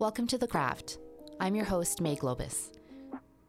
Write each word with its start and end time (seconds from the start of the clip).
Welcome 0.00 0.26
to 0.26 0.38
The 0.38 0.48
Craft. 0.48 0.98
I'm 1.38 1.54
your 1.54 1.64
host, 1.64 2.00
May 2.00 2.16
Globus. 2.16 2.72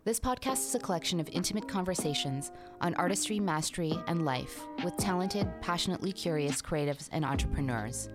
This 0.03 0.19
podcast 0.19 0.67
is 0.67 0.75
a 0.75 0.79
collection 0.79 1.19
of 1.19 1.27
intimate 1.29 1.67
conversations 1.67 2.51
on 2.81 2.93
artistry, 2.95 3.39
mastery, 3.39 3.97
and 4.05 4.25
life 4.25 4.61
with 4.83 4.95
talented, 4.97 5.47
passionately 5.61 6.11
curious 6.11 6.61
creatives 6.61 7.09
and 7.11 7.25
entrepreneurs. 7.25 8.09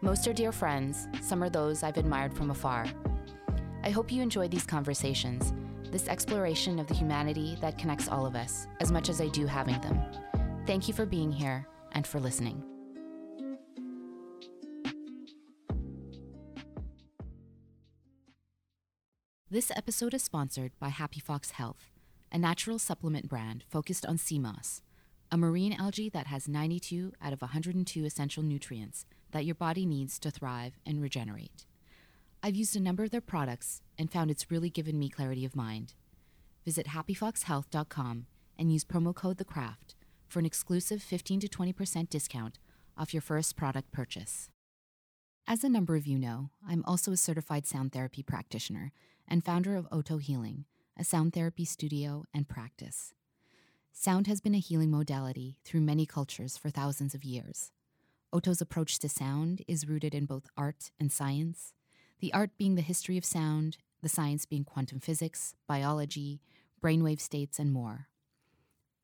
Most 0.00 0.28
are 0.28 0.32
dear 0.32 0.52
friends, 0.52 1.08
some 1.20 1.42
are 1.42 1.50
those 1.50 1.82
I've 1.82 1.96
admired 1.96 2.32
from 2.32 2.52
afar. 2.52 2.86
I 3.82 3.90
hope 3.90 4.12
you 4.12 4.22
enjoy 4.22 4.46
these 4.46 4.64
conversations, 4.64 5.52
this 5.90 6.06
exploration 6.06 6.78
of 6.78 6.86
the 6.86 6.94
humanity 6.94 7.58
that 7.60 7.78
connects 7.78 8.06
all 8.08 8.26
of 8.26 8.36
us, 8.36 8.68
as 8.78 8.92
much 8.92 9.08
as 9.08 9.20
I 9.20 9.26
do 9.26 9.44
having 9.44 9.80
them. 9.80 10.00
Thank 10.66 10.86
you 10.86 10.94
for 10.94 11.04
being 11.04 11.32
here 11.32 11.66
and 11.92 12.06
for 12.06 12.20
listening. 12.20 12.62
This 19.56 19.72
episode 19.74 20.12
is 20.12 20.22
sponsored 20.22 20.72
by 20.78 20.90
Happy 20.90 21.18
Fox 21.18 21.52
Health, 21.52 21.90
a 22.30 22.36
natural 22.36 22.78
supplement 22.78 23.26
brand 23.26 23.64
focused 23.66 24.04
on 24.04 24.18
sea 24.18 24.38
moss, 24.38 24.82
a 25.32 25.38
marine 25.38 25.72
algae 25.72 26.10
that 26.10 26.26
has 26.26 26.46
92 26.46 27.14
out 27.22 27.32
of 27.32 27.40
102 27.40 28.04
essential 28.04 28.42
nutrients 28.42 29.06
that 29.30 29.46
your 29.46 29.54
body 29.54 29.86
needs 29.86 30.18
to 30.18 30.30
thrive 30.30 30.74
and 30.84 31.00
regenerate. 31.00 31.64
I've 32.42 32.54
used 32.54 32.76
a 32.76 32.80
number 32.80 33.02
of 33.02 33.12
their 33.12 33.22
products 33.22 33.80
and 33.98 34.12
found 34.12 34.30
it's 34.30 34.50
really 34.50 34.68
given 34.68 34.98
me 34.98 35.08
clarity 35.08 35.46
of 35.46 35.56
mind. 35.56 35.94
Visit 36.66 36.88
happyfoxhealth.com 36.88 38.26
and 38.58 38.70
use 38.70 38.84
promo 38.84 39.14
code 39.14 39.38
THECRAFT 39.38 39.94
for 40.28 40.38
an 40.38 40.44
exclusive 40.44 41.02
15 41.02 41.40
to 41.40 41.48
20% 41.48 42.10
discount 42.10 42.58
off 42.98 43.14
your 43.14 43.22
first 43.22 43.56
product 43.56 43.90
purchase. 43.90 44.50
As 45.48 45.64
a 45.64 45.70
number 45.70 45.96
of 45.96 46.06
you 46.06 46.18
know, 46.18 46.50
I'm 46.68 46.84
also 46.84 47.10
a 47.10 47.16
certified 47.16 47.66
sound 47.66 47.92
therapy 47.92 48.22
practitioner 48.22 48.92
and 49.28 49.44
founder 49.44 49.76
of 49.76 49.86
Oto 49.90 50.18
Healing, 50.18 50.64
a 50.98 51.04
sound 51.04 51.32
therapy 51.32 51.64
studio 51.64 52.24
and 52.32 52.48
practice. 52.48 53.12
Sound 53.92 54.26
has 54.26 54.40
been 54.40 54.54
a 54.54 54.58
healing 54.58 54.90
modality 54.90 55.58
through 55.64 55.80
many 55.80 56.06
cultures 56.06 56.56
for 56.56 56.70
thousands 56.70 57.14
of 57.14 57.24
years. 57.24 57.72
Oto's 58.32 58.60
approach 58.60 58.98
to 58.98 59.08
sound 59.08 59.62
is 59.66 59.88
rooted 59.88 60.14
in 60.14 60.26
both 60.26 60.50
art 60.56 60.90
and 61.00 61.10
science, 61.10 61.72
the 62.20 62.32
art 62.32 62.50
being 62.58 62.74
the 62.74 62.82
history 62.82 63.16
of 63.16 63.24
sound, 63.24 63.78
the 64.02 64.08
science 64.08 64.44
being 64.44 64.64
quantum 64.64 65.00
physics, 65.00 65.54
biology, 65.66 66.40
brainwave 66.82 67.20
states, 67.20 67.58
and 67.58 67.72
more. 67.72 68.08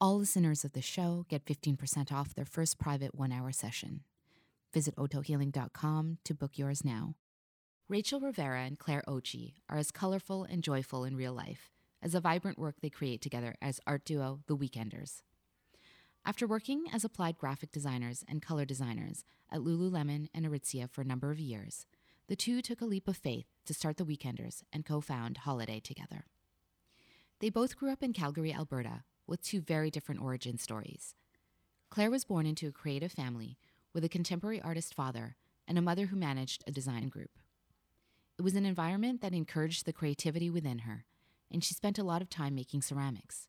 All 0.01 0.19
listeners 0.19 0.65
of 0.65 0.73
the 0.73 0.83
show 0.83 1.27
get 1.29 1.45
15% 1.45 2.13
off 2.13 2.35
their 2.35 2.45
first 2.45 2.79
private 2.79 3.15
one 3.15 3.33
hour 3.33 3.53
session. 3.53 4.01
Visit 4.75 4.97
otohealing.com 4.97 6.19
to 6.25 6.35
book 6.35 6.59
yours 6.59 6.85
now. 6.85 7.15
Rachel 7.93 8.21
Rivera 8.21 8.63
and 8.63 8.79
Claire 8.79 9.05
Ouchi 9.07 9.53
are 9.69 9.77
as 9.77 9.91
colorful 9.91 10.45
and 10.45 10.63
joyful 10.63 11.05
in 11.05 11.15
real 11.15 11.35
life 11.35 11.71
as 12.01 12.13
the 12.13 12.21
vibrant 12.21 12.59
work 12.59 12.77
they 12.81 12.89
create 12.89 13.21
together 13.21 13.55
as 13.61 13.83
art 13.87 14.07
duo 14.07 14.41
The 14.47 14.57
Weekenders. 14.57 15.21
After 16.25 16.47
working 16.47 16.87
as 16.91 17.05
applied 17.05 17.37
graphic 17.37 17.71
designers 17.71 18.25
and 18.27 18.41
color 18.41 18.65
designers 18.65 19.27
at 19.51 19.61
Lululemon 19.61 20.29
and 20.33 20.47
Aritzia 20.47 20.89
for 20.89 21.03
a 21.03 21.05
number 21.05 21.31
of 21.31 21.39
years, 21.39 21.85
the 22.29 22.35
two 22.35 22.63
took 22.63 22.81
a 22.81 22.87
leap 22.87 23.09
of 23.09 23.19
faith 23.19 23.45
to 23.67 23.75
start 23.75 23.99
The 23.99 24.07
Weekenders 24.07 24.63
and 24.73 24.87
co 24.87 25.03
found 25.03 25.37
Holaday 25.37 25.79
together. 25.79 26.25
They 27.41 27.51
both 27.51 27.77
grew 27.77 27.93
up 27.93 28.03
in 28.03 28.15
Calgary, 28.15 28.55
Alberta, 28.55 29.05
with 29.27 29.43
two 29.43 29.61
very 29.61 29.91
different 29.91 30.23
origin 30.23 30.57
stories. 30.57 31.15
Claire 31.91 32.11
was 32.11 32.25
born 32.25 32.47
into 32.47 32.69
a 32.69 32.73
creative 32.73 33.13
family 33.13 33.59
with 33.93 34.03
a 34.03 34.09
contemporary 34.09 34.63
artist 34.63 34.95
father 34.95 35.37
and 35.69 35.77
a 35.77 35.83
mother 35.83 36.07
who 36.07 36.17
managed 36.17 36.65
a 36.67 36.73
design 36.73 37.11
group. 37.11 37.33
It 38.43 38.45
was 38.45 38.57
an 38.57 38.67
environment 38.67 39.21
that 39.21 39.35
encouraged 39.35 39.87
the 39.87 39.93
creativity 39.93 40.51
within 40.51 40.81
her, 40.81 41.05
and 41.49 41.63
she 41.63 41.75
spent 41.75 41.97
a 41.97 42.03
lot 42.03 42.23
of 42.23 42.29
time 42.29 42.57
making 42.57 42.83
ceramics. 42.83 43.47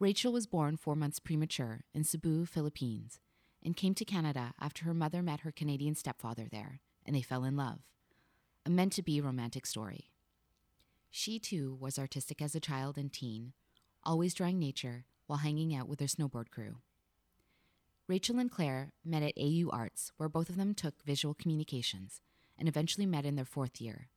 Rachel 0.00 0.32
was 0.32 0.48
born 0.48 0.76
four 0.76 0.96
months 0.96 1.20
premature 1.20 1.84
in 1.94 2.02
Cebu, 2.02 2.44
Philippines, 2.44 3.20
and 3.64 3.76
came 3.76 3.94
to 3.94 4.04
Canada 4.04 4.52
after 4.60 4.84
her 4.84 4.92
mother 4.92 5.22
met 5.22 5.42
her 5.42 5.52
Canadian 5.52 5.94
stepfather 5.94 6.48
there, 6.50 6.80
and 7.06 7.14
they 7.14 7.22
fell 7.22 7.44
in 7.44 7.54
love. 7.54 7.82
A 8.66 8.68
meant 8.68 8.94
to 8.94 9.02
be 9.02 9.20
romantic 9.20 9.64
story. 9.64 10.10
She 11.08 11.38
too 11.38 11.78
was 11.78 12.00
artistic 12.00 12.42
as 12.42 12.56
a 12.56 12.60
child 12.60 12.98
and 12.98 13.12
teen, 13.12 13.52
always 14.02 14.34
drawing 14.34 14.58
nature 14.58 15.04
while 15.28 15.38
hanging 15.38 15.72
out 15.72 15.86
with 15.86 16.00
her 16.00 16.06
snowboard 16.06 16.50
crew. 16.50 16.78
Rachel 18.08 18.40
and 18.40 18.50
Claire 18.50 18.90
met 19.04 19.22
at 19.22 19.38
AU 19.40 19.70
Arts, 19.70 20.10
where 20.16 20.28
both 20.28 20.48
of 20.48 20.56
them 20.56 20.74
took 20.74 21.00
visual 21.04 21.32
communications 21.32 22.20
and 22.58 22.68
eventually 22.68 23.06
met 23.06 23.24
in 23.24 23.36
their 23.36 23.44
fourth 23.44 23.80
year, 23.80 24.08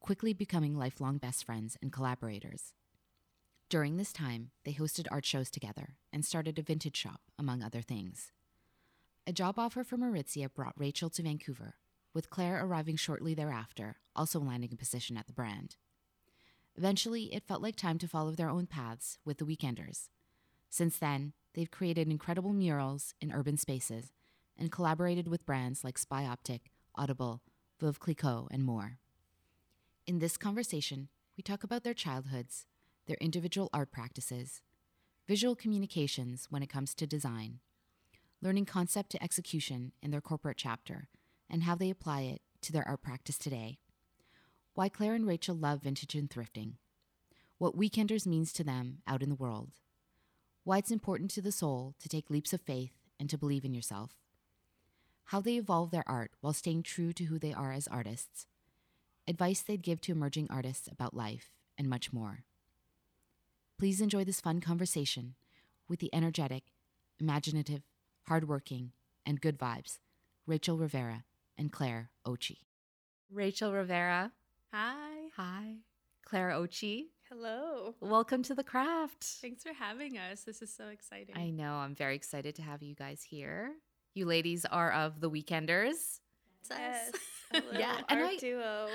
quickly 0.00 0.32
becoming 0.32 0.76
lifelong 0.76 1.18
best 1.18 1.44
friends 1.44 1.76
and 1.80 1.92
collaborators. 1.92 2.74
During 3.68 3.96
this 3.96 4.12
time, 4.12 4.50
they 4.64 4.72
hosted 4.72 5.06
art 5.10 5.24
shows 5.24 5.50
together 5.50 5.96
and 6.12 6.24
started 6.24 6.58
a 6.58 6.62
vintage 6.62 6.96
shop, 6.96 7.20
among 7.38 7.62
other 7.62 7.80
things. 7.80 8.30
A 9.26 9.32
job 9.32 9.58
offer 9.58 9.82
from 9.82 10.02
Aritzia 10.02 10.52
brought 10.52 10.78
Rachel 10.78 11.08
to 11.10 11.22
Vancouver, 11.22 11.76
with 12.12 12.30
Claire 12.30 12.64
arriving 12.64 12.96
shortly 12.96 13.34
thereafter, 13.34 13.96
also 14.14 14.38
landing 14.38 14.70
a 14.72 14.76
position 14.76 15.16
at 15.16 15.26
the 15.26 15.32
brand. 15.32 15.76
Eventually, 16.76 17.32
it 17.34 17.46
felt 17.46 17.62
like 17.62 17.76
time 17.76 17.98
to 17.98 18.08
follow 18.08 18.32
their 18.32 18.50
own 18.50 18.66
paths 18.66 19.18
with 19.24 19.38
the 19.38 19.44
Weekenders. 19.44 20.08
Since 20.68 20.98
then, 20.98 21.32
they've 21.54 21.70
created 21.70 22.08
incredible 22.08 22.52
murals 22.52 23.14
in 23.20 23.32
urban 23.32 23.56
spaces 23.56 24.12
and 24.58 24.70
collaborated 24.70 25.28
with 25.28 25.46
brands 25.46 25.84
like 25.84 25.98
Spy 25.98 26.26
Optic, 26.26 26.70
Audible, 26.94 27.42
Veuve 27.80 27.98
Clicquot, 27.98 28.48
and 28.50 28.64
more. 28.64 28.98
In 30.06 30.20
this 30.20 30.36
conversation, 30.36 31.08
we 31.36 31.42
talk 31.42 31.64
about 31.64 31.82
their 31.82 31.94
childhoods, 31.94 32.66
their 33.06 33.16
individual 33.20 33.68
art 33.72 33.90
practices, 33.90 34.62
visual 35.26 35.56
communications 35.56 36.46
when 36.50 36.62
it 36.62 36.68
comes 36.68 36.94
to 36.94 37.06
design, 37.06 37.58
learning 38.40 38.66
concept 38.66 39.10
to 39.10 39.22
execution 39.22 39.92
in 40.02 40.10
their 40.10 40.20
corporate 40.20 40.56
chapter, 40.56 41.08
and 41.50 41.64
how 41.64 41.74
they 41.74 41.90
apply 41.90 42.20
it 42.22 42.42
to 42.62 42.72
their 42.72 42.86
art 42.86 43.02
practice 43.02 43.38
today, 43.38 43.78
why 44.74 44.88
Claire 44.88 45.14
and 45.14 45.26
Rachel 45.26 45.56
love 45.56 45.82
vintage 45.82 46.14
and 46.14 46.30
thrifting, 46.30 46.74
what 47.58 47.76
Weekenders 47.76 48.26
means 48.26 48.52
to 48.52 48.64
them 48.64 48.98
out 49.06 49.22
in 49.22 49.28
the 49.28 49.34
world, 49.34 49.72
why 50.62 50.78
it's 50.78 50.90
important 50.90 51.30
to 51.32 51.42
the 51.42 51.52
soul 51.52 51.94
to 51.98 52.08
take 52.08 52.30
leaps 52.30 52.52
of 52.52 52.60
faith 52.60 52.92
and 53.18 53.28
to 53.30 53.38
believe 53.38 53.64
in 53.64 53.74
yourself, 53.74 54.12
how 55.26 55.40
they 55.40 55.56
evolve 55.56 55.90
their 55.90 56.04
art 56.06 56.32
while 56.40 56.52
staying 56.52 56.82
true 56.82 57.12
to 57.12 57.24
who 57.24 57.38
they 57.38 57.52
are 57.52 57.72
as 57.72 57.88
artists, 57.88 58.46
advice 59.26 59.62
they'd 59.62 59.82
give 59.82 60.00
to 60.02 60.12
emerging 60.12 60.46
artists 60.50 60.88
about 60.90 61.14
life, 61.14 61.50
and 61.78 61.88
much 61.88 62.12
more. 62.12 62.44
Please 63.78 64.00
enjoy 64.00 64.24
this 64.24 64.40
fun 64.40 64.60
conversation 64.60 65.34
with 65.88 65.98
the 66.00 66.14
energetic, 66.14 66.64
imaginative, 67.18 67.82
hardworking, 68.28 68.92
and 69.26 69.40
good 69.40 69.58
vibes, 69.58 69.98
Rachel 70.46 70.76
Rivera 70.76 71.24
and 71.56 71.72
Claire 71.72 72.10
Ouchi. 72.26 72.58
Rachel 73.30 73.72
Rivera. 73.72 74.32
Hi. 74.72 75.28
Hi. 75.36 75.76
Claire 76.24 76.50
Ouchi. 76.50 77.06
Hello. 77.30 77.94
Welcome 78.00 78.42
to 78.44 78.54
the 78.54 78.62
craft. 78.62 79.24
Thanks 79.40 79.62
for 79.62 79.72
having 79.72 80.18
us. 80.18 80.42
This 80.42 80.62
is 80.62 80.72
so 80.72 80.88
exciting. 80.88 81.36
I 81.36 81.50
know. 81.50 81.74
I'm 81.74 81.94
very 81.94 82.14
excited 82.14 82.54
to 82.56 82.62
have 82.62 82.82
you 82.82 82.94
guys 82.94 83.22
here. 83.22 83.72
You 84.14 84.26
ladies 84.26 84.64
are 84.64 84.92
of 84.92 85.20
the 85.20 85.30
Weekenders. 85.30 86.20
Yes. 86.70 87.10
Yeah, 87.72 87.92
Art 87.92 88.04
and 88.08 88.24
I- 88.24 88.36
duo. 88.36 88.88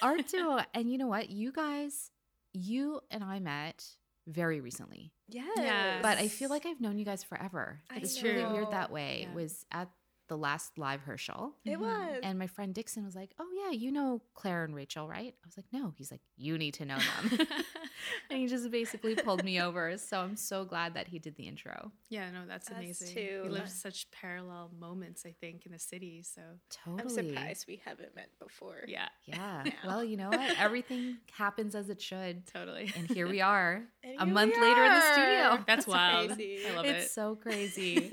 Art 0.00 0.26
duo. 0.32 0.60
And 0.72 0.90
you 0.90 0.96
know 0.96 1.06
what? 1.06 1.28
You 1.28 1.52
guys, 1.52 2.10
you 2.54 3.00
and 3.10 3.22
I 3.22 3.40
met 3.40 3.84
very 4.26 4.60
recently. 4.62 5.12
Yes. 5.28 5.46
Yes. 5.58 5.98
But 6.02 6.16
I 6.16 6.28
feel 6.28 6.48
like 6.48 6.64
I've 6.64 6.80
known 6.80 6.98
you 6.98 7.04
guys 7.04 7.22
forever. 7.22 7.82
I 7.90 7.96
it's 7.96 8.22
really 8.22 8.42
weird 8.46 8.70
that 8.70 8.90
way. 8.90 9.20
Yeah. 9.22 9.28
It 9.28 9.34
was 9.34 9.66
at 9.70 9.90
the 10.28 10.36
last 10.36 10.76
live 10.78 11.02
Herschel. 11.02 11.54
it 11.64 11.78
Mhm. 11.78 11.80
was. 11.80 12.20
And 12.22 12.38
my 12.38 12.46
friend 12.46 12.74
Dixon 12.74 13.04
was 13.04 13.14
like, 13.14 13.30
Oh, 13.38 13.48
yeah, 13.64 13.70
you 13.70 13.92
know 13.92 14.22
Claire 14.34 14.64
and 14.64 14.74
Rachel, 14.74 15.08
right? 15.08 15.34
I 15.42 15.46
was 15.46 15.56
like, 15.56 15.66
No. 15.72 15.92
He's 15.96 16.10
like, 16.10 16.20
You 16.36 16.58
need 16.58 16.74
to 16.74 16.84
know 16.84 16.98
them. 16.98 17.38
and 18.30 18.38
he 18.40 18.46
just 18.46 18.70
basically 18.70 19.14
pulled 19.14 19.44
me 19.44 19.60
over. 19.60 19.96
So 19.98 20.20
I'm 20.20 20.36
so 20.36 20.64
glad 20.64 20.94
that 20.94 21.08
he 21.08 21.18
did 21.18 21.36
the 21.36 21.44
intro. 21.48 21.92
yeah, 22.08 22.30
no, 22.30 22.40
that's 22.46 22.68
Us 22.70 22.76
amazing. 22.76 23.14
too. 23.14 23.40
We 23.44 23.48
live 23.50 23.62
Yeah. 23.62 23.66
such 23.68 24.10
parallel 24.10 24.70
moments, 24.78 25.24
I 25.26 25.32
think, 25.40 25.64
in 25.66 25.72
the 25.72 25.78
city. 25.78 26.22
So 26.22 26.40
Totally. 26.70 27.02
I'm 27.02 27.08
surprised 27.08 27.64
we 27.68 27.80
haven't 27.84 28.14
met 28.14 28.30
before. 28.38 28.82
yeah, 28.88 29.08
Yeah. 29.24 29.62
now. 29.64 29.72
Well, 29.86 30.04
you 30.04 30.16
know 30.16 30.30
what? 30.30 30.58
Everything 30.58 31.18
happens 31.32 31.74
as 31.74 31.88
it 31.90 32.00
should. 32.02 32.46
totally. 32.46 32.92
And 32.96 33.08
here 33.10 33.28
we 33.28 33.40
are, 33.40 33.84
And 34.02 34.20
a 34.20 34.26
month 34.26 34.54
we 34.56 34.62
later 34.62 34.84
in 34.84 34.92
the 34.92 35.12
studio. 35.12 35.64
That's 35.66 35.86
wild. 35.86 36.28
crazy. 36.32 36.66
I 36.66 36.74
love 36.74 36.84
it's 36.86 37.06
it. 37.06 37.10
so 37.10 37.36
crazy. 37.36 38.12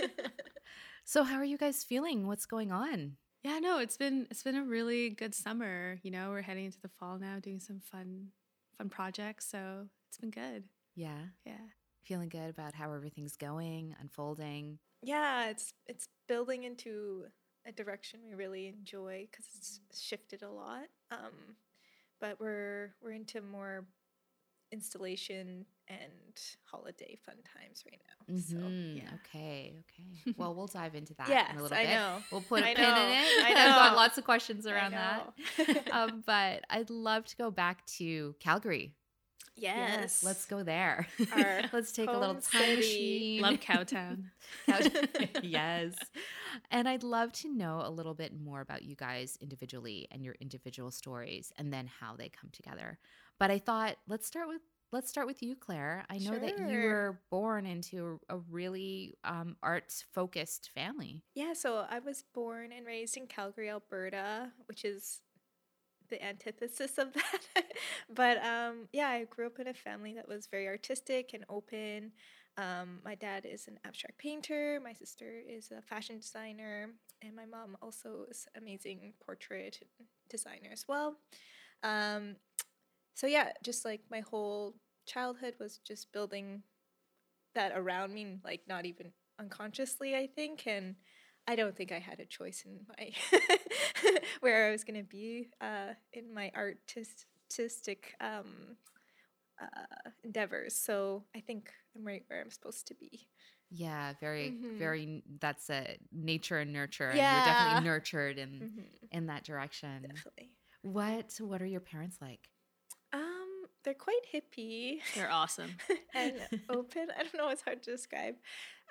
So, 1.05 1.23
how 1.23 1.35
are 1.35 1.44
you 1.44 1.57
guys 1.57 1.83
feeling? 1.83 2.27
What's 2.27 2.45
going 2.45 2.71
on? 2.71 3.17
Yeah, 3.44 3.59
no, 3.59 3.79
it's 3.79 3.97
been 3.97 4.27
it's 4.31 4.44
been 4.44 4.55
a 4.55 4.63
really 4.63 5.09
good 5.09 5.35
summer. 5.35 6.00
You 6.03 6.11
know, 6.11 6.29
we're 6.29 6.41
heading 6.41 6.65
into 6.65 6.79
the 6.81 6.89
fall 7.00 7.17
now, 7.19 7.39
doing 7.41 7.59
some 7.59 7.79
fun 7.81 8.27
fun 8.77 8.89
projects. 8.89 9.45
So 9.50 9.88
it's 10.07 10.17
been 10.17 10.31
good. 10.31 10.63
Yeah. 10.95 11.19
Yeah. 11.45 11.57
Feeling 12.03 12.29
good 12.29 12.50
about 12.50 12.73
how 12.73 12.94
everything's 12.94 13.35
going, 13.35 13.95
unfolding. 14.00 14.79
yeah, 15.01 15.50
it's 15.50 15.73
it's 15.88 16.07
building 16.27 16.63
into 16.63 17.25
a 17.65 17.71
direction 17.71 18.19
we 18.27 18.33
really 18.35 18.67
enjoy 18.67 19.27
because 19.29 19.45
it's 19.57 19.79
shifted 20.01 20.41
a 20.41 20.50
lot. 20.50 20.85
Um, 21.11 21.55
but 22.19 22.39
we're 22.39 22.94
we're 23.01 23.11
into 23.11 23.41
more 23.41 23.85
installation 24.74 25.66
and 25.88 26.42
holiday 26.66 27.16
fun 27.25 27.36
times 27.56 27.84
right 27.86 28.02
now. 28.08 28.36
So 28.40 28.56
Mhm. 28.56 28.98
yeah. 28.98 29.10
Okay, 29.16 29.75
okay. 29.81 30.34
Well, 30.38 30.56
we'll 30.56 30.68
dive 30.68 30.96
into 30.96 31.14
that 31.16 31.28
in 31.28 31.34
Yes, 31.34 31.52
a 31.58 31.62
little 31.62 31.78
I 31.78 31.84
know. 31.84 32.24
We'll 32.31 32.42
put 32.42 32.62
a 32.64 32.66
I 32.70 32.74
pin 32.74 32.84
in 32.86 33.12
it. 33.12 33.46
I 33.46 33.50
know. 33.54 33.60
I've 33.60 33.75
got 33.75 33.96
lots 33.96 34.18
of 34.18 34.24
questions 34.24 34.66
around 34.66 34.92
that. 34.92 35.34
um, 35.92 36.24
but 36.25 36.64
I'd 36.70 36.90
love 36.90 37.25
to 37.25 37.38
go 37.38 37.52
back 37.52 37.86
to 37.98 38.36
Calgary. 38.40 38.96
Yes. 39.55 40.23
Let's 40.23 40.45
go 40.45 40.63
there. 40.63 41.07
Our 41.31 41.61
Let's 41.73 41.91
take 41.91 42.09
a 42.09 42.11
little 42.11 42.35
time 42.35 42.41
city. 42.41 42.75
machine. 42.75 43.41
Love 43.41 43.59
Cowtown. 43.59 44.23
yes. 45.44 45.94
And 46.71 46.88
I'd 46.88 47.03
love 47.03 47.31
to 47.33 47.50
know 47.50 47.81
a 47.83 47.89
little 47.89 48.13
bit 48.13 48.33
more 48.39 48.61
about 48.61 48.83
you 48.83 48.95
guys 48.95 49.38
individually 49.41 50.07
and 50.11 50.23
your 50.23 50.35
individual 50.39 50.91
stories 50.91 51.51
and 51.57 51.73
then 51.73 51.88
how 51.88 52.15
they 52.15 52.29
come 52.29 52.50
together. 52.51 53.00
But 53.39 53.51
I 53.51 53.59
thought 53.59 53.97
let's 54.07 54.27
start 54.27 54.47
with 54.47 54.61
let's 54.91 55.09
start 55.09 55.27
with 55.27 55.41
you, 55.41 55.55
Claire. 55.55 56.05
I 56.09 56.19
know 56.19 56.38
that 56.38 56.57
you 56.59 56.65
were 56.65 57.19
born 57.31 57.65
into 57.65 58.19
a, 58.29 58.35
a 58.35 58.39
really 58.50 59.15
um, 59.23 59.57
arts 59.63 60.05
focused 60.13 60.69
family. 60.73 61.23
Yeah, 61.33 61.53
so 61.53 61.85
I 61.89 62.00
was 62.00 62.23
born 62.33 62.71
and 62.71 62.85
raised 62.85 63.17
in 63.17 63.25
Calgary, 63.25 63.69
Alberta, 63.69 64.51
which 64.67 64.85
is 64.85 65.21
the 66.13 66.24
antithesis 66.24 66.98
of 66.98 67.12
that. 67.56 67.63
but 68.13 68.38
um, 68.45 68.88
yeah, 68.94 69.10
I 69.10 69.25
grew 69.25 69.48
up 69.48 69.60
in 69.60 69.68
a 69.68 69.74
family 69.74 70.13
that 70.13 70.27
was 70.27 70.48
very 70.48 70.68
artistic 70.68 71.31
and 71.33 71.44
open. 71.50 72.12
Um, 72.57 73.00
my 73.04 73.15
dad 73.15 73.45
is 73.51 73.68
an 73.68 73.80
abstract 73.83 74.19
painter, 74.19 74.80
my 74.83 74.94
sister 74.94 75.42
is 75.48 75.71
a 75.71 75.81
fashion 75.81 76.19
designer, 76.19 76.89
and 77.24 77.36
my 77.36 77.45
mom 77.45 77.75
also 77.81 78.25
is 78.30 78.45
an 78.54 78.62
amazing 78.62 79.13
portrait 79.25 79.80
designer 80.30 80.69
as 80.71 80.86
well. 80.88 81.15
Um, 81.81 82.36
so 83.15 83.25
yeah, 83.25 83.54
just 83.63 83.86
like 83.86 84.01
my 84.12 84.19
whole 84.19 84.75
childhood 85.07 85.56
was 85.60 85.80
just 85.80 86.12
building 86.12 86.62
that 87.56 87.71
around 87.75 88.13
me, 88.13 88.38
like 88.44 88.62
not 88.68 88.86
even 88.86 89.12
unconsciously, 89.39 90.15
I 90.15 90.27
think, 90.27 90.68
and 90.68 90.95
I 91.48 91.56
don't 91.56 91.75
think 91.75 91.92
I 91.92 92.00
had 92.00 92.19
a 92.19 92.25
choice 92.25 92.63
in 92.66 92.86
my 92.88 93.12
where 94.40 94.68
I 94.68 94.72
was 94.72 94.84
gonna 94.84 95.04
be 95.04 95.50
uh, 95.62 95.94
in 96.13 96.34
my 96.34 96.51
artistic 96.56 98.16
um, 98.22 98.78
uh, 99.62 100.10
endeavors. 100.24 100.75
So 100.75 101.24
I 101.36 101.40
think 101.42 101.72
I'm 101.95 102.06
right 102.06 102.24
where 102.28 102.42
I'm 102.42 102.51
supposed 102.51 102.88
to 102.88 102.95
be. 102.95 103.28
Yeah, 103.69 104.13
very, 104.19 104.50
Mhm. 104.51 104.78
very. 104.78 105.24
That's 105.40 105.69
a 105.69 105.98
nature 106.12 106.60
and 106.60 106.72
nurture, 106.74 107.10
and 107.10 107.18
Yeah. 107.18 107.31
you're 107.31 107.42
definitely 107.42 107.75
nurtured 107.75 108.38
in 108.38 108.68
Mhm, 108.68 109.10
in 109.12 109.25
that 109.28 109.44
direction. 109.44 110.01
Definitely. 110.01 110.51
What 110.81 111.34
What 111.39 111.62
are 111.62 111.66
your 111.66 111.81
parents 111.81 112.18
like? 112.22 112.50
Um, 113.13 113.66
they're 113.84 113.94
quite 113.94 114.22
hippie. 114.34 115.00
They're 115.13 115.30
awesome. 115.31 115.78
and 116.16 116.34
open. 116.69 117.07
I 117.18 117.24
don't 117.24 117.36
know, 117.36 117.50
it's 117.50 117.62
hard 117.62 117.84
to 117.84 117.92
describe. 117.92 118.36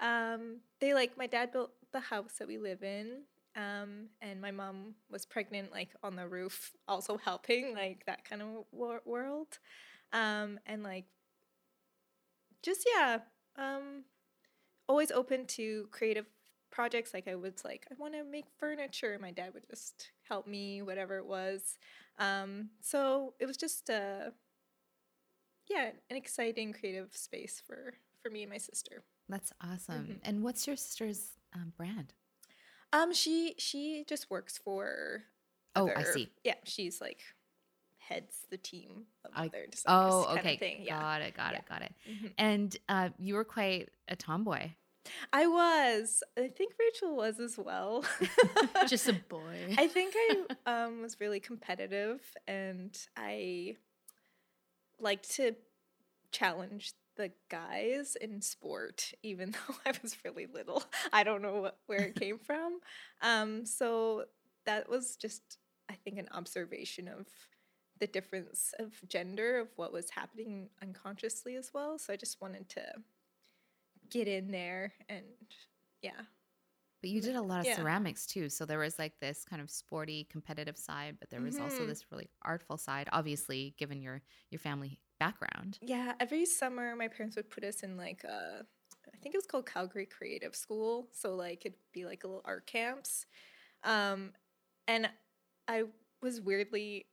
Um, 0.02 0.60
they 0.80 0.94
like 0.94 1.18
my 1.18 1.28
dad 1.28 1.52
built 1.52 1.72
the 1.92 2.00
house 2.00 2.34
that 2.40 2.48
we 2.48 2.58
live 2.58 2.84
in. 2.84 3.22
Um, 3.56 4.08
and 4.22 4.40
my 4.40 4.50
mom 4.50 4.94
was 5.10 5.26
pregnant, 5.26 5.72
like 5.72 5.90
on 6.02 6.16
the 6.16 6.28
roof, 6.28 6.72
also 6.88 7.18
helping, 7.18 7.74
like 7.74 8.06
that 8.06 8.24
kind 8.24 8.42
of 8.42 8.48
wor- 8.72 9.02
world. 9.06 9.58
Um, 10.12 10.60
and 10.66 10.82
like, 10.82 11.06
just 12.62 12.86
yeah, 12.94 13.18
um, 13.56 14.04
always 14.88 15.10
open 15.12 15.46
to 15.46 15.88
creative 15.92 16.26
projects. 16.70 17.14
Like 17.14 17.28
I 17.28 17.36
was 17.36 17.64
like, 17.64 17.86
I 17.90 17.94
want 17.98 18.14
to 18.14 18.24
make 18.24 18.46
furniture. 18.58 19.18
My 19.20 19.32
dad 19.32 19.54
would 19.54 19.68
just 19.70 20.10
help 20.28 20.46
me, 20.46 20.82
whatever 20.82 21.18
it 21.18 21.26
was. 21.26 21.78
Um, 22.18 22.70
so 22.80 23.34
it 23.40 23.46
was 23.46 23.58
just 23.58 23.90
uh, 23.90 24.30
yeah, 25.68 25.90
an 26.10 26.16
exciting 26.16 26.72
creative 26.72 27.16
space 27.16 27.62
for 27.64 27.94
for 28.22 28.30
me 28.30 28.42
and 28.42 28.50
my 28.50 28.58
sister. 28.58 29.02
That's 29.32 29.52
awesome. 29.62 30.06
Mhm. 30.06 30.18
And 30.24 30.42
what's 30.44 30.66
your 30.66 30.76
sister's 30.76 31.30
um, 31.54 31.72
brand? 31.76 32.12
Um, 32.92 33.12
she 33.14 33.54
she 33.58 34.04
just 34.06 34.30
works 34.30 34.58
for. 34.58 35.22
Oh, 35.74 35.90
I 35.96 36.02
see. 36.02 36.28
Yeah, 36.44 36.56
she's 36.64 37.00
like 37.00 37.20
heads 37.98 38.46
the 38.50 38.58
team 38.58 39.06
of 39.24 39.30
I- 39.34 39.46
other 39.46 39.66
designers. 39.70 39.84
Oh, 39.88 40.24
kind 40.26 40.38
of 40.38 40.44
okay. 40.44 40.56
thing. 40.58 40.82
Yeah, 40.84 41.00
Got 41.00 41.22
it. 41.22 41.34
Got 41.34 41.52
Yeah. 41.52 41.58
it. 41.58 41.66
Got 41.68 41.82
it. 41.82 41.94
Mhm. 42.08 42.32
And 42.36 42.76
uh, 42.90 43.08
you 43.18 43.34
were 43.34 43.44
quite 43.44 43.88
a 44.08 44.16
tomboy. 44.16 44.72
I 45.32 45.46
was. 45.46 46.22
I 46.38 46.48
think 46.48 46.74
Rachel 46.78 47.16
was 47.16 47.40
as 47.40 47.56
well. 47.58 48.04
Just 48.86 49.08
a 49.08 49.14
boy. 49.14 49.74
I 49.78 49.88
think 49.88 50.14
I 50.14 50.44
um, 50.66 51.00
was 51.02 51.18
really 51.20 51.40
competitive 51.40 52.20
and 52.46 52.94
I 53.16 53.76
liked 55.00 55.30
to 55.36 55.56
challenge 56.30 56.92
the 57.16 57.32
guys 57.50 58.16
in 58.16 58.40
sport, 58.40 59.12
even 59.22 59.50
though 59.68 59.74
I 59.86 59.92
was 60.02 60.16
really 60.24 60.46
little. 60.46 60.82
I 61.12 61.24
don't 61.24 61.42
know 61.42 61.60
what, 61.62 61.78
where 61.86 62.04
it 62.04 62.16
came 62.16 62.38
from. 62.38 62.80
Um, 63.22 63.66
so 63.66 64.24
that 64.66 64.88
was 64.88 65.16
just, 65.16 65.58
I 65.90 65.94
think, 65.94 66.18
an 66.18 66.28
observation 66.32 67.08
of 67.08 67.26
the 67.98 68.06
difference 68.06 68.74
of 68.78 68.92
gender, 69.08 69.58
of 69.60 69.68
what 69.76 69.92
was 69.92 70.10
happening 70.10 70.70
unconsciously 70.82 71.56
as 71.56 71.70
well. 71.74 71.98
So 71.98 72.12
I 72.12 72.16
just 72.16 72.40
wanted 72.40 72.68
to 72.70 72.84
get 74.10 74.28
in 74.28 74.50
there 74.50 74.92
and 75.08 75.24
yeah. 76.02 76.22
But 77.00 77.10
you 77.10 77.20
did 77.20 77.34
a 77.34 77.42
lot 77.42 77.60
of 77.60 77.66
Yeah. 77.66 77.74
ceramics 77.74 78.26
too. 78.26 78.48
So 78.48 78.64
there 78.64 78.78
was 78.78 78.98
like 78.98 79.18
this 79.20 79.44
kind 79.44 79.60
of 79.60 79.70
sporty, 79.70 80.24
competitive 80.24 80.78
side, 80.78 81.16
but 81.18 81.30
there 81.30 81.42
was 81.42 81.58
also 81.58 81.84
Mhm. 81.84 81.86
this 81.86 82.10
really 82.12 82.30
artful 82.42 82.78
side, 82.78 83.08
obviously, 83.12 83.74
given 83.76 84.00
your 84.00 84.22
your 84.50 84.60
family 84.60 85.00
background. 85.22 85.78
Yeah, 85.80 86.12
every 86.20 86.44
summer 86.46 86.96
my 86.96 87.08
parents 87.08 87.36
would 87.36 87.50
put 87.50 87.64
us 87.64 87.82
in 87.82 87.96
like 87.96 88.24
a, 88.24 88.64
I 89.12 89.16
think 89.22 89.34
it 89.34 89.38
was 89.38 89.46
called 89.46 89.66
Calgary 89.66 90.06
Creative 90.06 90.54
School. 90.54 91.08
So 91.12 91.34
like 91.34 91.64
it'd 91.64 91.78
be 91.92 92.04
like 92.04 92.24
little 92.24 92.42
art 92.44 92.66
camps, 92.66 93.26
um, 93.84 94.32
and 94.88 95.08
I 95.68 95.84
was 96.20 96.40
weirdly 96.40 97.06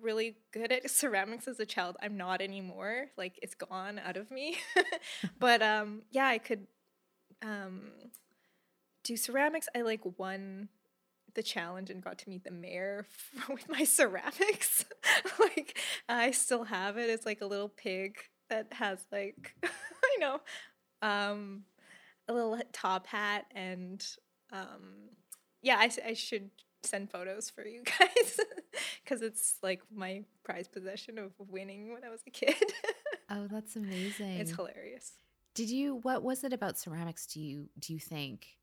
really 0.00 0.36
good 0.52 0.72
at 0.72 0.90
ceramics 1.02 1.46
as 1.46 1.60
a 1.60 1.66
child. 1.66 1.96
I'm 2.02 2.16
not 2.16 2.40
anymore. 2.40 3.06
Like 3.16 3.38
it's 3.42 3.54
gone 3.54 4.00
out 4.04 4.16
of 4.16 4.30
me. 4.30 4.58
but 5.38 5.62
um, 5.62 6.02
yeah, 6.10 6.26
I 6.26 6.38
could 6.38 6.66
um, 7.42 7.92
do 9.04 9.16
ceramics. 9.16 9.68
I 9.74 9.82
like 9.82 10.00
won 10.18 10.68
the 11.34 11.42
challenge 11.42 11.90
and 11.90 12.02
got 12.02 12.18
to 12.18 12.28
meet 12.28 12.44
the 12.44 12.50
mayor 12.50 13.06
with 13.48 13.68
my 13.68 13.84
ceramics. 13.84 14.84
like 15.38 15.78
I 16.08 16.30
still 16.30 16.64
have 16.64 16.96
it. 16.96 17.10
It's 17.10 17.26
like 17.26 17.40
a 17.40 17.46
little 17.46 17.68
pig 17.68 18.16
that 18.50 18.72
has 18.72 19.04
like 19.10 19.54
I 19.64 20.16
know 20.20 20.40
um 21.00 21.62
a 22.28 22.32
little 22.32 22.58
top 22.72 23.06
hat 23.06 23.46
and 23.54 24.04
um 24.52 25.10
yeah, 25.62 25.76
I 25.78 26.14
should 26.14 26.50
send 26.82 27.10
photos 27.10 27.48
for 27.48 27.64
you 27.64 27.82
guys 27.84 28.40
cuz 29.06 29.22
it's 29.22 29.56
like 29.62 29.80
my 29.94 30.24
prized 30.42 30.72
possession 30.72 31.16
of 31.18 31.32
winning 31.38 31.92
when 31.92 32.02
I 32.04 32.08
was 32.10 32.20
a 32.26 32.30
kid. 32.30 32.56
Oh, 33.30 33.46
that's 33.50 33.76
amazing. 33.76 34.38
it's 34.38 34.50
hilarious. 34.50 35.12
Did 35.54 35.70
you 35.70 35.96
what 35.96 36.22
was 36.22 36.44
it 36.44 36.52
about 36.52 36.78
ceramics 36.78 37.26
do 37.26 37.40
you 37.40 37.68
do 37.78 37.92
you 37.92 37.98
think? 38.00 38.58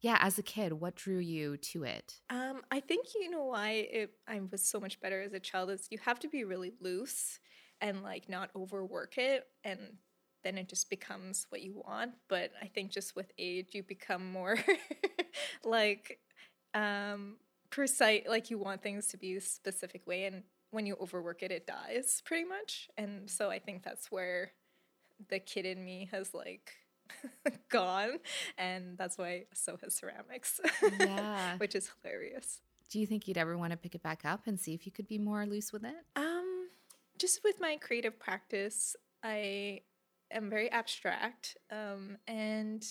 Yeah, 0.00 0.18
as 0.20 0.38
a 0.38 0.42
kid, 0.42 0.74
what 0.74 0.94
drew 0.94 1.18
you 1.18 1.56
to 1.56 1.84
it? 1.84 2.20
Um, 2.30 2.62
I 2.70 2.80
think 2.80 3.06
you 3.14 3.30
know 3.30 3.44
why 3.44 3.70
it, 3.70 4.10
I 4.28 4.40
was 4.50 4.64
so 4.64 4.78
much 4.78 5.00
better 5.00 5.20
as 5.22 5.32
a 5.32 5.40
child 5.40 5.70
is 5.70 5.88
you 5.90 5.98
have 6.04 6.20
to 6.20 6.28
be 6.28 6.44
really 6.44 6.72
loose 6.80 7.40
and 7.80 8.02
like 8.02 8.28
not 8.28 8.50
overwork 8.54 9.18
it, 9.18 9.44
and 9.64 9.96
then 10.44 10.56
it 10.56 10.68
just 10.68 10.88
becomes 10.88 11.46
what 11.48 11.62
you 11.62 11.82
want. 11.84 12.12
But 12.28 12.52
I 12.62 12.66
think 12.66 12.92
just 12.92 13.16
with 13.16 13.32
age, 13.38 13.68
you 13.72 13.82
become 13.82 14.30
more 14.30 14.58
like 15.64 16.20
um, 16.74 17.36
precise. 17.70 18.22
Like 18.28 18.50
you 18.50 18.58
want 18.58 18.82
things 18.82 19.08
to 19.08 19.16
be 19.16 19.36
a 19.36 19.40
specific 19.40 20.06
way, 20.06 20.26
and 20.26 20.44
when 20.70 20.86
you 20.86 20.96
overwork 21.00 21.42
it, 21.42 21.50
it 21.50 21.66
dies 21.66 22.22
pretty 22.24 22.44
much. 22.44 22.88
And 22.96 23.28
so 23.28 23.50
I 23.50 23.58
think 23.58 23.82
that's 23.82 24.12
where 24.12 24.52
the 25.28 25.40
kid 25.40 25.66
in 25.66 25.84
me 25.84 26.08
has 26.12 26.34
like 26.34 26.72
gone 27.68 28.18
and 28.56 28.96
that's 28.98 29.16
why 29.18 29.44
so 29.52 29.76
has 29.82 29.94
ceramics 29.94 30.60
Yeah. 30.98 31.56
which 31.58 31.74
is 31.74 31.90
hilarious 32.02 32.60
Do 32.90 32.98
you 33.00 33.06
think 33.06 33.26
you'd 33.28 33.38
ever 33.38 33.56
want 33.58 33.70
to 33.72 33.76
pick 33.76 33.94
it 33.94 34.02
back 34.02 34.22
up 34.24 34.46
and 34.46 34.58
see 34.58 34.74
if 34.74 34.86
you 34.86 34.92
could 34.92 35.06
be 35.08 35.18
more 35.18 35.44
loose 35.46 35.72
with 35.72 35.84
it? 35.84 35.96
um 36.16 36.68
just 37.18 37.40
with 37.44 37.60
my 37.60 37.76
creative 37.76 38.18
practice 38.18 38.94
i 39.22 39.80
am 40.30 40.48
very 40.50 40.70
abstract 40.70 41.56
um 41.70 42.16
and 42.26 42.84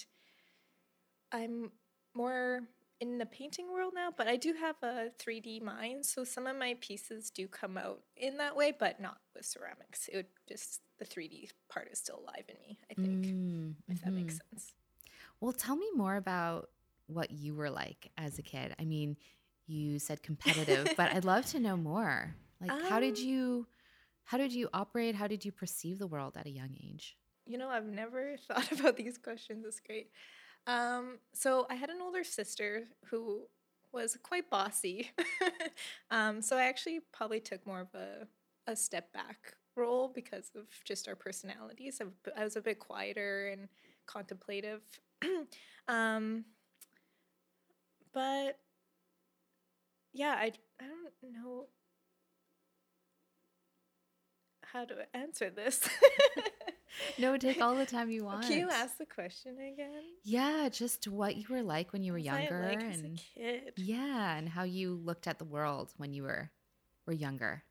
i'm 1.32 1.72
more 2.14 2.62
in 3.00 3.18
the 3.20 3.26
painting 3.26 3.72
world 3.72 3.94
now 3.94 4.12
but 4.16 4.28
i 4.28 4.36
do 4.36 4.54
have 4.54 4.76
a 4.84 5.10
3d 5.20 5.60
mind 5.60 6.06
so 6.06 6.24
some 6.24 6.48
of 6.48 6.56
my 6.58 6.76
pieces 6.82 7.30
do 7.30 7.48
come 7.48 7.78
out 7.78 8.02
in 8.16 8.38
that 8.38 8.56
way 8.56 8.74
but 8.78 9.00
not 9.00 9.20
with 9.36 9.46
ceramics 9.46 10.08
it 10.12 10.16
would 10.18 10.26
just 10.48 10.82
the 11.00 11.06
3d 11.06 11.50
part 11.70 11.88
is 11.92 12.00
still 12.00 12.20
alive 12.20 12.46
in 12.50 12.56
me 12.62 12.80
i 12.90 12.96
think 12.96 13.36
Mm, 13.38 13.76
if 13.90 14.02
that 14.02 14.16
makes 14.16 14.36
mhm. 14.36 14.42
sense 14.52 14.74
Well, 15.40 15.54
tell 15.54 15.76
me 15.76 15.88
more 15.96 16.16
about 16.16 16.70
what 17.08 17.32
you 17.32 17.56
were 17.56 17.70
like 17.70 18.12
as 18.18 18.40
a 18.40 18.42
kid. 18.44 18.76
I 18.80 18.86
mean, 18.86 19.18
you 19.68 20.00
said 20.00 20.24
competitive, 20.24 20.92
but 20.96 21.14
I'd 21.14 21.26
love 21.26 21.46
to 21.48 21.60
know 21.60 21.78
more. 21.78 22.36
Like, 22.62 22.76
how 22.82 23.00
did 23.00 23.20
Um, 23.20 23.22
you, 23.22 23.68
how 24.26 24.38
did 24.38 24.54
you 24.54 24.70
operate? 24.74 25.16
How 25.16 25.28
did 25.28 25.46
you 25.46 25.52
perceive 25.52 26.00
the 26.00 26.08
world 26.08 26.38
at 26.38 26.48
a 26.48 26.52
young 26.52 26.76
age? 26.84 27.18
You 27.46 27.58
know, 27.58 27.70
I've 27.70 27.86
never 27.86 28.38
thought 28.48 28.72
about 28.72 28.98
these 28.98 29.18
questions. 29.18 29.66
It's 29.66 29.80
great. 29.80 30.12
Um, 30.68 31.20
so 31.34 31.66
I 31.70 31.76
had 31.76 31.90
an 31.90 32.02
older 32.02 32.24
sister 32.24 32.84
who 33.10 33.44
was 33.94 34.18
quite 34.22 34.50
bossy. 34.50 35.12
um, 36.12 36.42
so 36.42 36.58
I 36.58 36.66
actually 36.66 37.00
probably 37.14 37.40
took 37.40 37.66
more 37.66 37.82
of 37.82 37.96
a, 37.96 38.28
a 38.72 38.76
step 38.76 39.14
back 39.14 39.56
role 39.76 40.12
because 40.14 40.52
of 40.56 40.66
just 40.86 41.08
our 41.08 41.16
personalities. 41.16 42.02
I 42.36 42.44
was 42.44 42.58
a 42.58 42.62
bit 42.62 42.80
quieter 42.80 43.50
and 43.50 43.70
contemplative. 44.08 44.82
um, 45.88 46.46
but 48.14 48.58
yeah, 50.14 50.36
I, 50.38 50.52
I 50.82 50.86
don't 50.88 51.34
know 51.34 51.68
how 54.64 54.86
to 54.86 54.96
answer 55.16 55.50
this. 55.50 55.88
No, 57.18 57.38
take 57.38 57.62
all 57.62 57.76
the 57.76 57.86
time 57.86 58.10
you 58.10 58.24
want. 58.24 58.42
Can 58.42 58.58
you 58.60 58.70
ask 58.70 58.98
the 58.98 59.06
question 59.06 59.58
again? 59.60 60.04
Yeah, 60.24 60.70
just 60.70 61.08
what 61.08 61.36
you 61.38 61.46
were 61.50 61.64
like 61.64 61.92
when 61.94 62.04
you 62.04 62.12
were 62.12 62.18
What 62.18 62.26
was 62.26 62.28
I 62.30 62.50
younger, 62.50 62.62
like 62.62 62.86
as 62.90 63.04
a 63.04 63.10
and 63.10 63.16
kid? 63.16 63.74
yeah, 63.76 64.36
and 64.38 64.50
how 64.50 64.64
you 64.64 64.94
looked 64.96 65.28
at 65.28 65.40
the 65.40 65.46
world 65.46 65.94
when 65.98 66.14
you 66.14 66.24
were 66.24 66.52
were 67.06 67.14
younger. 67.14 67.64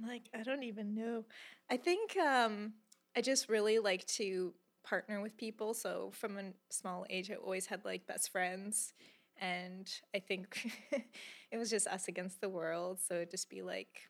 Like 0.00 0.28
I 0.34 0.42
don't 0.42 0.62
even 0.64 0.94
know. 0.94 1.24
I 1.70 1.76
think 1.76 2.16
um, 2.16 2.74
I 3.16 3.20
just 3.20 3.48
really 3.48 3.78
like 3.78 4.04
to 4.08 4.52
partner 4.84 5.20
with 5.20 5.36
people. 5.36 5.74
So 5.74 6.10
from 6.14 6.36
a 6.38 6.52
small 6.70 7.06
age, 7.10 7.30
I 7.30 7.34
always 7.34 7.66
had 7.66 7.84
like 7.84 8.06
best 8.06 8.30
friends, 8.30 8.92
and 9.36 9.88
I 10.14 10.18
think 10.18 10.70
it 11.50 11.56
was 11.56 11.70
just 11.70 11.86
us 11.86 12.08
against 12.08 12.40
the 12.40 12.48
world. 12.48 13.00
So 13.00 13.14
it'd 13.14 13.30
just 13.30 13.48
be 13.50 13.62
like, 13.62 14.08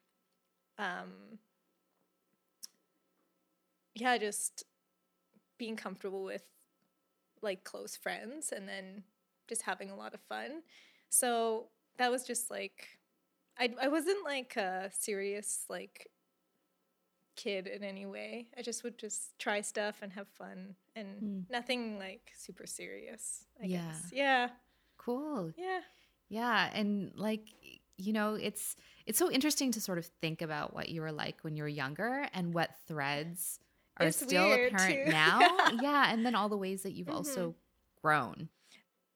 um, 0.79 1.39
yeah, 3.95 4.19
just 4.19 4.65
being 5.59 5.77
comfortable 5.77 6.25
with 6.25 6.43
like 7.43 7.65
close 7.65 7.97
friends, 7.97 8.53
and 8.53 8.69
then 8.69 9.05
just 9.49 9.63
having 9.63 9.91
a 9.91 9.97
lot 9.97 10.15
of 10.15 10.21
fun. 10.23 10.63
So 11.11 11.69
that 11.99 12.11
was 12.11 12.25
just 12.25 12.51
like 12.51 12.99
I 13.59 13.75
I 13.81 13.89
wasn't 13.89 14.25
like 14.25 14.57
a 14.57 14.91
serious 14.93 15.65
like 15.69 16.11
kid 17.37 17.67
in 17.67 17.83
any 17.83 18.07
way. 18.07 18.49
I 18.57 18.63
just 18.63 18.85
would 18.85 18.99
just 18.99 19.39
try 19.39 19.61
stuff 19.61 19.99
and 20.03 20.13
have 20.13 20.29
fun 20.29 20.77
and 20.95 21.09
Hmm. 21.19 21.41
nothing 21.51 21.99
like 21.99 22.33
super 22.37 22.67
serious. 22.67 23.45
I 23.61 23.67
Yeah. 23.67 23.87
guess. 23.89 24.11
Yeah. 24.13 24.51
Cool. 24.97 25.53
Yeah. 25.57 25.81
Yeah, 26.29 26.71
and 26.73 27.13
like 27.17 27.49
you 27.97 28.13
know, 28.13 28.35
it's 28.35 28.77
it's 29.07 29.19
so 29.19 29.31
interesting 29.31 29.71
to 29.73 29.81
sort 29.81 29.99
of 29.99 30.07
think 30.21 30.43
about 30.43 30.75
what 30.75 30.89
you 30.89 31.01
were 31.01 31.13
like 31.13 31.43
when 31.43 31.55
you 31.57 31.63
were 31.63 31.69
younger 31.69 32.29
and 32.33 32.53
what 32.55 32.71
threads 32.89 33.61
are 33.99 34.11
It's 34.11 34.23
still 34.23 34.53
apparent 34.53 34.77
too. 34.77 35.05
now. 35.05 35.41
Yeah. 35.41 35.71
yeah, 35.71 36.13
and 36.13 36.25
then 36.27 36.35
all 36.35 36.49
the 36.49 36.59
ways 36.59 36.83
that 36.83 36.93
you've 36.95 37.09
Mhm. 37.09 37.11
also 37.11 37.57
grown. 38.03 38.51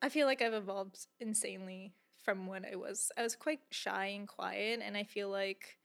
I 0.00 0.08
feel 0.08 0.26
like 0.26 0.42
I've 0.42 0.54
evolved 0.54 1.06
insanely 1.18 1.96
from 2.16 2.46
when 2.46 2.64
I 2.64 2.76
was. 2.76 3.10
I 3.16 3.22
was 3.22 3.36
quite 3.36 3.60
shy 3.70 4.06
and 4.06 4.28
quiet, 4.28 4.80
and 4.82 4.96
I 4.96 5.04
feel 5.04 5.28
like 5.30 5.78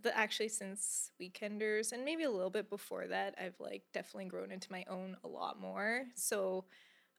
the 0.00 0.16
actually 0.16 0.48
since 0.50 1.12
Weekenders 1.20 1.92
and 1.92 2.04
maybe 2.04 2.24
a 2.24 2.30
little 2.30 2.50
bit 2.50 2.70
before 2.70 3.08
that, 3.08 3.36
I've 3.40 3.60
like 3.60 3.84
definitely 3.92 4.26
grown 4.26 4.52
into 4.52 4.72
my 4.72 4.84
own 4.88 5.16
a 5.24 5.28
lot 5.28 5.60
more. 5.60 6.08
So, 6.16 6.66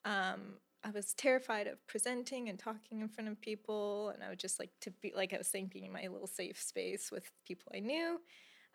um, 0.06 0.60
I 0.84 0.92
was 0.92 1.14
terrified 1.16 1.68
of 1.68 1.86
presenting 1.88 2.50
and 2.50 2.60
talking 2.60 3.02
in 3.02 3.10
front 3.10 3.30
of 3.30 3.42
people, 3.42 4.10
and 4.12 4.24
I 4.24 4.30
would 4.30 4.40
just 4.40 4.60
like 4.60 4.72
to 4.82 4.92
be 4.92 5.14
like 5.16 5.34
I 5.34 5.40
was 5.40 5.48
saying, 5.50 5.70
being 5.70 5.86
in 5.86 5.94
my 5.94 6.08
little 6.08 6.28
safe 6.28 6.62
space 6.62 7.12
with 7.12 7.32
people 7.46 7.72
I 7.76 7.80
knew. 7.82 8.22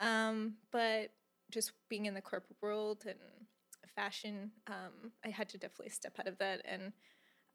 Um, 0.01 0.59
but 0.73 1.13
just 1.55 1.73
being 1.89 2.07
in 2.07 2.15
the 2.15 2.23
corporate 2.23 2.59
world 2.63 3.05
and 3.09 3.19
fashion, 3.97 4.53
um, 4.69 5.13
I 5.25 5.31
had 5.31 5.49
to 5.51 5.59
definitely 5.59 5.91
step 5.91 6.19
out 6.21 6.29
of 6.29 6.39
that 6.39 6.63
and 6.67 6.93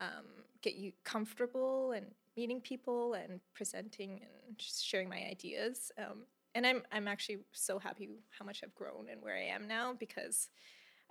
um, 0.02 0.26
get 0.62 0.76
you 0.76 0.94
comfortable 1.04 1.92
and 1.94 2.08
meeting 2.38 2.62
people 2.62 3.14
and 3.14 3.42
presenting 3.54 4.22
and 4.22 4.58
just 4.58 4.86
sharing 4.86 5.10
my 5.10 5.26
ideas. 5.30 5.92
Um, 5.98 6.26
and 6.56 6.66
I'm 6.68 6.84
I'm 6.92 7.08
actually 7.08 7.40
so 7.54 7.80
happy 7.80 8.10
how 8.38 8.46
much 8.46 8.62
I've 8.64 8.76
grown 8.76 9.08
and 9.12 9.22
where 9.22 9.36
I 9.36 9.44
am 9.56 9.68
now 9.68 9.94
because 9.94 10.50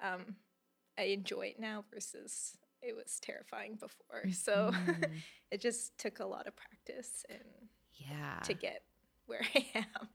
um, 0.03 0.37
I 0.99 1.05
enjoy 1.05 1.49
it 1.49 1.61
now 1.61 1.85
versus 1.93 2.57
it 2.83 2.97
was 2.97 3.19
terrifying 3.21 3.77
before. 3.77 4.31
So 4.33 4.73
Mhm. 4.73 5.23
it 5.53 5.61
just 5.61 5.99
took 5.99 6.21
a 6.21 6.27
lot 6.27 6.47
of 6.49 6.57
practice 6.57 7.25
and 7.31 7.69
yeah. 7.95 8.45
to 8.45 8.55
get 8.55 8.83
where 9.27 9.43
I 9.55 9.67
am. 9.75 10.09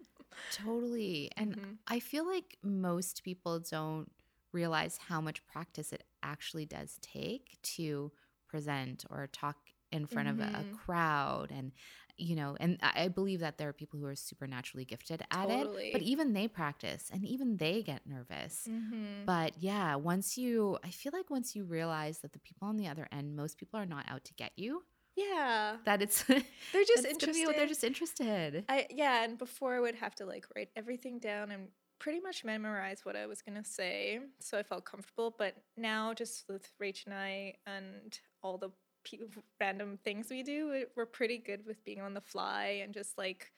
Totally. 0.49 1.31
And 1.37 1.55
Mhm. 1.55 1.77
I 1.87 1.99
feel 1.99 2.25
like 2.25 2.57
most 2.63 3.23
people 3.23 3.59
don't 3.59 4.11
realize 4.51 4.97
how 4.97 5.19
much 5.21 5.45
practice 5.47 5.91
it 5.93 6.03
actually 6.21 6.65
does 6.65 6.97
take 7.01 7.57
to 7.63 8.11
present 8.47 9.03
or 9.09 9.27
talk 9.27 9.57
in 9.91 10.05
front 10.05 10.29
of 10.29 10.39
a, 10.39 10.49
a 10.53 10.65
Mhm. 10.65 10.71
crowd 10.71 11.51
and 11.51 11.71
you 12.17 12.35
know 12.35 12.55
and 12.59 12.77
I 12.81 13.03
I 13.05 13.07
believe 13.09 13.39
that 13.41 13.57
there 13.57 13.69
are 13.69 13.73
people 13.73 13.99
who 13.99 14.05
are 14.05 14.15
supernaturally 14.15 14.85
gifted 14.85 15.23
at 15.31 15.49
it 15.49 15.71
but 15.91 16.01
even 16.01 16.33
they 16.33 16.47
practice 16.47 17.09
and 17.11 17.25
even 17.25 17.57
they 17.57 17.81
get 17.83 18.05
nervous 18.07 18.69
Mm-hmm. 18.69 19.25
but 19.25 19.53
yeah 19.57 19.95
once 19.95 20.37
you 20.37 20.77
i 20.83 20.89
feel 20.89 21.11
like 21.13 21.29
once 21.29 21.55
you 21.55 21.65
realize 21.65 22.19
that 22.19 22.33
the 22.33 22.39
people 22.39 22.67
on 22.67 22.77
the 22.77 22.87
other 22.87 23.07
end 23.11 23.35
most 23.35 23.57
people 23.57 23.79
are 23.79 23.85
not 23.85 24.05
out 24.09 24.23
to 24.25 24.33
get 24.35 24.51
you 24.57 24.83
Yeah, 25.15 25.77
that 25.85 26.01
it's 26.01 26.23
they're 26.23 26.41
just 26.85 27.05
interested. 27.05 27.47
be 27.47 27.53
they're 27.55 27.67
just 27.67 27.83
interested 27.83 28.65
I 28.67 28.87
yeah, 28.89 29.23
and 29.23 29.37
before 29.37 29.75
I 29.75 29.79
would 29.79 29.95
have 29.95 30.15
to 30.15 30.25
like 30.25 30.45
write 30.55 30.69
everything 30.75 31.19
down 31.19 31.51
and 31.51 31.67
pretty 31.99 32.19
much 32.19 32.43
memorize 32.43 33.01
what 33.05 33.15
I 33.15 33.27
was 33.27 33.41
gonna 33.41 33.63
say, 33.63 34.19
so 34.39 34.57
I 34.57 34.63
felt 34.63 34.85
comfortable. 34.85 35.35
But 35.37 35.55
now, 35.77 36.13
just 36.13 36.45
with 36.49 36.67
Rach 36.81 37.05
and 37.05 37.13
I 37.13 37.55
and 37.67 38.17
all 38.41 38.57
the 38.57 38.69
pe- 39.05 39.19
random 39.59 39.97
things 40.03 40.29
we 40.29 40.41
do, 40.43 40.69
we- 40.71 40.85
we're 40.95 41.05
pretty 41.05 41.37
good 41.37 41.65
with 41.65 41.83
being 41.83 42.01
on 42.01 42.13
the 42.13 42.21
fly 42.21 42.81
and 42.83 42.93
just 42.93 43.17
like 43.17 43.51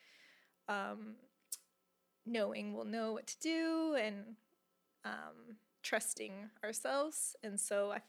um, 0.68 1.16
knowing 2.26 2.74
we'll 2.74 2.84
know 2.84 3.12
what 3.12 3.26
to 3.28 3.38
do 3.40 3.94
and 4.00 4.36
um, 5.04 5.56
trusting 5.82 6.32
ourselves. 6.64 7.36
And 7.42 7.58
so 7.58 7.92
I 7.92 8.00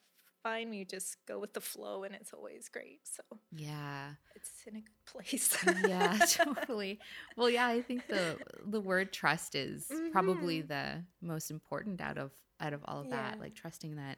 find 0.44 0.70
we 0.70 0.86
just 0.86 1.18
go 1.28 1.40
with 1.40 1.54
the 1.54 1.62
flow, 1.62 2.04
and 2.04 2.16
it's 2.16 2.34
always 2.34 2.70
great. 2.70 3.02
So 3.08 3.24
yeah 3.52 4.14
it's 4.36 4.52
in 4.68 4.76
a 4.76 4.82
good 4.82 5.06
place. 5.06 5.58
yeah 5.62 6.18
totally 6.30 7.00
well 7.36 7.50
yeah 7.50 7.68
i 7.68 7.82
think 7.82 8.08
the 8.08 8.40
the 8.66 8.82
word 8.82 9.12
trust 9.12 9.56
is 9.56 10.02
probably 10.12 10.62
Mhm. 10.62 10.68
the 10.68 11.04
most 11.22 11.50
important 11.52 12.02
out 12.02 12.18
of 12.18 12.32
out 12.60 12.74
of 12.74 12.82
all 12.86 13.00
of 13.02 13.10
that 13.10 13.40
like 13.40 13.56
trusting 13.56 13.96
that 13.96 14.18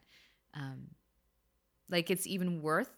um 0.54 0.88
like 1.90 2.10
it's 2.10 2.28
even 2.28 2.62
worth 2.62 2.92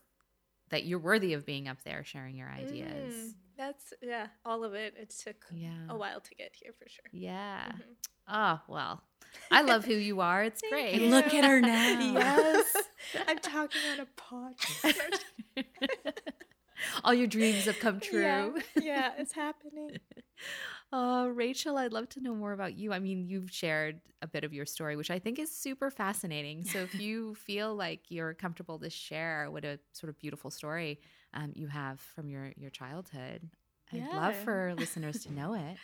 that 0.69 0.85
you're 0.85 0.99
worthy 0.99 1.33
of 1.33 1.45
being 1.45 1.67
up 1.67 1.81
there 1.83 2.03
sharing 2.03 2.35
your 2.35 2.49
ideas 2.49 3.13
Mm, 3.13 3.33
that's 3.57 3.93
yeah, 4.01 4.27
all 4.45 4.63
of 4.63 4.73
it. 4.73 4.95
It 4.97 5.09
took 5.09 5.45
yeah 5.49 5.69
a 5.89 5.97
while 5.97 6.21
to 6.21 6.35
get 6.35 6.55
here 6.55 6.73
for 6.73 6.87
sure. 6.89 7.11
yeah 7.11 7.71
Mhm. 7.71 7.95
oh 8.29 8.61
well 8.67 9.03
i 9.51 9.61
love 9.61 9.85
who 9.85 9.93
you 9.93 10.21
are 10.21 10.43
it's 10.43 10.61
Thank 10.61 10.73
great 10.73 11.01
you. 11.01 11.09
Look 11.09 11.33
at 11.33 11.43
her 11.45 11.61
now. 11.61 12.13
yes, 12.13 12.75
I'm 13.27 13.39
talking 13.39 13.81
on 13.93 13.99
a 13.99 14.07
podcast. 14.19 15.19
all 17.03 17.13
your 17.13 17.27
dreams 17.27 17.65
have 17.65 17.79
come 17.79 17.99
true 17.99 18.21
Yeah, 18.21 18.49
yeah, 18.81 19.11
it's 19.17 19.33
happening. 19.33 19.97
Uh, 20.91 21.27
Rachel, 21.33 21.77
I'd 21.77 21.93
love 21.93 22.09
to 22.09 22.19
know 22.21 22.33
more 22.35 22.51
about 22.51 22.75
you. 22.75 22.91
I 22.91 22.99
mean, 22.99 23.25
you've 23.25 23.51
shared 23.51 24.01
a 24.21 24.27
bit 24.27 24.43
of 24.43 24.53
your 24.53 24.65
story, 24.65 24.95
which 24.95 25.09
I 25.11 25.19
think 25.19 25.39
is 25.39 25.49
super 25.55 25.89
fascinating. 25.89 26.63
So, 26.65 26.79
if 26.79 26.99
you 26.99 27.35
feel 27.35 27.75
like 27.75 28.01
you're 28.09 28.33
comfortable 28.33 28.77
to 28.79 28.89
share 28.89 29.49
what 29.49 29.63
a 29.63 29.79
sort 29.93 30.09
of 30.09 30.19
beautiful 30.19 30.49
story 30.51 30.99
um, 31.33 31.51
you 31.55 31.67
have 31.67 31.99
from 31.99 32.29
your 32.29 32.51
your 32.57 32.69
childhood, 32.71 33.49
I'd 33.93 34.07
love 34.13 34.35
for 34.35 34.73
listeners 34.77 35.23
to 35.25 35.33
know 35.33 35.53
it. 35.53 35.77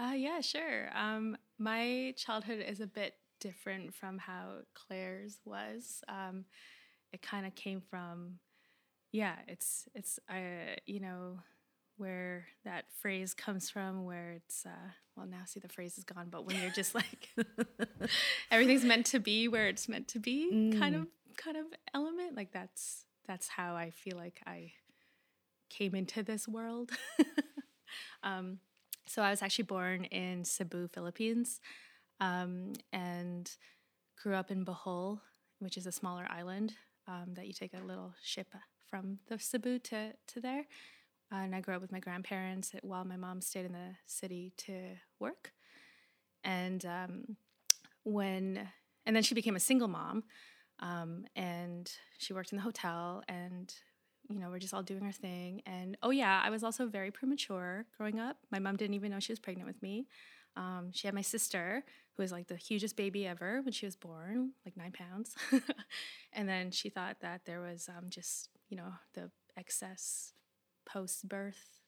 Uh, 0.00 0.12
yeah, 0.14 0.40
sure. 0.40 0.88
Um, 0.96 1.36
my 1.58 2.14
childhood 2.16 2.64
is 2.66 2.80
a 2.80 2.86
bit 2.86 3.14
different 3.40 3.94
from 3.94 4.18
how 4.18 4.60
Claire's 4.74 5.40
was. 5.44 6.02
Um, 6.08 6.44
it 7.12 7.22
kind 7.22 7.46
of 7.46 7.54
came 7.54 7.80
from, 7.82 8.38
yeah, 9.12 9.34
it's 9.48 9.88
it's 9.94 10.18
uh, 10.30 10.76
you 10.86 11.00
know 11.00 11.40
where 11.98 12.46
that 12.64 12.84
phrase 13.00 13.34
comes 13.34 13.68
from, 13.68 14.04
where 14.04 14.32
it's 14.32 14.64
uh, 14.64 14.90
well 15.16 15.26
now 15.26 15.42
see 15.44 15.60
the 15.60 15.68
phrase 15.68 15.98
is 15.98 16.04
gone, 16.04 16.28
but 16.30 16.46
when 16.46 16.56
you're 16.60 16.70
just 16.70 16.94
like 16.94 17.28
everything's 18.50 18.84
meant 18.84 19.06
to 19.06 19.18
be 19.18 19.48
where 19.48 19.68
it's 19.68 19.88
meant 19.88 20.08
to 20.08 20.18
be, 20.18 20.70
kind 20.78 20.94
Mm. 20.94 21.02
of 21.02 21.06
kind 21.36 21.56
of 21.56 21.66
element 21.94 22.36
like 22.36 22.52
that's 22.52 23.04
that's 23.26 23.48
how 23.48 23.74
I 23.76 23.90
feel 23.90 24.16
like 24.16 24.40
I 24.46 24.72
came 25.68 25.94
into 25.94 26.22
this 26.22 26.48
world. 26.48 26.90
um, 28.22 28.58
so 29.10 29.22
I 29.22 29.30
was 29.30 29.42
actually 29.42 29.64
born 29.64 30.04
in 30.04 30.44
Cebu, 30.44 30.86
Philippines, 30.86 31.60
um, 32.20 32.74
and 32.92 33.50
grew 34.22 34.36
up 34.36 34.52
in 34.52 34.64
Bohol, 34.64 35.20
which 35.58 35.76
is 35.76 35.84
a 35.84 35.90
smaller 35.90 36.28
island 36.30 36.74
um, 37.08 37.34
that 37.34 37.48
you 37.48 37.52
take 37.52 37.74
a 37.74 37.84
little 37.84 38.14
ship 38.22 38.54
from 38.88 39.18
the 39.26 39.36
Cebu 39.36 39.80
to 39.80 40.12
to 40.28 40.40
there. 40.40 40.64
and 41.32 41.56
I 41.56 41.60
grew 41.60 41.74
up 41.74 41.82
with 41.82 41.90
my 41.90 41.98
grandparents 41.98 42.72
while 42.82 43.04
my 43.04 43.16
mom 43.16 43.40
stayed 43.40 43.64
in 43.64 43.72
the 43.72 43.96
city 44.06 44.52
to 44.58 44.74
work. 45.18 45.54
And 46.44 46.84
um, 46.86 47.36
when 48.04 48.68
and 49.06 49.16
then 49.16 49.24
she 49.24 49.34
became 49.34 49.56
a 49.56 49.60
single 49.60 49.88
mom, 49.88 50.22
um, 50.78 51.24
and 51.34 51.90
she 52.18 52.32
worked 52.32 52.52
in 52.52 52.58
the 52.58 52.62
hotel 52.62 53.24
and 53.28 53.74
you 54.30 54.38
know, 54.38 54.48
we're 54.48 54.58
just 54.58 54.72
all 54.72 54.82
doing 54.82 55.02
our 55.02 55.12
thing. 55.12 55.62
And 55.66 55.96
oh, 56.02 56.10
yeah, 56.10 56.40
I 56.44 56.50
was 56.50 56.62
also 56.62 56.86
very 56.86 57.10
premature 57.10 57.86
growing 57.96 58.20
up. 58.20 58.36
My 58.50 58.58
mom 58.58 58.76
didn't 58.76 58.94
even 58.94 59.10
know 59.10 59.20
she 59.20 59.32
was 59.32 59.40
pregnant 59.40 59.66
with 59.66 59.82
me. 59.82 60.06
Um, 60.56 60.90
she 60.92 61.06
had 61.06 61.14
my 61.14 61.20
sister, 61.22 61.84
who 62.16 62.22
was 62.22 62.32
like 62.32 62.46
the 62.46 62.56
hugest 62.56 62.96
baby 62.96 63.26
ever 63.26 63.60
when 63.62 63.72
she 63.72 63.86
was 63.86 63.96
born, 63.96 64.52
like 64.64 64.76
nine 64.76 64.92
pounds. 64.92 65.34
and 66.32 66.48
then 66.48 66.70
she 66.70 66.88
thought 66.88 67.20
that 67.20 67.42
there 67.44 67.60
was 67.60 67.88
um, 67.88 68.08
just, 68.08 68.48
you 68.68 68.76
know, 68.76 68.92
the 69.14 69.30
excess 69.56 70.32
post 70.86 71.28
birth 71.28 71.80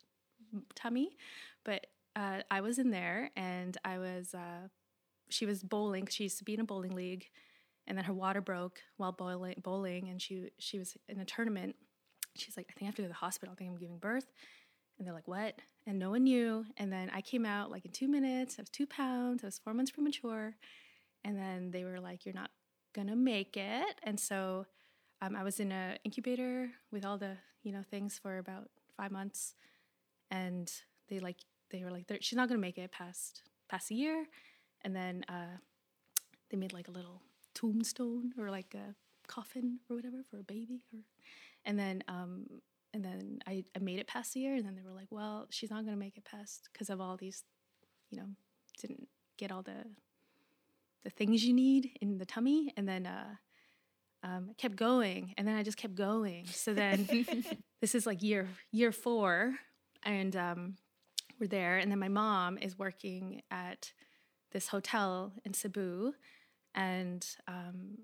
tummy. 0.75 1.16
But 1.64 1.87
uh, 2.16 2.40
I 2.50 2.61
was 2.61 2.78
in 2.78 2.90
there 2.90 3.30
and 3.37 3.76
I 3.84 3.99
was, 3.99 4.34
uh, 4.34 4.68
she 5.28 5.46
was 5.46 5.62
bowling. 5.62 6.06
She 6.11 6.25
used 6.25 6.38
to 6.38 6.44
be 6.44 6.54
in 6.54 6.61
a 6.61 6.64
bowling 6.64 6.94
league. 6.94 7.26
And 7.87 7.99
then 7.99 8.04
her 8.04 8.14
water 8.14 8.40
broke 8.40 8.80
while 8.96 9.12
bowling, 9.12 9.56
bowling 9.61 10.08
and 10.08 10.22
she, 10.22 10.50
she 10.58 10.78
was 10.78 10.96
in 11.08 11.18
a 11.18 11.25
tournament 11.25 11.75
she's 12.36 12.56
like, 12.56 12.66
I 12.70 12.72
think 12.72 12.82
I 12.82 12.86
have 12.86 12.94
to 12.96 13.02
go 13.02 13.06
to 13.06 13.12
the 13.12 13.14
hospital. 13.14 13.52
I 13.52 13.56
think 13.56 13.70
I'm 13.70 13.78
giving 13.78 13.98
birth. 13.98 14.26
And 14.98 15.06
they're 15.06 15.14
like, 15.14 15.28
what? 15.28 15.54
And 15.86 15.98
no 15.98 16.10
one 16.10 16.24
knew. 16.24 16.64
And 16.76 16.92
then 16.92 17.10
I 17.12 17.20
came 17.20 17.44
out 17.44 17.70
like 17.70 17.84
in 17.84 17.90
two 17.90 18.08
minutes. 18.08 18.56
I 18.58 18.62
was 18.62 18.70
two 18.70 18.86
pounds. 18.86 19.42
I 19.42 19.46
was 19.48 19.58
four 19.58 19.74
months 19.74 19.90
premature. 19.90 20.54
And 21.24 21.36
then 21.36 21.70
they 21.70 21.84
were 21.84 22.00
like, 22.00 22.24
you're 22.24 22.34
not 22.34 22.50
gonna 22.94 23.16
make 23.16 23.56
it. 23.56 23.96
And 24.02 24.18
so 24.18 24.66
um, 25.20 25.36
I 25.36 25.42
was 25.42 25.60
in 25.60 25.72
an 25.72 25.98
incubator 26.04 26.70
with 26.90 27.04
all 27.04 27.18
the 27.18 27.36
you 27.62 27.72
know 27.72 27.82
things 27.90 28.18
for 28.18 28.38
about 28.38 28.68
five 28.96 29.10
months. 29.10 29.54
And 30.30 30.72
they 31.08 31.18
like 31.18 31.38
they 31.70 31.84
were 31.84 31.90
like, 31.90 32.06
she's 32.20 32.36
not 32.36 32.48
gonna 32.48 32.60
make 32.60 32.78
it 32.78 32.92
past 32.92 33.42
past 33.68 33.90
a 33.90 33.94
year. 33.94 34.26
And 34.82 34.94
then 34.94 35.24
uh, 35.28 35.58
they 36.50 36.56
made 36.56 36.72
like 36.72 36.88
a 36.88 36.92
little 36.92 37.22
tombstone 37.54 38.32
or 38.38 38.50
like 38.50 38.74
a 38.74 38.94
coffin 39.28 39.78
or 39.88 39.96
whatever 39.96 40.22
for 40.30 40.38
a 40.38 40.42
baby 40.42 40.82
or 40.92 41.00
and 41.64 41.78
then 41.78 42.02
um, 42.09 42.47
and 42.95 43.04
then 43.04 43.38
I, 43.47 43.64
I 43.75 43.78
made 43.78 43.99
it 43.99 44.07
past 44.07 44.35
the 44.35 44.40
year 44.40 44.54
and 44.54 44.64
then 44.64 44.75
they 44.75 44.83
were 44.83 44.95
like 44.95 45.11
well 45.11 45.47
she's 45.50 45.71
not 45.71 45.85
going 45.85 45.97
to 45.97 46.00
make 46.00 46.16
it 46.16 46.25
past 46.25 46.69
because 46.73 46.90
of 46.90 47.00
all 47.00 47.16
these 47.16 47.45
you 48.11 48.19
know 48.19 48.26
didn't 48.81 49.09
get 49.38 49.50
all 49.50 49.62
the 49.62 49.85
the 51.04 51.11
things 51.11 51.45
you 51.45 51.52
need 51.52 51.99
in 52.00 52.19
the 52.19 52.26
tummy. 52.26 52.73
And 52.76 52.88
then 52.88 53.07
uh, 53.07 53.35
um, 54.23 54.49
I 54.50 54.54
kept 54.54 54.76
going 54.76 55.35
and 55.37 55.47
then 55.47 55.57
I 55.57 55.62
just 55.62 55.76
kept 55.76 55.95
going. 55.95 56.47
So 56.47 56.75
then 56.75 57.09
this 57.81 57.95
is 57.95 58.07
like 58.07 58.23
year 58.23 58.49
year 58.71 58.92
four 58.92 59.54
and 60.02 60.35
um, 60.37 60.76
we're 61.40 61.49
there. 61.49 61.78
And 61.78 61.90
then 61.90 61.99
my 61.99 62.09
mom 62.09 62.59
is 62.59 62.78
working 62.78 63.42
at 63.50 63.92
this 64.52 64.69
hotel 64.69 65.33
in 65.45 65.54
Cebu 65.54 66.12
and 66.75 67.26
um, 67.49 67.99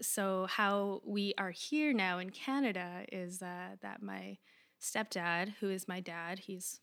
so 0.00 0.46
how 0.48 1.00
we 1.04 1.34
are 1.38 1.50
here 1.50 1.92
now 1.92 2.18
in 2.18 2.30
Canada 2.30 3.04
is 3.12 3.42
uh, 3.42 3.76
that 3.82 4.02
my 4.02 4.38
stepdad, 4.80 5.54
who 5.60 5.70
is 5.70 5.86
my 5.88 6.00
dad, 6.00 6.40
he's 6.40 6.80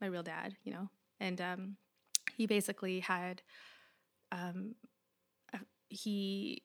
my 0.00 0.06
real 0.06 0.22
dad, 0.22 0.56
you 0.64 0.72
know, 0.72 0.88
and 1.20 1.40
um, 1.40 1.76
he 2.36 2.46
basically 2.46 3.00
had 3.00 3.42
um, 4.32 4.74
he 5.88 6.62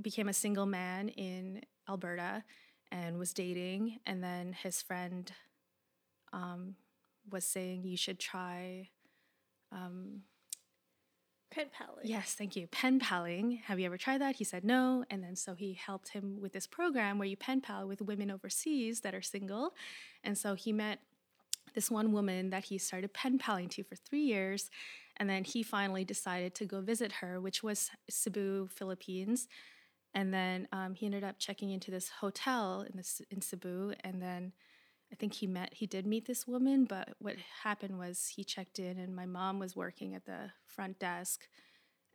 became 0.00 0.28
a 0.28 0.34
single 0.34 0.66
man 0.66 1.08
in 1.08 1.62
Alberta 1.88 2.44
and 2.90 3.18
was 3.18 3.32
dating, 3.32 3.98
and 4.06 4.22
then 4.22 4.52
his 4.52 4.82
friend 4.82 5.32
um, 6.32 6.74
was 7.30 7.44
saying 7.44 7.84
you 7.84 7.96
should 7.96 8.18
try 8.18 8.88
um, 9.72 10.22
Pen. 11.54 11.66
Yes, 12.02 12.34
thank 12.34 12.56
you. 12.56 12.66
Pen 12.66 12.98
paling. 12.98 13.60
Have 13.66 13.78
you 13.78 13.86
ever 13.86 13.96
tried 13.96 14.20
that? 14.20 14.36
He 14.36 14.44
said 14.44 14.64
no. 14.64 15.04
And 15.08 15.22
then 15.22 15.36
so 15.36 15.54
he 15.54 15.74
helped 15.74 16.08
him 16.08 16.40
with 16.40 16.52
this 16.52 16.66
program 16.66 17.18
where 17.18 17.28
you 17.28 17.36
pen 17.36 17.60
pal 17.60 17.86
with 17.86 18.02
women 18.02 18.30
overseas 18.30 19.00
that 19.00 19.14
are 19.14 19.22
single. 19.22 19.74
And 20.24 20.36
so 20.36 20.54
he 20.54 20.72
met 20.72 20.98
this 21.74 21.90
one 21.90 22.12
woman 22.12 22.50
that 22.50 22.64
he 22.64 22.78
started 22.78 23.12
pen 23.12 23.38
paling 23.38 23.68
to 23.70 23.82
for 23.84 23.94
three 23.94 24.22
years. 24.22 24.70
And 25.16 25.30
then 25.30 25.44
he 25.44 25.62
finally 25.62 26.04
decided 26.04 26.54
to 26.56 26.64
go 26.64 26.80
visit 26.80 27.12
her, 27.12 27.40
which 27.40 27.62
was 27.62 27.90
Cebu, 28.10 28.68
Philippines. 28.68 29.46
And 30.12 30.34
then 30.34 30.68
um, 30.72 30.94
he 30.94 31.06
ended 31.06 31.24
up 31.24 31.36
checking 31.38 31.70
into 31.70 31.90
this 31.90 32.08
hotel 32.08 32.84
in, 32.88 32.96
this, 32.96 33.22
in 33.30 33.40
Cebu. 33.40 33.94
And 34.02 34.20
then 34.20 34.52
I 35.14 35.16
think 35.16 35.34
he 35.34 35.46
met 35.46 35.72
he 35.72 35.86
did 35.86 36.08
meet 36.08 36.26
this 36.26 36.44
woman, 36.44 36.86
but 36.86 37.10
what 37.20 37.36
happened 37.62 38.00
was 38.00 38.32
he 38.34 38.42
checked 38.42 38.80
in 38.80 38.98
and 38.98 39.14
my 39.14 39.26
mom 39.26 39.60
was 39.60 39.76
working 39.76 40.12
at 40.12 40.24
the 40.24 40.50
front 40.66 40.98
desk, 40.98 41.46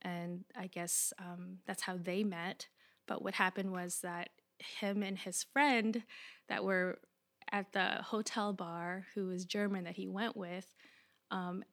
and 0.01 0.43
I 0.53 0.67
guess 0.67 1.13
um, 1.17 1.59
that's 1.65 1.83
how 1.83 1.95
they 1.95 2.25
met. 2.25 2.67
But 3.07 3.21
what 3.21 3.35
happened 3.35 3.71
was 3.71 4.01
that 4.01 4.31
him 4.81 5.01
and 5.01 5.17
his 5.17 5.45
friend 5.45 6.03
that 6.49 6.65
were 6.65 6.99
at 7.53 7.71
the 7.71 8.01
hotel 8.03 8.51
bar, 8.51 9.05
who 9.15 9.27
was 9.27 9.45
German 9.45 9.85
that 9.85 9.95
he 9.95 10.09
went 10.09 10.35
with, 10.35 10.75
um, 11.31 11.63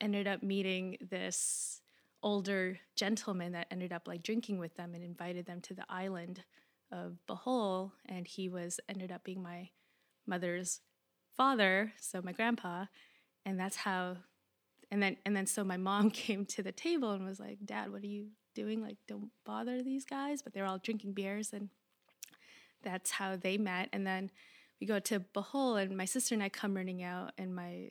ended 0.00 0.28
up 0.28 0.40
meeting 0.40 0.98
this 1.10 1.80
older 2.22 2.78
gentleman 2.94 3.50
that 3.52 3.66
ended 3.72 3.92
up 3.92 4.06
like 4.06 4.22
drinking 4.22 4.60
with 4.60 4.76
them 4.76 4.94
and 4.94 5.02
invited 5.02 5.46
them 5.46 5.60
to 5.62 5.74
the 5.74 5.86
island 5.88 6.44
of 6.92 7.18
Bohol, 7.26 7.90
and 8.06 8.28
he 8.28 8.48
was 8.48 8.78
ended 8.88 9.10
up 9.10 9.24
being 9.24 9.42
my 9.42 9.68
mother's 10.30 10.80
father, 11.36 11.92
so 12.00 12.22
my 12.22 12.32
grandpa, 12.32 12.86
and 13.44 13.60
that's 13.60 13.76
how 13.76 14.16
and 14.90 15.02
then 15.02 15.16
and 15.24 15.36
then 15.36 15.46
so 15.46 15.62
my 15.64 15.76
mom 15.76 16.10
came 16.22 16.44
to 16.46 16.62
the 16.62 16.72
table 16.72 17.12
and 17.12 17.24
was 17.24 17.40
like, 17.40 17.58
"Dad, 17.64 17.92
what 17.92 18.02
are 18.02 18.06
you 18.06 18.28
doing? 18.54 18.80
Like 18.80 18.96
don't 19.06 19.30
bother 19.44 19.82
these 19.82 20.04
guys." 20.04 20.42
But 20.42 20.54
they 20.54 20.60
were 20.60 20.66
all 20.66 20.78
drinking 20.78 21.12
beers 21.12 21.52
and 21.52 21.68
that's 22.82 23.10
how 23.10 23.36
they 23.36 23.58
met. 23.58 23.88
And 23.92 24.06
then 24.06 24.30
we 24.80 24.86
go 24.86 24.98
to 24.98 25.20
Bohol 25.20 25.76
and 25.76 25.96
my 25.96 26.06
sister 26.06 26.34
and 26.34 26.42
I 26.42 26.48
come 26.48 26.74
running 26.74 27.02
out 27.02 27.32
and 27.36 27.54
my 27.54 27.90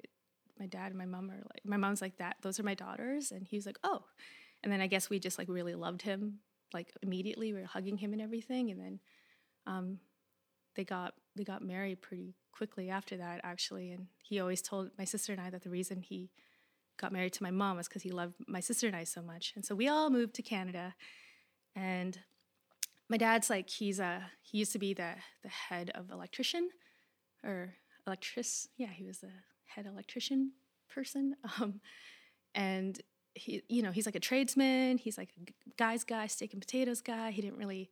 my 0.60 0.66
dad 0.66 0.88
and 0.88 0.98
my 0.98 1.06
mom 1.06 1.30
are 1.32 1.38
like 1.38 1.64
my 1.64 1.78
mom's 1.78 2.02
like 2.02 2.18
that. 2.18 2.38
Those 2.42 2.60
are 2.60 2.64
my 2.64 2.74
daughters. 2.76 3.32
And 3.32 3.48
he's 3.48 3.66
like 3.66 3.78
oh. 3.84 4.04
And 4.62 4.74
then 4.74 4.82
I 4.82 4.88
guess 4.88 5.10
we 5.10 5.20
just 5.20 5.38
like 5.38 5.48
really 5.48 5.76
loved 5.76 6.02
him 6.02 6.40
like 6.74 6.94
immediately. 7.02 7.54
We 7.54 7.62
were 7.62 7.66
hugging 7.66 7.98
him 7.98 8.12
and 8.14 8.22
everything. 8.22 8.72
And 8.72 8.80
then 8.80 9.00
um, 9.66 10.00
they 10.76 10.84
got 10.84 11.14
they 11.36 11.44
got 11.44 11.62
married 11.62 12.02
pretty 12.02 12.36
quickly 12.52 12.90
after 12.90 13.18
that 13.18 13.42
actually. 13.44 13.92
And 13.92 14.08
he 14.24 14.40
always 14.40 14.62
told 14.62 14.92
my 14.98 15.06
sister 15.06 15.32
and 15.32 15.42
I 15.42 15.50
that 15.50 15.64
the 15.64 15.70
reason 15.70 16.02
he 16.02 16.32
got 16.98 17.14
married 17.14 17.34
to 17.34 17.44
my 17.44 17.52
mom 17.52 17.78
was 17.78 17.88
because 17.88 18.04
he 18.04 18.12
loved 18.12 18.36
my 18.48 18.60
sister 18.60 18.88
and 18.88 18.96
I 18.96 19.06
so 19.06 19.22
much. 19.22 19.54
And 19.56 19.66
so 19.66 19.74
we 19.74 19.88
all 19.88 20.10
moved 20.10 20.36
to 20.36 20.42
Canada. 20.42 20.96
And 21.76 22.20
my 23.10 23.18
dad's 23.18 23.50
like 23.50 23.70
he's 23.70 24.00
a 24.00 24.24
he 24.42 24.58
used 24.60 24.74
to 24.74 24.80
be 24.80 24.94
the 24.94 25.16
the 25.44 25.50
head 25.50 25.92
of 25.96 26.12
electrician 26.12 26.70
or 27.44 27.76
electric 28.06 28.46
yeah 28.78 28.88
he 28.88 29.06
was 29.06 29.20
the 29.20 29.32
head 29.66 29.86
electrician 29.86 30.52
person. 30.90 31.36
Um, 31.62 31.82
and 32.56 33.00
he 33.36 33.62
you 33.70 33.82
know 33.82 33.92
he's 33.92 34.06
like 34.06 34.16
a 34.16 34.20
tradesman. 34.20 34.98
He's 34.98 35.18
like 35.18 35.30
a 35.38 35.52
guy's 35.78 36.04
guy 36.04 36.28
steak 36.28 36.54
and 36.54 36.62
potatoes 36.62 37.02
guy. 37.02 37.32
He 37.32 37.42
didn't 37.42 37.58
really 37.58 37.90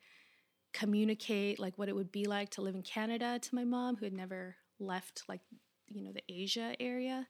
communicate 0.74 1.60
like 1.60 1.78
what 1.78 1.90
it 1.90 1.96
would 1.96 2.12
be 2.12 2.26
like 2.26 2.50
to 2.52 2.62
live 2.62 2.76
in 2.76 2.84
Canada 2.84 3.40
to 3.40 3.56
my 3.56 3.64
mom 3.64 3.96
who 3.96 4.06
had 4.06 4.14
never 4.14 4.56
left 4.80 5.24
like 5.28 5.42
you 5.88 6.02
know 6.02 6.12
the 6.12 6.24
Asia 6.30 6.76
area 6.80 7.28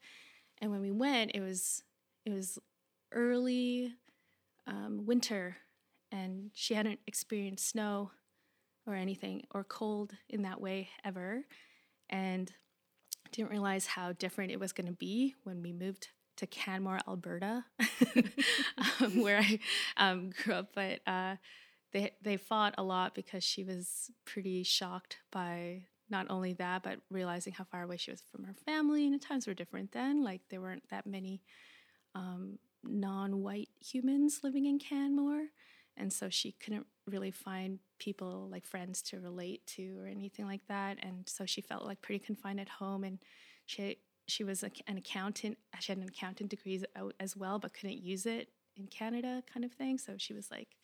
and 0.60 0.72
when 0.72 0.82
we 0.82 0.92
went 0.92 1.32
it 1.34 1.42
was 1.42 1.84
it 2.26 2.34
was 2.34 2.60
early 3.12 3.94
um, 4.66 5.06
winter 5.06 5.58
and 6.12 6.52
she 6.54 6.74
hadn't 6.74 7.00
experienced 7.08 7.70
snow 7.70 8.12
or 8.86 8.96
anything 8.96 9.44
or 9.52 9.64
cold 9.64 10.14
in 10.30 10.42
that 10.42 10.60
way 10.60 10.90
ever 11.04 11.44
and 12.10 12.54
didn't 13.32 13.52
realize 13.52 13.86
how 13.86 14.14
different 14.14 14.52
it 14.52 14.60
was 14.60 14.72
going 14.72 14.88
to 14.88 14.94
be 14.94 15.36
when 15.44 15.62
we 15.62 15.74
moved 15.74 16.10
to 16.38 16.48
Canmore, 16.48 17.00
Alberta, 17.08 17.66
um, 19.02 19.22
where 19.22 19.40
I 19.40 19.60
um, 19.98 20.32
grew 20.44 20.54
up. 20.54 20.70
But 20.74 21.02
uh, 21.08 21.36
they 21.98 22.12
they 22.22 22.38
fought 22.38 22.76
a 22.78 22.84
lot 22.84 23.16
because 23.16 23.44
she 23.44 23.64
was 23.64 24.12
pretty 24.26 24.64
shocked 24.64 25.18
by 25.32 25.84
not 26.10 26.28
only 26.30 26.54
that 26.54 26.84
but 26.84 27.00
realizing 27.10 27.54
how 27.54 27.64
far 27.64 27.84
away 27.84 27.98
she 27.98 28.12
was 28.12 28.22
from 28.32 28.44
her 28.44 28.54
family 28.54 29.06
and 29.06 29.14
the 29.14 29.20
times 29.20 29.48
were 29.48 29.54
different 29.54 29.92
then 29.92 30.24
like 30.24 30.42
there 30.50 30.62
weren't 30.62 30.88
that 30.90 31.08
many 31.08 31.42
um, 32.16 32.58
non-white 32.84 33.70
humans 33.80 34.42
living 34.44 34.66
in 34.66 34.80
canmore 34.80 35.48
and 35.98 36.14
so 36.14 36.30
she 36.30 36.52
couldn't 36.52 36.86
really 37.08 37.32
find 37.32 37.80
people 38.00 38.48
like 38.52 38.66
friends 38.66 39.02
to 39.02 39.20
relate 39.20 39.66
to 39.66 39.98
or 40.00 40.06
anything 40.06 40.46
like 40.46 40.66
that 40.68 40.98
and 41.02 41.28
so 41.28 41.46
she 41.46 41.62
felt 41.62 41.84
like 41.84 42.02
pretty 42.02 42.24
confined 42.24 42.60
at 42.60 42.70
home 42.70 43.04
and 43.04 43.20
she 43.66 43.98
she 44.28 44.44
was 44.44 44.62
a, 44.64 44.70
an 44.88 44.98
accountant 44.98 45.58
she 45.80 45.92
had 45.92 45.98
an 45.98 46.08
accountant 46.08 46.50
degree 46.50 46.82
as 47.20 47.36
well 47.36 47.58
but 47.58 47.74
couldn't 47.74 47.98
use 47.98 48.26
it 48.26 48.50
in 48.78 48.86
canada 48.86 49.42
kind 49.52 49.66
of 49.66 49.72
thing 49.72 49.98
so 49.98 50.14
she 50.18 50.34
was 50.34 50.52
like 50.52 50.78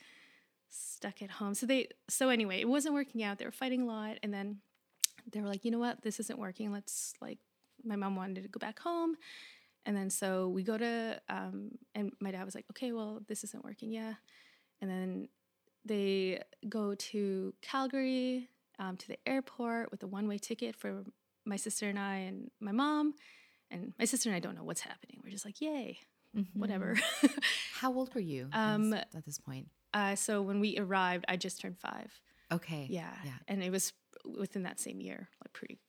stuck 0.73 1.21
at 1.21 1.29
home. 1.31 1.53
So 1.53 1.65
they 1.65 1.87
so 2.09 2.29
anyway, 2.29 2.59
it 2.59 2.67
wasn't 2.67 2.93
working 2.95 3.23
out. 3.23 3.37
They 3.37 3.45
were 3.45 3.51
fighting 3.51 3.81
a 3.83 3.85
lot 3.85 4.17
and 4.23 4.33
then 4.33 4.59
they 5.31 5.39
were 5.41 5.47
like, 5.47 5.63
"You 5.63 5.71
know 5.71 5.79
what? 5.79 6.01
This 6.01 6.19
isn't 6.19 6.39
working. 6.39 6.71
Let's 6.71 7.13
like 7.21 7.39
my 7.83 7.95
mom 7.95 8.15
wanted 8.15 8.43
to 8.43 8.49
go 8.49 8.59
back 8.59 8.79
home." 8.79 9.15
And 9.85 9.95
then 9.95 10.09
so 10.09 10.47
we 10.49 10.63
go 10.63 10.77
to 10.77 11.21
um 11.29 11.71
and 11.95 12.11
my 12.19 12.31
dad 12.31 12.43
was 12.45 12.55
like, 12.55 12.65
"Okay, 12.71 12.91
well, 12.91 13.21
this 13.27 13.43
isn't 13.43 13.63
working. 13.63 13.91
Yeah." 13.91 14.13
And 14.81 14.89
then 14.89 15.29
they 15.85 16.41
go 16.67 16.95
to 16.95 17.53
Calgary 17.61 18.49
um, 18.79 18.97
to 18.97 19.07
the 19.07 19.17
airport 19.27 19.91
with 19.91 20.01
a 20.03 20.07
one-way 20.07 20.37
ticket 20.37 20.75
for 20.75 21.03
my 21.45 21.57
sister 21.57 21.89
and 21.89 21.99
I 21.99 22.15
and 22.17 22.49
my 22.59 22.71
mom. 22.71 23.13
And 23.69 23.93
my 23.99 24.05
sister 24.05 24.29
and 24.29 24.35
I 24.35 24.39
don't 24.39 24.55
know 24.55 24.63
what's 24.63 24.81
happening. 24.81 25.19
We're 25.23 25.31
just 25.31 25.45
like, 25.45 25.59
"Yay, 25.61 25.99
Mhm. 26.35 26.47
whatever." 26.55 26.95
How 27.73 27.93
old 27.93 28.13
were 28.15 28.21
you 28.21 28.49
Um, 28.53 28.93
at 28.93 29.25
this 29.25 29.37
point? 29.39 29.67
Uh, 29.93 30.15
so 30.15 30.41
when 30.41 30.59
we 30.59 30.77
arrived, 30.77 31.25
I 31.27 31.37
just 31.37 31.61
turned 31.61 31.77
five. 31.77 32.11
Okay. 32.51 32.87
Yeah. 32.89 33.13
Yeah. 33.23 33.31
And 33.47 33.63
it 33.63 33.71
was 33.71 33.93
within 34.37 34.63
that 34.63 34.79
same 34.79 35.01
year, 35.01 35.29
like 35.43 35.53
pretty 35.53 35.79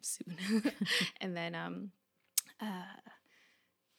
soon. 0.00 0.36
and 1.20 1.36
then 1.36 1.54
um 1.54 1.90
uh 2.60 3.10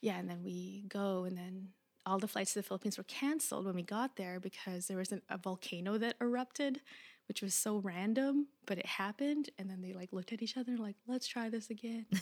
yeah, 0.01 0.17
and 0.17 0.29
then 0.29 0.43
we 0.43 0.83
go 0.87 1.23
and 1.23 1.37
then 1.37 1.69
all 2.05 2.19
the 2.19 2.27
flights 2.27 2.53
to 2.53 2.59
the 2.59 2.63
Philippines 2.63 2.97
were 2.97 3.05
canceled 3.05 3.65
when 3.65 3.75
we 3.75 3.83
got 3.83 4.17
there 4.17 4.39
because 4.39 4.87
there 4.87 4.97
was 4.97 5.11
an, 5.13 5.21
a 5.29 5.37
volcano 5.37 5.97
that 5.97 6.15
erupted, 6.19 6.81
which 7.29 7.41
was 7.41 7.53
so 7.53 7.77
random, 7.77 8.47
but 8.65 8.77
it 8.77 8.85
happened. 8.85 9.49
And 9.57 9.69
then 9.69 9.81
they 9.81 9.93
like 9.93 10.11
looked 10.11 10.33
at 10.33 10.41
each 10.41 10.57
other 10.57 10.73
and 10.73 10.79
like, 10.81 10.97
let's 11.07 11.27
try 11.27 11.49
this 11.49 11.69
again. 11.69 12.05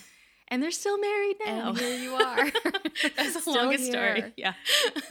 And 0.51 0.61
they're 0.61 0.69
still 0.71 0.99
married 0.99 1.37
now. 1.45 1.69
And 1.69 1.77
here 1.77 1.97
you 1.97 2.13
are. 2.15 2.51
That's 3.15 3.33
the 3.33 3.39
Still 3.41 3.55
longest 3.55 3.85
story. 3.87 4.33
Yeah. 4.35 4.53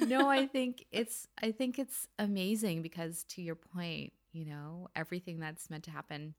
no, 0.01 0.29
I 0.29 0.47
think 0.55 0.85
it's 0.93 1.27
I 1.43 1.51
think 1.51 1.79
it's 1.79 2.07
amazing 2.19 2.83
because 2.83 3.25
to 3.31 3.43
your 3.43 3.55
point, 3.57 4.13
you 4.33 4.45
know, 4.45 4.89
everything 4.95 5.41
that's 5.41 5.71
meant 5.71 5.85
to 5.85 5.91
happen 5.91 6.35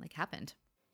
like 0.00 0.12
happened. 0.12 0.52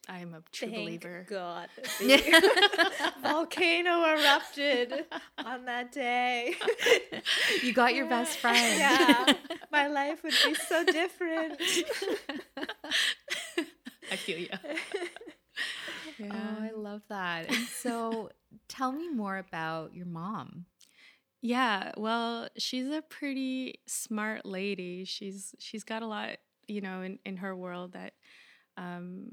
I 0.08 0.18
am 0.20 0.34
a 0.34 0.42
true 0.50 0.68
Thank 0.68 0.80
believer. 0.80 1.26
God. 1.28 1.68
The 2.00 3.12
volcano 3.22 4.04
erupted 4.04 4.92
on 5.38 5.64
that 5.66 5.92
day. 5.92 6.54
You 7.62 7.72
got 7.72 7.94
your 7.94 8.06
best 8.08 8.38
friend. 8.38 8.78
Yeah. 8.78 9.34
My 9.70 9.86
life 9.86 10.24
would 10.24 10.34
be 10.44 10.54
so 10.54 10.84
different. 10.84 11.60
I 14.10 14.16
feel 14.16 14.38
you. 14.38 14.48
Oh, 16.30 16.60
I 16.60 16.70
love 16.74 17.02
that. 17.08 17.46
And 17.48 17.68
so 17.68 18.30
tell 18.68 18.92
me 18.92 19.08
more 19.08 19.36
about 19.38 19.94
your 19.94 20.06
mom. 20.06 20.66
Yeah, 21.42 21.92
well, 21.96 22.48
she's 22.58 22.88
a 22.88 23.02
pretty 23.02 23.80
smart 23.86 24.44
lady. 24.46 25.04
She's 25.04 25.54
she's 25.58 25.84
got 25.84 26.02
a 26.02 26.06
lot, 26.06 26.36
you 26.66 26.80
know, 26.80 27.02
in 27.02 27.18
in 27.24 27.36
her 27.38 27.54
world 27.54 27.92
that 27.92 28.14
um 28.76 29.30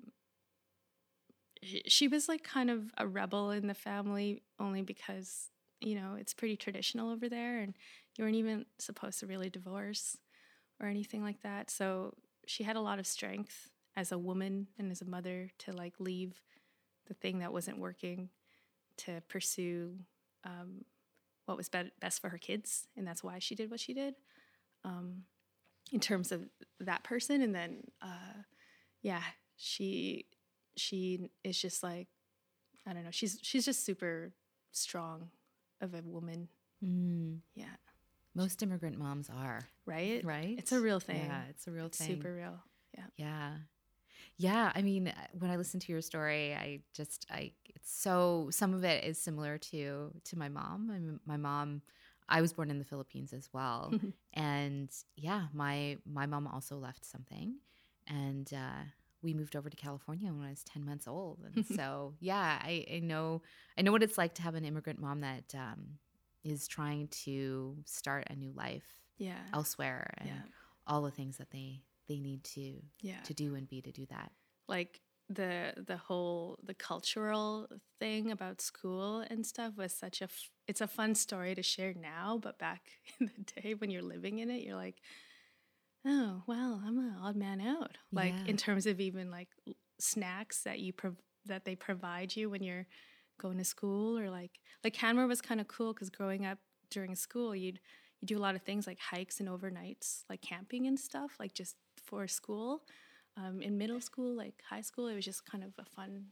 she- 1.63 1.83
she 1.87 2.07
was 2.07 2.27
like 2.27 2.43
kind 2.43 2.69
of 2.69 2.91
a 2.97 3.07
rebel 3.07 3.51
in 3.51 3.67
the 3.67 3.73
family 3.73 4.41
only 4.59 4.81
because, 4.81 5.49
you 5.81 5.95
know, 5.95 6.15
it's 6.15 6.33
pretty 6.33 6.55
traditional 6.57 7.09
over 7.09 7.29
there 7.29 7.59
and 7.59 7.73
you 8.17 8.23
weren't 8.23 8.35
even 8.35 8.65
supposed 8.77 9.19
to 9.19 9.27
really 9.27 9.49
divorce 9.49 10.17
or 10.79 10.87
anything 10.87 11.23
like 11.23 11.41
that. 11.41 11.69
So, 11.69 12.15
she 12.47 12.63
had 12.63 12.75
a 12.75 12.81
lot 12.81 12.99
of 12.99 13.07
strength 13.07 13.69
as 13.95 14.11
a 14.11 14.17
woman 14.17 14.67
and 14.77 14.91
as 14.91 15.01
a 15.01 15.05
mother 15.05 15.49
to 15.59 15.73
like 15.73 15.95
leave 15.99 16.41
the 17.09 17.13
thing 17.15 17.39
that 17.39 17.51
wasn't 17.51 17.79
working 17.79 18.29
to 18.97 19.21
pursue 19.27 19.95
um, 20.45 20.85
what 21.45 21.57
was 21.57 21.67
be- 21.67 21.91
best 21.99 22.21
for 22.21 22.29
her 22.29 22.37
kids, 22.37 22.87
and 22.95 23.05
that's 23.05 23.23
why 23.23 23.39
she 23.39 23.55
did 23.55 23.69
what 23.69 23.79
she 23.81 23.93
did. 23.93 24.15
Um, 24.85 25.23
in 25.91 25.99
terms 25.99 26.31
of 26.31 26.43
that 26.79 27.03
person, 27.03 27.41
and 27.41 27.53
then 27.53 27.83
uh, 28.01 28.43
yeah, 29.01 29.21
she 29.57 30.25
she 30.77 31.29
is 31.43 31.59
just 31.59 31.83
like 31.83 32.07
I 32.87 32.93
don't 32.93 33.03
know. 33.03 33.11
She's 33.11 33.39
she's 33.41 33.65
just 33.65 33.83
super 33.85 34.31
strong 34.71 35.29
of 35.81 35.93
a 35.93 36.01
woman. 36.03 36.47
Mm, 36.83 37.39
Yeah, 37.55 37.65
most 38.35 38.61
immigrant 38.63 38.97
moms 38.97 39.29
are, 39.29 39.67
right. 39.85 40.23
right? 40.23 40.55
It's 40.57 40.71
a 40.71 40.79
real 40.79 40.99
thing. 41.01 41.25
Yeah, 41.25 41.41
it's 41.49 41.67
a 41.67 41.71
real 41.71 41.87
It's 41.87 41.97
thing. 41.97 42.07
super 42.07 42.33
real. 42.33 42.59
Yeah. 42.95 43.03
Yeah, 43.17 43.51
I 44.47 44.81
mean, 44.81 45.09
uh, 45.09 45.13
when 45.33 45.51
I 45.51 45.57
listen 45.57 45.79
to 45.81 45.91
your 45.91 46.01
story, 46.01 46.53
I 46.53 46.81
just 46.93 47.25
I 47.29 47.51
it's 47.65 47.91
so 47.91 48.49
some 48.51 48.73
of 48.73 48.83
it 48.83 49.03
is 49.03 49.21
similar 49.21 49.57
to 49.57 50.11
to 50.25 50.37
my 50.37 50.49
mom. 50.49 50.89
I'm, 50.93 51.19
my 51.25 51.37
mom 51.37 51.81
I 52.27 52.41
was 52.41 52.53
born 52.53 52.69
in 52.69 52.79
the 52.79 52.85
Philippines 52.85 53.33
as 53.33 53.49
well. 53.53 53.97
and 54.33 54.89
yeah, 55.15 55.47
my 55.53 55.97
my 56.05 56.25
mom 56.25 56.47
also 56.47 56.77
left 56.77 57.05
something 57.05 57.55
and 58.07 58.51
uh 58.53 58.83
we 59.21 59.33
moved 59.33 59.55
over 59.57 59.69
to 59.69 59.75
California 59.75 60.31
when 60.31 60.45
I 60.47 60.49
was 60.51 60.63
10 60.63 60.85
months 60.85 61.07
old. 61.07 61.39
And 61.45 61.65
so, 61.65 62.15
yeah, 62.21 62.59
I, 62.61 62.85
I 62.93 62.99
know 62.99 63.41
I 63.77 63.81
know 63.81 63.91
what 63.91 64.03
it's 64.03 64.17
like 64.17 64.35
to 64.35 64.41
have 64.41 64.55
an 64.55 64.63
immigrant 64.65 64.99
mom 64.99 65.21
that 65.21 65.53
um 65.55 65.97
is 66.43 66.67
trying 66.67 67.09
to 67.09 67.77
start 67.85 68.27
a 68.29 68.35
new 68.35 68.51
life 68.53 68.87
Yeah. 69.17 69.43
elsewhere 69.53 70.13
and 70.19 70.27
Yeah. 70.27 70.41
all 70.87 71.01
the 71.01 71.11
things 71.11 71.37
that 71.37 71.51
they 71.51 71.83
they 72.09 72.19
need 72.19 72.43
to 72.55 72.81
Yeah. 73.01 73.21
to 73.23 73.33
do 73.33 73.55
and 73.55 73.67
be 73.69 73.81
to 73.81 73.91
do 73.91 74.05
that. 74.07 74.31
like 74.67 74.99
the 75.31 75.73
the 75.91 75.95
whole 75.97 76.57
the 76.69 76.73
cultural 76.73 77.67
thing 77.99 78.31
about 78.31 78.59
school 78.61 79.19
and 79.29 79.45
stuff 79.45 79.73
was 79.77 79.93
such 79.93 80.21
a 80.21 80.23
f- 80.25 80.49
it's 80.67 80.81
a 80.81 80.87
fun 80.87 81.13
story 81.13 81.53
to 81.53 81.61
share 81.61 81.93
now 81.93 82.39
but 82.41 82.57
back 82.57 82.81
in 83.19 83.29
the 83.35 83.43
day 83.61 83.75
when 83.75 83.91
you're 83.91 84.01
living 84.15 84.39
in 84.39 84.49
it 84.49 84.63
you're 84.63 84.75
like 84.87 84.97
oh 86.05 86.41
well 86.47 86.81
i'm 86.85 86.97
an 86.97 87.15
odd 87.21 87.35
man 87.35 87.61
out 87.61 87.97
like 88.11 88.33
Yeah. 88.33 88.45
in 88.51 88.57
terms 88.57 88.85
of 88.85 88.99
even 88.99 89.29
like 89.29 89.49
snacks 89.99 90.63
that 90.63 90.79
you 90.79 90.93
prov- 90.93 91.21
that 91.45 91.63
they 91.65 91.75
provide 91.75 92.35
you 92.35 92.49
when 92.49 92.63
you're 92.63 92.87
going 93.39 93.57
to 93.57 93.63
school 93.65 94.17
or 94.17 94.29
like 94.29 94.59
like 94.83 94.93
Canmore 94.93 95.27
was 95.27 95.41
kind 95.41 95.61
of 95.61 95.67
cool 95.67 95.93
because 95.93 96.09
growing 96.09 96.45
up 96.45 96.57
during 96.89 97.15
school 97.15 97.55
you'd 97.55 97.79
you 98.21 98.25
do 98.25 98.37
a 98.37 98.45
lot 98.45 98.55
of 98.55 98.63
things 98.63 98.87
like 98.87 98.99
hikes 98.99 99.39
and 99.39 99.47
overnights 99.49 100.23
like 100.29 100.41
camping 100.41 100.87
and 100.87 100.99
stuff 100.99 101.31
like 101.39 101.53
just 101.53 101.75
for 102.09 102.27
school 102.27 102.81
um, 103.37 103.61
in 103.61 103.77
middle 103.77 104.01
school, 104.01 104.35
like 104.35 104.55
high 104.67 104.81
school, 104.81 105.07
it 105.07 105.15
was 105.15 105.25
just 105.25 105.45
kind 105.45 105.63
of 105.63 105.71
a 105.79 105.85
fun, 105.85 106.25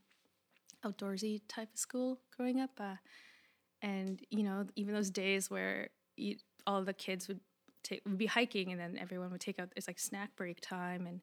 outdoorsy 0.85 1.41
type 1.47 1.69
of 1.73 1.79
school 1.79 2.19
growing 2.35 2.59
up. 2.59 2.71
Uh, 2.79 2.95
and 3.81 4.21
you 4.29 4.43
know, 4.43 4.65
even 4.75 4.93
those 4.93 5.11
days 5.11 5.49
where 5.49 5.89
you, 6.15 6.35
all 6.65 6.83
the 6.83 6.93
kids 6.93 7.27
would 7.27 7.39
take 7.83 8.01
would 8.05 8.17
be 8.17 8.25
hiking, 8.25 8.71
and 8.71 8.81
then 8.81 8.97
everyone 8.99 9.31
would 9.31 9.41
take 9.41 9.59
out 9.59 9.71
it's 9.75 9.87
like 9.87 9.99
snack 9.99 10.35
break 10.35 10.59
time, 10.61 11.05
and 11.05 11.21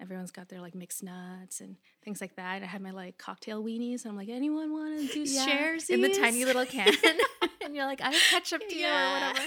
everyone's 0.00 0.30
got 0.30 0.48
their 0.48 0.60
like 0.60 0.74
mixed 0.74 1.02
nuts 1.02 1.60
and 1.60 1.76
things 2.04 2.20
like 2.20 2.36
that. 2.36 2.62
I 2.62 2.66
had 2.66 2.82
my 2.82 2.90
like 2.90 3.18
cocktail 3.18 3.62
weenies, 3.62 4.04
and 4.04 4.12
I'm 4.12 4.16
like, 4.16 4.28
anyone 4.28 4.72
want 4.72 5.00
to 5.00 5.12
do 5.12 5.26
shares 5.26 5.90
in 5.90 6.00
the 6.00 6.14
tiny 6.14 6.44
little 6.44 6.66
can. 6.66 6.92
and 7.62 7.74
you're 7.74 7.86
like, 7.86 8.00
I 8.00 8.10
have 8.10 8.22
ketchup 8.30 8.62
to 8.68 8.76
you 8.76 8.86
or 8.86 8.90
whatever. 8.90 9.40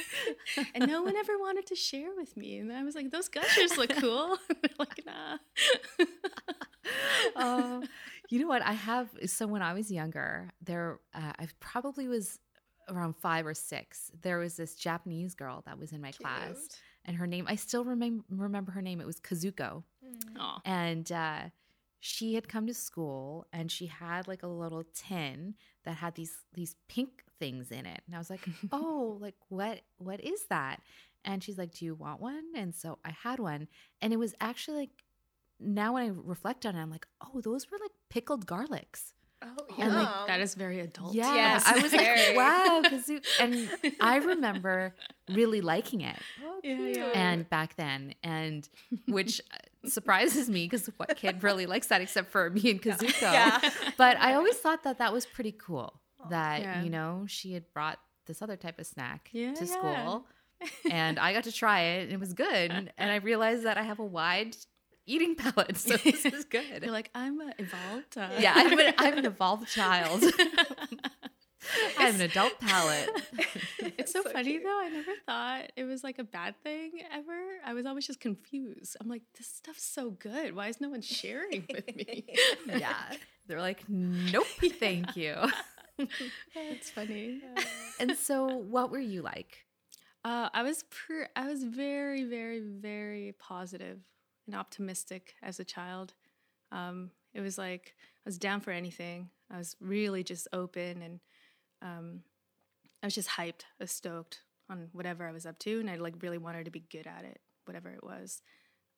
and 0.76 0.88
no 0.88 1.04
one 1.04 1.16
ever 1.16 1.38
wanted 1.38 1.66
to 1.68 1.76
share 1.76 2.10
with 2.16 2.36
me. 2.36 2.58
And 2.58 2.72
I 2.72 2.84
was 2.84 2.96
like, 2.96 3.12
those 3.12 3.28
gushers 3.30 3.78
look 3.78 3.92
cool. 3.98 4.38
They're 4.48 4.72
like, 4.78 5.06
nah. 5.06 5.38
Oh, 7.36 7.84
you 8.30 8.40
know 8.40 8.48
what? 8.48 8.62
I 8.64 8.74
have. 8.74 9.10
So 9.26 9.48
when 9.48 9.62
I 9.62 9.74
was 9.74 9.92
younger, 9.92 10.50
there, 10.62 11.00
uh, 11.14 11.34
I 11.38 11.48
probably 11.60 12.08
was 12.08 12.40
around 12.90 13.16
five 13.16 13.46
or 13.46 13.54
six. 13.54 14.12
There 14.22 14.40
was 14.40 14.56
this 14.56 14.76
Japanese 14.76 15.36
girl 15.36 15.64
that 15.66 15.78
was 15.78 15.92
in 15.92 16.02
my 16.02 16.12
class, 16.12 16.58
Cute. 16.58 16.80
And 17.10 17.18
her 17.18 17.26
name, 17.26 17.46
I 17.50 17.56
still 17.56 17.84
remember 17.84 18.24
remember 18.30 18.72
her 18.72 18.82
name. 18.84 19.02
It 19.02 19.08
was 19.08 19.20
Kazuko. 19.20 19.84
Aw. 20.40 20.62
and 20.66 21.12
uh, 21.12 21.42
she 22.00 22.36
had 22.36 22.48
come 22.48 22.66
to 22.68 22.74
school 22.74 23.46
and 23.52 23.72
she 23.72 23.88
had 23.88 24.28
like 24.28 24.44
a 24.44 24.48
little 24.48 24.84
tin 24.94 25.56
that 25.84 25.96
had 25.96 26.16
these 26.16 26.44
these 26.54 26.76
pink 26.88 27.24
things 27.40 27.72
in 27.72 27.86
it 27.86 28.02
and 28.06 28.16
i 28.16 28.18
was 28.18 28.30
like 28.30 28.48
oh 28.72 29.18
like 29.20 29.36
what 29.50 29.82
what 29.98 30.22
is 30.22 30.46
that 30.50 30.82
and 31.26 31.44
she's 31.44 31.58
like 31.58 31.72
do 31.74 31.86
you 31.86 31.96
want 31.96 32.22
one 32.22 32.44
and 32.56 32.74
so 32.74 32.98
i 33.06 33.12
had 33.12 33.40
one 33.40 33.68
and 34.02 34.14
it 34.14 34.18
was 34.18 34.34
actually 34.40 34.78
like 34.78 35.04
now 35.60 35.94
when 35.94 36.04
i 36.04 36.12
reflect 36.14 36.66
on 36.66 36.76
it 36.76 36.82
i'm 36.82 36.90
like 36.92 37.08
oh 37.22 37.42
those 37.42 37.70
were 37.70 37.78
like 37.82 37.92
pickled 38.10 38.46
garlics 38.46 39.14
Oh, 39.42 39.48
And, 39.78 39.94
like. 39.94 40.28
That 40.28 40.42
is 40.42 40.56
very 40.56 40.80
adult. 40.82 41.14
yeah 41.14 41.34
Yes, 41.34 41.64
i 41.66 41.76
was 41.82 41.92
like 41.94 42.02
very. 42.02 42.36
wow 42.36 42.82
kazoo 42.86 43.24
and 43.40 43.70
i 44.02 44.18
remember 44.18 44.94
really 45.30 45.62
liking 45.62 46.02
it 46.02 46.18
Oh, 46.46 46.60
Yeah, 46.64 46.78
yeah. 46.80 47.06
and 47.16 47.50
back 47.50 47.76
then 47.78 48.16
and 48.24 48.68
which 49.08 49.40
uh, 49.54 49.88
surprises 49.88 50.50
me 50.50 50.66
because 50.66 50.88
what 50.98 51.16
kid 51.16 51.42
really 51.42 51.66
likes 51.66 51.88
that 51.88 52.02
except 52.02 52.32
for 52.32 52.50
me 52.50 52.72
and 52.72 52.82
kazuko 52.82 53.22
Yeah. 53.32 53.60
but 53.98 54.18
i 54.20 54.34
always 54.34 54.58
thought 54.58 54.84
that 54.84 54.98
that 54.98 55.14
was 55.14 55.26
pretty 55.26 55.54
cool 55.54 55.94
that 56.30 56.62
Yeah. 56.62 56.82
you 56.84 56.90
know 56.90 57.24
she 57.28 57.54
had 57.54 57.64
brought 57.74 57.98
this 58.28 58.42
other 58.42 58.58
type 58.58 58.78
of 58.78 58.88
snack 58.88 59.30
Yeah, 59.32 59.54
to 59.54 59.66
yeah. 59.66 59.72
school 59.72 60.26
and 60.92 61.18
i 61.18 61.32
got 61.32 61.46
to 61.46 61.52
try 61.54 61.80
it 61.82 62.04
and 62.04 62.12
it 62.12 62.20
was 62.20 62.34
good 62.34 62.72
and 62.98 63.10
i 63.12 63.16
realized 63.16 63.64
that 63.64 63.78
i 63.78 63.84
have 63.84 64.00
a 64.00 64.06
wide 64.06 64.58
eating 65.10 65.36
palate 65.36 65.78
so 65.78 65.98
this 65.98 66.26
is 66.26 66.46
good 66.46 66.84
You're 66.84 66.92
like, 66.92 67.10
I'm 67.16 67.40
uh, 67.42 67.52
evolved. 67.58 68.18
Uh, 68.18 68.30
yeah 68.40 68.54
I'm 68.56 68.80
an, 68.80 68.94
I'm 68.98 69.18
an 69.18 69.26
evolved 69.26 69.68
child 69.68 70.24
i 72.00 72.04
have 72.04 72.16
an 72.16 72.22
adult 72.22 72.58
palate 72.60 73.10
it's 73.80 74.14
so, 74.14 74.22
So 74.24 74.30
funny 74.32 74.52
cute. 74.52 74.64
though. 74.64 74.80
I 74.82 74.90
never 74.90 75.12
thought 75.26 75.72
it 75.76 75.84
was 75.84 76.04
like 76.04 76.20
a 76.20 76.24
bad 76.24 76.56
thing 76.64 76.92
ever. 77.14 77.38
I 77.66 77.74
was 77.74 77.86
always 77.86 78.08
just 78.08 78.20
confused. 78.20 78.96
I'm 79.00 79.08
like, 79.10 79.22
this 79.38 79.48
stuff's 79.48 79.84
so 79.84 80.12
good. 80.12 80.56
Why 80.56 80.68
is 80.68 80.80
no 80.82 80.90
one 80.90 81.02
sharing 81.02 81.66
with 81.72 81.96
me? 81.96 82.26
yeah. 82.66 82.96
They're 83.48 83.60
like, 83.60 83.84
nope, 83.88 84.48
thank 84.80 85.16
you. 85.16 85.36
it's 86.56 86.90
funny. 86.90 87.42
and 88.00 88.18
so, 88.18 88.48
what 88.48 88.90
were 88.92 89.00
you 89.00 89.22
like? 89.22 89.66
Uh, 90.24 90.50
I 90.54 90.64
was 90.64 90.84
per- 90.84 91.30
I 91.36 91.48
was 91.48 91.64
very, 91.64 92.24
very, 92.24 92.60
very 92.62 93.36
positive 93.40 94.00
and 94.50 94.60
optimistic 94.60 95.36
as 95.42 95.60
a 95.60 95.64
child. 95.64 96.14
Um, 96.72 97.12
it 97.34 97.42
was 97.42 97.58
like 97.58 97.96
I 97.98 98.22
was 98.26 98.38
down 98.38 98.62
for 98.62 98.72
anything. 98.72 99.30
I 99.52 99.58
was 99.58 99.76
really 99.80 100.24
just 100.24 100.48
open 100.52 101.02
and 101.02 101.20
um, 101.82 102.22
I 103.02 103.08
was 103.08 103.16
just 103.16 103.30
hyped. 103.30 103.64
I 103.80 103.84
was 103.84 103.92
stoked 103.92 104.42
on 104.70 104.90
whatever 104.92 105.28
I 105.28 105.32
was 105.32 105.46
up 105.46 105.58
to, 105.60 105.80
and 105.80 105.90
I 105.90 105.96
like 105.96 106.16
really 106.22 106.38
wanted 106.38 106.66
to 106.66 106.72
be 106.72 106.84
good 106.92 107.08
at 107.08 107.24
it, 107.24 107.40
whatever 107.66 107.90
it 107.90 108.04
was. 108.04 108.42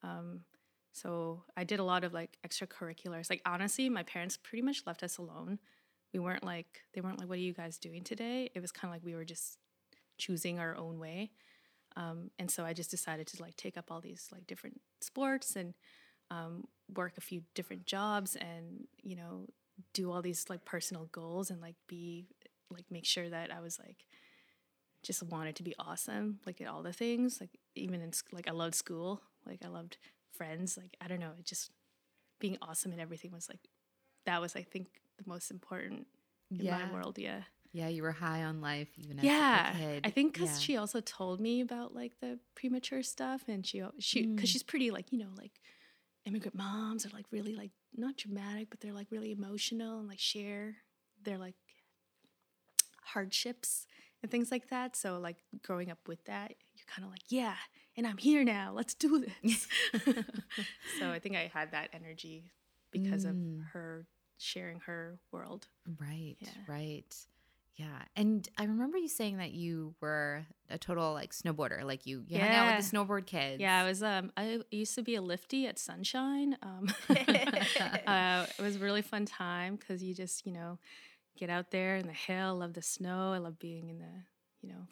Um, 0.03 0.41
so 0.91 1.43
I 1.55 1.63
did 1.63 1.79
a 1.79 1.83
lot 1.83 2.03
of 2.03 2.13
like 2.13 2.37
extracurriculars. 2.45 3.29
Like 3.29 3.41
honestly, 3.45 3.89
my 3.89 4.03
parents 4.03 4.37
pretty 4.37 4.63
much 4.63 4.83
left 4.85 5.03
us 5.03 5.17
alone. 5.17 5.59
We 6.13 6.19
weren't 6.19 6.43
like 6.43 6.81
they 6.93 7.01
weren't 7.01 7.19
like, 7.19 7.29
"What 7.29 7.37
are 7.37 7.41
you 7.41 7.53
guys 7.53 7.77
doing 7.77 8.03
today?" 8.03 8.49
It 8.53 8.59
was 8.59 8.71
kind 8.71 8.91
of 8.91 8.95
like 8.95 9.05
we 9.05 9.15
were 9.15 9.25
just 9.25 9.57
choosing 10.17 10.59
our 10.59 10.75
own 10.75 10.99
way. 10.99 11.31
Um, 11.95 12.31
and 12.39 12.49
so 12.49 12.63
I 12.65 12.73
just 12.73 12.89
decided 12.91 13.27
to 13.27 13.41
like 13.41 13.55
take 13.57 13.77
up 13.77 13.91
all 13.91 14.01
these 14.01 14.29
like 14.31 14.47
different 14.47 14.79
sports 15.01 15.55
and 15.55 15.73
um, 16.29 16.65
work 16.95 17.13
a 17.17 17.21
few 17.21 17.41
different 17.53 17.85
jobs 17.85 18.35
and 18.35 18.87
you 19.03 19.15
know 19.15 19.47
do 19.93 20.11
all 20.11 20.21
these 20.21 20.45
like 20.49 20.63
personal 20.65 21.05
goals 21.11 21.49
and 21.49 21.61
like 21.61 21.75
be 21.87 22.27
like 22.69 22.85
make 22.89 23.05
sure 23.05 23.29
that 23.29 23.51
I 23.51 23.59
was 23.59 23.79
like 23.79 24.05
just 25.03 25.23
wanted 25.23 25.55
to 25.55 25.63
be 25.63 25.73
awesome 25.79 26.39
like 26.45 26.61
at 26.61 26.67
all 26.67 26.83
the 26.83 26.93
things 26.93 27.39
like 27.41 27.49
even 27.75 28.01
in 28.01 28.11
like 28.31 28.47
I 28.47 28.51
loved 28.51 28.75
school 28.75 29.21
like 29.45 29.59
I 29.65 29.67
loved 29.67 29.97
friends 30.31 30.77
like 30.77 30.95
I 31.01 31.07
don't 31.07 31.19
know 31.19 31.31
it 31.39 31.45
just 31.45 31.71
being 32.39 32.57
awesome 32.61 32.91
and 32.91 33.01
everything 33.01 33.31
was 33.31 33.49
like 33.49 33.59
that 34.25 34.39
was 34.39 34.55
I 34.55 34.61
think 34.61 34.87
the 35.17 35.23
most 35.27 35.51
important 35.51 36.07
in 36.57 36.65
Yeah. 36.65 36.77
my 36.85 36.93
world 36.93 37.17
yeah 37.17 37.41
Yeah, 37.73 37.87
you 37.87 38.03
were 38.03 38.11
high 38.11 38.43
on 38.43 38.59
life 38.61 38.89
even 38.97 39.17
as 39.19 39.25
yeah 39.25 39.71
a 39.71 39.77
kid. 39.77 40.01
i 40.05 40.09
think 40.09 40.33
because 40.33 40.49
Yeah. 40.49 40.57
she 40.57 40.77
also 40.77 40.99
told 40.99 41.39
me 41.39 41.61
about 41.61 41.93
like 41.95 42.19
the 42.19 42.37
premature 42.55 43.01
stuff 43.03 43.43
and 43.47 43.65
she 43.65 43.81
she 43.99 44.23
because 44.27 44.49
Mm. 44.49 44.53
she's 44.53 44.63
pretty 44.63 44.91
like 44.91 45.11
you 45.11 45.19
know 45.19 45.29
like 45.37 45.51
immigrant 46.25 46.55
moms 46.55 47.05
are 47.05 47.09
like 47.09 47.25
really 47.31 47.55
like 47.55 47.71
not 47.95 48.17
dramatic 48.17 48.69
but 48.69 48.79
they're 48.79 48.93
like 48.93 49.07
really 49.11 49.31
emotional 49.31 49.99
and 49.99 50.07
like 50.07 50.19
share 50.19 50.75
their 51.23 51.37
like 51.37 51.55
hardships 53.03 53.85
and 54.21 54.31
things 54.31 54.51
like 54.51 54.69
that 54.69 54.95
so 54.95 55.17
like 55.19 55.37
growing 55.63 55.89
up 55.89 56.07
with 56.07 56.23
that 56.25 56.53
you're 56.75 56.85
kind 56.87 57.03
of 57.05 57.09
like 57.11 57.23
yeah 57.29 57.55
and 57.97 58.05
i'm 58.07 58.17
here 58.17 58.43
now 58.43 58.71
let's 58.73 58.93
do 58.93 59.25
this 59.43 59.67
so 60.99 61.09
i 61.09 61.19
think 61.19 61.35
i 61.35 61.49
had 61.53 61.71
that 61.71 61.89
energy 61.93 62.51
because 62.91 63.25
Mm. 63.25 63.29
of 63.29 63.35
her 63.73 64.05
sharing 64.37 64.79
her 64.81 65.19
world 65.31 65.67
Right, 65.99 66.37
Yeah. 66.39 66.49
right. 66.67 67.15
Yeah. 67.75 68.01
And 68.15 68.47
I 68.57 68.65
remember 68.65 68.97
you 68.97 69.07
saying 69.07 69.37
that 69.37 69.51
you 69.51 69.95
were 70.01 70.45
a 70.69 70.77
total 70.77 71.13
like 71.13 71.33
snowboarder. 71.33 71.83
Like 71.83 72.05
you, 72.05 72.23
you 72.27 72.39
hung 72.39 72.49
out 72.49 72.75
with 72.75 72.91
the 72.91 72.97
snowboard 72.97 73.25
kids. 73.25 73.59
Yeah, 73.59 73.81
I 73.81 73.87
was. 73.87 74.03
Um, 74.03 74.31
I 74.35 74.59
used 74.71 74.95
to 74.95 75.03
be 75.03 75.15
a 75.15 75.21
lifty 75.21 75.67
at 75.67 75.79
Sunshine. 75.79 76.57
Um, 76.61 76.93
uh, 77.09 78.45
it 78.57 78.61
was 78.61 78.75
a 78.75 78.79
really 78.79 79.01
fun 79.01 79.25
time 79.25 79.77
because 79.77 80.03
you 80.03 80.13
just, 80.13 80.45
you 80.45 80.51
know, 80.51 80.79
get 81.37 81.49
out 81.49 81.71
there 81.71 81.95
in 81.95 82.07
the 82.07 82.13
hill. 82.13 82.57
Love 82.57 82.73
the 82.73 82.81
snow. 82.81 83.33
I 83.33 83.37
love 83.37 83.57
being 83.57 83.89
in 83.89 83.99
the, 83.99 84.23
you 84.61 84.69
know, 84.69 84.87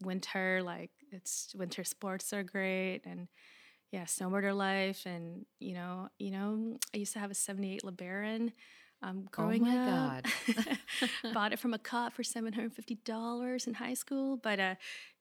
winter. 0.00 0.62
Like 0.62 0.90
it's 1.10 1.54
winter 1.54 1.84
sports 1.84 2.32
are 2.32 2.44
great, 2.44 3.02
and 3.04 3.28
yeah, 3.90 4.04
snowboarder 4.04 4.56
life. 4.56 5.04
And 5.04 5.46
you 5.58 5.74
know, 5.74 6.08
you 6.18 6.30
know, 6.30 6.78
I 6.94 6.98
used 6.98 7.12
to 7.14 7.18
have 7.18 7.30
a 7.30 7.34
'78 7.34 7.82
LeBaron. 7.82 8.52
Um, 9.02 9.26
growing 9.30 9.62
my 9.62 10.18
up, 10.18 10.26
bought 11.32 11.54
it 11.54 11.58
from 11.58 11.72
a 11.72 11.78
cop 11.78 12.12
for 12.12 12.22
seven 12.22 12.52
hundred 12.52 12.74
fifty 12.74 12.96
dollars 12.96 13.66
in 13.66 13.74
high 13.74 13.94
school, 13.94 14.36
but 14.36 14.60
uh, 14.60 14.74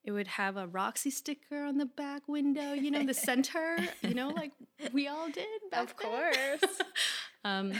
it 0.04 0.12
would 0.12 0.28
have 0.28 0.58
a 0.58 0.68
Roxy 0.68 1.10
sticker 1.10 1.64
on 1.64 1.78
the 1.78 1.86
back 1.86 2.28
window, 2.28 2.74
you 2.74 2.92
know, 2.92 3.06
the 3.06 3.14
center, 3.14 3.78
you 4.02 4.14
know, 4.14 4.30
like 4.30 4.52
we 4.94 5.08
all 5.08 5.30
did 5.30 5.46
back 5.72 5.84
Of 5.84 5.96
course. 5.96 6.82
um, 7.46 7.74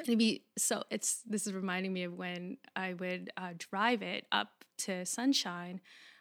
it'd 0.00 0.18
be 0.18 0.44
so. 0.56 0.82
It's 0.90 1.22
this 1.26 1.46
is 1.46 1.52
reminding 1.52 1.92
me 1.92 2.04
of 2.04 2.14
when 2.14 2.56
I 2.74 2.94
would 2.94 3.30
uh, 3.36 3.50
drive 3.58 4.02
it 4.02 4.26
up 4.32 4.64
to 4.78 5.04
Sunshine. 5.06 5.80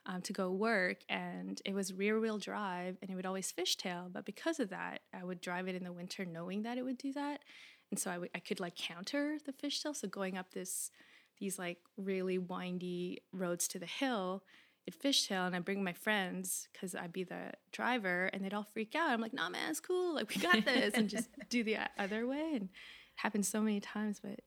Um, 0.09 0.21
to 0.21 0.31
go 0.31 0.51
work, 0.51 0.99
and 1.09 1.61
it 1.65 1.73
was 1.73 1.91
rear 1.91 2.17
wheel 2.17 2.37
drive, 2.37 2.95
and 3.01 3.11
it 3.11 3.15
would 3.15 3.25
always 3.25 3.51
fishtail. 3.51 4.09
But 4.09 4.23
because 4.23 4.61
of 4.61 4.69
that, 4.69 5.01
I 5.13 5.25
would 5.25 5.41
drive 5.41 5.67
it 5.67 5.75
in 5.75 5.83
the 5.83 5.91
winter, 5.91 6.23
knowing 6.23 6.61
that 6.63 6.77
it 6.77 6.85
would 6.85 6.97
do 6.97 7.11
that, 7.11 7.41
and 7.91 7.99
so 7.99 8.11
I 8.35 8.39
could 8.39 8.59
like 8.59 8.75
counter 8.75 9.37
the 9.45 9.53
fishtail. 9.53 9.95
So 9.95 10.07
going 10.07 10.37
up 10.37 10.51
this 10.53 10.91
these 11.39 11.59
like 11.59 11.77
really 11.97 12.37
windy 12.37 13.21
roads 13.31 13.67
to 13.69 13.79
the 13.79 13.85
hill, 13.85 14.43
it 14.85 14.99
fishtail, 14.99 15.45
and 15.47 15.55
I 15.55 15.59
bring 15.59 15.83
my 15.83 15.93
friends 15.93 16.67
because 16.73 16.95
I'd 16.95 17.13
be 17.13 17.23
the 17.23 17.51
driver, 17.71 18.25
and 18.33 18.43
they'd 18.43 18.53
all 18.53 18.63
freak 18.63 18.95
out. 18.95 19.09
I'm 19.11 19.21
like, 19.21 19.33
"Nah, 19.33 19.49
man, 19.49 19.69
it's 19.69 19.79
cool. 19.79 20.15
Like 20.15 20.29
we 20.29 20.41
got 20.41 20.65
this," 20.65 20.93
and 20.95 21.09
just 21.09 21.29
do 21.49 21.63
the 21.63 21.77
other 21.97 22.25
way. 22.25 22.51
And 22.53 22.63
it 22.63 22.69
happened 23.15 23.45
so 23.45 23.61
many 23.61 23.79
times, 23.79 24.19
but 24.21 24.39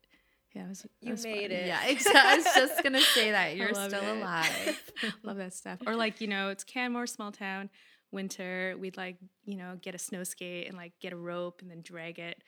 yeah, 0.55 0.64
it 0.64 0.68
was. 0.68 0.85
it 0.85 0.90
You 1.00 1.11
was 1.12 1.24
made 1.24 1.50
fun. 1.50 1.59
it. 1.61 1.66
Yeah, 1.68 1.85
exactly. 1.87 2.20
I 2.20 2.37
was 2.37 2.44
just 2.44 2.83
gonna 2.83 3.00
say 3.00 3.31
that 3.31 3.57
you're 3.57 3.72
still 3.74 4.03
it. 4.03 4.16
alive. 4.18 4.92
Love 5.22 5.37
that 5.37 5.55
stuff. 5.55 5.79
Or 5.87 5.94
like 5.94 6.20
you 6.20 6.26
know, 6.26 6.48
it's 6.48 6.64
Canmore, 6.64 7.07
small 7.07 7.31
town. 7.33 7.70
Winter, 8.12 8.74
we'd 8.81 8.96
like 8.96 9.18
you 9.44 9.57
know 9.57 9.79
get 9.81 9.94
a 9.94 9.98
snow 9.98 10.24
skate 10.24 10.66
and 10.66 10.76
like 10.76 10.92
get 11.00 11.12
a 11.12 11.16
rope 11.16 11.61
and 11.62 11.70
then 11.70 11.81
drag 11.83 12.18
it, 12.18 12.42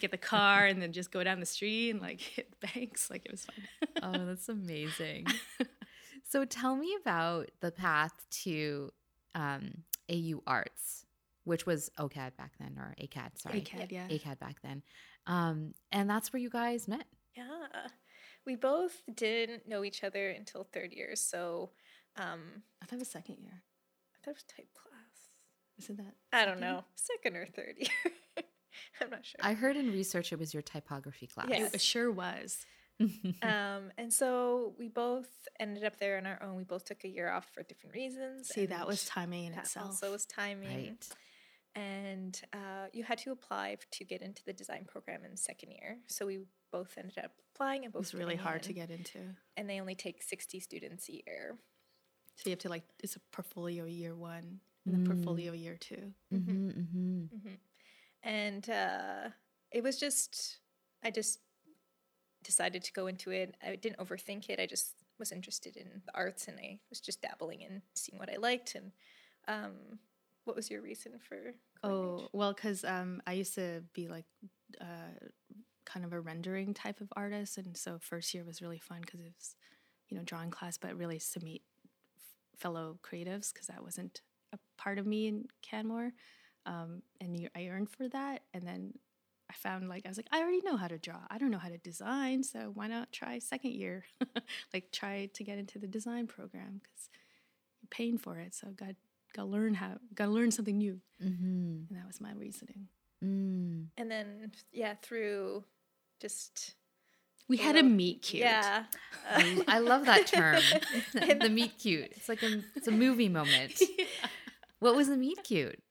get 0.00 0.10
the 0.10 0.18
car 0.18 0.66
and 0.66 0.80
then 0.80 0.92
just 0.92 1.10
go 1.10 1.22
down 1.22 1.40
the 1.40 1.46
street 1.46 1.90
and 1.90 2.00
like 2.00 2.20
hit 2.36 2.50
the 2.50 2.68
banks. 2.74 3.10
Like 3.10 3.24
it 3.26 3.30
was 3.30 3.44
fun. 3.44 3.64
oh, 4.02 4.26
that's 4.26 4.48
amazing. 4.48 5.26
so 6.28 6.44
tell 6.44 6.76
me 6.76 6.96
about 7.00 7.50
the 7.60 7.70
path 7.70 8.26
to 8.42 8.92
um, 9.34 9.82
AU 10.10 10.42
Arts, 10.46 11.06
which 11.44 11.66
was 11.66 11.90
OCAD 11.98 12.36
back 12.36 12.52
then, 12.58 12.76
or 12.78 12.94
ACAD, 13.00 13.38
sorry. 13.38 13.60
ACAD, 13.60 13.90
yeah. 13.90 14.08
ACAD 14.08 14.38
back 14.38 14.56
then. 14.62 14.82
Um, 15.26 15.74
and 15.92 16.08
that's 16.08 16.32
where 16.32 16.40
you 16.40 16.50
guys 16.50 16.88
met. 16.88 17.04
Yeah. 17.36 17.44
We 18.46 18.56
both 18.56 19.02
didn't 19.14 19.68
know 19.68 19.84
each 19.84 20.02
other 20.02 20.30
until 20.30 20.64
third 20.64 20.92
year. 20.92 21.14
So 21.14 21.70
um, 22.16 22.62
I 22.82 22.86
thought 22.86 22.96
it 22.96 23.00
was 23.00 23.08
second 23.08 23.36
year. 23.42 23.62
I 24.14 24.24
thought 24.24 24.30
it 24.32 24.36
was 24.36 24.44
type 24.44 24.68
class. 24.74 25.28
Isn't 25.78 25.96
that? 25.98 26.14
I 26.32 26.44
don't 26.44 26.58
second? 26.58 26.60
know. 26.60 26.84
Second 26.94 27.36
or 27.36 27.46
third 27.46 27.74
year. 27.78 28.12
I'm 29.00 29.10
not 29.10 29.24
sure. 29.24 29.40
I 29.42 29.54
heard 29.54 29.76
in 29.76 29.90
research 29.92 30.32
it 30.32 30.38
was 30.38 30.52
your 30.52 30.62
typography 30.62 31.26
class. 31.26 31.46
Yes. 31.50 31.74
It 31.74 31.80
sure 31.80 32.10
was. 32.10 32.64
um, 33.42 33.92
and 33.96 34.12
so 34.12 34.74
we 34.78 34.88
both 34.88 35.28
ended 35.60 35.84
up 35.84 35.98
there 35.98 36.18
on 36.18 36.26
our 36.26 36.42
own. 36.42 36.56
We 36.56 36.64
both 36.64 36.84
took 36.84 37.04
a 37.04 37.08
year 37.08 37.30
off 37.30 37.46
for 37.54 37.62
different 37.62 37.94
reasons. 37.94 38.48
See, 38.48 38.66
that 38.66 38.86
was 38.88 39.04
timing 39.04 39.44
in 39.46 39.52
that 39.52 39.64
itself. 39.64 39.86
also 39.86 40.10
was 40.10 40.26
timing. 40.26 40.68
right. 40.68 41.08
And 41.76 42.40
uh, 42.52 42.86
you 42.92 43.04
had 43.04 43.18
to 43.18 43.30
apply 43.30 43.76
to 43.92 44.04
get 44.04 44.20
into 44.20 44.42
the 44.44 44.52
design 44.52 44.84
program 44.84 45.20
in 45.24 45.36
second 45.36 45.70
year. 45.70 45.98
So 46.08 46.26
we 46.26 46.40
both 46.72 46.94
ended 46.98 47.18
up 47.18 47.30
applying 47.54 47.84
and 47.84 47.90
It 47.90 47.92
both 47.92 48.00
was 48.00 48.14
really 48.14 48.34
getting 48.34 48.44
hard 48.46 48.62
to 48.64 48.72
get 48.72 48.90
into. 48.90 49.20
And 49.56 49.70
they 49.70 49.80
only 49.80 49.94
take 49.94 50.22
60 50.22 50.58
students 50.58 51.08
a 51.08 51.12
year. 51.12 51.56
So 52.34 52.42
you 52.46 52.50
have 52.52 52.58
to 52.60 52.68
like 52.68 52.82
it's 53.02 53.14
a 53.16 53.20
portfolio 53.32 53.84
year 53.84 54.14
one 54.16 54.60
and 54.84 54.94
then 54.94 55.04
Mm. 55.04 55.06
portfolio 55.06 55.52
year 55.52 55.76
two. 55.76 56.14
Mm-hmm, 56.32 56.68
mm-hmm. 56.68 57.24
hmm 57.26 57.54
And 58.28 58.68
uh, 58.68 59.30
it 59.72 59.82
was 59.82 59.98
just, 59.98 60.58
I 61.02 61.10
just 61.10 61.40
decided 62.44 62.84
to 62.84 62.92
go 62.92 63.06
into 63.06 63.30
it. 63.30 63.56
I 63.66 63.76
didn't 63.76 63.98
overthink 63.98 64.48
it. 64.50 64.60
I 64.60 64.66
just 64.66 64.94
was 65.18 65.32
interested 65.32 65.76
in 65.76 66.02
the 66.06 66.14
arts 66.14 66.46
and 66.46 66.58
I 66.60 66.78
was 66.90 67.00
just 67.00 67.22
dabbling 67.22 67.62
in 67.62 67.82
seeing 67.94 68.18
what 68.18 68.30
I 68.30 68.36
liked. 68.36 68.74
And 68.74 68.92
um, 69.48 69.98
what 70.44 70.56
was 70.56 70.70
your 70.70 70.82
reason 70.82 71.12
for 71.26 71.54
Oh 71.82 72.18
into- 72.18 72.28
well, 72.32 72.52
because 72.52 72.84
um, 72.84 73.22
I 73.26 73.32
used 73.32 73.54
to 73.54 73.82
be 73.94 74.08
like 74.08 74.26
uh, 74.80 75.14
kind 75.86 76.04
of 76.04 76.12
a 76.12 76.20
rendering 76.20 76.74
type 76.74 77.00
of 77.00 77.08
artist, 77.16 77.56
and 77.58 77.76
so 77.76 77.98
first 78.00 78.34
year 78.34 78.44
was 78.44 78.60
really 78.60 78.78
fun 78.78 79.00
because 79.00 79.20
it 79.20 79.32
was 79.36 79.56
you 80.08 80.16
know 80.16 80.22
drawing 80.24 80.50
class, 80.50 80.76
but 80.76 80.96
really 80.96 81.18
to 81.18 81.40
meet 81.44 81.62
f- 82.16 82.60
fellow 82.60 82.98
creatives 83.02 83.52
because 83.52 83.68
that 83.68 83.82
wasn't 83.82 84.22
a 84.52 84.58
part 84.76 84.98
of 84.98 85.06
me 85.06 85.28
in 85.28 85.46
Canmore, 85.62 86.12
um, 86.68 87.02
and 87.20 87.36
you, 87.36 87.48
I 87.56 87.66
earned 87.68 87.90
for 87.90 88.08
that, 88.08 88.42
and 88.54 88.62
then. 88.66 88.94
I 89.50 89.54
found 89.54 89.88
like 89.88 90.04
I 90.04 90.10
was 90.10 90.18
like 90.18 90.28
I 90.30 90.40
already 90.42 90.60
know 90.60 90.76
how 90.76 90.88
to 90.88 90.98
draw. 90.98 91.20
I 91.30 91.38
don't 91.38 91.50
know 91.50 91.56
how 91.56 91.70
to 91.70 91.78
design, 91.78 92.42
so 92.42 92.70
why 92.74 92.86
not 92.86 93.12
try 93.12 93.38
second 93.38 93.72
year? 93.72 94.04
like 94.74 94.92
try 94.92 95.30
to 95.32 95.42
get 95.42 95.56
into 95.56 95.78
the 95.78 95.86
design 95.86 96.26
program 96.26 96.82
because 96.82 97.08
you're 97.80 97.88
paying 97.88 98.18
for 98.18 98.36
it. 98.36 98.54
So 98.54 98.66
got 98.76 98.94
got 99.34 99.44
to 99.44 99.48
learn 99.48 99.72
how 99.72 99.92
got 100.14 100.26
to 100.26 100.32
learn 100.32 100.50
something 100.50 100.76
new. 100.76 101.00
Mm-hmm. 101.24 101.44
And 101.88 101.88
that 101.92 102.06
was 102.06 102.20
my 102.20 102.32
reasoning. 102.32 102.88
Mm. 103.24 103.86
And 103.96 104.10
then, 104.10 104.52
yeah, 104.70 104.96
through 105.00 105.64
just 106.20 106.74
We 107.48 107.56
had 107.56 107.72
to 107.72 107.76
little- 107.76 107.90
meet 107.90 108.20
cute. 108.20 108.42
Yeah. 108.42 108.84
I, 109.30 109.64
I 109.66 109.78
love 109.78 110.04
that 110.04 110.26
term. 110.26 110.60
the 111.40 111.48
meet 111.48 111.78
cute. 111.78 112.12
It's 112.16 112.28
like 112.28 112.42
a 112.42 112.62
it's 112.76 112.88
a 112.88 112.92
movie 112.92 113.30
moment. 113.30 113.80
What 114.80 114.94
was 114.94 115.08
the 115.08 115.16
meet 115.16 115.42
cute? 115.42 115.82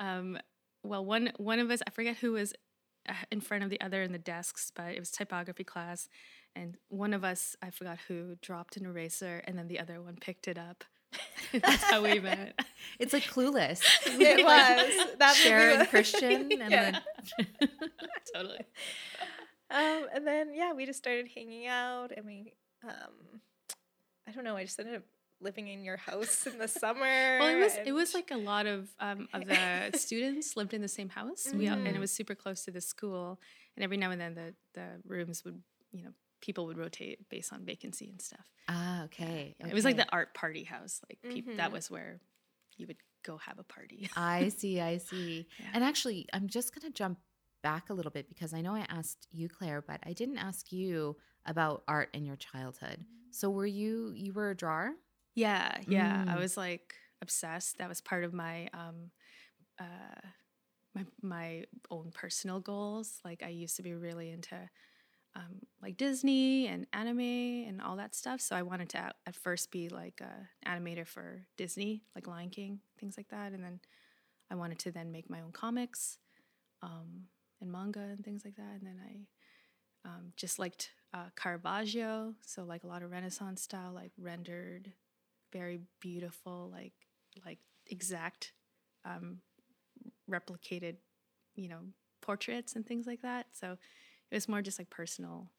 Um, 0.00 0.38
well, 0.82 1.04
one 1.04 1.32
one 1.36 1.60
of 1.60 1.70
us, 1.70 1.80
I 1.86 1.90
forget 1.90 2.16
who 2.16 2.32
was 2.32 2.52
uh, 3.08 3.12
in 3.30 3.40
front 3.40 3.62
of 3.64 3.70
the 3.70 3.80
other 3.80 4.02
in 4.02 4.10
the 4.12 4.18
desks, 4.18 4.72
but 4.74 4.94
it 4.94 4.98
was 4.98 5.10
typography 5.10 5.62
class, 5.64 6.08
and 6.56 6.76
one 6.88 7.12
of 7.14 7.22
us, 7.22 7.54
I 7.62 7.70
forgot 7.70 7.98
who, 8.08 8.36
dropped 8.42 8.76
an 8.76 8.86
eraser, 8.86 9.42
and 9.46 9.56
then 9.58 9.68
the 9.68 9.78
other 9.78 10.00
one 10.00 10.16
picked 10.20 10.48
it 10.48 10.58
up. 10.58 10.84
That's 11.52 11.84
how 11.84 12.02
we 12.02 12.18
met. 12.20 12.58
It's 12.98 13.12
like 13.12 13.24
clueless. 13.24 13.82
It 14.06 14.44
was 14.44 15.16
that 15.18 15.34
Sharon 15.36 15.78
was- 15.80 15.88
Christian 15.88 16.50
and 16.60 16.70
Yeah. 16.72 16.98
then 17.38 17.68
totally. 18.34 18.64
Um, 19.70 20.06
and 20.14 20.26
then 20.26 20.52
yeah, 20.54 20.72
we 20.72 20.86
just 20.86 20.98
started 20.98 21.28
hanging 21.34 21.66
out, 21.66 22.10
and 22.16 22.24
we, 22.26 22.54
um, 22.84 23.40
I 24.26 24.32
don't 24.32 24.44
know, 24.44 24.56
I 24.56 24.64
just 24.64 24.78
ended 24.80 24.96
up 24.96 25.02
living 25.40 25.68
in 25.68 25.82
your 25.84 25.96
house 25.96 26.46
in 26.46 26.58
the 26.58 26.68
summer. 26.82 27.38
Well, 27.40 27.48
it 27.48 27.58
was 27.58 27.76
it 27.86 27.92
was 27.92 28.14
like 28.14 28.30
a 28.30 28.36
lot 28.36 28.66
of 28.66 28.88
um, 29.00 29.28
of 29.32 29.46
the 29.46 29.90
students 29.98 30.56
lived 30.56 30.74
in 30.74 30.80
the 30.82 30.88
same 30.88 31.08
house. 31.08 31.46
We 31.52 31.68
all, 31.68 31.76
and 31.76 31.86
it 31.88 31.94
Mhm. 31.96 32.00
was 32.00 32.10
super 32.12 32.34
close 32.34 32.64
to 32.64 32.70
the 32.70 32.80
school. 32.80 33.40
And 33.76 33.84
every 33.84 33.96
now 33.96 34.10
and 34.10 34.20
then 34.20 34.34
the 34.34 34.54
the 34.74 34.86
rooms 35.06 35.44
would 35.44 35.62
you 35.92 36.02
know 36.04 36.10
people 36.40 36.66
would 36.66 36.78
rotate 36.78 37.28
based 37.28 37.52
on 37.52 37.64
vacancy 37.64 38.08
and 38.08 38.20
stuff. 38.20 38.46
Ah, 38.68 39.04
okay. 39.04 39.54
It 39.58 39.74
was 39.74 39.84
like 39.84 39.96
the 39.96 40.06
art 40.12 40.32
party 40.34 40.64
house. 40.64 41.00
Like 41.08 41.18
peop- 41.34 41.56
that 41.56 41.70
was 41.72 41.90
where 41.90 42.20
you 42.76 42.86
would 42.86 42.96
go 43.24 43.36
have 43.38 43.58
a 43.58 43.64
party. 43.64 44.08
I 44.16 44.48
see, 44.48 44.80
I 44.80 44.96
see. 44.98 45.46
Yeah. 45.58 45.66
And 45.74 45.84
actually, 45.84 46.26
I'm 46.32 46.48
just 46.48 46.74
going 46.74 46.90
to 46.90 46.96
jump 46.96 47.18
back 47.62 47.90
a 47.90 47.92
little 47.94 48.10
bit 48.10 48.26
because 48.30 48.54
I 48.54 48.62
know 48.62 48.74
I 48.74 48.86
asked 48.88 49.26
you, 49.30 49.50
Claire, 49.50 49.82
but 49.82 50.00
I 50.04 50.14
didn't 50.14 50.38
ask 50.38 50.72
you 50.72 51.16
about 51.44 51.82
art 51.86 52.08
in 52.14 52.24
your 52.24 52.36
childhood. 52.36 53.04
So 53.32 53.50
were 53.50 53.66
you 53.66 54.12
you 54.16 54.32
were 54.32 54.48
a 54.50 54.54
drawer? 54.56 54.92
Yeah, 55.34 55.78
yeah. 55.86 56.24
I 56.26 56.36
Mm. 56.36 56.38
was 56.38 56.56
like 56.56 56.94
obsessed. 57.22 57.78
That 57.78 57.88
was 57.88 58.00
part 58.00 58.24
of 58.24 58.32
my 58.32 58.68
um 58.74 59.10
uh 59.80 60.20
my 60.94 61.04
my 61.22 61.64
own 61.90 62.10
personal 62.12 62.60
goals. 62.60 63.20
Like 63.24 63.42
I 63.44 63.48
used 63.48 63.76
to 63.76 63.82
be 63.82 63.94
really 63.94 64.30
into 64.30 64.56
um 65.36 65.60
like 65.82 65.96
Disney 65.96 66.66
and 66.68 66.86
anime 66.92 67.20
and 67.68 67.80
all 67.82 67.96
that 67.96 68.14
stuff. 68.14 68.40
So 68.40 68.56
I 68.56 68.62
wanted 68.62 68.88
to 68.90 68.98
at, 68.98 69.16
at 69.26 69.36
first 69.36 69.70
be 69.70 69.88
like 69.88 70.20
a 70.20 70.68
animator 70.68 71.06
for 71.06 71.46
Disney, 71.56 72.04
like 72.14 72.26
Lion 72.26 72.50
King, 72.50 72.80
things 72.98 73.16
like 73.16 73.28
that. 73.28 73.52
And 73.52 73.62
then 73.64 73.80
I 74.50 74.56
wanted 74.56 74.78
to 74.80 74.92
then 74.92 75.12
make 75.12 75.30
my 75.30 75.40
own 75.40 75.52
comics 75.52 76.18
um 76.82 77.24
and 77.60 77.70
manga 77.72 78.00
and 78.00 78.24
things 78.24 78.44
like 78.44 78.56
that. 78.56 78.74
And 78.80 78.86
then 78.86 79.00
I 79.04 79.26
um, 80.04 80.32
just 80.36 80.58
liked 80.58 80.90
uh, 81.12 81.26
Caravaggio, 81.36 82.34
so 82.42 82.64
like 82.64 82.84
a 82.84 82.86
lot 82.86 83.02
of 83.02 83.10
Renaissance 83.10 83.62
style, 83.62 83.92
like 83.92 84.12
rendered, 84.18 84.92
very 85.52 85.80
beautiful, 86.00 86.70
like 86.72 86.92
like 87.44 87.58
exact 87.86 88.52
um, 89.04 89.38
replicated, 90.30 90.96
you 91.54 91.68
know, 91.68 91.80
portraits 92.20 92.74
and 92.74 92.86
things 92.86 93.06
like 93.06 93.22
that. 93.22 93.46
So 93.52 93.76
it 94.30 94.34
was 94.34 94.48
more 94.48 94.62
just 94.62 94.78
like 94.78 94.90
personal 94.90 95.50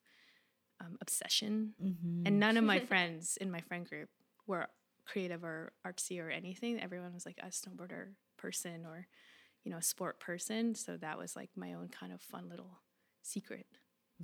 um, 0.80 0.96
obsession. 1.00 1.74
Mm-hmm. 1.82 2.26
And 2.26 2.40
none 2.40 2.56
of 2.56 2.64
my 2.64 2.78
friends 2.90 3.36
in 3.40 3.50
my 3.50 3.60
friend 3.60 3.88
group 3.88 4.08
were 4.46 4.66
creative 5.06 5.44
or 5.44 5.72
artsy 5.86 6.20
or 6.20 6.30
anything. 6.30 6.80
Everyone 6.80 7.12
was 7.12 7.26
like 7.26 7.38
a 7.42 7.46
snowboarder 7.46 8.08
person 8.36 8.84
or, 8.86 9.06
you 9.64 9.70
know, 9.70 9.78
a 9.78 9.82
sport 9.82 10.20
person. 10.20 10.74
So 10.74 10.96
that 10.96 11.18
was 11.18 11.36
like 11.36 11.50
my 11.56 11.74
own 11.74 11.88
kind 11.88 12.12
of 12.12 12.20
fun 12.20 12.48
little 12.48 12.80
secret. 13.22 13.66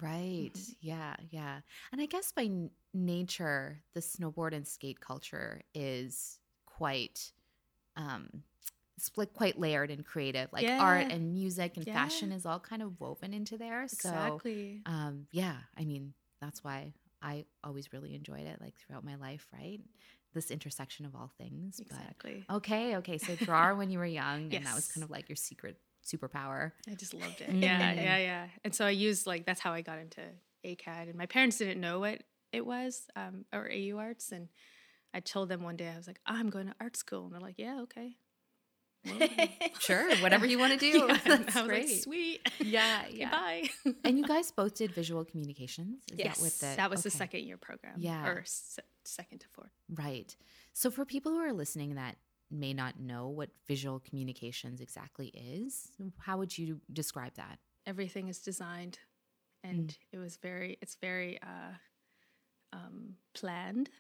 Right. 0.01 0.51
Mhm. 0.55 0.75
Yeah. 0.81 1.17
Yeah. 1.31 1.61
And 1.93 2.01
I 2.01 2.07
guess 2.07 2.33
by 2.33 2.45
n- 2.45 2.71
nature, 2.95 3.83
the 3.95 4.01
snowboard 4.01 4.53
and 4.55 4.67
skate 4.67 5.01
culture 5.01 5.63
is 5.75 6.39
quite, 6.67 7.33
um, 7.97 8.43
it's 8.97 9.11
like 9.17 9.33
quite 9.33 9.59
layered 9.59 9.91
and 9.91 10.05
creative. 10.05 10.49
Like 10.53 10.69
art 10.69 11.07
and 11.11 11.33
music 11.33 11.77
and 11.77 11.87
Yeah. 11.87 11.95
fashion 11.95 12.33
is 12.33 12.45
all 12.47 12.61
kind 12.61 12.83
of 12.83 13.01
woven 13.01 13.33
into 13.33 13.57
there. 13.59 13.83
Exactly. 13.85 14.83
So, 14.87 14.93
um, 14.93 15.27
yeah. 15.31 15.57
I 15.77 15.85
mean, 15.85 16.15
that's 16.41 16.63
why 16.65 16.95
I 17.23 17.45
always 17.65 17.93
really 17.93 18.15
enjoyed 18.15 18.47
it, 18.47 18.61
like 18.61 18.77
throughout 18.77 19.05
my 19.05 19.17
life. 19.17 19.47
Right. 19.53 19.81
This 20.35 20.51
intersection 20.51 21.07
of 21.07 21.15
all 21.17 21.33
things. 21.39 21.81
exactly. 21.81 22.45
But 22.49 22.57
okay. 22.57 22.97
Okay. 22.97 23.19
So 23.19 23.35
drawer 23.37 23.75
when 23.75 23.91
you 23.91 23.99
were 23.99 24.05
young, 24.07 24.53
and 24.55 24.67
that 24.67 24.75
was 24.75 24.87
kind 24.89 25.03
of 25.03 25.11
like 25.11 25.29
your 25.29 25.37
secret 25.37 25.81
superpower. 26.13 26.73
I 26.91 26.95
just 26.95 27.15
loved 27.15 27.41
it. 27.41 27.51
Yeah, 27.51 27.93
yeah, 27.93 28.17
yeah. 28.19 28.47
And 28.65 28.75
so 28.75 28.85
I 28.87 28.91
used 28.91 29.27
like 29.27 29.45
that's 29.47 29.61
how 29.61 29.73
I 29.73 29.83
got 29.83 29.99
into 29.99 30.21
ACAD. 30.65 31.09
And 31.09 31.15
my 31.17 31.27
parents 31.27 31.59
didn't 31.59 31.81
know 31.81 32.01
what 32.01 32.23
it 32.53 32.65
was, 32.67 33.03
um, 33.17 33.45
or 33.53 33.71
AU 33.71 33.97
Arts. 33.99 34.33
And 34.33 34.49
I 35.15 35.21
told 35.21 35.49
them 35.49 35.63
one 35.63 35.77
day 35.77 35.89
I 35.89 35.97
was 35.97 36.07
like, 36.07 36.21
I'm 36.27 36.51
going 36.51 36.67
to 36.67 36.75
art 36.81 36.97
school, 36.97 37.25
and 37.27 37.33
they're 37.35 37.41
like, 37.41 37.59
Yeah, 37.59 37.81
okay. 37.83 38.17
Sure. 39.81 40.15
Whatever 40.17 40.45
you 40.47 40.59
want 40.59 40.73
to 40.73 40.79
do. 40.79 41.07
yeah. 41.09 41.19
That's 41.25 41.57
I 41.57 41.61
was 41.63 41.69
great. 41.69 41.89
like, 41.89 42.03
Sweet. 42.03 42.49
Yeah, 42.61 43.03
Okay, 43.07 43.17
yeah. 43.19 43.31
bye. 43.31 43.69
and 44.05 44.19
you 44.19 44.25
guys 44.27 44.51
both 44.51 44.75
did 44.75 44.91
visual 44.93 45.25
communications. 45.25 46.03
Is 46.13 46.19
Yes, 46.19 46.37
that 46.37 46.43
with 46.43 46.61
the 46.61 46.75
that 46.77 46.91
was 46.91 47.03
the 47.03 47.11
second 47.11 47.45
year 47.45 47.57
program. 47.57 47.95
Yeah. 47.99 48.27
Or 48.27 48.43
se- 48.45 48.83
second 49.05 49.39
to 49.41 49.49
fourth. 49.49 49.71
right? 49.95 50.35
So 50.75 50.91
for 50.91 51.05
people 51.05 51.33
who 51.33 51.39
are 51.39 51.53
listening 51.53 51.95
that 51.95 52.17
may 52.51 52.73
not 52.73 52.99
know 52.99 53.29
what 53.29 53.51
visual 53.67 54.01
communications 54.01 54.81
exactly 54.81 55.29
is, 55.29 55.91
how 56.19 56.39
would 56.39 56.57
you 56.57 56.81
describe 56.93 57.35
that? 57.37 57.59
Everything 57.87 58.29
is 58.29 58.39
designed, 58.41 58.99
and 59.65 59.97
it 60.13 60.19
was 60.19 60.37
very. 60.37 60.79
It's 60.83 60.97
very 61.01 61.41
uh, 61.43 61.75
um, 62.73 63.15
planned, 63.35 63.91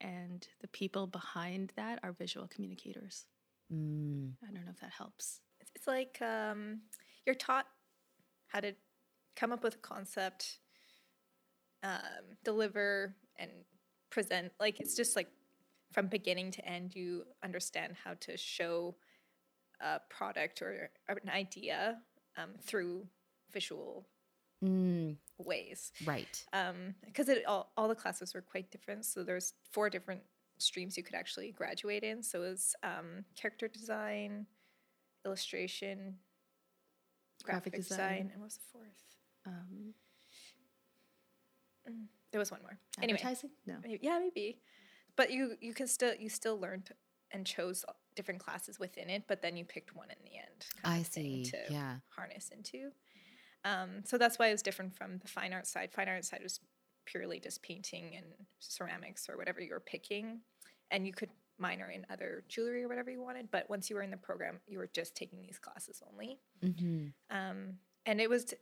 and 0.00 0.46
the 0.60 0.68
people 0.68 1.06
behind 1.06 1.72
that 1.76 1.98
are 2.02 2.12
visual 2.12 2.46
communicators. 2.48 3.26
Mm, 3.72 4.32
I 4.42 4.52
don't 4.52 4.64
know 4.64 4.70
if 4.72 4.80
that 4.80 4.90
helps. 4.92 5.40
It's- 5.60 5.70
it's 5.76 5.86
like 5.86 6.20
um, 6.20 6.80
you're 7.24 7.34
taught 7.34 7.66
how 8.48 8.60
to 8.60 8.74
come 9.36 9.52
up 9.52 9.62
with 9.62 9.76
a 9.76 9.78
concept, 9.78 10.58
um, 11.82 12.36
deliver, 12.44 13.14
and 13.36 13.50
present. 14.10 14.52
Like 14.60 14.80
it's 14.80 14.96
just 14.96 15.16
like 15.16 15.28
from 15.92 16.06
beginning 16.06 16.50
to 16.52 16.64
end, 16.66 16.94
you 16.94 17.24
understand 17.42 17.94
how 18.04 18.14
to 18.20 18.36
show 18.36 18.94
a 19.80 20.00
product 20.08 20.62
or 20.62 20.90
an 21.08 21.28
idea 21.28 21.98
um, 22.36 22.50
through 22.62 23.06
visual 23.52 24.06
mm, 24.64 25.16
ways. 25.38 25.92
right. 26.04 26.44
because 27.04 27.28
it 27.28 27.44
all, 27.46 27.72
all 27.76 27.88
the 27.88 27.94
classes 27.94 28.34
were 28.34 28.42
quite 28.42 28.70
different. 28.70 29.04
So 29.04 29.24
there's 29.24 29.54
four 29.72 29.90
different 29.90 30.20
streams 30.58 30.96
you 30.96 31.02
could 31.02 31.14
actually 31.14 31.52
graduate 31.52 32.02
in. 32.02 32.22
So 32.22 32.42
it 32.42 32.50
was 32.50 32.74
um, 32.82 33.24
character 33.34 33.68
design, 33.68 34.46
illustration, 35.24 36.16
graphic, 37.42 37.72
Graphic 37.72 37.88
design. 37.88 37.98
design. 37.98 38.30
and 38.32 38.40
what 38.40 38.44
was 38.46 38.56
the 38.56 38.64
fourth? 38.72 39.04
Um, 39.46 39.94
There 42.30 42.38
was 42.38 42.50
one 42.50 42.60
more. 42.62 42.78
Anyway, 43.02 43.18
advertising? 43.18 43.50
No. 43.66 43.76
maybe, 43.82 43.98
yeah, 44.02 44.18
maybe. 44.20 44.60
But 45.16 45.30
you 45.30 45.56
you 45.60 45.74
can 45.74 45.86
still 45.86 46.14
you 46.14 46.28
still 46.28 46.58
learned 46.58 46.90
and 47.32 47.46
chose 47.46 47.84
different 48.16 48.40
classes 48.40 48.78
within 48.78 49.08
it, 49.08 49.24
but 49.28 49.40
then 49.40 49.56
you 49.56 49.64
picked 49.64 49.94
one 49.94 50.08
in 50.10 50.16
the 50.24 50.36
end. 50.38 50.66
I 50.84 51.02
see. 51.02 51.44
To 51.44 51.58
Yeah. 51.72 51.96
harness 52.08 52.50
into. 52.50 52.90
Um, 53.64 54.02
so 54.04 54.18
that's 54.18 54.38
why 54.38 54.48
it 54.48 54.52
was 54.52 54.62
different 54.62 54.96
from 54.96 55.18
the 55.18 55.28
fine 55.28 55.52
art 55.52 55.66
side. 55.66 55.92
Fine 55.92 56.08
art 56.08 56.24
side 56.24 56.40
was 56.42 56.60
purely 57.04 57.38
just 57.40 57.62
painting 57.62 58.16
and 58.16 58.26
ceramics 58.58 59.28
or 59.28 59.36
whatever 59.36 59.60
you 59.60 59.72
were 59.72 59.80
picking, 59.80 60.40
and 60.90 61.06
you 61.06 61.12
could 61.12 61.30
minor 61.58 61.90
in 61.90 62.06
other 62.10 62.42
jewelry 62.48 62.82
or 62.82 62.88
whatever 62.88 63.10
you 63.10 63.20
wanted. 63.22 63.50
But 63.50 63.68
once 63.68 63.90
you 63.90 63.96
were 63.96 64.02
in 64.02 64.10
the 64.10 64.16
program, 64.16 64.60
you 64.66 64.78
were 64.78 64.88
just 64.92 65.14
taking 65.14 65.42
these 65.42 65.58
classes 65.58 66.02
only. 66.10 66.38
hmm 66.62 67.08
Um, 67.28 67.78
and 68.06 68.20
it 68.20 68.30
was 68.30 68.54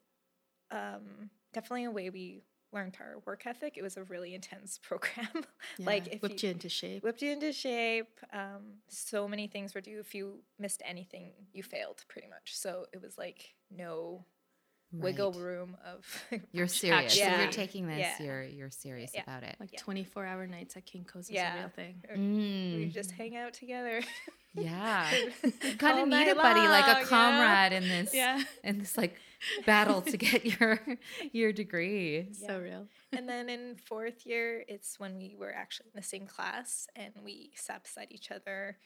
um, 0.70 1.30
definitely 1.52 1.84
a 1.84 1.90
way 1.90 2.10
we 2.10 2.42
learned 2.72 2.96
our 3.00 3.20
work 3.26 3.46
ethic. 3.46 3.76
It 3.76 3.82
was 3.82 3.96
a 3.96 4.04
really 4.04 4.34
intense 4.34 4.78
program. 4.82 5.28
like 5.78 6.06
Yeah, 6.06 6.12
if 6.14 6.22
whipped 6.22 6.42
you, 6.42 6.48
you 6.48 6.52
into 6.54 6.68
shape. 6.68 7.02
whipped 7.02 7.22
you 7.22 7.30
into 7.32 7.52
shape. 7.52 8.08
Um, 8.32 8.74
so 8.88 9.26
many 9.28 9.46
things 9.46 9.74
were 9.74 9.80
due. 9.80 10.00
If 10.00 10.14
you 10.14 10.40
missed 10.58 10.82
anything, 10.84 11.32
you 11.52 11.62
failed 11.62 12.04
pretty 12.08 12.28
much. 12.28 12.56
So 12.56 12.86
it 12.92 13.00
was 13.02 13.16
like 13.18 13.54
no 13.70 14.24
wiggle 14.92 15.32
room 15.32 15.76
of 15.84 16.06
You're 16.52 16.66
serious. 16.66 17.12
So 17.14 17.20
Yeah. 17.20 17.42
you're 17.42 17.52
taking 17.52 17.86
this. 17.86 17.98
Yeah. 17.98 18.22
You're 18.22 18.42
you're 18.44 18.70
serious 18.70 19.10
Yeah. 19.14 19.22
about 19.22 19.42
it. 19.42 19.56
Like 19.60 19.72
Yeah. 19.72 19.80
24 19.80 20.24
hour 20.24 20.46
nights 20.46 20.76
at 20.76 20.86
Kinko's 20.86 21.14
was 21.14 21.30
Yeah. 21.30 21.54
a 21.54 21.58
real 21.60 21.68
thing. 21.68 22.02
or 22.08 22.16
we 22.16 22.22
Mm, 22.22 22.92
just 22.92 23.10
hang 23.12 23.36
out 23.36 23.52
together. 23.52 24.00
yeah. 24.54 25.08
You 25.42 25.76
kind 25.76 25.98
of 26.00 26.08
need 26.08 26.26
night 26.26 26.28
a 26.28 26.34
buddy, 26.34 26.60
like 26.60 26.86
a 26.86 26.98
you 26.98 27.04
know? 27.04 27.08
comrade 27.08 27.72
in 27.72 27.88
this 27.88 28.14
Yeah. 28.14 28.42
in 28.64 28.78
this 28.78 28.96
like 28.96 29.16
battle 29.66 30.02
to 30.02 30.16
get 30.28 30.44
your 30.44 30.80
your 31.32 31.52
degree. 31.52 32.28
Yeah. 32.40 32.46
So 32.48 32.60
real. 32.60 32.86
and 33.12 33.28
then 33.28 33.48
in 33.48 33.76
fourth 33.76 34.26
year, 34.26 34.64
it's 34.68 34.98
when 34.98 35.16
we 35.18 35.34
were 35.38 35.52
actually 35.54 35.86
in 35.94 36.00
the 36.00 36.06
same 36.06 36.26
class 36.26 36.88
and 36.96 37.12
we 37.24 37.50
sat 37.54 37.84
beside 37.84 38.08
each 38.10 38.30
other. 38.30 38.78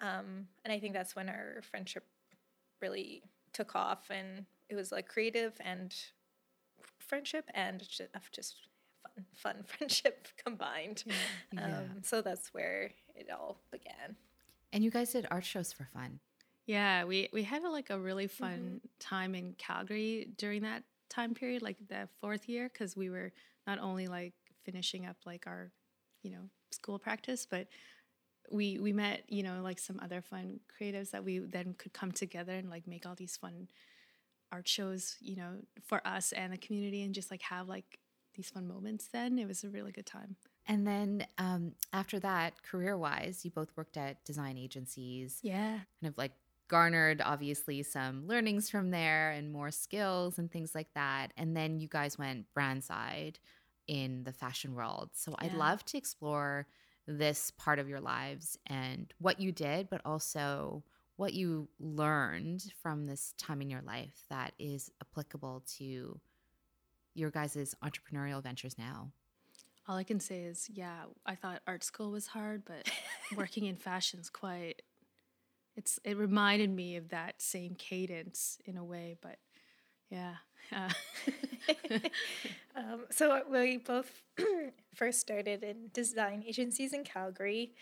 Um, 0.00 0.48
and 0.64 0.72
I 0.72 0.80
think 0.80 0.92
that's 0.94 1.14
when 1.14 1.28
our 1.28 1.62
friendship 1.70 2.04
really 2.82 3.22
took 3.52 3.76
off, 3.76 4.10
and 4.10 4.46
it 4.68 4.74
was 4.74 4.90
like 4.90 5.08
creative 5.08 5.54
and 5.60 5.94
friendship 6.98 7.44
and 7.54 7.80
just, 7.80 8.00
just 8.32 8.56
fun, 9.02 9.24
fun 9.32 9.56
friendship 9.66 10.26
combined. 10.44 11.04
Yeah. 11.52 11.64
Um, 11.78 12.02
so 12.02 12.22
that's 12.22 12.52
where 12.52 12.90
it 13.14 13.28
all 13.30 13.60
began. 13.70 14.16
And 14.74 14.82
you 14.82 14.90
guys 14.90 15.12
did 15.12 15.26
art 15.30 15.44
shows 15.44 15.72
for 15.72 15.84
fun. 15.94 16.18
Yeah, 16.66 17.04
we 17.04 17.28
we 17.32 17.44
had 17.44 17.62
a, 17.62 17.70
like 17.70 17.90
a 17.90 17.98
really 17.98 18.26
mm-hmm. 18.26 18.44
fun 18.44 18.80
time 18.98 19.34
in 19.34 19.54
Calgary 19.56 20.28
during 20.36 20.62
that 20.62 20.82
time 21.08 21.32
period, 21.32 21.62
like 21.62 21.76
the 21.88 22.08
fourth 22.20 22.48
year, 22.48 22.68
because 22.70 22.96
we 22.96 23.08
were 23.08 23.32
not 23.66 23.78
only 23.78 24.08
like 24.08 24.34
finishing 24.64 25.06
up 25.06 25.16
like 25.24 25.46
our, 25.46 25.70
you 26.22 26.32
know, 26.32 26.50
school 26.72 26.98
practice, 26.98 27.46
but 27.48 27.68
we 28.50 28.78
we 28.78 28.92
met 28.92 29.22
you 29.28 29.42
know 29.42 29.60
like 29.62 29.78
some 29.78 29.98
other 30.02 30.20
fun 30.20 30.60
creatives 30.68 31.12
that 31.12 31.24
we 31.24 31.38
then 31.38 31.74
could 31.78 31.94
come 31.94 32.12
together 32.12 32.52
and 32.52 32.68
like 32.68 32.86
make 32.86 33.06
all 33.06 33.14
these 33.14 33.36
fun 33.36 33.68
art 34.50 34.66
shows, 34.66 35.16
you 35.20 35.36
know, 35.36 35.52
for 35.84 36.04
us 36.06 36.32
and 36.32 36.52
the 36.52 36.58
community, 36.58 37.02
and 37.02 37.14
just 37.14 37.30
like 37.30 37.42
have 37.42 37.68
like 37.68 38.00
these 38.34 38.50
fun 38.50 38.66
moments. 38.66 39.08
Then 39.12 39.38
it 39.38 39.46
was 39.46 39.62
a 39.62 39.70
really 39.70 39.92
good 39.92 40.06
time. 40.06 40.36
And 40.66 40.86
then 40.86 41.26
um, 41.38 41.72
after 41.92 42.18
that, 42.20 42.62
career 42.62 42.96
wise, 42.96 43.44
you 43.44 43.50
both 43.50 43.70
worked 43.76 43.96
at 43.96 44.24
design 44.24 44.56
agencies, 44.58 45.40
Yeah. 45.42 45.80
kind 46.00 46.08
of 46.12 46.16
like 46.16 46.32
garnered 46.68 47.20
obviously 47.22 47.82
some 47.82 48.26
learnings 48.26 48.70
from 48.70 48.90
there 48.90 49.30
and 49.32 49.52
more 49.52 49.70
skills 49.70 50.38
and 50.38 50.50
things 50.50 50.74
like 50.74 50.88
that. 50.94 51.32
And 51.36 51.56
then 51.56 51.78
you 51.80 51.88
guys 51.88 52.18
went 52.18 52.52
brand 52.54 52.82
side 52.82 53.38
in 53.86 54.24
the 54.24 54.32
fashion 54.32 54.74
world. 54.74 55.10
So 55.12 55.34
I'd 55.38 55.52
love 55.52 55.84
to 55.86 55.98
explore 55.98 56.66
this 57.06 57.50
part 57.58 57.78
of 57.78 57.88
your 57.88 58.00
lives 58.00 58.58
and 58.66 59.12
what 59.18 59.40
you 59.40 59.52
did, 59.52 59.90
but 59.90 60.00
also 60.06 60.82
what 61.16 61.34
you 61.34 61.68
learned 61.78 62.64
from 62.82 63.04
this 63.06 63.34
time 63.36 63.60
in 63.60 63.68
your 63.68 63.82
life 63.82 64.24
that 64.30 64.54
is 64.58 64.90
applicable 65.02 65.62
to 65.76 66.18
your 67.14 67.30
guys' 67.30 67.74
entrepreneurial 67.84 68.42
ventures 68.42 68.76
now. 68.78 69.12
All 69.86 69.96
I 69.96 70.04
can 70.04 70.20
say 70.20 70.40
is, 70.40 70.68
yeah, 70.72 71.04
I 71.26 71.34
thought 71.34 71.60
art 71.66 71.84
school 71.84 72.10
was 72.10 72.28
hard, 72.28 72.62
but 72.64 72.90
working 73.36 73.66
in 73.66 73.76
fashion's 73.76 74.30
quite. 74.30 74.82
It's 75.76 75.98
it 76.04 76.16
reminded 76.16 76.70
me 76.70 76.96
of 76.96 77.08
that 77.08 77.42
same 77.42 77.74
cadence 77.74 78.58
in 78.64 78.76
a 78.76 78.84
way, 78.84 79.16
but 79.20 79.38
yeah. 80.10 80.36
Uh, 80.72 80.88
Um, 82.76 83.04
so 83.10 83.40
we 83.50 83.76
both 83.76 84.22
first 84.94 85.20
started 85.20 85.62
in 85.62 85.90
design 85.92 86.42
agencies 86.46 86.92
in 86.92 87.04
Calgary, 87.04 87.72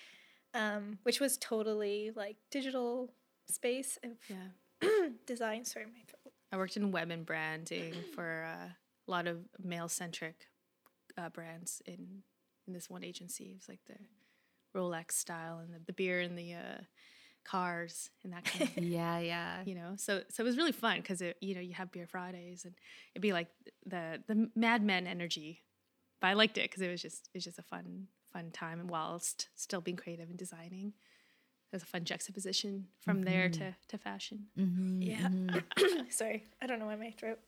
um, 0.54 0.98
which 1.02 1.18
was 1.18 1.38
totally 1.38 2.10
like 2.14 2.36
digital 2.50 3.10
space 3.48 3.98
of 4.04 4.10
yeah, 4.28 4.88
design. 5.26 5.64
Sorry, 5.64 5.86
my 5.86 6.02
throat. 6.06 6.34
I 6.52 6.58
worked 6.58 6.76
in 6.76 6.92
web 6.92 7.10
and 7.10 7.24
branding 7.24 7.94
for 8.14 8.42
a 8.42 8.76
lot 9.06 9.26
of 9.26 9.38
male 9.62 9.88
centric 9.88 10.46
uh, 11.18 11.28
brands 11.30 11.82
in 11.86 12.22
in 12.66 12.72
this 12.72 12.88
one 12.90 13.04
agency. 13.04 13.44
It 13.50 13.54
was 13.56 13.68
like 13.68 13.80
the 13.86 13.96
Rolex 14.78 15.12
style 15.12 15.58
and 15.58 15.72
the, 15.72 15.80
the 15.86 15.92
beer 15.92 16.20
and 16.20 16.36
the 16.38 16.54
uh, 16.54 16.80
cars 17.44 18.08
and 18.24 18.32
that 18.32 18.44
kind 18.44 18.62
of 18.64 18.76
Yeah, 18.84 19.18
yeah. 19.18 19.62
you 19.64 19.74
know 19.74 19.94
so 19.96 20.22
so 20.30 20.42
it 20.42 20.46
was 20.46 20.56
really 20.56 20.70
fun 20.72 20.98
because 20.98 21.20
it 21.20 21.36
you 21.40 21.54
know 21.56 21.60
you 21.60 21.74
have 21.74 21.90
beer 21.90 22.06
fridays 22.06 22.64
and 22.64 22.74
it'd 23.14 23.20
be 23.22 23.32
like 23.32 23.48
the 23.84 24.22
the 24.28 24.48
mad 24.54 24.80
men 24.84 25.08
energy 25.08 25.64
but 26.20 26.28
i 26.28 26.34
liked 26.34 26.56
it 26.56 26.70
because 26.70 26.80
it 26.82 26.88
was 26.88 27.02
just 27.02 27.28
it 27.34 27.38
was 27.38 27.44
just 27.44 27.58
a 27.58 27.62
fun 27.62 28.06
fun 28.32 28.52
time 28.52 28.78
and 28.78 28.88
whilst 28.88 29.48
still 29.56 29.80
being 29.80 29.96
creative 29.96 30.28
and 30.28 30.38
designing 30.38 30.88
it 31.72 31.74
was 31.76 31.82
a 31.82 31.86
fun 31.86 32.04
juxtaposition 32.04 32.86
from 33.00 33.22
there 33.22 33.48
to 33.48 33.74
to 33.88 33.98
fashion 33.98 34.46
Mhm, 34.56 34.98
Yeah. 35.00 35.28
mhm. 35.28 36.10
Sorry, 36.12 36.44
I 36.62 36.66
don't 36.68 36.78
know 36.78 36.86
why 36.86 36.94
my 36.96 37.10
throat. 37.10 37.40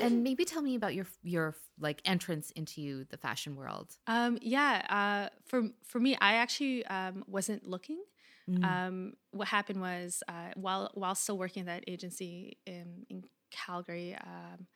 And 0.00 0.22
maybe 0.22 0.44
tell 0.44 0.62
me 0.62 0.74
about 0.74 0.94
your 0.94 1.06
your 1.22 1.54
like 1.78 2.00
entrance 2.04 2.50
into 2.52 3.04
the 3.10 3.16
fashion 3.16 3.56
world. 3.56 3.96
um 4.06 4.38
yeah 4.40 4.82
uh 4.88 5.28
for 5.46 5.62
for 5.84 6.00
me 6.00 6.16
i 6.20 6.34
actually 6.34 6.84
um 6.86 7.24
wasn't 7.26 7.66
looking 7.66 8.02
Mm. 8.48 8.64
um, 8.64 9.12
what 9.32 9.48
happened 9.48 9.80
was 9.80 10.22
uh, 10.28 10.52
while 10.54 10.90
while 10.94 11.16
still 11.16 11.36
working 11.36 11.62
at 11.62 11.66
that 11.66 11.84
agency 11.88 12.58
in, 12.64 13.04
in 13.10 13.24
Calgary, 13.50 14.14
um, 14.24 14.66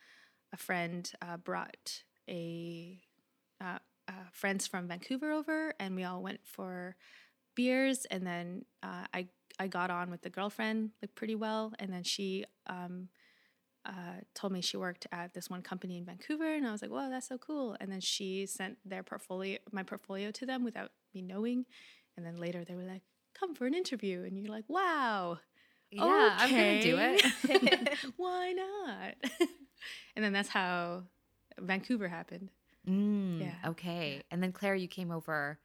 a 0.51 0.57
friend 0.57 1.09
uh, 1.21 1.37
brought 1.37 2.03
a 2.29 2.99
uh, 3.61 3.79
uh, 4.09 4.11
friends 4.33 4.67
from 4.67 4.87
Vancouver 4.89 5.31
over, 5.31 5.73
and 5.79 5.95
we 5.95 6.03
all 6.03 6.21
went 6.21 6.41
for 6.43 6.95
beers. 7.55 8.05
And 8.11 8.27
then 8.27 8.65
uh, 8.83 9.05
I 9.13 9.27
I 9.57 9.67
got 9.67 9.89
on 9.89 10.11
with 10.11 10.21
the 10.21 10.29
girlfriend 10.29 10.91
like 11.01 11.15
pretty 11.15 11.35
well, 11.35 11.73
and 11.79 11.93
then 11.93 12.03
she. 12.03 12.45
Um, 12.67 13.07
uh, 13.85 14.21
told 14.35 14.53
me 14.53 14.61
she 14.61 14.77
worked 14.77 15.07
at 15.11 15.33
this 15.33 15.49
one 15.49 15.61
company 15.61 15.97
in 15.97 16.05
Vancouver, 16.05 16.53
and 16.53 16.67
I 16.67 16.71
was 16.71 16.81
like, 16.81 16.91
"Wow, 16.91 17.09
that's 17.09 17.27
so 17.27 17.37
cool!" 17.37 17.75
And 17.79 17.91
then 17.91 18.01
she 18.01 18.45
sent 18.45 18.77
their 18.85 19.03
portfolio, 19.03 19.57
my 19.71 19.83
portfolio, 19.83 20.31
to 20.31 20.45
them 20.45 20.63
without 20.63 20.91
me 21.13 21.21
knowing. 21.21 21.65
And 22.17 22.25
then 22.25 22.37
later 22.37 22.63
they 22.63 22.75
were 22.75 22.83
like, 22.83 23.01
"Come 23.33 23.55
for 23.55 23.65
an 23.65 23.73
interview," 23.73 24.23
and 24.23 24.37
you're 24.37 24.51
like, 24.51 24.65
"Wow, 24.67 25.39
yeah, 25.91 26.37
I'm 26.39 26.49
gonna 26.51 26.81
do 26.81 26.97
it. 26.99 27.97
why 28.17 28.51
not?" 28.53 29.15
and 30.15 30.23
then 30.23 30.33
that's 30.33 30.49
how 30.49 31.03
Vancouver 31.59 32.07
happened. 32.07 32.49
Mm, 32.87 33.39
Yeah. 33.41 33.69
Okay. 33.69 34.23
And 34.31 34.41
then 34.41 34.51
Claire, 34.51 34.75
you 34.75 34.87
came 34.87 35.11
over 35.11 35.59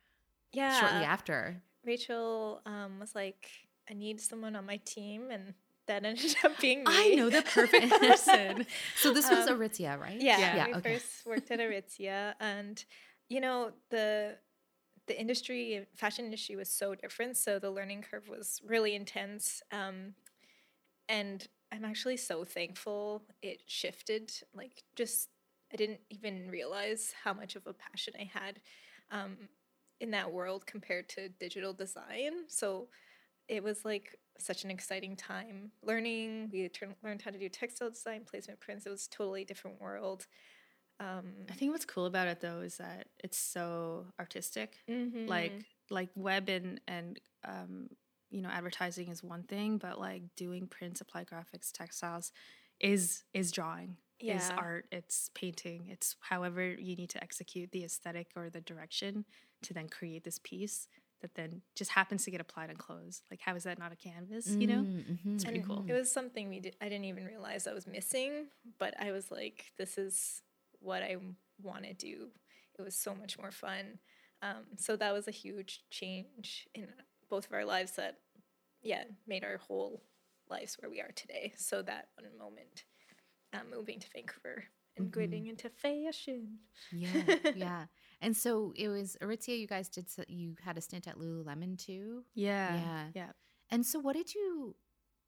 Yeah. 0.52 0.78
shortly 0.80 1.04
after. 1.04 1.62
Rachel 1.84 2.60
um, 2.66 2.98
was 2.98 3.14
like, 3.14 3.48
I 3.88 3.94
need 3.94 4.20
someone 4.20 4.56
on 4.56 4.66
my 4.66 4.78
team, 4.78 5.30
and 5.30 5.54
that 5.86 6.04
ended 6.04 6.36
up 6.44 6.58
being 6.60 6.86
me. 6.86 6.96
I 6.96 7.08
know 7.16 7.30
the 7.30 7.42
perfect 7.42 7.98
person. 8.00 8.66
So 8.94 9.10
this 9.10 9.30
was 9.30 9.46
Um, 9.46 9.48
Aritzia, 9.48 9.98
right? 10.00 10.26
Yeah, 10.36 10.52
Yeah, 10.52 10.66
we 10.66 10.74
okay. 10.74 10.98
first 10.98 11.26
worked 11.26 11.50
at 11.50 11.60
Aritzia, 11.60 12.34
and 12.40 12.82
you 13.28 13.40
know 13.40 13.72
the 13.90 14.38
the 15.06 15.18
industry, 15.20 15.86
fashion 15.94 16.24
industry, 16.26 16.56
was 16.56 16.68
so 16.70 16.94
different. 16.94 17.36
So 17.36 17.58
the 17.58 17.70
learning 17.70 18.02
curve 18.10 18.28
was 18.28 18.60
really 18.66 18.94
intense, 18.94 19.62
um, 19.72 20.14
and 21.08 21.46
I'm 21.72 21.84
actually 21.84 22.16
so 22.16 22.44
thankful 22.44 23.22
it 23.42 23.62
shifted. 23.66 24.32
Like, 24.54 24.82
just 24.96 25.28
I 25.72 25.76
didn't 25.76 26.00
even 26.10 26.48
realize 26.50 27.14
how 27.24 27.32
much 27.34 27.56
of 27.56 27.66
a 27.66 27.72
passion 27.74 28.14
I 28.18 28.30
had 28.32 28.60
um, 29.10 29.36
in 30.00 30.10
that 30.12 30.32
world 30.32 30.66
compared 30.66 31.08
to 31.10 31.28
digital 31.28 31.72
design. 31.72 32.32
So 32.48 32.88
it 33.48 33.62
was 33.62 33.84
like 33.84 34.18
such 34.38 34.64
an 34.64 34.70
exciting 34.70 35.16
time 35.16 35.70
learning. 35.82 36.50
We 36.52 36.70
learned 37.02 37.22
how 37.22 37.30
to 37.30 37.38
do 37.38 37.48
textile 37.48 37.90
design, 37.90 38.24
placement 38.24 38.60
prints. 38.60 38.86
It 38.86 38.90
was 38.90 39.06
a 39.06 39.10
totally 39.10 39.44
different 39.44 39.80
world. 39.80 40.26
Um, 40.98 41.32
I 41.50 41.54
think 41.54 41.72
what's 41.72 41.84
cool 41.84 42.06
about 42.06 42.26
it 42.28 42.40
though 42.40 42.60
is 42.60 42.78
that 42.78 43.08
it's 43.22 43.36
so 43.38 44.06
artistic. 44.18 44.78
mhm. 44.88 45.28
Like 45.28 45.52
like 45.90 46.08
web 46.14 46.48
and 46.48 46.80
and 46.88 47.20
um, 47.44 47.88
you 48.30 48.40
know 48.42 48.48
advertising 48.48 49.08
is 49.08 49.22
one 49.22 49.42
thing, 49.42 49.78
but 49.78 49.98
like 50.00 50.22
doing 50.36 50.66
print, 50.66 51.00
applied 51.00 51.26
graphics, 51.28 51.70
textiles 51.72 52.32
is 52.80 53.24
is 53.34 53.50
drawing. 53.52 53.96
Is 54.36 54.50
art, 54.56 54.86
it's 54.90 55.30
painting, 55.34 55.88
it's 55.90 56.16
however 56.20 56.66
you 56.72 56.96
need 56.96 57.10
to 57.10 57.22
execute 57.22 57.70
the 57.70 57.84
aesthetic 57.84 58.28
or 58.34 58.48
the 58.48 58.62
direction 58.62 59.26
to 59.62 59.74
then 59.74 59.88
create 59.90 60.24
this 60.24 60.40
piece 60.42 60.88
that 61.22 61.34
then 61.34 61.62
just 61.74 61.90
happens 61.92 62.24
to 62.24 62.30
get 62.30 62.40
applied 62.40 62.70
on 62.70 62.76
clothes. 62.76 63.22
Like 63.30 63.40
how 63.40 63.54
is 63.56 63.64
that 63.64 63.78
not 63.78 63.92
a 63.92 63.96
canvas, 63.96 64.56
you 64.58 64.66
know? 64.66 64.82
Mm, 64.82 65.18
mhm, 65.24 65.34
It's 65.34 65.44
pretty 65.44 65.58
And 65.58 65.66
cool. 65.66 65.84
It 65.88 65.92
was 65.94 66.10
something 66.10 66.48
we 66.48 66.60
did. 66.60 66.76
I 66.80 66.88
didn't 66.88 67.04
even 67.06 67.24
realize 67.24 67.66
I 67.66 67.72
was 67.72 67.86
missing, 67.86 68.46
but 68.78 68.94
I 69.00 69.12
was 69.12 69.30
like, 69.30 69.72
"This 69.78 69.98
is 69.98 70.42
what 70.80 71.02
I 71.02 71.16
want 71.62 71.84
to 71.84 71.94
do." 71.94 72.28
It 72.78 72.82
was 72.82 72.94
so 72.96 73.14
much 73.14 73.38
more 73.38 73.50
fun. 73.52 73.98
Um, 74.42 74.64
so 74.76 74.96
that 74.96 75.12
was 75.12 75.26
a 75.28 75.32
huge 75.32 75.84
change 75.90 76.68
in 76.74 76.88
both 77.28 77.46
of 77.46 77.52
our 77.52 77.64
lives. 77.64 77.92
That, 77.96 78.18
yeah, 78.82 79.04
made 79.26 79.44
our 79.44 79.58
whole 79.58 80.02
lives 80.48 80.76
where 80.80 80.90
we 80.90 81.00
are 81.00 81.12
today. 81.14 81.52
So 81.56 81.82
that 81.82 82.08
one 82.18 82.36
moment, 82.38 82.84
uh, 83.52 83.60
moving 83.70 83.98
to 84.00 84.08
Vancouver 84.14 84.64
and 84.96 85.06
Mm-hmm. 85.06 85.20
getting 85.20 85.46
into 85.46 85.68
fashion. 85.70 86.58
Yeah, 86.90 87.24
yeah. 87.52 87.86
And 88.20 88.36
so 88.36 88.72
it 88.76 88.88
was 88.88 89.16
Aritzia. 89.22 89.58
You 89.58 89.66
guys 89.66 89.88
did. 89.88 90.06
You 90.28 90.54
had 90.64 90.78
a 90.78 90.80
stint 90.80 91.06
at 91.06 91.18
Lululemon 91.18 91.78
too. 91.78 92.24
Yeah. 92.34 92.74
Yeah. 92.74 93.04
Yeah. 93.14 93.28
And 93.70 93.84
so, 93.84 93.98
what 93.98 94.14
did 94.14 94.34
you, 94.34 94.76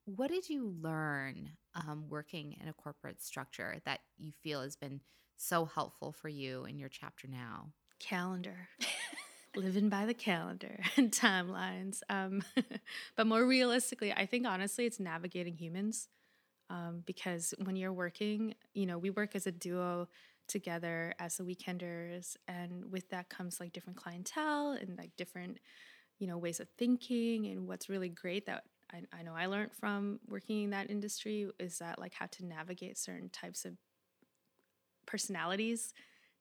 what 0.04 0.30
did 0.30 0.48
you 0.48 0.74
learn 0.80 1.50
um, 1.74 2.04
working 2.08 2.56
in 2.62 2.68
a 2.68 2.72
corporate 2.72 3.20
structure 3.22 3.80
that 3.84 4.00
you 4.16 4.32
feel 4.42 4.62
has 4.62 4.76
been 4.76 5.00
so 5.36 5.64
helpful 5.64 6.12
for 6.12 6.28
you 6.28 6.64
in 6.64 6.78
your 6.78 6.88
chapter 6.88 7.28
now? 7.28 7.72
calendar 7.98 8.68
living 9.56 9.88
by 9.88 10.06
the 10.06 10.14
calendar 10.14 10.80
and 10.96 11.10
timelines 11.10 12.00
um, 12.08 12.42
but 13.16 13.26
more 13.26 13.44
realistically 13.44 14.12
i 14.12 14.26
think 14.26 14.46
honestly 14.46 14.86
it's 14.86 15.00
navigating 15.00 15.56
humans 15.56 16.08
um, 16.70 17.02
because 17.06 17.54
when 17.64 17.76
you're 17.76 17.92
working 17.92 18.54
you 18.74 18.86
know 18.86 18.98
we 18.98 19.10
work 19.10 19.34
as 19.34 19.46
a 19.46 19.52
duo 19.52 20.08
together 20.48 21.14
as 21.18 21.36
the 21.36 21.44
weekenders 21.44 22.36
and 22.48 22.90
with 22.90 23.08
that 23.10 23.28
comes 23.28 23.60
like 23.60 23.72
different 23.72 23.96
clientele 23.98 24.72
and 24.72 24.96
like 24.98 25.10
different 25.16 25.58
you 26.18 26.26
know 26.26 26.38
ways 26.38 26.58
of 26.60 26.68
thinking 26.78 27.46
and 27.46 27.68
what's 27.68 27.88
really 27.88 28.08
great 28.08 28.46
that 28.46 28.64
I, 28.92 29.02
I 29.12 29.22
know 29.22 29.34
i 29.34 29.46
learned 29.46 29.72
from 29.72 30.18
working 30.28 30.64
in 30.64 30.70
that 30.70 30.90
industry 30.90 31.48
is 31.58 31.78
that 31.78 31.98
like 31.98 32.14
how 32.14 32.26
to 32.26 32.44
navigate 32.46 32.98
certain 32.98 33.28
types 33.28 33.64
of 33.64 33.74
personalities 35.06 35.94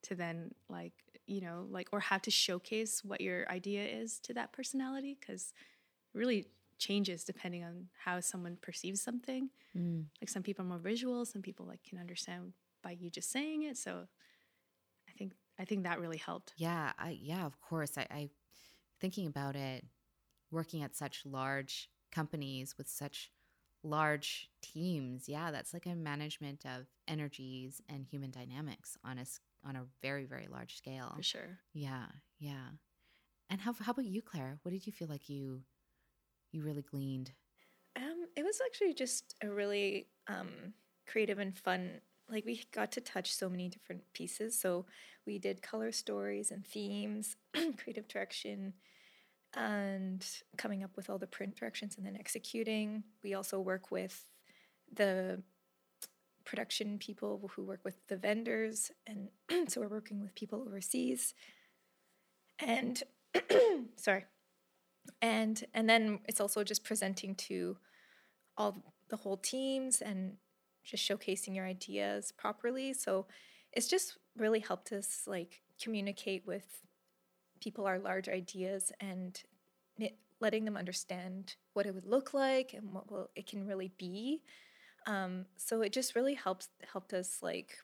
to 0.04 0.16
then 0.16 0.52
like 0.70 0.94
you 1.26 1.42
know 1.42 1.66
like 1.70 1.90
or 1.92 2.00
how 2.00 2.18
to 2.18 2.32
showcase 2.32 3.04
what 3.04 3.22
your 3.22 3.50
idea 3.50 3.86
is 3.86 4.20
to 4.20 4.34
that 4.34 4.52
personality 4.52 5.18
because 5.20 5.54
it 6.14 6.18
really 6.18 6.46
changes 6.78 7.24
depending 7.24 7.64
on 7.64 7.88
how 8.06 8.20
someone 8.20 8.58
perceives 8.62 9.02
something 9.02 9.50
Mm. 9.76 10.06
like 10.22 10.30
some 10.30 10.42
people 10.44 10.66
are 10.66 10.68
more 10.70 10.78
visual 10.80 11.24
some 11.26 11.42
people 11.44 11.66
like 11.68 11.84
can 11.84 12.00
understand 12.00 12.54
by 12.88 12.96
you 13.02 13.10
just 13.10 13.32
saying 13.32 13.64
it 13.64 13.78
so 13.78 14.08
i 15.10 15.12
think 15.18 15.34
i 15.60 15.66
think 15.66 15.84
that 15.84 16.00
really 16.00 16.18
helped 16.30 16.54
Yeah, 16.58 16.92
I 16.98 17.18
yeah, 17.22 17.46
of 17.46 17.60
course. 17.60 17.98
I, 17.98 18.06
I 18.10 18.30
thinking 19.02 19.28
about 19.28 19.56
it, 19.56 19.86
working 20.52 20.84
at 20.84 20.96
such 20.96 21.26
large 21.26 21.90
companies 22.12 22.76
with 22.78 22.88
such 22.88 23.32
large 23.84 24.50
teams. 24.62 25.28
Yeah, 25.28 25.52
that's 25.52 25.74
like 25.74 25.86
a 25.86 25.96
management 25.96 26.66
of 26.66 26.88
energies 27.08 27.82
and 27.90 28.06
human 28.06 28.32
dynamics 28.32 28.98
on 29.04 29.18
a 29.20 29.26
on 29.68 29.76
a 29.76 29.86
very 30.02 30.26
very 30.26 30.48
large 30.50 30.78
scale. 30.78 31.14
for 31.16 31.24
sure 31.24 31.60
Yeah, 31.74 32.08
yeah. 32.40 32.68
And 33.50 33.62
how 33.62 33.74
how 33.74 33.92
about 33.92 34.06
you, 34.06 34.22
Claire? 34.22 34.60
What 34.64 34.72
did 34.72 34.86
you 34.88 34.94
feel 34.94 35.08
like 35.10 35.30
you 35.30 35.62
you 36.52 36.64
really 36.64 36.84
gleaned? 36.84 37.32
Um, 37.96 38.26
it 38.36 38.44
was 38.44 38.60
actually 38.66 38.94
just 38.94 39.36
a 39.44 39.50
really 39.50 40.08
um, 40.28 40.74
creative 41.08 41.40
and 41.40 41.58
fun. 41.58 42.02
Like 42.30 42.46
we 42.46 42.64
got 42.74 42.92
to 42.94 43.02
touch 43.02 43.34
so 43.34 43.50
many 43.50 43.70
different 43.70 44.02
pieces. 44.14 44.60
So 44.60 44.86
we 45.26 45.40
did 45.40 45.62
color 45.62 45.92
stories 45.92 46.52
and 46.52 46.66
themes, 46.66 47.36
creative 47.78 48.08
direction, 48.08 48.74
and 49.56 50.26
coming 50.58 50.84
up 50.84 50.92
with 50.96 51.10
all 51.10 51.18
the 51.18 51.28
print 51.28 51.56
directions 51.56 51.96
and 51.98 52.06
then 52.06 52.18
executing. 52.18 53.04
We 53.24 53.34
also 53.34 53.60
work 53.60 53.92
with 53.92 54.26
the 54.94 55.42
production 56.46 56.98
people 56.98 57.52
who 57.56 57.64
work 57.64 57.82
with 57.84 57.96
the 58.08 58.18
vendors, 58.18 58.92
and 59.06 59.30
so 59.70 59.82
we're 59.82 59.88
working 59.88 60.22
with 60.22 60.36
people 60.36 60.64
overseas. 60.66 61.34
And 62.60 63.02
sorry, 63.96 64.26
and 65.22 65.64
and 65.74 65.90
then 65.90 66.20
it's 66.28 66.42
also 66.42 66.64
just 66.64 66.84
presenting 66.84 67.36
to 67.36 67.78
all 68.58 68.84
the 69.10 69.18
whole 69.18 69.38
teams 69.38 70.02
and 70.02 70.38
just 70.88 71.08
showcasing 71.08 71.54
your 71.56 71.66
ideas 71.66 72.32
properly. 72.32 72.94
So 72.94 73.28
it's 73.74 73.88
just 73.88 74.18
really 74.38 74.62
helped 74.62 74.92
us 74.92 75.24
like 75.28 75.62
communicate 75.82 76.48
with 76.48 76.82
people 77.60 77.86
our 77.86 78.00
large 78.00 78.30
ideas 78.30 78.92
and 79.00 79.42
letting 80.40 80.66
them 80.66 80.78
understand 80.78 81.56
what 81.74 81.86
it 81.86 81.94
would 81.94 82.06
look 82.06 82.34
like 82.34 82.74
and 82.74 82.94
what 82.94 83.12
will, 83.12 83.30
it 83.36 83.48
can 83.48 83.68
really 83.68 83.92
be. 83.98 84.44
Um, 85.06 85.46
so 85.58 85.82
it 85.82 85.92
just 85.92 86.16
really 86.16 86.36
helps 86.36 86.70
helped 86.92 87.14
us 87.14 87.40
like 87.42 87.78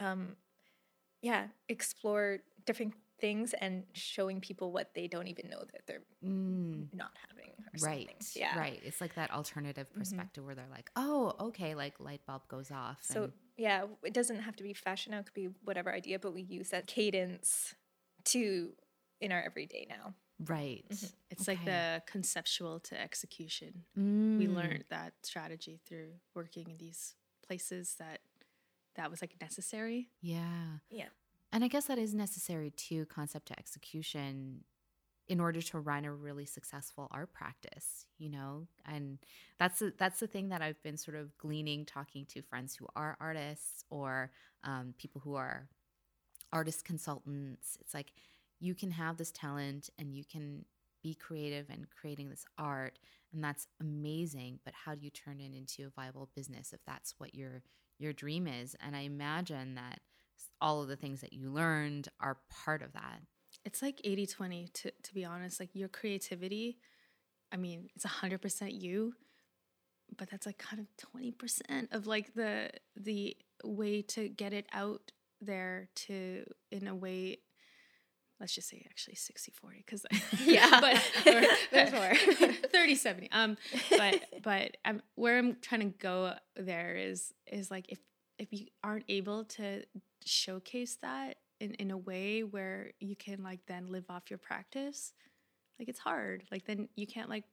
um, 0.00 0.36
yeah 1.22 1.48
explore 1.68 2.38
different 2.64 2.94
things 3.20 3.54
and 3.54 3.84
showing 3.92 4.40
people 4.40 4.72
what 4.72 4.94
they 4.94 5.06
don't 5.06 5.28
even 5.28 5.48
know 5.48 5.60
that 5.72 5.86
they're 5.86 6.02
Mm, 6.24 6.92
not 6.92 7.12
having 7.28 7.50
or 7.50 7.86
right. 7.86 8.08
something. 8.08 8.40
Yeah. 8.42 8.58
Right. 8.58 8.80
It's 8.84 9.00
like 9.00 9.14
that 9.14 9.30
alternative 9.30 9.88
Mhm. 9.90 9.98
perspective 9.98 10.44
where 10.44 10.54
they're 10.54 10.68
like, 10.68 10.90
"Oh, 10.96 11.34
okay, 11.48 11.74
like 11.74 11.98
light 12.00 12.24
bulb 12.26 12.46
goes 12.48 12.70
off." 12.70 13.04
So 13.04 13.24
and- 13.24 13.32
yeah, 13.56 13.86
it 14.02 14.12
doesn't 14.14 14.40
have 14.40 14.56
to 14.56 14.62
be 14.64 14.74
fashion 14.74 15.12
now, 15.12 15.20
it 15.20 15.26
could 15.26 15.34
be 15.34 15.46
whatever 15.62 15.92
idea, 15.92 16.18
but 16.18 16.32
we 16.34 16.42
use 16.42 16.70
that 16.70 16.86
cadence 16.86 17.74
to 18.24 18.76
in 19.20 19.32
our 19.32 19.42
everyday 19.42 19.86
now. 19.88 20.14
right. 20.40 20.84
Mhm. 20.88 21.12
it's 21.30 21.46
like 21.46 21.64
the 21.64 22.02
conceptual 22.06 22.80
to 22.80 23.00
execution 23.00 23.84
we 23.94 24.02
Mm. 24.02 24.54
learned 24.54 24.84
that 24.88 25.14
strategy 25.24 25.78
through 25.86 26.20
working 26.34 26.68
in 26.68 26.76
these 26.76 27.14
places 27.42 27.94
that 27.96 28.20
that 28.96 29.10
was 29.12 29.20
like 29.22 29.40
necessary 29.40 30.10
Yeah. 30.20 30.80
Yeah. 30.90 31.10
And 31.54 31.62
I 31.62 31.68
guess 31.68 31.84
that 31.84 31.98
is 31.98 32.14
necessary 32.14 32.70
too, 32.70 33.06
concept 33.06 33.46
to 33.46 33.58
execution, 33.58 34.64
in 35.28 35.40
order 35.40 35.62
to 35.62 35.78
run 35.78 36.04
a 36.04 36.12
really 36.12 36.44
successful 36.44 37.08
art 37.12 37.32
practice, 37.32 38.06
you 38.18 38.28
know? 38.28 38.66
And 38.84 39.18
that's 39.58 39.78
the, 39.78 39.94
that's 39.96 40.20
the 40.20 40.26
thing 40.26 40.50
that 40.50 40.60
I've 40.60 40.82
been 40.82 40.98
sort 40.98 41.16
of 41.16 41.38
gleaning, 41.38 41.86
talking 41.86 42.26
to 42.26 42.42
friends 42.42 42.74
who 42.76 42.86
are 42.94 43.16
artists 43.20 43.84
or 43.88 44.32
um, 44.64 44.94
people 44.98 45.22
who 45.24 45.36
are 45.36 45.68
artist 46.52 46.84
consultants. 46.84 47.78
It's 47.80 47.94
like 47.94 48.12
you 48.60 48.74
can 48.74 48.90
have 48.90 49.16
this 49.16 49.30
talent 49.30 49.88
and 49.98 50.12
you 50.12 50.24
can 50.24 50.64
be 51.02 51.14
creative 51.14 51.70
and 51.70 51.86
creating 51.88 52.30
this 52.30 52.44
art, 52.58 52.98
and 53.32 53.44
that's 53.44 53.68
amazing. 53.80 54.58
But 54.64 54.74
how 54.74 54.94
do 54.94 55.04
you 55.04 55.10
turn 55.10 55.40
it 55.40 55.54
into 55.54 55.86
a 55.86 55.90
viable 55.90 56.30
business 56.34 56.72
if 56.72 56.80
that's 56.84 57.14
what 57.18 57.34
your 57.34 57.62
your 57.98 58.12
dream 58.12 58.46
is? 58.46 58.74
And 58.84 58.96
I 58.96 59.00
imagine 59.00 59.76
that 59.76 60.00
all 60.60 60.82
of 60.82 60.88
the 60.88 60.96
things 60.96 61.20
that 61.20 61.32
you 61.32 61.50
learned 61.50 62.08
are 62.20 62.38
part 62.64 62.82
of 62.82 62.92
that. 62.92 63.20
it's 63.64 63.82
like 63.82 64.00
80 64.04 64.26
20 64.26 64.68
to, 64.74 64.90
to 65.02 65.14
be 65.14 65.24
honest 65.24 65.60
like 65.60 65.70
your 65.74 65.88
creativity 65.88 66.78
i 67.52 67.56
mean 67.56 67.88
it's 67.94 68.04
100% 68.06 68.80
you 68.82 69.14
but 70.18 70.30
that's 70.30 70.46
like 70.46 70.58
kind 70.58 70.80
of 70.80 70.86
20% 71.16 71.88
of 71.92 72.06
like 72.06 72.34
the 72.34 72.70
the 72.96 73.36
way 73.64 74.02
to 74.02 74.28
get 74.28 74.52
it 74.52 74.66
out 74.72 75.10
there 75.40 75.88
to 75.94 76.44
in 76.70 76.86
a 76.86 76.94
way 76.94 77.38
let's 78.40 78.54
just 78.54 78.68
say 78.68 78.84
actually 78.90 79.14
60 79.14 79.52
40 79.52 79.76
because 79.78 80.04
Yeah. 80.44 80.80
but 80.80 81.02
There's 81.72 81.92
more. 81.92 82.14
30 82.72 82.94
70 82.96 83.28
um 83.32 83.56
but 83.90 84.20
but 84.42 84.76
um, 84.84 85.00
where 85.14 85.38
i'm 85.38 85.56
trying 85.62 85.80
to 85.92 85.98
go 85.98 86.34
there 86.56 86.96
is 86.96 87.32
is 87.50 87.70
like 87.70 87.86
if 87.88 87.98
if 88.38 88.52
you 88.52 88.66
aren't 88.82 89.04
able 89.08 89.44
to 89.44 89.82
showcase 90.24 90.96
that 91.02 91.36
in 91.60 91.74
in 91.74 91.90
a 91.90 91.98
way 91.98 92.42
where 92.42 92.92
you 93.00 93.16
can 93.16 93.42
like 93.42 93.60
then 93.66 93.86
live 93.88 94.04
off 94.08 94.30
your 94.30 94.38
practice 94.38 95.12
like 95.78 95.88
it's 95.88 95.98
hard 96.00 96.44
like 96.50 96.64
then 96.66 96.88
you 96.96 97.06
can't 97.06 97.28
like 97.30 97.44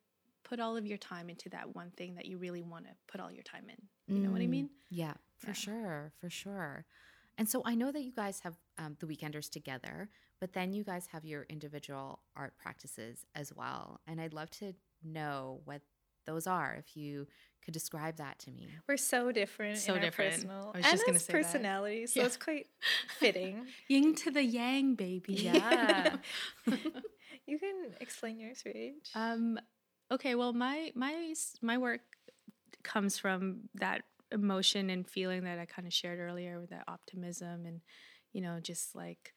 put 0.44 0.60
all 0.60 0.78
of 0.78 0.86
your 0.86 0.98
time 0.98 1.30
into 1.30 1.50
that 1.50 1.76
one 1.76 1.92
thing 1.92 2.16
that 2.16 2.26
you 2.26 2.38
really 2.38 2.62
want 2.62 2.86
to 2.86 2.92
put 3.08 3.22
all 3.22 3.32
your 3.32 3.44
time 3.44 3.66
in 3.70 3.78
you 4.14 4.22
know 4.22 4.32
what 4.32 4.42
i 4.42 4.48
Mm, 4.48 4.48
mean 4.48 4.70
Yeah, 4.90 5.14
for 5.38 5.54
Yeah. 5.54 5.54
sure, 5.54 6.12
for 6.20 6.30
sure. 6.30 6.86
And 7.38 7.48
so 7.50 7.62
I 7.66 7.76
know 7.76 7.92
that 7.92 8.04
you 8.04 8.12
guys 8.12 8.40
have 8.42 8.56
um, 8.78 8.98
the 9.00 9.08
weekenders 9.08 9.50
together, 9.50 10.10
but 10.40 10.54
then 10.54 10.74
you 10.74 10.84
guys 10.84 11.08
have 11.08 11.26
your 11.26 11.44
individual 11.50 12.22
art 12.36 12.54
practices 12.58 13.26
as 13.36 13.54
well. 13.56 14.00
And 14.08 14.20
I'd 14.22 14.34
love 14.34 14.50
to 14.52 14.74
know 15.04 15.62
what 15.66 15.82
those 16.26 16.48
are. 16.48 16.76
If 16.76 16.96
you 16.96 17.28
could 17.64 17.74
describe 17.74 18.18
that 18.18 18.40
to 18.40 18.52
me. 18.52 18.68
We're 18.88 18.98
so 18.98 19.32
different 19.32 19.78
So 19.78 19.94
in 19.94 20.00
our 20.00 20.06
different. 20.06 20.34
personal 20.34 20.72
I 20.74 20.78
was 20.78 20.86
and 20.86 20.92
just 20.94 21.06
gonna 21.06 21.16
as 21.18 21.22
say 21.24 21.34
that. 21.34 21.44
personalities, 21.46 22.14
so 22.14 22.20
Yeah. 22.22 22.26
it's 22.26 22.38
quite 22.38 22.68
fitting. 23.20 23.66
yin 23.88 24.16
to 24.16 24.32
the 24.32 24.44
yang 24.44 24.96
baby 24.96 25.34
Yeah. 25.34 26.16
you 27.48 27.60
can 27.60 27.92
explain 28.00 28.40
yours, 28.40 28.64
Rage. 28.66 29.12
Um, 29.16 29.60
okay, 30.12 30.36
well, 30.36 30.54
my 30.54 30.92
my 30.96 31.34
my 31.62 31.78
work 31.78 32.02
comes 32.84 33.18
from 33.18 33.70
that 33.76 34.02
emotion 34.32 34.90
and 34.90 35.08
feeling 35.08 35.44
that 35.44 35.60
I 35.60 35.66
kind 35.66 35.88
of 35.88 35.94
shared 35.94 36.20
earlier 36.20 36.60
with 36.60 36.70
that 36.70 36.86
optimism 36.88 37.66
and 37.66 37.82
you 38.34 38.42
know 38.42 38.60
just 38.62 38.96
like 38.96 39.34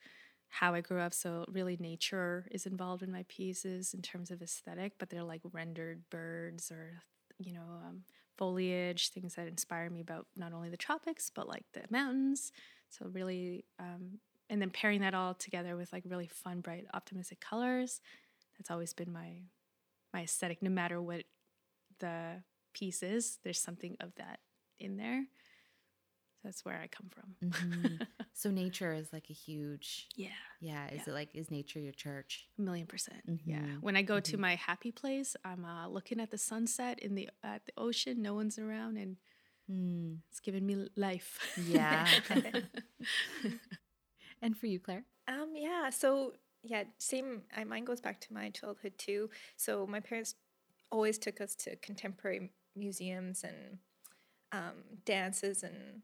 how 0.47 0.73
I 0.73 0.81
grew 0.81 0.99
up. 1.01 1.13
So 1.13 1.45
really, 1.49 1.77
nature 1.79 2.47
is 2.51 2.65
involved 2.65 3.03
in 3.03 3.11
my 3.11 3.25
pieces 3.27 3.93
in 3.93 4.01
terms 4.01 4.31
of 4.31 4.41
aesthetic, 4.41 4.93
but 4.97 5.09
they're 5.09 5.23
like 5.23 5.41
rendered 5.51 6.03
birds 6.09 6.71
or 6.71 7.01
you 7.39 7.51
know 7.53 7.65
um, 7.85 8.03
foliage, 8.37 9.09
things 9.09 9.35
that 9.35 9.47
inspire 9.47 9.89
me 9.89 10.01
about 10.01 10.27
not 10.35 10.53
only 10.53 10.69
the 10.69 10.77
tropics 10.77 11.29
but 11.33 11.47
like 11.47 11.65
the 11.73 11.83
mountains. 11.89 12.51
So 12.89 13.07
really, 13.11 13.65
um, 13.79 14.19
and 14.49 14.61
then 14.61 14.69
pairing 14.69 15.01
that 15.01 15.13
all 15.13 15.33
together 15.33 15.75
with 15.75 15.91
like 15.91 16.03
really 16.07 16.27
fun, 16.27 16.61
bright, 16.61 16.85
optimistic 16.93 17.39
colors. 17.39 17.99
That's 18.57 18.71
always 18.71 18.93
been 18.93 19.11
my 19.11 19.41
my 20.13 20.21
aesthetic 20.21 20.61
no 20.61 20.69
matter 20.69 21.01
what 21.01 21.23
the 21.99 22.41
piece 22.73 23.03
is 23.03 23.37
there's 23.43 23.59
something 23.59 23.97
of 23.99 24.15
that 24.15 24.39
in 24.79 24.95
there 24.95 25.25
that's 26.45 26.65
where 26.65 26.79
i 26.81 26.87
come 26.87 27.09
from 27.09 27.35
Mhm. 27.43 28.01
so 28.33 28.51
nature 28.51 28.93
is 28.93 29.11
like 29.13 29.29
a 29.29 29.33
huge, 29.33 30.09
yeah 30.15 30.29
yeah. 30.61 30.87
Is 30.87 31.07
Yeah. 31.07 31.07
it 31.07 31.13
like 31.13 31.29
is 31.35 31.51
nature 31.51 31.79
your 31.79 31.93
church? 31.93 32.47
a 32.57 32.61
million 32.61 32.87
percent 32.87 33.23
yeah 33.45 33.59
Mhm, 33.59 33.81
when 33.81 33.95
i 33.97 34.01
go 34.03 34.19
to 34.19 34.37
mhm. 34.37 34.41
my 34.41 34.55
happy 34.55 34.91
place 34.91 35.35
i'm 35.45 35.65
uh, 35.65 35.87
looking 35.87 36.19
at 36.19 36.31
the 36.31 36.37
sunset 36.37 36.99
in 36.99 37.15
the 37.15 37.29
at 37.43 37.65
the 37.65 37.73
ocean 37.77 38.21
no 38.21 38.33
one's 38.35 38.59
around 38.59 38.97
and 38.97 39.17
Mm, 39.71 40.19
it's 40.29 40.39
giving 40.41 40.65
me 40.65 40.87
life 40.95 41.39
yeah. 41.55 42.05
and 44.41 44.57
for 44.57 44.67
you, 44.67 44.79
Claire? 44.79 45.05
Um, 45.27 45.53
yeah. 45.55 45.89
So 45.89 46.33
yeah, 46.63 46.83
same. 46.97 47.43
I, 47.55 47.63
mine 47.63 47.85
goes 47.85 48.01
back 48.01 48.19
to 48.21 48.33
my 48.33 48.49
childhood 48.49 48.93
too. 48.97 49.29
So 49.57 49.85
my 49.87 49.99
parents 49.99 50.35
always 50.91 51.17
took 51.17 51.41
us 51.41 51.55
to 51.57 51.75
contemporary 51.77 52.51
museums 52.75 53.43
and 53.43 53.79
um, 54.51 54.83
dances, 55.05 55.63
and 55.63 56.01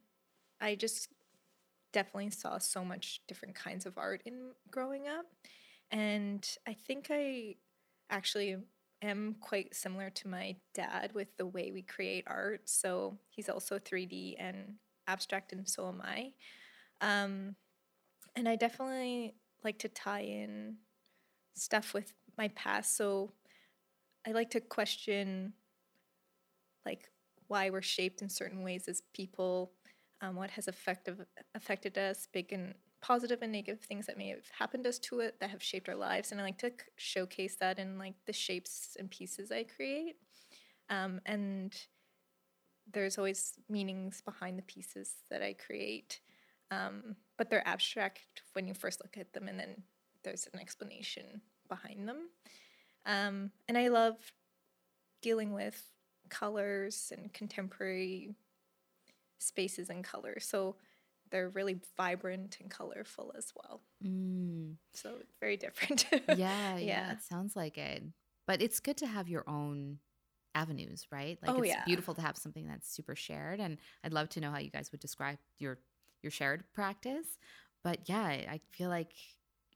I 0.61 0.75
just 0.75 1.09
definitely 1.91 2.29
saw 2.29 2.57
so 2.57 2.85
much 2.85 3.21
different 3.27 3.55
kinds 3.55 3.85
of 3.85 3.97
art 3.97 4.21
in 4.25 4.51
growing 4.69 5.07
up. 5.07 5.25
And 5.91 6.47
I 6.67 6.73
think 6.73 7.07
I 7.09 7.55
actually 8.09 8.57
am 9.01 9.35
quite 9.41 9.75
similar 9.75 10.09
to 10.09 10.27
my 10.27 10.55
dad 10.73 11.11
with 11.13 11.35
the 11.37 11.45
way 11.45 11.71
we 11.73 11.81
create 11.81 12.23
art. 12.27 12.69
So 12.69 13.17
he's 13.29 13.49
also 13.49 13.79
3D 13.79 14.35
and 14.39 14.75
abstract, 15.07 15.51
and 15.51 15.67
so 15.67 15.87
am 15.87 16.01
I. 16.03 16.31
Um, 17.01 17.55
and 18.35 18.47
I 18.47 18.55
definitely 18.55 19.35
like 19.63 19.79
to 19.79 19.89
tie 19.89 20.21
in 20.21 20.77
stuff 21.55 21.93
with 21.93 22.13
my 22.37 22.47
past. 22.49 22.95
So 22.95 23.33
I 24.25 24.31
like 24.31 24.51
to 24.51 24.61
question 24.61 25.53
like 26.85 27.09
why 27.47 27.69
we're 27.69 27.81
shaped 27.81 28.21
in 28.21 28.29
certain 28.29 28.63
ways 28.63 28.87
as 28.87 29.03
people, 29.13 29.73
um, 30.21 30.35
what 30.35 30.51
has 30.51 30.67
affected 30.67 31.25
affected 31.55 31.97
us, 31.97 32.27
big 32.31 32.53
and 32.53 32.75
positive 33.01 33.39
and 33.41 33.51
negative 33.51 33.81
things 33.81 34.05
that 34.05 34.17
may 34.17 34.27
have 34.29 34.47
happened 34.57 34.85
us 34.85 34.99
to 34.99 35.19
it 35.19 35.39
that 35.39 35.49
have 35.49 35.63
shaped 35.63 35.89
our 35.89 35.95
lives, 35.95 36.31
and 36.31 36.39
I 36.39 36.43
like 36.43 36.59
to 36.59 36.71
showcase 36.95 37.55
that 37.57 37.79
in 37.79 37.97
like 37.97 38.13
the 38.25 38.33
shapes 38.33 38.95
and 38.99 39.09
pieces 39.09 39.51
I 39.51 39.63
create. 39.63 40.15
Um, 40.89 41.21
and 41.25 41.73
there's 42.91 43.17
always 43.17 43.53
meanings 43.69 44.21
behind 44.21 44.57
the 44.57 44.63
pieces 44.63 45.15
that 45.29 45.41
I 45.41 45.53
create, 45.53 46.19
um, 46.69 47.15
but 47.37 47.49
they're 47.49 47.67
abstract 47.67 48.43
when 48.53 48.67
you 48.67 48.73
first 48.73 49.01
look 49.03 49.17
at 49.17 49.33
them, 49.33 49.47
and 49.47 49.59
then 49.59 49.83
there's 50.23 50.47
an 50.53 50.59
explanation 50.59 51.41
behind 51.67 52.07
them. 52.07 52.29
Um, 53.05 53.51
and 53.67 53.77
I 53.77 53.87
love 53.87 54.17
dealing 55.21 55.53
with 55.53 55.81
colors 56.29 57.11
and 57.15 57.33
contemporary 57.33 58.35
spaces 59.41 59.89
and 59.89 60.03
color. 60.03 60.39
So 60.39 60.77
they're 61.29 61.49
really 61.49 61.79
vibrant 61.97 62.57
and 62.61 62.69
colorful 62.69 63.33
as 63.37 63.51
well. 63.55 63.81
Mm. 64.05 64.75
So 64.93 65.15
very 65.39 65.57
different. 65.57 66.05
Yeah, 66.11 66.77
yeah, 66.77 66.77
Yeah. 66.77 67.11
It 67.13 67.21
sounds 67.21 67.55
like 67.55 67.77
it. 67.77 68.03
But 68.47 68.61
it's 68.61 68.79
good 68.79 68.97
to 68.97 69.07
have 69.07 69.29
your 69.29 69.43
own 69.47 69.99
avenues, 70.55 71.07
right? 71.11 71.37
Like 71.41 71.51
Oh, 71.51 71.59
it's 71.59 71.69
yeah. 71.69 71.83
beautiful 71.85 72.13
to 72.15 72.21
have 72.21 72.37
something 72.37 72.67
that's 72.67 72.91
super 72.93 73.15
shared. 73.15 73.59
And 73.59 73.77
I'd 74.03 74.13
love 74.13 74.29
to 74.29 74.41
know 74.41 74.51
how 74.51 74.59
you 74.59 74.69
guys 74.69 74.91
would 74.91 75.01
describe 75.01 75.37
your 75.57 75.79
your 76.21 76.31
shared 76.31 76.63
practice. 76.73 77.25
But 77.83 78.07
yeah, 78.09 78.25
I 78.25 78.59
feel 78.71 78.89
like 78.89 79.13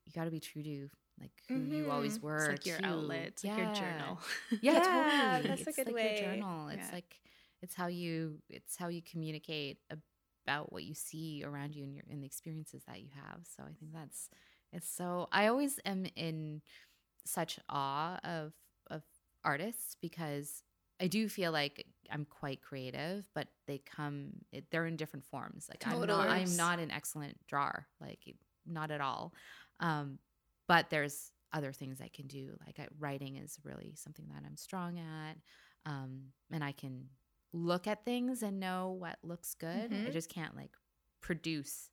you 0.06 0.12
got 0.14 0.26
to 0.26 0.32
be 0.32 0.40
true 0.40 0.64
to 0.64 0.90
like 1.20 1.32
who 1.48 1.60
you 1.64 1.90
always 1.90 2.22
were. 2.22 2.38
It's 2.38 2.48
like 2.50 2.66
your 2.66 2.80
outlet, 2.84 3.28
it's 3.28 3.44
like 3.44 3.58
your 3.58 3.68
journal. 3.74 4.20
Yeah, 4.62 4.74
Yeah, 4.74 5.40
totally. 5.40 5.48
that's 5.48 5.62
a 5.62 5.66
it's 5.70 5.78
good 5.78 5.88
like 5.88 5.96
way. 5.96 6.20
your 6.20 6.36
journal. 6.36 6.68
It's 6.70 6.88
Yeah. 6.88 6.94
like 6.96 7.16
it's 7.66 7.74
how 7.74 7.88
you 7.88 8.38
it's 8.48 8.78
how 8.78 8.90
you 8.90 9.02
communicate 9.02 9.80
about 10.46 10.72
what 10.72 10.84
you 10.84 10.94
see 10.94 11.44
around 11.44 11.76
you 11.76 11.84
and 11.84 11.96
your 11.96 12.04
in 12.08 12.22
the 12.22 12.28
experiences 12.28 12.84
that 12.88 13.02
you 13.02 13.10
have. 13.16 13.40
So 13.44 13.64
I 13.64 13.74
think 13.74 13.92
that's 13.92 14.30
it's 14.72 14.88
so 14.88 15.28
I 15.32 15.48
always 15.48 15.80
am 15.84 16.06
in 16.16 16.62
such 17.26 17.60
awe 17.68 18.20
of 18.24 18.54
of 18.92 19.02
artists 19.44 19.98
because 20.00 20.62
I 21.02 21.08
do 21.08 21.28
feel 21.28 21.52
like 21.52 21.88
I'm 22.12 22.26
quite 22.26 22.62
creative, 22.62 23.28
but 23.34 23.48
they 23.66 23.80
come 23.80 24.34
it, 24.52 24.66
they're 24.70 24.86
in 24.86 24.96
different 24.96 25.26
forms. 25.26 25.68
Like 25.68 25.86
I'm 25.88 26.06
not 26.06 26.30
I'm 26.30 26.56
not 26.56 26.78
an 26.80 26.92
excellent 26.92 27.36
drawer, 27.48 27.88
like 28.00 28.20
not 28.68 28.92
at 28.92 29.02
all. 29.02 29.34
Um, 29.80 30.20
but 30.68 30.92
there's 30.92 31.32
other 31.52 31.74
things 31.74 32.00
I 32.00 32.10
can 32.14 32.28
do. 32.28 32.52
Like 32.64 32.80
I, 32.80 32.88
writing 33.00 33.38
is 33.38 33.58
really 33.64 33.94
something 33.96 34.28
that 34.30 34.44
I'm 34.46 34.56
strong 34.56 35.00
at, 35.00 35.38
um, 35.88 36.26
and 36.52 36.64
I 36.64 36.72
can 36.72 37.06
look 37.56 37.88
at 37.88 38.04
things 38.04 38.44
and 38.44 38.60
know 38.60 38.90
what 39.00 39.18
looks 39.24 39.54
good. 39.56 39.92
I 39.94 39.96
Mhm. 39.96 40.12
just 40.12 40.30
can't 40.30 40.56
like 40.56 40.72
produce. 41.22 41.90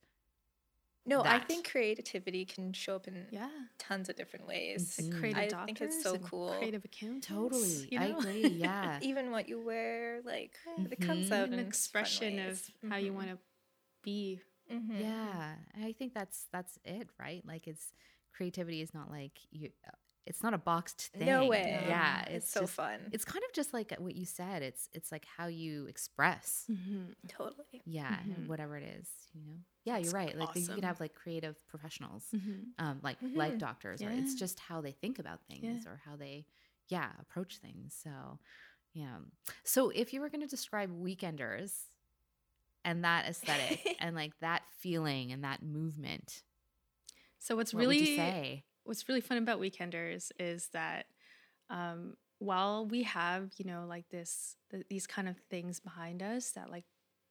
no, 1.05 1.23
I 1.25 1.41
think 1.41 1.69
creativity 1.69 2.45
can 2.45 2.73
show 2.73 2.95
up 2.97 3.09
in 3.09 3.27
yeah. 3.33 3.51
tons 3.79 4.09
of 4.09 4.15
different 4.17 4.47
ways. 4.47 5.01
Like 5.01 5.19
creative 5.19 5.43
I 5.43 5.49
doctors 5.49 5.67
think 5.67 5.81
it's 5.81 6.03
so 6.03 6.19
cool. 6.19 6.55
Creative 6.59 6.85
accountants. 6.85 7.27
Totally, 7.27 7.89
you 7.91 7.99
I 7.99 8.05
agree. 8.07 8.43
Yeah, 8.67 8.99
Even 9.03 9.31
what 9.33 9.49
you 9.49 9.61
wear, 9.61 10.21
like 10.25 10.57
it 10.79 11.01
comes 11.01 11.33
out 11.33 11.49
An 11.49 11.55
in 11.55 11.59
fun 11.61 11.67
expression 11.67 12.39
of 12.39 12.47
ways. 12.47 12.71
how 12.89 12.97
you 12.97 13.13
Mhm. 13.13 13.15
want 13.17 13.29
to 13.31 13.39
be. 14.03 14.41
Mhm. 14.71 15.01
yeah. 15.01 15.57
And 15.75 15.85
I 15.85 15.93
think 15.93 16.15
that's 16.15 16.47
that's 16.53 16.79
it, 16.85 17.09
right? 17.19 17.45
Like 17.45 17.67
it's 17.67 17.93
creativity 18.33 18.81
is 18.81 18.95
not 18.95 19.11
like 19.11 19.39
you. 19.51 19.71
It's 20.25 20.43
not 20.43 20.55
a 20.55 20.59
boxed 20.59 21.11
thing. 21.16 21.27
No 21.27 21.47
way. 21.47 21.85
Yeah, 21.89 22.23
it's, 22.23 22.45
it's, 22.45 22.51
so 22.53 22.61
just, 22.61 22.75
fun. 22.75 23.01
It's 23.11 23.25
kind 23.25 23.43
of 23.45 23.53
just 23.53 23.73
like 23.75 23.93
what 23.99 24.14
you 24.14 24.25
said. 24.25 24.62
It's 24.62 24.89
it's 24.93 25.11
like 25.11 25.25
how 25.37 25.47
you 25.49 25.87
express. 25.87 26.64
Mm-hmm. 26.70 27.07
totally. 27.29 27.83
Yeah, 27.87 28.16
Mhm. 28.29 28.47
whatever 28.47 28.77
it 28.77 28.85
is, 28.85 29.09
you 29.35 29.41
know. 29.45 29.57
Yeah, 29.85 29.97
you're 29.99 30.12
right. 30.12 30.37
Like 30.39 30.55
you 30.55 30.62
awesome. 30.62 30.75
could 30.77 30.85
have 30.85 31.01
like 31.01 31.14
creative 31.14 31.57
professionals, 31.66 32.25
Mm-hmm. 32.35 32.85
um, 32.85 33.01
like 33.03 33.16
like 33.35 33.55
Mhm. 33.55 33.59
doctors, 33.59 34.01
right? 34.03 34.18
It's 34.18 34.35
just 34.37 34.61
how 34.61 34.81
they 34.81 34.93
think 34.93 35.18
about 35.18 35.41
things 35.49 35.87
or 35.87 36.01
how 36.05 36.14
they, 36.16 36.47
yeah, 36.89 37.11
approach 37.20 37.59
things. 37.59 37.93
So, 38.01 38.39
yeah. 38.93 39.16
So 39.64 39.91
if 39.91 40.12
you 40.12 40.20
were 40.20 40.29
going 40.29 40.43
to 40.43 40.47
describe 40.47 40.91
Weekenders 40.91 41.73
and 42.85 43.03
that 43.05 43.27
aesthetic 43.27 43.97
and 44.01 44.14
like 44.14 44.39
that 44.41 44.62
feeling 44.79 45.33
and 45.33 45.43
that 45.43 45.62
movement, 45.64 46.43
So 47.41 47.57
what's 47.57 47.75
what 47.75 47.81
really 47.81 47.99
would 47.99 48.09
you 48.09 48.16
say? 48.16 48.64
What's 48.85 49.09
really 49.09 49.20
fun 49.20 49.39
about 49.39 49.61
weekenders 49.61 50.30
is 50.39 50.68
that 50.72 51.07
um, 51.70 52.14
while 52.39 52.87
we 52.87 53.03
have 53.05 53.51
you 53.57 53.64
know 53.64 53.85
like 53.89 54.09
this 54.11 54.57
th- 54.70 54.87
these 54.89 55.07
kind 55.07 55.28
of 55.28 55.37
things 55.51 55.80
behind 55.80 56.22
us 56.22 56.51
that 56.53 56.70
like 56.70 56.85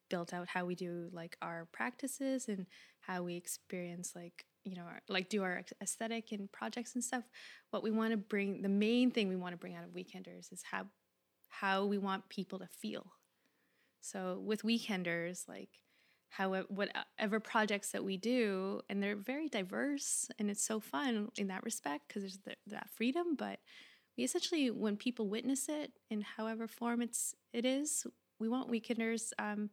built 0.09 0.33
out 0.33 0.47
how 0.47 0.65
we 0.65 0.75
do 0.75 1.09
like 1.13 1.37
our 1.41 1.67
practices 1.71 2.47
and 2.47 2.65
how 2.99 3.23
we 3.23 3.35
experience 3.35 4.11
like 4.15 4.45
you 4.63 4.75
know 4.75 4.83
our, 4.83 5.01
like 5.09 5.29
do 5.29 5.43
our 5.43 5.63
aesthetic 5.81 6.31
and 6.31 6.51
projects 6.51 6.95
and 6.95 7.03
stuff 7.03 7.23
what 7.71 7.83
we 7.83 7.91
want 7.91 8.11
to 8.11 8.17
bring 8.17 8.61
the 8.61 8.69
main 8.69 9.09
thing 9.11 9.27
we 9.29 9.35
want 9.35 9.53
to 9.53 9.57
bring 9.57 9.75
out 9.75 9.83
of 9.83 9.91
weekenders 9.91 10.51
is 10.51 10.63
how 10.69 10.85
how 11.51 11.85
we 11.85 11.97
want 11.97 12.29
people 12.29 12.57
to 12.59 12.67
feel. 12.67 13.05
So 13.99 14.41
with 14.43 14.63
weekenders 14.63 15.47
like 15.47 15.69
however 16.31 16.65
whatever 16.69 17.39
projects 17.39 17.91
that 17.91 18.03
we 18.03 18.17
do 18.17 18.81
and 18.89 19.03
they're 19.03 19.15
very 19.17 19.47
diverse 19.49 20.29
and 20.39 20.49
it's 20.49 20.63
so 20.63 20.79
fun 20.79 21.29
in 21.37 21.47
that 21.47 21.63
respect 21.63 22.07
because 22.07 22.23
there's 22.23 22.39
the, 22.45 22.55
that 22.67 22.89
freedom 22.89 23.35
but 23.37 23.59
we 24.17 24.23
essentially 24.23 24.71
when 24.71 24.95
people 24.95 25.27
witness 25.27 25.67
it 25.69 25.91
in 26.09 26.21
however 26.21 26.67
form 26.67 27.01
it's 27.01 27.35
it 27.53 27.65
is 27.65 28.07
we 28.39 28.47
want 28.47 28.71
weekenders 28.71 29.31
um, 29.39 29.69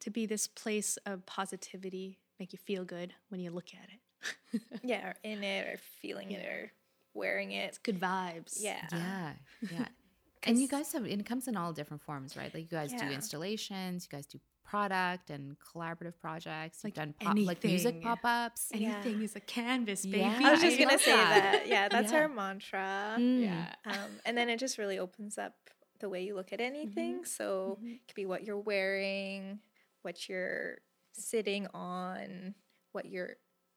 to 0.00 0.10
be 0.10 0.26
this 0.26 0.46
place 0.46 0.98
of 1.06 1.24
positivity 1.26 2.18
make 2.38 2.52
you 2.52 2.58
feel 2.58 2.84
good 2.84 3.14
when 3.30 3.40
you 3.40 3.50
look 3.50 3.68
at 3.74 3.88
it 3.88 4.60
Yeah, 4.84 5.08
or 5.08 5.14
in 5.24 5.42
it 5.42 5.66
or 5.66 5.78
feeling 6.02 6.32
it 6.32 6.44
or 6.44 6.72
wearing 7.14 7.52
it. 7.52 7.68
it's 7.68 7.78
good 7.78 7.98
vibes 7.98 8.58
Yeah. 8.60 8.86
Yeah, 8.92 9.32
yeah. 9.70 9.84
and 10.42 10.58
you 10.58 10.68
guys 10.68 10.92
have 10.92 11.06
it 11.06 11.24
comes 11.26 11.48
in 11.48 11.56
all 11.56 11.72
different 11.72 12.02
forms, 12.02 12.36
right? 12.36 12.52
Like 12.52 12.64
you 12.64 12.68
guys 12.78 12.92
do 12.92 13.06
installations, 13.10 14.06
you 14.10 14.16
guys 14.16 14.26
do 14.26 14.38
product 14.70 15.30
and 15.30 15.56
collaborative 15.58 16.16
projects. 16.20 16.78
You've 16.84 16.84
Like 16.84 16.94
done 16.94 17.14
pop, 17.20 17.36
like 17.38 17.64
music 17.64 18.00
pop 18.02 18.20
ups. 18.24 18.68
Yeah. 18.72 18.94
anything 19.04 19.22
is 19.22 19.34
a 19.34 19.40
canvas 19.40 20.06
baby 20.06 20.18
Yeah. 20.18 20.38
I 20.44 20.50
was 20.52 20.60
just 20.62 20.78
I 20.78 20.84
gonna 20.84 20.98
say 20.98 21.16
that. 21.16 21.42
that. 21.52 21.68
Yeah, 21.68 21.88
that's 21.88 22.12
Yeah. 22.12 22.18
our 22.20 22.28
mantra. 22.28 23.16
Mm. 23.18 23.42
yeah 23.42 23.74
Um, 23.86 24.10
and 24.24 24.38
then 24.38 24.48
it 24.48 24.58
just 24.60 24.78
really 24.78 24.98
opens 25.00 25.38
up 25.38 25.54
the 25.98 26.08
way 26.08 26.22
you 26.22 26.34
look 26.36 26.52
at 26.52 26.60
anything. 26.60 27.24
So 27.24 27.78
Mhm. 27.82 27.94
it 27.96 28.00
could 28.06 28.14
be 28.14 28.26
what 28.26 28.44
you're 28.44 28.60
wearing, 28.60 29.58
what 30.02 30.28
you're 30.28 30.78
sitting 31.12 31.66
on, 31.74 32.54
what 32.92 33.06
your 33.06 33.30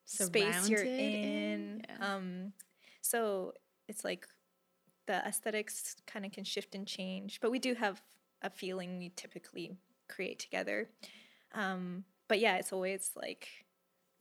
space 0.06 0.70
you're 0.70 0.84
in, 0.84 0.92
in. 0.94 1.86
yeah. 1.90 2.16
Um, 2.16 2.54
so 3.02 3.54
it's 3.88 4.04
like 4.04 4.28
the 5.08 5.16
aesthetics 5.28 5.96
kind 6.06 6.24
of 6.26 6.32
can 6.32 6.44
shift 6.44 6.76
and 6.76 6.88
change, 6.88 7.40
but 7.42 7.50
we 7.52 7.58
do 7.60 7.74
have 7.74 8.02
a 8.44 8.50
feeling 8.52 9.00
we 9.00 9.10
typically 9.10 9.76
create 10.14 10.40
together. 10.40 10.90
Um, 11.54 12.04
but 12.28 12.40
yeah, 12.40 12.58
it's 12.58 12.74
always 12.74 13.12
like 13.16 13.48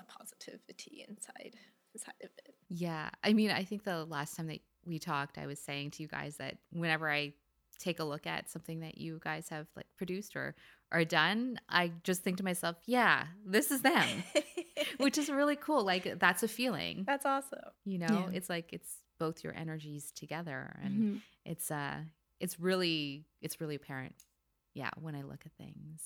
a 0.00 0.04
positivity 0.04 1.04
inside 1.08 1.54
inside 1.94 2.14
of 2.22 2.30
it. 2.46 2.54
Yeah. 2.68 3.10
I 3.22 3.32
mean, 3.32 3.50
I 3.50 3.64
think 3.64 3.84
the 3.84 4.04
last 4.04 4.36
time 4.36 4.46
that 4.48 4.60
we 4.86 4.98
talked, 4.98 5.38
I 5.38 5.46
was 5.46 5.58
saying 5.58 5.92
to 5.92 6.02
you 6.02 6.08
guys 6.08 6.36
that 6.38 6.56
whenever 6.72 7.10
I 7.10 7.34
take 7.78 8.00
a 8.00 8.04
look 8.04 8.26
at 8.26 8.48
something 8.50 8.80
that 8.80 8.98
you 8.98 9.20
guys 9.22 9.48
have 9.50 9.66
like 9.76 9.86
produced 9.96 10.36
or 10.36 10.54
are 10.90 11.04
done, 11.04 11.58
I 11.68 11.92
just 12.04 12.22
think 12.22 12.36
to 12.38 12.44
myself, 12.44 12.76
yeah, 12.86 13.24
this 13.46 13.70
is 13.70 13.82
them, 13.82 14.06
which 14.98 15.18
is 15.18 15.28
really 15.30 15.56
cool. 15.56 15.84
Like 15.84 16.18
that's 16.18 16.42
a 16.42 16.48
feeling, 16.48 17.04
That's 17.06 17.26
awesome. 17.26 17.58
you 17.84 17.98
know, 17.98 18.06
Yeah. 18.30 18.36
it's 18.36 18.48
like 18.48 18.72
it's 18.72 18.96
both 19.18 19.44
your 19.44 19.54
energies 19.56 20.10
together 20.12 20.76
and 20.82 20.94
Mhm. 20.94 21.20
it's 21.44 21.70
uh 21.70 21.98
it's 22.40 22.58
really 22.58 23.24
it's 23.40 23.60
really 23.60 23.76
apparent 23.76 24.14
yeah 24.74 24.90
when 25.00 25.14
i 25.14 25.22
look 25.22 25.42
at 25.46 25.52
things 25.58 26.00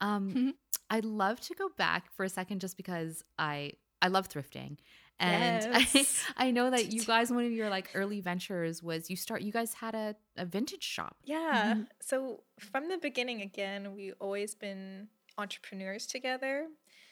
um 0.00 0.30
Mhm. 0.36 0.52
i'd 0.90 1.04
love 1.04 1.40
to 1.40 1.54
go 1.54 1.68
back 1.76 2.12
for 2.14 2.24
a 2.24 2.28
second 2.28 2.60
just 2.60 2.76
because 2.76 3.22
i 3.38 3.72
i 4.02 4.08
love 4.08 4.28
thrifting 4.28 4.76
and 5.18 5.66
Yes. 5.94 6.24
I, 6.36 6.46
I 6.48 6.50
know 6.50 6.70
that 6.70 6.92
you 6.92 7.02
guys 7.04 7.30
one 7.30 7.44
of 7.46 7.52
your 7.52 7.70
like 7.70 7.88
early 7.94 8.20
ventures 8.20 8.82
was 8.82 9.08
you 9.10 9.16
start 9.16 9.42
you 9.42 9.52
guys 9.52 9.72
had 9.74 9.94
a, 9.94 10.14
a 10.36 10.44
vintage 10.44 10.84
shop 10.84 11.16
Yeah. 11.24 11.74
Mhm. 11.74 11.86
So 12.00 12.42
from 12.60 12.88
the 12.88 12.98
beginning, 12.98 13.40
again, 13.42 13.94
we 13.94 14.12
always 14.20 14.54
been 14.54 15.08
entrepreneurs 15.38 16.06
together. 16.06 16.68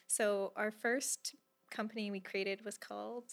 So 0.06 0.52
our 0.56 0.70
first 0.70 1.34
company 1.70 2.10
we 2.10 2.20
created 2.20 2.64
was 2.64 2.76
called 2.78 3.24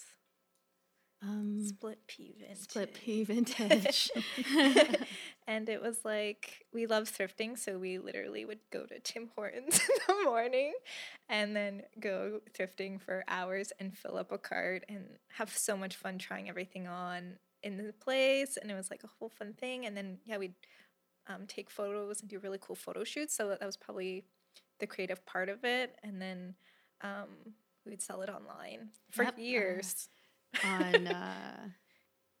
Um, 1.22 1.64
split 1.64 2.04
pea 2.08 2.34
vintage. 2.36 2.58
split 2.58 2.94
pea 2.94 3.22
vintage. 3.24 4.10
and 5.46 5.68
it 5.68 5.80
was 5.80 6.04
like 6.04 6.66
we 6.72 6.86
love 6.86 7.04
thrifting, 7.10 7.56
so 7.56 7.78
we 7.78 7.98
literally 7.98 8.44
would 8.44 8.58
go 8.72 8.84
to 8.86 8.98
Tim 9.00 9.30
Hortons 9.36 9.80
in 10.08 10.16
the 10.16 10.24
morning 10.24 10.72
and 11.28 11.54
then 11.54 11.82
go 12.00 12.40
thrifting 12.58 13.00
for 13.00 13.22
hours 13.28 13.72
and 13.78 13.96
fill 13.96 14.16
up 14.16 14.32
a 14.32 14.38
cart 14.38 14.84
and 14.88 15.04
have 15.28 15.50
so 15.56 15.76
much 15.76 15.94
fun 15.94 16.18
trying 16.18 16.48
everything 16.48 16.88
on 16.88 17.34
in 17.62 17.76
the 17.76 17.92
place. 17.92 18.56
And 18.56 18.70
it 18.70 18.74
was 18.74 18.90
like 18.90 19.04
a 19.04 19.10
whole 19.18 19.28
fun 19.30 19.52
thing. 19.54 19.86
And 19.86 19.96
then 19.96 20.18
yeah, 20.24 20.38
we'd 20.38 20.54
um, 21.28 21.46
take 21.46 21.70
photos 21.70 22.20
and 22.20 22.28
do 22.28 22.40
really 22.40 22.58
cool 22.60 22.76
photo 22.76 23.04
shoots. 23.04 23.34
So 23.36 23.48
that 23.48 23.64
was 23.64 23.76
probably 23.76 24.24
the 24.80 24.86
creative 24.88 25.24
part 25.24 25.48
of 25.48 25.64
it. 25.64 25.96
And 26.02 26.20
then 26.20 26.54
um, 27.02 27.28
we 27.84 27.90
would 27.90 28.02
sell 28.02 28.22
it 28.22 28.28
online 28.30 28.88
for 29.10 29.22
Yep, 29.22 29.34
uh, 29.38 29.40
years. 29.40 30.08
On 30.64 31.06
uh, 31.06 31.56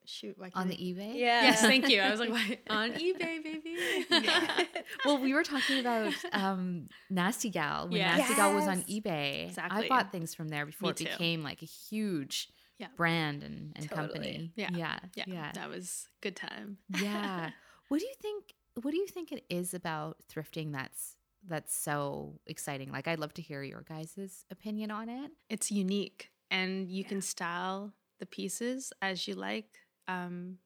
shoot, 0.04 0.34
why 0.38 0.46
on 0.54 0.68
can't 0.68 0.68
the 0.70 0.76
eBay. 0.76 1.14
yeah. 1.18 1.42
Yes, 1.44 1.60
thank 1.62 1.88
you. 1.88 2.00
I 2.00 2.10
was 2.10 2.20
like, 2.20 2.30
what? 2.30 2.58
on 2.68 2.90
eBay, 2.92 3.42
baby. 3.42 3.76
Yeah. 4.10 4.64
Well, 5.04 5.18
we 5.18 5.32
were 5.34 5.42
talking 5.42 5.80
about 5.80 6.12
um, 6.32 6.88
Nasty 7.10 7.50
Gal 7.50 7.88
when 7.88 7.96
Yeah. 7.98 8.16
Nasty 8.16 8.34
Gal 8.34 8.54
was 8.54 8.68
on 8.68 8.82
eBay. 8.82 9.46
Exactly. 9.48 9.86
I 9.86 9.88
bought 9.88 10.12
things 10.12 10.34
from 10.34 10.48
there 10.48 10.64
before 10.66 10.88
Me 10.88 10.90
it 10.90 10.96
too. 10.98 11.04
became 11.04 11.42
like 11.42 11.62
a 11.62 11.66
huge 11.66 12.48
Yeah. 12.78 12.86
brand 12.96 13.42
and, 13.42 13.72
and 13.74 13.88
Totally. 13.88 14.08
company. 14.08 14.52
Yeah. 14.54 14.68
yeah, 14.74 14.98
yeah, 15.16 15.24
yeah, 15.26 15.52
that 15.54 15.68
was 15.68 16.06
good 16.20 16.36
time. 16.36 16.78
yeah. 17.00 17.50
What 17.88 17.98
do 18.00 18.06
you 18.06 18.14
think? 18.22 18.44
What 18.80 18.90
do 18.92 18.96
you 18.96 19.06
think 19.06 19.32
it 19.32 19.44
is 19.50 19.74
about 19.74 20.16
thrifting 20.32 20.72
that's 20.72 21.16
that's 21.46 21.74
so 21.76 22.38
exciting? 22.46 22.90
Like, 22.92 23.06
I'd 23.08 23.18
love 23.18 23.34
to 23.34 23.42
hear 23.42 23.62
your 23.62 23.82
guys' 23.82 24.44
opinion 24.50 24.90
on 24.90 25.08
it. 25.10 25.30
It's 25.50 25.70
unique, 25.70 26.30
and 26.50 26.88
you 26.88 27.02
Yeah. 27.02 27.08
can 27.08 27.20
style 27.22 27.92
the 28.20 28.26
pieces 28.26 28.92
as 29.02 29.26
you 29.26 29.34
like. 29.34 29.66
Um, 30.08 30.58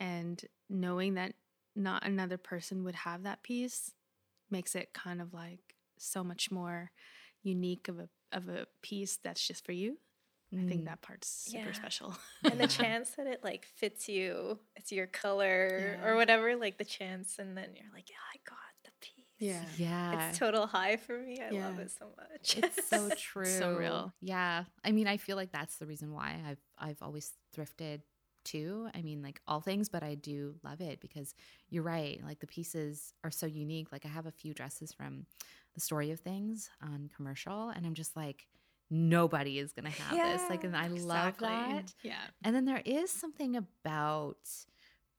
and 0.00 0.42
knowing 0.68 1.14
that 1.14 1.34
not 1.74 2.04
another 2.06 2.36
person 2.38 2.84
would 2.84 2.94
have 2.94 3.22
that 3.24 3.42
piece 3.42 3.92
makes 4.50 4.74
it 4.74 4.92
kind 4.92 5.20
of 5.20 5.32
like 5.34 5.74
so 5.98 6.22
much 6.24 6.50
more 6.50 6.90
unique 7.42 7.88
of 7.88 7.98
a 7.98 8.08
of 8.32 8.48
a 8.48 8.66
piece 8.82 9.16
that's 9.22 9.46
just 9.46 9.64
for 9.64 9.72
you. 9.72 9.98
I 10.52 10.62
think 10.68 10.82
Mm. 10.82 10.86
that 10.86 11.02
part's 11.02 11.28
super 11.28 11.68
Yeah. 11.68 11.72
special. 11.74 12.16
and 12.44 12.60
the 12.60 12.66
chance 12.80 13.10
that 13.12 13.26
it 13.26 13.42
like 13.44 13.66
fits 13.66 14.08
you, 14.08 14.58
it's 14.76 14.92
your 14.92 15.06
color 15.06 15.68
Yeah. 16.00 16.06
or 16.08 16.16
whatever, 16.16 16.56
like 16.56 16.78
the 16.78 16.84
chance, 16.84 17.38
and 17.38 17.56
then 17.56 17.70
you're 17.74 17.92
like, 17.92 18.08
yeah, 18.10 18.16
I 18.34 18.38
got 18.48 18.58
the 19.38 19.46
piece. 19.46 19.78
Yeah, 19.78 20.28
It's 20.28 20.38
total 20.38 20.66
high 20.66 20.96
for 20.96 21.18
me. 21.18 21.40
I 21.40 21.50
love 21.50 21.78
it 21.78 21.90
so 21.90 22.06
much. 22.16 22.56
It's 22.58 22.88
so 22.88 23.08
true. 23.16 23.44
So 23.46 23.74
real. 23.74 24.12
Yeah. 24.20 24.64
I 24.84 24.92
mean, 24.92 25.06
I 25.06 25.16
feel 25.16 25.36
like 25.36 25.52
that's 25.52 25.76
the 25.76 25.86
reason 25.86 26.12
why 26.12 26.36
I've 26.48 26.58
I've 26.78 27.02
always 27.02 27.32
thrifted 27.56 28.00
too. 28.44 28.88
I 28.94 29.02
mean, 29.02 29.22
like 29.22 29.40
all 29.46 29.60
things, 29.60 29.88
but 29.88 30.02
I 30.02 30.14
do 30.14 30.54
love 30.64 30.80
it 30.80 31.00
because 31.00 31.34
you're 31.68 31.82
right. 31.82 32.20
Like 32.24 32.40
the 32.40 32.46
pieces 32.46 33.12
are 33.22 33.30
so 33.30 33.46
unique. 33.46 33.92
Like 33.92 34.06
I 34.06 34.08
have 34.08 34.26
a 34.26 34.30
few 34.30 34.54
dresses 34.54 34.92
from 34.92 35.26
the 35.74 35.80
story 35.80 36.10
of 36.10 36.20
things 36.20 36.70
on 36.82 37.10
commercial 37.14 37.68
and 37.68 37.84
I'm 37.86 37.94
just 37.94 38.16
like 38.16 38.46
nobody 38.90 39.58
is 39.58 39.72
going 39.74 39.84
to 39.92 40.02
have 40.02 40.16
this. 40.40 40.48
Like 40.48 40.64
and 40.64 40.74
I 40.74 40.86
love 40.88 41.28
Exactly. 41.28 41.48
that. 41.48 41.94
Yeah. 42.02 42.14
And 42.42 42.56
then 42.56 42.64
there 42.64 42.80
is 42.86 43.10
something 43.10 43.54
about 43.54 44.38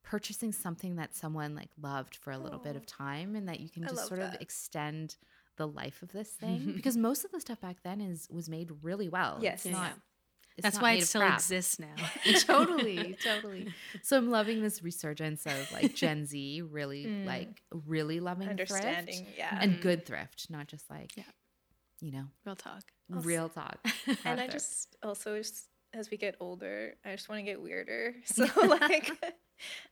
purchasing 0.10 0.51
something 0.51 0.95
that 0.95 1.16
someone 1.16 1.53
like 1.53 1.70
loved 1.80 2.16
for 2.16 2.32
a 2.32 2.38
little 2.39 2.57
bit 2.57 2.76
of 2.76 2.84
time 2.86 3.36
and 3.36 3.47
that 3.47 3.60
you 3.60 3.70
can 3.70 3.84
just 3.84 3.95
love 3.95 4.07
sort 4.07 4.20
of 4.22 4.34
extend 4.41 5.16
the 5.57 5.68
life 5.68 6.01
of 6.01 6.12
this 6.12 6.30
thing 6.32 6.72
because 6.76 6.97
most 6.97 7.24
of 7.24 7.32
the 7.32 7.39
stuff 7.39 7.62
back 7.62 7.78
then 7.84 8.01
is 8.01 8.28
was 8.32 8.49
made 8.49 8.72
really 8.82 9.07
well. 9.07 9.38
Yes. 9.39 9.57
It's 9.57 9.66
Yeah. 9.68 9.72
not 9.74 9.91
it's 10.57 10.64
That's 10.64 10.82
why 10.82 10.93
it 10.93 11.05
still 11.07 11.22
crap. 11.22 11.36
exists 11.36 11.80
now. 11.80 11.95
totally, 12.39 13.16
totally. 13.24 13.72
So 14.01 14.18
I'm 14.18 14.30
loving 14.32 14.62
this 14.62 14.82
resurgence 14.84 15.45
of 15.45 15.72
like 15.72 15.93
Gen 15.95 16.26
Z 16.26 16.64
really 16.64 17.05
Mm. 17.05 17.26
like 17.28 17.62
really 17.72 18.20
loving 18.20 18.49
Understanding, 18.49 19.24
thrift 19.26 19.38
yeah. 19.38 19.57
and 19.62 19.76
Mhm. 19.76 19.82
good 19.82 20.05
thrift, 20.07 20.49
not 20.49 20.68
just 20.68 20.89
like 20.89 21.16
Yeah. 21.16 21.24
you 22.01 22.12
know, 22.12 22.26
Real 22.45 22.55
talk. 22.55 22.82
Real 23.10 23.47
talk. 23.47 23.78
and 24.26 24.41
I 24.41 24.47
just 24.47 24.95
also 25.03 25.38
just, 25.38 25.66
as 25.94 26.10
we 26.12 26.18
get 26.18 26.36
older, 26.40 26.96
I 27.06 27.12
just 27.12 27.30
want 27.30 27.40
to 27.40 27.44
get 27.44 27.62
weirder. 27.62 28.16
So 28.26 28.46
like, 28.68 29.12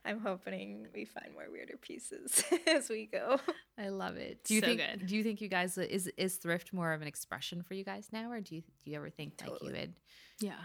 I'm 0.04 0.20
hoping 0.20 0.86
we 0.94 1.04
find 1.04 1.32
more 1.34 1.46
weirder 1.50 1.76
pieces 1.76 2.42
as 2.66 2.88
we 2.88 3.06
go. 3.06 3.38
I 3.78 3.88
love 3.90 4.16
it. 4.16 4.44
Do 4.44 4.54
you 4.54 4.60
So 4.60 4.66
think? 4.66 4.80
good. 4.80 5.06
Do 5.06 5.16
you 5.16 5.22
think 5.22 5.40
you 5.40 5.48
guys 5.48 5.76
is 5.76 6.06
is 6.16 6.36
thrift 6.36 6.72
more 6.72 6.92
of 6.92 7.02
an 7.02 7.08
expression 7.08 7.62
for 7.62 7.74
you 7.74 7.84
guys 7.84 8.08
now, 8.12 8.30
or 8.30 8.40
do 8.40 8.54
you 8.54 8.60
do 8.62 8.90
you 8.90 8.96
ever 8.96 9.10
think 9.10 9.34
like 9.42 9.60
you 9.62 9.72
would 9.72 9.94
Yeah. 10.40 10.60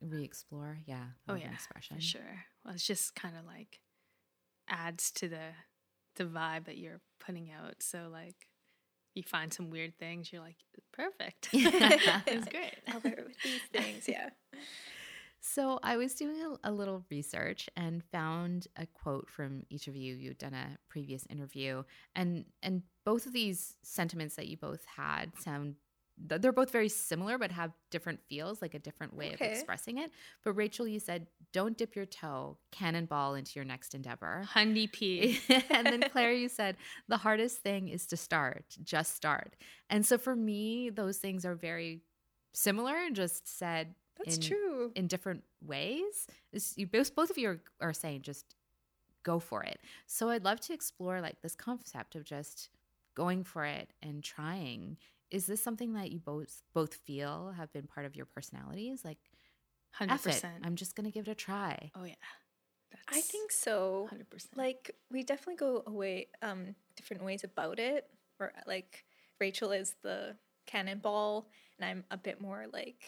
re-explore? 0.00 0.78
Yeah. 0.86 1.04
Oh 1.28 1.32
more 1.32 1.36
of 1.36 1.42
an 1.42 1.48
yeah, 1.48 1.54
expression. 1.54 1.96
for 1.96 2.02
sure. 2.02 2.44
Well, 2.64 2.74
it's 2.74 2.86
just 2.86 3.14
kind 3.14 3.36
of 3.38 3.46
like 3.46 3.80
adds 4.68 5.10
to 5.12 5.28
the 5.28 5.48
the 6.16 6.24
vibe 6.24 6.66
that 6.66 6.76
you're 6.76 7.00
putting 7.20 7.50
out. 7.50 7.76
So 7.82 8.08
like, 8.12 8.36
you 9.14 9.22
find 9.22 9.52
some 9.52 9.70
weird 9.70 9.98
things, 9.98 10.32
you're 10.32 10.42
like, 10.42 10.56
perfect. 10.92 11.48
it's 11.52 12.48
great. 12.48 12.74
I'll 12.88 13.00
wear 13.00 13.14
it 13.14 13.26
with 13.26 13.42
these 13.42 13.60
things. 13.72 14.08
Yeah. 14.08 14.30
So 15.40 15.80
I 15.82 15.96
was 15.96 16.14
doing 16.14 16.36
a, 16.40 16.70
a 16.70 16.72
little 16.72 17.04
research 17.10 17.68
and 17.76 18.02
found 18.12 18.68
a 18.76 18.86
quote 18.86 19.28
from 19.28 19.64
each 19.70 19.88
of 19.88 19.96
you. 19.96 20.14
You'd 20.14 20.38
done 20.38 20.54
a 20.54 20.78
previous 20.88 21.26
interview, 21.28 21.82
and 22.14 22.44
and 22.62 22.82
both 23.04 23.26
of 23.26 23.32
these 23.32 23.76
sentiments 23.82 24.36
that 24.36 24.46
you 24.46 24.56
both 24.56 24.84
had 24.96 25.32
sound. 25.40 25.74
Th- 26.28 26.40
They're 26.40 26.52
both 26.52 26.70
very 26.70 26.88
similar, 26.88 27.38
but 27.38 27.50
have 27.52 27.72
different 27.90 28.20
feels, 28.28 28.60
like 28.62 28.74
a 28.74 28.78
different 28.78 29.14
way 29.16 29.32
Okay. 29.34 29.46
of 29.46 29.52
expressing 29.52 29.98
it. 29.98 30.10
But 30.44 30.52
Rachel, 30.54 30.86
you 30.88 30.98
said, 31.00 31.26
"Don't 31.52 31.76
dip 31.76 31.94
your 31.96 32.06
toe, 32.06 32.58
cannonball 32.70 33.34
into 33.34 33.52
your 33.56 33.64
next 33.64 33.94
endeavor." 33.94 34.44
Hundy 34.54 34.90
P. 34.90 35.40
and 35.70 35.86
then 35.86 36.02
Claire, 36.10 36.32
you 36.34 36.48
said 36.48 36.76
the 37.08 37.18
hardest 37.18 37.58
thing 37.62 37.88
is 37.88 38.06
to 38.08 38.16
start, 38.16 38.64
just 38.82 39.14
start. 39.14 39.54
And 39.90 40.04
so 40.06 40.18
for 40.18 40.34
me, 40.36 40.90
those 40.90 41.18
things 41.18 41.44
are 41.44 41.54
very 41.54 42.02
similar, 42.52 42.94
and 42.96 43.14
just 43.16 43.46
said 43.48 43.94
That's 44.18 44.36
in, 44.36 44.42
true. 44.42 44.92
in 44.94 45.06
different 45.06 45.44
ways. 45.64 46.26
You 46.76 46.86
both 46.86 47.14
both 47.14 47.30
of 47.30 47.38
you 47.38 47.48
are, 47.48 47.60
are 47.80 47.92
saying 47.92 48.22
just 48.22 48.54
go 49.22 49.38
for 49.38 49.62
it. 49.62 49.78
So 50.06 50.30
I'd 50.30 50.44
love 50.44 50.60
to 50.62 50.72
explore 50.72 51.20
like 51.20 51.40
this 51.42 51.54
concept 51.54 52.16
of 52.16 52.24
just 52.24 52.70
going 53.14 53.44
for 53.44 53.64
it 53.64 53.92
and 54.02 54.22
trying. 54.24 54.96
Is 55.32 55.46
this 55.46 55.62
something 55.62 55.94
that 55.94 56.12
you 56.12 56.20
both 56.20 56.62
both 56.74 56.94
feel 56.94 57.54
have 57.56 57.72
been 57.72 57.86
part 57.86 58.06
of 58.06 58.14
your 58.14 58.26
personalities? 58.26 59.04
Like, 59.04 59.18
Hundred 59.92 60.14
F 60.14 60.26
it, 60.26 60.30
percent. 60.30 60.54
I'm 60.62 60.76
just 60.76 60.94
gonna 60.94 61.10
give 61.10 61.26
it 61.26 61.30
a 61.30 61.34
try. 61.34 61.90
Oh 61.94 62.04
yeah. 62.04 62.14
I 63.08 63.20
think 63.20 63.50
so. 63.50 64.06
Hundred 64.08 64.30
percent. 64.30 64.56
Like 64.56 64.94
we 65.10 65.22
definitely 65.22 65.56
go 65.56 65.82
away 65.86 66.28
um 66.42 66.74
different 66.96 67.24
ways 67.24 67.44
about 67.44 67.78
it. 67.78 68.06
Or 68.38 68.52
like 68.66 69.04
Rachel 69.40 69.72
is 69.72 69.94
the 70.02 70.36
cannonball 70.66 71.48
and 71.78 71.88
I'm 71.88 72.04
a 72.10 72.16
bit 72.16 72.40
more 72.40 72.66
like 72.72 73.02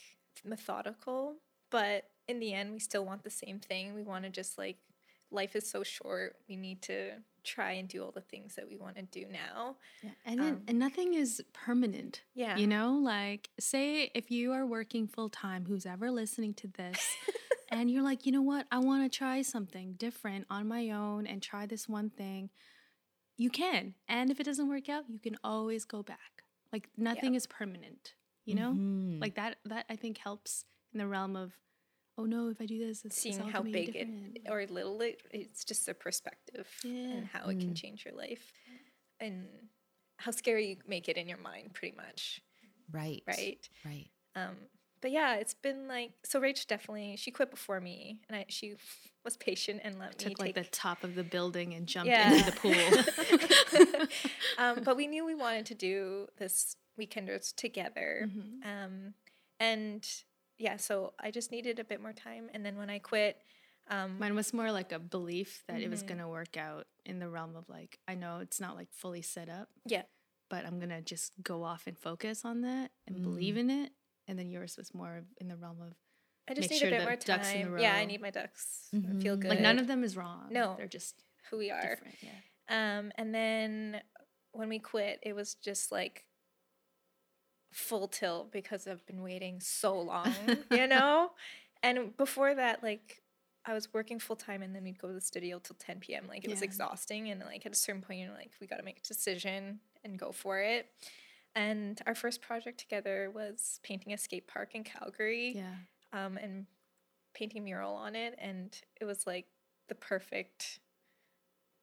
methodical. 0.44 1.36
But 1.70 2.04
in 2.28 2.38
the 2.38 2.52
end 2.52 2.72
we 2.72 2.78
still 2.78 3.04
want 3.04 3.22
the 3.22 3.30
same 3.30 3.60
thing. 3.60 3.94
We 3.94 4.02
want 4.02 4.24
to 4.24 4.30
just 4.30 4.58
like 4.58 4.76
life 5.30 5.56
is 5.56 5.68
so 5.68 5.82
short. 5.82 6.36
We 6.48 6.56
need 6.56 6.82
to 6.82 7.12
try 7.44 7.72
and 7.72 7.88
do 7.88 8.02
all 8.02 8.10
the 8.10 8.20
things 8.20 8.54
that 8.56 8.66
we 8.68 8.76
want 8.76 8.96
to 8.96 9.02
do 9.02 9.26
now. 9.30 9.76
Yeah, 10.02 10.10
and 10.24 10.40
then, 10.40 10.52
Um, 10.54 10.62
and 10.66 10.78
nothing 10.78 11.14
is 11.14 11.42
permanent. 11.52 12.22
Yeah. 12.34 12.56
You 12.56 12.66
know, 12.66 12.94
like 12.94 13.50
say 13.60 14.10
if 14.14 14.30
you 14.30 14.52
are 14.52 14.66
working 14.66 15.06
full 15.06 15.28
time, 15.28 15.66
who's 15.66 15.86
ever 15.86 16.10
listening 16.10 16.54
to 16.54 16.66
this, 16.66 16.98
and 17.70 17.90
you're 17.90 18.02
like, 18.02 18.26
you 18.26 18.32
know 18.32 18.42
what, 18.42 18.66
I 18.70 18.78
want 18.78 19.10
to 19.10 19.16
try 19.16 19.42
something 19.42 19.92
different 19.94 20.46
on 20.50 20.66
my 20.68 20.90
own 20.90 21.26
and 21.26 21.42
try 21.42 21.66
this 21.66 21.88
one 21.88 22.10
thing, 22.10 22.50
you 23.36 23.50
can. 23.50 23.94
And 24.08 24.30
if 24.30 24.40
it 24.40 24.44
doesn't 24.44 24.68
work 24.68 24.88
out, 24.88 25.04
you 25.08 25.18
can 25.18 25.36
always 25.44 25.84
go 25.84 26.02
back. 26.02 26.42
Like 26.72 26.88
nothing 26.96 27.34
is 27.34 27.46
permanent. 27.46 28.14
You 28.44 28.54
know, 28.56 28.72
Mhm. 28.72 29.20
like 29.22 29.36
that. 29.36 29.56
That 29.64 29.86
I 29.88 29.96
think 29.96 30.18
helps 30.18 30.66
in 30.92 30.98
the 30.98 31.06
realm 31.06 31.34
of, 31.34 31.56
oh 32.16 32.24
no, 32.24 32.48
if 32.48 32.60
I 32.60 32.66
do 32.66 32.78
this, 32.78 33.04
it's, 33.04 33.16
it's 33.16 33.20
seeing 33.20 33.38
how 33.40 33.60
gonna 33.60 33.70
big 33.70 33.96
it 33.96 34.08
or 34.50 34.64
little 34.66 35.00
it 35.00 35.20
it's 35.30 35.64
just 35.64 35.88
a 35.88 35.94
perspective 35.94 36.68
Yeah. 36.84 37.10
and 37.12 37.26
how 37.26 37.48
it 37.48 37.58
can 37.60 37.70
Mm. 37.70 37.76
change 37.76 38.04
your 38.04 38.14
life 38.14 38.52
and 39.20 39.46
how 40.18 40.30
scary 40.30 40.68
you 40.70 40.76
make 40.86 41.08
it 41.08 41.16
in 41.16 41.28
your 41.28 41.38
mind 41.38 41.74
pretty 41.74 41.96
much 41.96 42.40
right, 42.92 43.22
right 43.26 43.68
right. 43.84 44.08
um 44.36 44.54
but 45.00 45.10
yeah 45.10 45.34
it's 45.34 45.54
been 45.54 45.88
like 45.88 46.12
so 46.24 46.40
rach 46.40 46.66
definitely 46.66 47.16
she 47.16 47.30
quit 47.30 47.50
before 47.50 47.80
me 47.80 48.20
and 48.28 48.36
I, 48.36 48.44
she 48.48 48.74
was 49.24 49.36
patient 49.36 49.80
and 49.82 49.98
let 49.98 50.10
me 50.10 50.30
Took 50.30 50.38
like 50.38 50.54
take 50.54 50.64
the 50.64 50.70
top 50.70 51.02
of 51.04 51.14
the 51.16 51.24
building 51.24 51.74
and 51.74 51.86
jumped 51.86 52.10
Yeah. 52.12 52.32
into 52.32 52.44
the 52.50 52.56
pool. 52.60 54.06
um, 54.58 54.80
but 54.84 54.96
we 54.96 55.06
knew 55.06 55.24
we 55.24 55.34
wanted 55.34 55.66
to 55.66 55.74
do 55.74 56.28
this 56.38 56.76
weekenders 56.98 57.54
together 57.54 58.28
Mhm. 58.30 58.64
um, 58.66 59.14
and 59.58 60.06
yeah 60.64 60.76
so 60.76 61.12
i 61.26 61.28
just 61.30 61.50
needed 61.54 61.78
a 61.78 61.84
bit 61.84 62.00
more 62.00 62.12
time 62.12 62.44
and 62.54 62.60
then 62.66 62.76
when 62.80 62.90
i 62.90 62.98
quit 62.98 63.36
um, 63.86 64.18
Mine 64.18 64.34
was 64.34 64.54
more 64.54 64.72
like 64.72 64.92
a 64.92 64.98
belief 64.98 65.62
that 65.68 65.78
it 65.84 65.90
was 65.90 66.02
Mhm. 66.02 66.06
going 66.10 66.20
to 66.24 66.28
work 66.28 66.56
out 66.56 66.86
in 67.04 67.18
the 67.18 67.28
realm 67.28 67.54
of 67.54 67.68
like, 67.68 67.98
I 68.08 68.14
know 68.14 68.38
it's 68.40 68.58
not 68.58 68.76
like 68.76 68.88
fully 69.02 69.20
set 69.20 69.50
up, 69.50 69.68
yeah 69.84 70.04
but 70.48 70.64
I'm 70.64 70.78
going 70.78 70.94
to 70.98 71.02
just 71.02 71.32
go 71.42 71.62
off 71.64 71.86
and 71.86 71.98
focus 71.98 72.46
on 72.46 72.62
that 72.62 72.92
and 73.06 73.16
Mm. 73.16 73.22
believe 73.28 73.56
in 73.58 73.68
it. 73.68 73.90
And 74.26 74.38
then 74.38 74.48
yours 74.50 74.78
was 74.78 74.94
more 74.94 75.24
in 75.38 75.48
the 75.48 75.56
realm 75.56 75.82
of, 75.82 75.92
I 76.48 76.54
just 76.54 76.70
make 76.70 76.70
need 76.70 76.78
sure 76.78 76.88
a 76.88 76.92
bit 76.98 77.02
more 77.04 77.16
ducks 77.16 77.52
in 77.52 77.58
the 77.62 77.68
time. 77.76 77.78
Yeah, 77.78 77.94
I 77.94 78.04
need 78.06 78.22
my 78.22 78.30
ducks. 78.30 78.88
I 78.94 79.20
Feel 79.20 79.36
good. 79.36 79.50
like 79.50 79.60
none 79.60 79.78
of 79.78 79.86
them 79.86 80.02
is 80.02 80.16
wrong. 80.16 80.46
No. 80.50 80.76
they're 80.78 80.86
just 80.86 81.22
who 81.50 81.58
we 81.58 81.70
are. 81.70 81.82
different. 81.82 82.14
Yeah. 82.22 82.38
Um, 82.98 83.12
and 83.16 83.34
then 83.34 84.00
when 84.52 84.70
we 84.70 84.78
quit, 84.78 85.18
it 85.22 85.34
was 85.34 85.56
just 85.56 85.92
like 85.92 86.24
full 87.74 88.06
tilt 88.06 88.52
because 88.52 88.86
I've 88.86 89.04
been 89.04 89.20
waiting 89.22 89.58
so 89.60 89.98
long, 90.00 90.32
you 90.70 90.86
know? 90.94 91.32
And 91.82 92.16
before 92.16 92.54
that, 92.54 92.82
like 92.82 93.20
I 93.66 93.74
was 93.74 93.92
working 93.92 94.18
full 94.20 94.36
time 94.36 94.62
and 94.62 94.74
then 94.74 94.84
we'd 94.84 94.98
go 94.98 95.08
to 95.08 95.14
the 95.14 95.20
studio 95.20 95.58
till 95.58 95.76
10 95.78 95.98
p.m. 96.00 96.24
Like 96.28 96.44
it 96.44 96.50
was 96.50 96.62
exhausting. 96.62 97.30
And 97.30 97.40
like 97.40 97.66
at 97.66 97.72
a 97.72 97.76
certain 97.76 98.00
point, 98.00 98.20
you're 98.20 98.30
like, 98.32 98.52
we 98.60 98.66
got 98.68 98.76
to 98.76 98.82
make 98.84 98.98
a 98.98 99.02
decision 99.02 99.80
and 100.04 100.16
go 100.18 100.30
for 100.30 100.60
it. 100.60 100.86
And 101.56 102.00
our 102.06 102.14
first 102.14 102.40
project 102.42 102.78
together 102.78 103.30
was 103.34 103.80
painting 103.82 104.12
a 104.12 104.18
skate 104.18 104.46
park 104.46 104.74
in 104.74 104.84
Calgary 104.84 105.52
Yeah. 105.56 105.74
um, 106.12 106.36
and 106.36 106.66
painting 107.34 107.62
a 107.62 107.64
mural 107.64 107.94
on 107.94 108.14
it. 108.14 108.36
And 108.38 108.76
it 109.00 109.04
was 109.04 109.26
like 109.26 109.46
the 109.88 109.94
perfect 109.96 110.78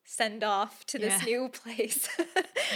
send 0.05 0.43
off 0.43 0.85
to 0.87 0.97
this 0.97 1.19
Yeah. 1.21 1.25
new 1.25 1.49
place, 1.53 2.07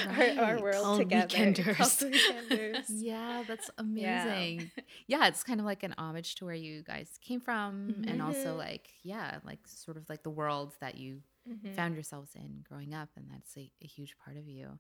our, 0.08 0.46
our 0.46 0.62
world 0.62 0.84
Called 0.84 1.00
together. 1.00 1.28
Weekenders. 1.36 2.12
Weekenders. 2.12 2.86
Yeah, 2.90 3.44
that's 3.48 3.70
amazing. 3.78 4.72
Yeah. 5.08 5.28
it's 5.28 5.44
kind 5.44 5.60
of 5.60 5.66
like 5.66 5.84
an 5.84 5.94
homage 5.98 6.36
to 6.36 6.46
where 6.46 6.56
you 6.56 6.84
guys 6.84 7.10
came 7.22 7.40
from 7.42 8.04
and 8.08 8.22
also 8.22 8.54
Mhm. 8.54 8.58
like, 8.58 8.90
yeah, 9.04 9.40
like 9.44 9.60
sort 9.68 9.98
of 9.98 10.08
like 10.10 10.24
the 10.24 10.30
world 10.30 10.74
that 10.82 10.96
you 10.98 11.22
Mhm. 11.50 11.76
found 11.76 11.94
yourselves 11.96 12.32
in 12.36 12.64
growing 12.68 12.94
up 12.94 13.10
and 13.16 13.30
that's 13.32 13.56
a, 13.58 13.72
a 13.82 13.88
huge 13.88 14.16
part 14.18 14.38
of 14.38 14.48
you. 14.48 14.80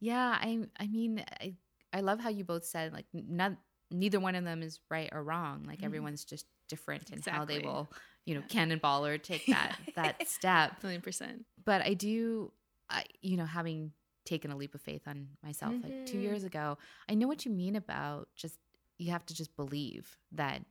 Yeah, 0.00 0.36
I 0.40 0.66
I 0.78 0.86
mean, 0.86 1.24
I 1.40 1.54
I 1.92 2.00
love 2.00 2.20
how 2.20 2.28
you 2.28 2.44
both 2.44 2.64
said 2.64 2.92
like 2.92 3.06
not 3.12 3.52
neither 3.90 4.18
one 4.20 4.34
of 4.34 4.44
them 4.44 4.62
is 4.62 4.80
right 4.90 5.08
or 5.12 5.22
wrong. 5.22 5.64
Like 5.66 5.80
Mhm. 5.80 5.84
everyone's 5.84 6.24
just 6.24 6.46
different 6.68 7.10
in 7.10 7.22
how 7.26 7.44
they 7.44 7.60
will, 7.60 7.88
you 8.24 8.34
know, 8.34 8.40
Yeah. 8.40 8.46
cannonball 8.48 9.06
or 9.06 9.18
take 9.18 9.46
that 9.46 9.78
that 9.94 10.26
step. 10.28 10.82
Million 10.82 11.00
percent. 11.02 11.46
but 11.64 11.82
I 11.82 11.94
do, 11.94 12.52
I, 12.90 13.04
you 13.22 13.36
know, 13.36 13.46
having 13.46 13.92
taken 14.26 14.50
a 14.50 14.56
leap 14.56 14.74
of 14.74 14.82
faith 14.82 15.02
on 15.06 15.28
myself 15.42 15.76
like 15.82 15.94
two 16.04 16.18
Mhm. 16.18 16.22
years 16.22 16.44
ago, 16.44 16.78
I 17.08 17.14
know 17.14 17.28
what 17.28 17.44
you 17.46 17.50
mean 17.52 17.76
about 17.76 18.28
just 18.36 18.58
you 18.98 19.10
have 19.12 19.26
to 19.26 19.34
just 19.34 19.56
believe 19.56 20.16
that 20.32 20.62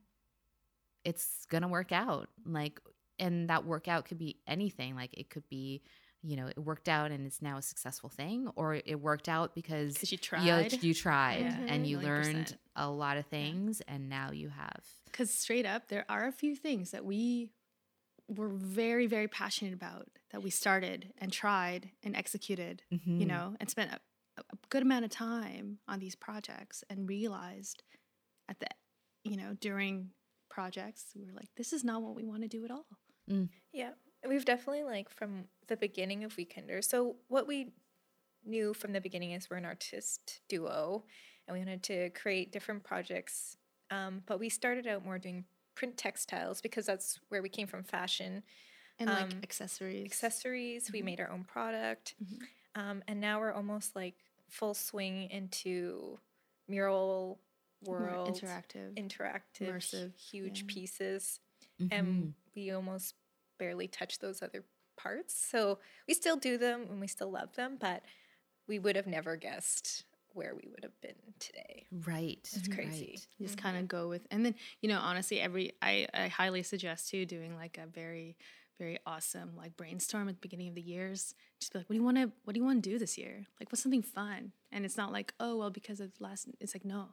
it's 1.03 1.45
gonna 1.45 1.67
work 1.67 1.91
out. 1.91 2.29
Like, 2.45 2.79
and 3.19 3.49
that 3.49 3.65
workout 3.65 4.05
could 4.05 4.17
be 4.17 4.39
anything. 4.47 4.95
Like, 4.95 5.11
it 5.13 5.29
could 5.29 5.47
be, 5.49 5.81
you 6.21 6.35
know, 6.35 6.47
it 6.47 6.57
worked 6.57 6.89
out 6.89 7.11
and 7.11 7.25
it's 7.25 7.41
now 7.41 7.57
a 7.57 7.61
successful 7.61 8.09
thing, 8.09 8.49
or 8.55 8.75
it 8.85 8.99
worked 8.99 9.29
out 9.29 9.53
because 9.55 10.01
you 10.11 10.17
you, 10.17 10.17
tried. 10.17 10.73
you 10.83 10.93
tried 10.93 11.41
Yeah, 11.41 11.59
and 11.67 11.87
you 11.87 11.97
million 11.97 12.13
learned 12.13 12.57
a 12.75 12.89
lot 12.89 13.17
of 13.17 13.25
things, 13.27 13.81
and 13.81 14.09
now 14.09 14.31
you 14.31 14.49
have. 14.49 14.83
Because 15.05 15.31
straight 15.31 15.65
up, 15.65 15.87
there 15.87 16.05
are 16.09 16.25
a 16.25 16.31
few 16.31 16.55
things 16.55 16.91
that 16.91 17.05
we 17.05 17.51
were 18.27 18.49
very, 18.49 19.05
very 19.07 19.27
passionate 19.27 19.73
about 19.73 20.07
that 20.31 20.41
we 20.41 20.49
started 20.49 21.13
and 21.17 21.31
tried 21.31 21.91
and 22.03 22.15
executed, 22.15 22.81
you 22.89 22.99
Mhm. 22.99 23.27
know, 23.27 23.55
and 23.59 23.69
spent 23.69 23.91
a, 23.91 23.99
a 24.41 24.43
good 24.69 24.81
amount 24.81 25.05
of 25.05 25.11
time 25.11 25.79
on 25.87 25.99
these 25.99 26.15
projects 26.15 26.83
and 26.89 27.07
realized 27.07 27.83
at 28.49 28.59
the, 28.59 28.67
you 29.23 29.37
know, 29.37 29.53
during 29.53 30.11
projects, 30.49 31.11
we 31.15 31.23
were 31.25 31.33
like, 31.33 31.53
this 31.55 31.71
is 31.73 31.83
not 31.83 32.01
what 32.01 32.15
we 32.15 32.23
want 32.25 32.41
to 32.41 32.47
do 32.47 32.63
at 32.65 32.71
all. 32.71 32.87
Yeah, 33.71 33.93
we've 34.27 34.45
definitely 34.45 34.83
like 34.83 35.09
from 35.09 35.47
the 35.67 35.77
beginning 35.77 36.23
of 36.23 36.35
Weekender. 36.35 36.83
So 36.83 37.17
what 37.27 37.47
we 37.47 37.73
knew 38.43 38.73
from 38.73 38.91
the 38.93 39.01
beginning 39.01 39.31
is 39.31 39.49
we're 39.49 39.57
an 39.57 39.65
artist 39.65 40.41
duo, 40.47 41.05
and 41.47 41.53
we 41.53 41.59
wanted 41.59 41.83
to 41.83 42.09
create 42.11 42.51
different 42.51 42.83
projects. 42.83 43.57
Um, 43.91 44.23
but 44.25 44.39
we 44.39 44.49
started 44.49 44.85
out 44.87 45.03
more 45.05 45.17
doing 45.19 45.45
print 45.75 45.97
textiles 45.97 46.61
because 46.61 46.85
that's 46.85 47.19
where 47.29 47.41
we 47.41 47.49
came 47.49 47.67
from 47.67 47.83
fashion 47.83 48.43
And 48.99 49.11
like 49.11 49.37
Um, 49.37 49.43
accessories. 49.43 50.05
accessories. 50.05 50.91
We 50.93 51.01
Mhm. 51.01 51.03
made 51.03 51.19
our 51.21 51.31
own 51.31 51.45
product, 51.45 52.15
Mhm. 52.19 52.47
um, 52.75 53.03
and 53.07 53.21
now 53.21 53.39
we're 53.39 53.53
almost 53.53 53.95
like 53.95 54.15
full 54.49 54.73
swing 54.73 55.29
into 55.29 56.19
mural 56.67 57.41
More 57.97 58.19
world, 58.19 58.21
interactive. 58.25 58.97
interactive, 58.97 59.59
immersive, 59.61 60.13
huge 60.15 60.67
yeah. 60.67 60.67
pieces 60.67 61.39
Mhm. 61.79 61.91
and 61.91 62.29
we 62.55 62.71
almost 62.71 63.15
barely 63.59 63.87
touch 63.87 64.19
those 64.19 64.41
other 64.41 64.65
parts. 64.97 65.35
So 65.35 65.79
we 66.07 66.13
still 66.13 66.37
do 66.37 66.57
them 66.57 66.83
and 66.89 66.99
we 67.01 67.07
still 67.07 67.31
love 67.31 67.55
them, 67.55 67.77
but 67.79 68.03
we 68.67 68.79
would 68.79 68.95
have 68.95 69.07
never 69.07 69.35
guessed 69.37 70.05
where 70.35 70.53
we 70.53 70.67
would 70.69 70.83
have 70.83 70.99
been 71.01 71.15
today. 71.39 71.87
right, 72.05 72.39
It's 72.53 72.67
crazy. 72.67 73.11
right. 73.13 73.27
Just 73.41 73.57
Mhm. 73.57 73.61
kind 73.61 73.77
of 73.77 73.87
go 73.87 74.07
with 74.09 74.27
and 74.31 74.45
then 74.45 74.55
you 74.81 74.89
know 74.89 74.99
honestly 74.99 75.39
every 75.39 75.73
I, 75.81 76.07
I 76.13 76.27
highly 76.27 76.61
suggest 76.63 77.09
too 77.09 77.25
doing 77.25 77.55
like 77.55 77.77
a 77.77 77.87
very 77.87 78.37
very 78.77 78.99
awesome 79.05 79.55
like 79.55 79.77
brainstorm 79.77 80.27
at 80.27 80.35
the 80.35 80.41
beginning 80.41 80.67
of 80.67 80.75
the 80.75 80.81
years 80.81 81.33
just 81.61 81.71
be 81.71 81.79
like 81.79 81.87
what 81.89 81.93
do 81.93 81.99
you 81.99 82.03
want 82.03 82.17
to 82.17 82.31
what 82.43 82.53
do 82.53 82.59
you 82.59 82.65
want 82.65 82.83
to 82.83 82.89
do 82.89 82.99
this 82.99 83.17
year 83.17 83.45
like 83.59 83.71
what's 83.71 83.81
something 83.81 84.01
fun 84.01 84.51
and 84.71 84.83
it's 84.83 84.97
not 84.97 85.11
like 85.13 85.33
oh 85.39 85.55
well 85.55 85.69
because 85.69 86.01
of 86.01 86.11
last 86.19 86.49
it's 86.59 86.75
like 86.75 86.83
no 86.83 87.07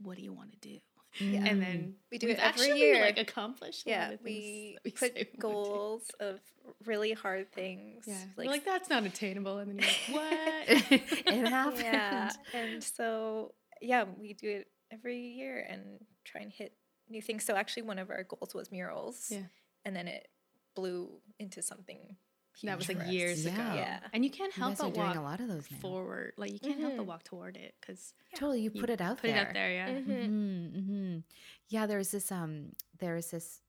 what 0.00 0.16
do 0.16 0.22
you 0.22 0.32
want 0.32 0.52
to 0.52 0.58
do 0.58 0.78
Yeah. 1.20 1.44
and 1.46 1.60
Mm. 1.60 1.64
then 1.64 1.94
We 2.12 2.18
do 2.18 2.28
it 2.28 2.38
every 2.38 2.42
actually, 2.66 2.80
year. 2.80 3.00
like 3.02 3.18
accomplished 3.18 3.86
a 3.86 3.90
lot 3.90 3.96
Yeah, 3.96 4.10
of 4.10 4.20
we 4.22 4.78
we 4.84 4.90
put 4.92 5.00
say 5.00 5.12
we 5.14 5.20
wanna 5.22 5.30
do. 5.32 5.38
goals 5.38 6.10
of 6.20 6.40
really 6.84 7.12
hard 7.12 7.50
things. 7.52 8.04
yeah 8.06 8.24
like, 8.36 8.46
like 8.48 8.64
that's 8.64 8.88
not 8.90 9.04
attainable 9.04 9.58
and 9.58 9.70
then 9.70 9.78
you're 9.78 9.88
like 9.88 10.88
what 10.88 10.92
it 11.32 11.48
happened. 11.48 11.82
yeah. 11.82 12.30
And 12.54 12.84
so, 12.84 13.54
yeah, 13.80 14.04
we 14.18 14.34
do 14.34 14.48
it 14.48 14.68
every 14.92 15.18
year 15.18 15.66
and 15.68 16.04
try 16.24 16.40
and 16.42 16.52
hit 16.52 16.74
new 17.08 17.22
things. 17.22 17.44
So 17.44 17.56
actually, 17.56 17.82
one 17.82 17.98
of 17.98 18.10
our 18.10 18.24
goals 18.24 18.54
was 18.54 18.70
murals. 18.70 19.28
Yeah. 19.30 19.44
And 19.84 19.96
then 19.96 20.08
it 20.08 20.28
blew 20.74 21.20
into 21.38 21.62
something. 21.62 22.16
That 22.64 22.76
was 22.78 22.88
like 22.88 22.98
for 22.98 23.04
us. 23.04 23.08
years 23.10 23.46
ago 23.46 23.56
Yeah. 23.56 23.74
Yeah. 23.74 24.00
and 24.12 24.24
you 24.24 24.30
can't 24.30 24.52
help 24.52 24.72
guys 24.72 24.80
are 24.80 24.84
but 24.88 24.94
doing 24.94 25.06
walk 25.06 25.16
a 25.16 25.20
lot 25.22 25.40
of 25.40 25.48
those 25.48 25.70
now. 25.70 25.78
forward 25.78 26.32
like 26.36 26.52
you 26.52 26.58
can't 26.60 26.80
help 26.80 26.96
but 26.96 27.02
Mhm. 27.04 27.06
walk 27.06 27.24
toward 27.24 27.56
it 27.56 27.74
because 27.80 28.14
Totally, 28.34 28.60
you 28.60 28.70
you 28.74 28.80
put 28.80 28.90
it 28.90 29.00
out 29.00 29.18
put 29.18 29.26
there. 29.28 29.34
Put 29.34 29.40
it 29.44 29.48
out 29.48 29.54
there 29.54 29.72
yeah 29.72 29.88
Mhm. 29.90 30.26
hmm 30.26 30.80
hmm 30.80 31.18
Yeah, 31.68 31.86
there's 31.86 32.10
this 32.10 32.30
um 32.32 32.72
there's 32.98 33.30
this 33.30 33.60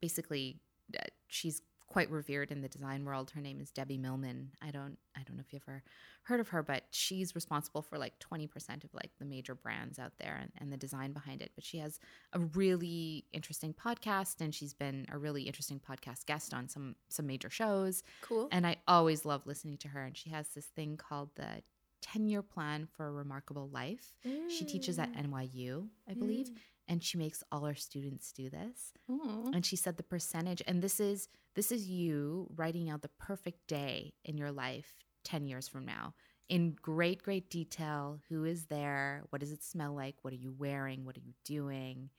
basically 0.00 0.60
uh, 0.98 1.02
she's 1.28 1.62
quite 1.90 2.08
revered 2.10 2.50
in 2.52 2.62
the 2.62 2.68
design 2.68 3.04
world. 3.04 3.32
Her 3.32 3.40
name 3.40 3.60
is 3.60 3.70
Debbie 3.70 3.98
Millman. 3.98 4.52
I 4.62 4.70
don't 4.70 4.96
I 5.16 5.22
don't 5.24 5.36
know 5.36 5.42
if 5.46 5.52
you've 5.52 5.62
ever 5.68 5.82
heard 6.22 6.40
of 6.40 6.48
her, 6.48 6.62
but 6.62 6.84
she's 6.90 7.34
responsible 7.34 7.82
for 7.82 7.98
like 7.98 8.14
20% 8.20 8.84
of 8.84 8.94
like 8.94 9.10
the 9.18 9.24
major 9.24 9.54
brands 9.56 9.98
out 9.98 10.12
there 10.18 10.38
and, 10.40 10.52
and 10.58 10.72
the 10.72 10.76
design 10.76 11.12
behind 11.12 11.42
it. 11.42 11.50
But 11.56 11.64
she 11.64 11.78
has 11.78 11.98
a 12.32 12.38
really 12.38 13.24
interesting 13.32 13.74
podcast 13.74 14.40
and 14.40 14.54
she's 14.54 14.72
been 14.72 15.06
a 15.10 15.18
really 15.18 15.42
interesting 15.42 15.80
podcast 15.80 16.26
guest 16.26 16.54
on 16.54 16.68
some 16.68 16.94
some 17.08 17.26
major 17.26 17.50
shows. 17.50 18.02
Cool. 18.22 18.48
And 18.52 18.66
I 18.66 18.76
always 18.86 19.24
love 19.24 19.46
listening 19.46 19.76
to 19.78 19.88
her. 19.88 20.04
And 20.04 20.16
she 20.16 20.30
has 20.30 20.48
this 20.54 20.66
thing 20.66 20.96
called 20.96 21.30
the 21.34 21.62
10 22.02 22.28
year 22.28 22.40
plan 22.42 22.86
for 22.96 23.08
a 23.08 23.12
remarkable 23.12 23.68
life. 23.68 24.14
She 24.48 24.64
teaches 24.64 24.98
at 24.98 25.12
Mm. 25.12 25.28
NYU, 25.28 25.88
I 26.08 26.14
believe, 26.14 26.48
and 26.90 27.02
she 27.02 27.16
makes 27.16 27.42
all 27.52 27.64
her 27.64 27.74
students 27.74 28.32
do 28.32 28.50
this. 28.50 28.92
Aw. 29.08 29.52
And 29.54 29.64
she 29.64 29.76
said 29.76 29.96
the 29.96 30.02
percentage, 30.02 30.60
and 30.66 30.82
this 30.82 30.98
is 30.98 31.28
this 31.54 31.72
is 31.72 31.88
you 31.88 32.48
writing 32.56 32.90
out 32.90 33.00
the 33.00 33.10
perfect 33.18 33.66
day 33.66 34.12
in 34.24 34.36
your 34.36 34.52
life 34.52 34.94
10 35.24 35.46
years 35.46 35.68
from 35.68 35.86
now 35.86 36.14
in 36.48 36.76
great, 36.82 37.22
great 37.22 37.48
detail. 37.48 38.18
Who 38.28 38.44
is 38.44 38.66
there? 38.66 39.22
What 39.30 39.40
does 39.40 39.52
it 39.52 39.62
smell 39.62 39.94
like? 39.94 40.16
What 40.22 40.32
are 40.32 40.36
you 40.36 40.52
wearing? 40.56 41.04
What 41.04 41.16
are 41.16 41.22
you 41.24 41.32
doing? 41.44 42.10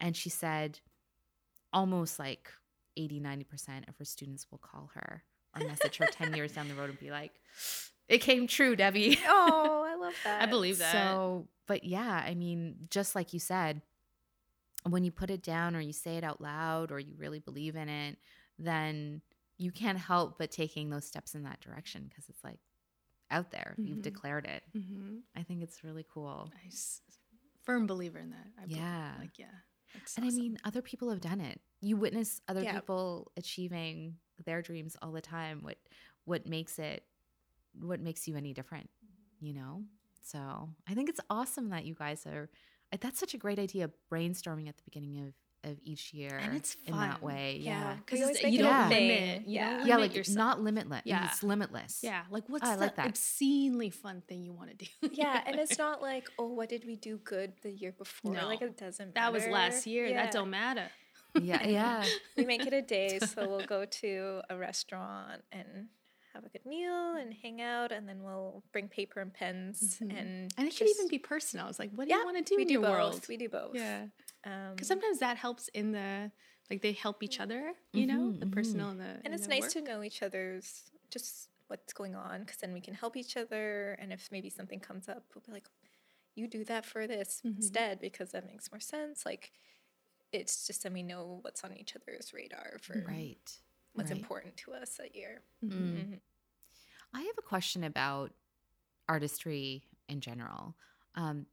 And 0.00 0.16
she 0.16 0.30
said 0.30 0.80
almost 1.72 2.18
like 2.18 2.48
80, 2.96 3.20
90% 3.20 3.88
of 3.88 3.96
her 3.98 4.04
students 4.04 4.46
will 4.50 4.58
call 4.58 4.90
her 4.94 5.24
or 5.54 5.66
message 5.66 5.96
her 5.98 6.06
10 6.06 6.34
years 6.34 6.52
down 6.52 6.68
the 6.68 6.74
road 6.74 6.90
and 6.90 6.98
be 6.98 7.10
like, 7.10 7.32
it 8.08 8.18
came 8.18 8.46
true, 8.46 8.76
Debbie. 8.76 9.18
Oh, 9.26 9.86
I 9.88 9.94
love 10.00 10.14
that. 10.24 10.42
I 10.42 10.46
believe 10.46 10.78
that. 10.78 10.92
So, 10.92 11.48
but 11.66 11.84
yeah, 11.84 12.22
I 12.24 12.34
mean, 12.34 12.88
just 12.90 13.14
like 13.14 13.32
you 13.32 13.38
said, 13.38 13.82
when 14.88 15.04
you 15.04 15.10
put 15.12 15.30
it 15.30 15.42
down 15.42 15.76
or 15.76 15.80
you 15.80 15.92
say 15.92 16.16
it 16.16 16.24
out 16.24 16.40
loud 16.40 16.90
or 16.90 16.98
you 16.98 17.14
really 17.16 17.38
believe 17.38 17.76
in 17.76 17.88
it, 17.88 18.18
then 18.58 19.22
you 19.58 19.70
can't 19.70 19.98
help 19.98 20.38
but 20.38 20.50
taking 20.50 20.90
those 20.90 21.06
steps 21.06 21.34
in 21.34 21.44
that 21.44 21.60
direction 21.60 22.06
because 22.08 22.28
it's 22.28 22.42
like 22.42 22.58
out 23.30 23.50
there. 23.50 23.74
You've 23.78 23.98
Mhm. 23.98 24.02
declared 24.02 24.46
it. 24.46 24.62
Mm-hmm. 24.74 25.18
I 25.36 25.42
think 25.42 25.62
it's 25.62 25.84
really 25.84 26.04
cool. 26.12 26.50
S- 26.66 27.00
firm 27.62 27.86
believer 27.86 28.18
in 28.18 28.30
that. 28.30 28.46
I 28.58 28.64
Yeah. 28.66 29.14
like 29.18 29.38
yeah. 29.38 29.54
It's 29.94 30.16
And 30.16 30.26
I 30.26 30.30
mean, 30.30 30.58
other 30.64 30.82
people 30.82 31.10
have 31.10 31.20
done 31.20 31.40
it. 31.40 31.60
You 31.80 31.96
witness 31.96 32.40
other 32.48 32.62
Yeah. 32.62 32.72
people 32.80 33.30
achieving 33.36 34.18
their 34.44 34.62
dreams 34.62 34.96
all 35.02 35.12
the 35.12 35.20
time. 35.20 35.62
What 35.62 35.78
what 36.24 36.46
makes 36.46 36.78
it 36.78 37.06
what 37.80 38.00
makes 38.00 38.26
you 38.28 38.36
any 38.36 38.52
different, 38.52 38.90
you 39.40 39.54
know? 39.54 39.84
So, 40.22 40.68
I 40.86 40.94
think 40.94 41.08
it's 41.08 41.20
awesome 41.30 41.70
that 41.70 41.84
you 41.84 41.94
guys 41.94 42.26
are 42.26 42.50
that's 43.00 43.18
such 43.18 43.34
a 43.34 43.38
great 43.38 43.58
idea 43.58 43.90
brainstorming 44.12 44.68
at 44.68 44.76
the 44.76 44.82
beginning 44.84 45.24
of 45.26 45.34
of 45.64 45.78
each 45.84 46.12
year 46.12 46.40
And 46.42 46.56
it's 46.56 46.76
in 46.86 46.94
that 46.96 47.22
way. 47.22 47.58
Yeah. 47.60 47.78
Yeah. 47.78 47.96
Because 48.04 48.20
always 48.20 48.42
you 48.42 48.50
make 48.50 48.60
don't 48.62 48.88
limit. 48.88 49.42
You 49.46 49.54
Yeah. 49.54 49.70
Yeah, 49.70 49.82
limit 49.82 50.00
like 50.00 50.16
yourself. 50.16 50.36
not 50.36 50.60
limitless. 50.60 51.02
Yeah. 51.04 51.28
It's 51.28 51.42
limitless. 51.42 52.00
Yeah, 52.02 52.22
like 52.30 52.48
what's 52.48 52.68
I 52.68 52.74
the 52.74 52.80
like 52.80 52.96
that. 52.96 53.06
obscenely 53.06 53.90
fun 53.90 54.22
thing 54.26 54.42
you 54.42 54.52
want 54.52 54.76
to 54.76 54.84
do? 54.84 54.90
Yeah, 55.12 55.40
and 55.46 55.60
it's 55.60 55.78
not 55.78 56.02
like, 56.02 56.28
oh, 56.38 56.48
what 56.48 56.68
did 56.68 56.84
we 56.84 56.96
do 56.96 57.18
good 57.18 57.52
the 57.62 57.70
year 57.70 57.92
before? 57.92 58.32
No. 58.32 58.46
Like 58.46 58.60
it 58.62 58.76
doesn't. 58.76 59.14
Matter. 59.14 59.20
that 59.20 59.32
was 59.32 59.46
last 59.46 59.86
year. 59.86 60.06
Yeah. 60.06 60.24
That 60.24 60.32
don't 60.32 60.50
matter. 60.50 60.90
Yeah, 61.40 61.66
yeah. 61.66 62.04
we 62.36 62.44
make 62.44 62.66
it 62.66 62.72
a 62.72 62.82
day, 62.82 63.18
so 63.24 63.48
we'll 63.48 63.66
go 63.66 63.84
to 63.84 64.42
a 64.50 64.56
restaurant 64.56 65.42
and 65.52 65.86
have 66.34 66.44
a 66.44 66.48
good 66.48 66.64
meal 66.66 67.14
and 67.16 67.32
hang 67.34 67.60
out, 67.60 67.92
and 67.92 68.08
then 68.08 68.22
we'll 68.22 68.62
bring 68.72 68.88
paper 68.88 69.20
and 69.20 69.32
pens 69.32 70.00
Mhm. 70.00 70.10
and 70.10 70.52
And 70.56 70.68
it 70.68 70.76
can 70.76 70.86
even 70.88 71.08
be 71.08 71.18
personal. 71.18 71.68
It's 71.68 71.78
like, 71.78 71.90
what 71.92 72.04
do 72.06 72.10
yeah, 72.10 72.18
you 72.18 72.24
want 72.24 72.36
to 72.38 72.42
do 72.44 72.56
we 72.56 72.62
in 72.62 72.68
do 72.68 72.74
your 72.74 72.82
both. 72.82 72.92
world? 72.92 73.28
We 73.28 73.36
do 73.36 73.48
both. 73.48 73.74
Yeah. 73.74 74.06
Um, 74.44 74.74
Because 74.74 74.88
sometimes 74.88 75.18
that 75.20 75.36
helps 75.36 75.68
in 75.68 75.92
the, 75.92 76.30
like 76.70 76.82
they 76.82 76.92
help 76.92 77.22
each 77.22 77.40
other, 77.40 77.74
you 77.92 78.06
know, 78.06 78.32
Mhm, 78.32 78.38
the 78.38 78.46
mhm. 78.46 78.54
personal 78.54 78.90
and 78.90 79.00
the. 79.00 79.20
and 79.24 79.34
it's 79.34 79.48
nice 79.48 79.72
to 79.74 79.80
know 79.80 80.02
each 80.02 80.22
other's 80.22 80.90
just 81.10 81.48
what's 81.68 81.92
going 81.92 82.14
on 82.14 82.40
because 82.40 82.58
then 82.58 82.72
we 82.72 82.80
can 82.80 82.94
help 82.94 83.16
each 83.16 83.36
other 83.36 83.92
and 84.00 84.12
if 84.12 84.30
maybe 84.30 84.50
something 84.50 84.80
comes 84.80 85.08
up 85.08 85.24
we'll 85.34 85.42
be 85.46 85.52
like 85.52 85.66
you 86.34 86.46
do 86.48 86.64
that 86.64 86.84
for 86.86 87.06
this 87.06 87.42
Mhm. 87.44 87.52
instead 87.56 88.00
because 88.00 88.30
that 88.32 88.46
makes 88.46 88.70
more 88.72 88.80
sense 88.80 89.24
like 89.24 89.52
it's 90.32 90.66
just 90.66 90.82
then 90.84 90.92
we 90.94 91.02
know 91.02 91.38
what's 91.42 91.64
on 91.64 91.76
each 91.76 91.94
other's 91.96 92.32
radar 92.34 92.78
for 92.82 93.02
Right. 93.06 93.60
What's 93.94 94.10
right. 94.10 94.20
important 94.20 94.56
to 94.56 94.72
us 94.72 94.96
that 94.96 95.14
year 95.14 95.42
Mhm. 95.62 95.70
Mhm. 95.72 96.20
I 97.14 97.20
have 97.22 97.38
a 97.38 97.42
question 97.42 97.84
about 97.84 98.32
artistry 99.08 99.88
in 100.08 100.20
general. 100.20 100.76
Um, 101.14 101.46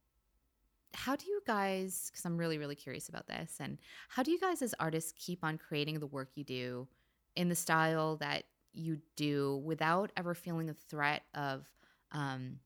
how 0.93 1.15
do 1.15 1.25
you 1.27 1.41
guys, 1.45 2.09
because 2.09 2.25
I'm 2.25 2.37
really, 2.37 2.57
really 2.57 2.75
curious 2.75 3.09
about 3.09 3.27
this, 3.27 3.57
and 3.59 3.77
how 4.09 4.23
do 4.23 4.31
you 4.31 4.39
guys 4.39 4.61
as 4.61 4.73
artists 4.79 5.13
keep 5.15 5.43
on 5.43 5.57
creating 5.57 5.99
the 5.99 6.07
work 6.07 6.31
you 6.35 6.43
do 6.43 6.87
in 7.35 7.49
the 7.49 7.55
style 7.55 8.17
that 8.17 8.45
you 8.73 8.99
do 9.15 9.57
without 9.63 10.11
ever 10.17 10.33
feeling 10.33 10.69
a 10.69 10.73
threat 10.73 11.23
of 11.33 11.67
um, 12.11 12.59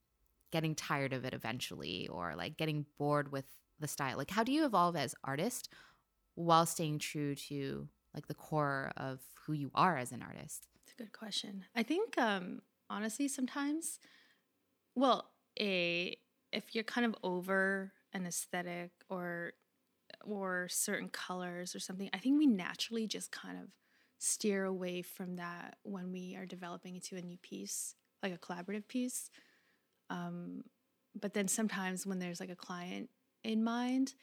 getting 0.51 0.75
tired 0.75 1.13
of 1.13 1.25
it 1.25 1.33
eventually 1.33 2.07
or 2.07 2.35
like 2.35 2.57
getting 2.57 2.85
bored 2.97 3.31
with 3.31 3.45
the 3.79 3.87
style? 3.87 4.17
Like, 4.17 4.31
how 4.31 4.43
do 4.43 4.51
you 4.51 4.65
evolve 4.65 4.95
as 4.95 5.15
artist 5.23 5.69
while 6.35 6.65
staying 6.65 6.99
true 6.99 7.35
to 7.35 7.87
like 8.13 8.27
the 8.27 8.33
core 8.33 8.91
of 8.97 9.19
who 9.45 9.53
you 9.53 9.71
are 9.73 9.97
as 9.97 10.11
an 10.11 10.21
artist? 10.21 10.67
It's 10.83 10.93
a 10.93 10.95
good 10.95 11.11
question. 11.13 11.65
I 11.75 11.83
think 11.83 12.17
um 12.17 12.61
honestly 12.89 13.27
sometimes 13.27 13.99
well, 14.95 15.31
a 15.59 16.15
if 16.51 16.75
you're 16.75 16.83
kind 16.83 17.05
of 17.05 17.15
over 17.23 17.91
an 18.13 18.25
aesthetic 18.25 18.91
or 19.09 19.53
or 20.23 20.67
certain 20.69 21.09
colors 21.09 21.75
or 21.75 21.79
something, 21.79 22.09
I 22.13 22.17
think 22.17 22.37
we 22.37 22.45
naturally 22.47 23.07
just 23.07 23.31
kind 23.31 23.57
of 23.57 23.69
steer 24.19 24.63
away 24.63 25.01
from 25.01 25.35
that 25.37 25.77
when 25.83 26.11
we 26.11 26.35
are 26.35 26.45
developing 26.45 26.95
into 26.95 27.15
a 27.17 27.21
new 27.21 27.37
piece, 27.37 27.95
like 28.21 28.33
a 28.33 28.37
collaborative 28.37 28.87
piece. 28.87 29.29
Um, 30.09 30.63
but 31.19 31.33
then 31.33 31.47
sometimes 31.47 32.05
when 32.05 32.19
there's 32.19 32.39
like 32.39 32.51
a 32.51 32.55
client 32.55 33.09
in 33.43 33.63
mind, 33.63 34.13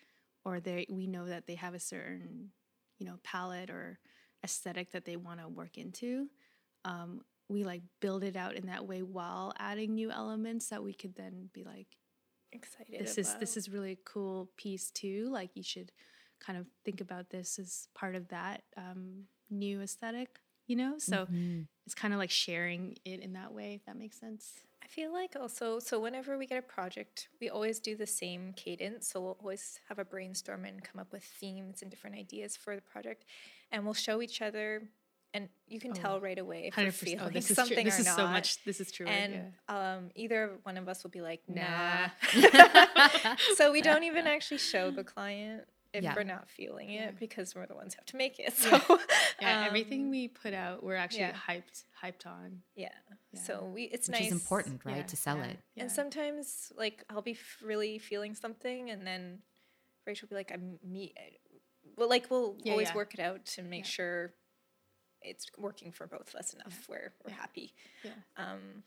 or 0.44 0.60
they 0.60 0.86
we 0.88 1.06
know 1.06 1.26
that 1.26 1.46
they 1.46 1.56
have 1.56 1.74
a 1.74 1.80
certain, 1.80 2.52
you 3.00 3.06
know, 3.06 3.18
palette 3.24 3.70
or 3.70 4.00
aesthetic 4.44 4.92
that 4.92 5.06
they 5.06 5.16
want 5.16 5.40
to 5.40 5.48
work 5.48 5.78
into, 5.78 6.28
um, 6.84 7.22
we 7.48 7.64
like 7.64 7.82
build 8.00 8.24
it 8.24 8.36
out 8.36 8.56
in 8.56 8.66
that 8.68 8.86
way 8.86 9.02
while 9.02 9.52
adding 9.58 9.94
new 9.94 10.10
elements 10.12 10.68
that 10.68 10.84
we 10.84 10.94
could 10.94 11.16
then 11.16 11.50
be 11.54 11.64
like, 11.64 11.88
excited 12.52 13.00
this 13.00 13.18
is 13.18 13.36
this 13.36 13.56
is 13.56 13.68
really 13.70 13.92
a 13.92 13.98
cool 14.04 14.50
piece 14.56 14.90
too. 14.92 15.28
Like 15.30 15.50
you 15.56 15.62
should 15.64 15.92
kind 16.40 16.58
of 16.58 16.66
think 16.84 17.00
about 17.00 17.30
this 17.30 17.58
as 17.58 17.88
part 17.94 18.16
of 18.16 18.28
that 18.28 18.62
um, 18.76 19.24
new 19.50 19.80
aesthetic, 19.82 20.40
you 20.66 20.76
know. 20.76 20.94
So 20.98 21.28
Mhm. 21.32 21.68
it's 21.86 21.94
kind 21.94 22.14
of 22.14 22.18
like 22.18 22.30
sharing 22.30 22.96
it 23.04 23.20
in 23.20 23.34
that 23.34 23.52
way. 23.52 23.74
If 23.74 23.84
that 23.86 23.96
makes 23.96 24.18
sense. 24.20 24.54
I 24.90 24.92
feel 24.92 25.12
like 25.12 25.36
also, 25.38 25.78
so 25.78 26.00
whenever 26.00 26.36
we 26.36 26.46
get 26.46 26.58
a 26.58 26.62
project, 26.62 27.28
we 27.40 27.48
always 27.48 27.78
do 27.78 27.94
the 27.94 28.06
same 28.06 28.52
cadence. 28.56 29.08
So 29.08 29.20
we'll 29.20 29.36
always 29.40 29.78
have 29.88 30.00
a 30.00 30.04
brainstorm 30.04 30.64
and 30.64 30.82
come 30.82 31.00
up 31.00 31.12
with 31.12 31.22
themes 31.22 31.82
and 31.82 31.90
different 31.90 32.16
ideas 32.16 32.56
for 32.56 32.74
the 32.74 32.82
project. 32.82 33.24
And 33.70 33.84
we'll 33.84 33.94
show 33.94 34.20
each 34.20 34.42
other, 34.42 34.82
and 35.32 35.48
you 35.68 35.78
can 35.78 35.92
Oh, 35.92 35.94
tell 35.94 36.20
right 36.20 36.38
away 36.38 36.66
if 36.66 36.76
we're 36.76 36.90
feeling 36.90 37.20
Oh, 37.20 37.28
this 37.30 37.50
is 37.50 37.56
something 37.56 37.76
true. 37.76 37.84
This 37.84 37.98
or 37.98 38.00
is 38.00 38.06
not. 38.06 38.16
so 38.16 38.26
much. 38.26 38.64
This 38.64 38.80
is 38.80 38.90
true. 38.90 39.06
and 39.06 39.52
um, 39.68 40.10
either 40.16 40.58
one 40.64 40.76
of 40.76 40.88
us 40.88 41.04
will 41.04 41.10
be 41.10 41.20
like, 41.20 41.42
nah. 41.46 42.08
Nah. 42.34 43.36
so 43.56 43.70
we 43.70 43.82
don't 43.88 44.02
even 44.02 44.26
actually 44.26 44.58
show 44.58 44.90
the 44.90 45.04
client 45.04 45.62
if 45.92 46.04
Yeah. 46.04 46.14
we're 46.14 46.22
not 46.24 46.48
feeling 46.48 46.90
it 46.90 46.94
Yeah. 47.00 47.10
because 47.18 47.54
we're 47.54 47.66
the 47.66 47.74
ones 47.74 47.94
who 47.94 47.98
have 47.98 48.06
to 48.06 48.16
make 48.16 48.38
it. 48.38 48.54
Yeah. 48.64 48.78
So 48.80 48.98
yeah, 49.40 49.58
um, 49.60 49.66
everything 49.66 50.10
we 50.10 50.28
put 50.28 50.54
out, 50.54 50.82
we're 50.84 50.94
actually 50.94 51.20
yeah. 51.20 51.32
hyped, 51.48 51.84
hyped 52.02 52.26
on. 52.26 52.62
Yeah. 52.76 52.88
Yeah. 53.32 53.40
So 53.40 53.64
we 53.74 53.84
it's 53.84 54.08
Which 54.08 54.18
nice. 54.20 54.26
is 54.26 54.32
important, 54.32 54.84
right? 54.84 54.98
Yeah, 54.98 55.02
to 55.02 55.16
sell 55.16 55.36
yeah, 55.38 55.44
it. 55.46 55.58
yeah. 55.74 55.82
And 55.84 55.92
sometimes, 55.92 56.72
like, 56.76 57.04
I'll 57.10 57.22
be 57.22 57.32
f- 57.32 57.58
really 57.62 57.98
feeling 57.98 58.34
something, 58.34 58.90
and 58.90 59.06
then 59.06 59.40
Rachel 60.06 60.26
will 60.26 60.36
be 60.36 60.40
like, 60.40 60.52
"I'm 60.52 60.78
me." 60.84 61.12
Well, 61.96 62.08
like, 62.08 62.30
we'll 62.30 62.56
Yeah, 62.62 62.72
always 62.72 62.88
yeah. 62.88 62.94
work 62.94 63.14
it 63.14 63.20
out 63.20 63.44
to 63.46 63.62
make 63.62 63.84
Yeah. 63.84 63.90
sure 63.90 64.34
it's 65.22 65.46
working 65.58 65.92
for 65.92 66.06
both 66.06 66.28
of 66.28 66.34
us 66.36 66.54
enough 66.54 66.88
where 66.88 67.12
we're 67.24 67.30
Yeah. 67.32 67.36
happy. 67.36 67.74
Yeah. 68.04 68.12
Um, 68.36 68.84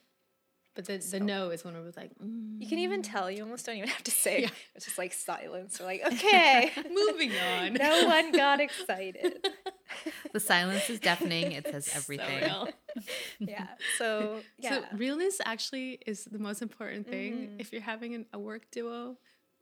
But 0.75 0.85
the, 0.85 0.99
So- 1.01 1.19
the 1.19 1.23
no 1.25 1.49
is 1.51 1.63
when 1.63 1.75
we're 1.75 1.91
like, 1.95 2.11
mm, 2.23 2.59
you 2.59 2.67
can 2.67 2.79
even 2.79 3.01
tell. 3.03 3.29
You 3.29 3.43
almost 3.43 3.65
don't 3.65 3.75
even 3.77 3.89
have 3.89 4.03
to 4.03 4.11
say. 4.25 4.41
Yeah. 4.43 4.49
It's 4.75 4.85
just 4.85 4.97
like 4.97 5.13
silence. 5.13 5.79
We're 5.79 5.85
like, 5.85 6.01
okay, 6.05 6.71
moving 6.91 7.31
on. 7.37 7.73
no 7.73 8.05
one 8.07 8.31
got 8.31 8.59
excited. 8.59 9.45
The 10.33 10.39
silence 10.39 10.89
is 10.89 10.99
deafening. 10.99 11.51
It 11.51 11.67
says 11.67 11.85
So 11.85 11.97
everything. 11.97 12.41
real. 12.43 12.67
yeah. 13.39 13.67
So 13.99 14.39
yeah. 14.57 14.69
So 14.79 14.97
realness 14.97 15.39
actually 15.45 15.99
is 16.07 16.25
the 16.25 16.39
most 16.39 16.63
important 16.63 17.07
thing. 17.07 17.33
Mhm. 17.33 17.59
If 17.61 17.71
you're 17.71 17.83
having 17.83 18.15
an, 18.15 18.25
a 18.33 18.39
work 18.39 18.63
duo, 18.71 19.17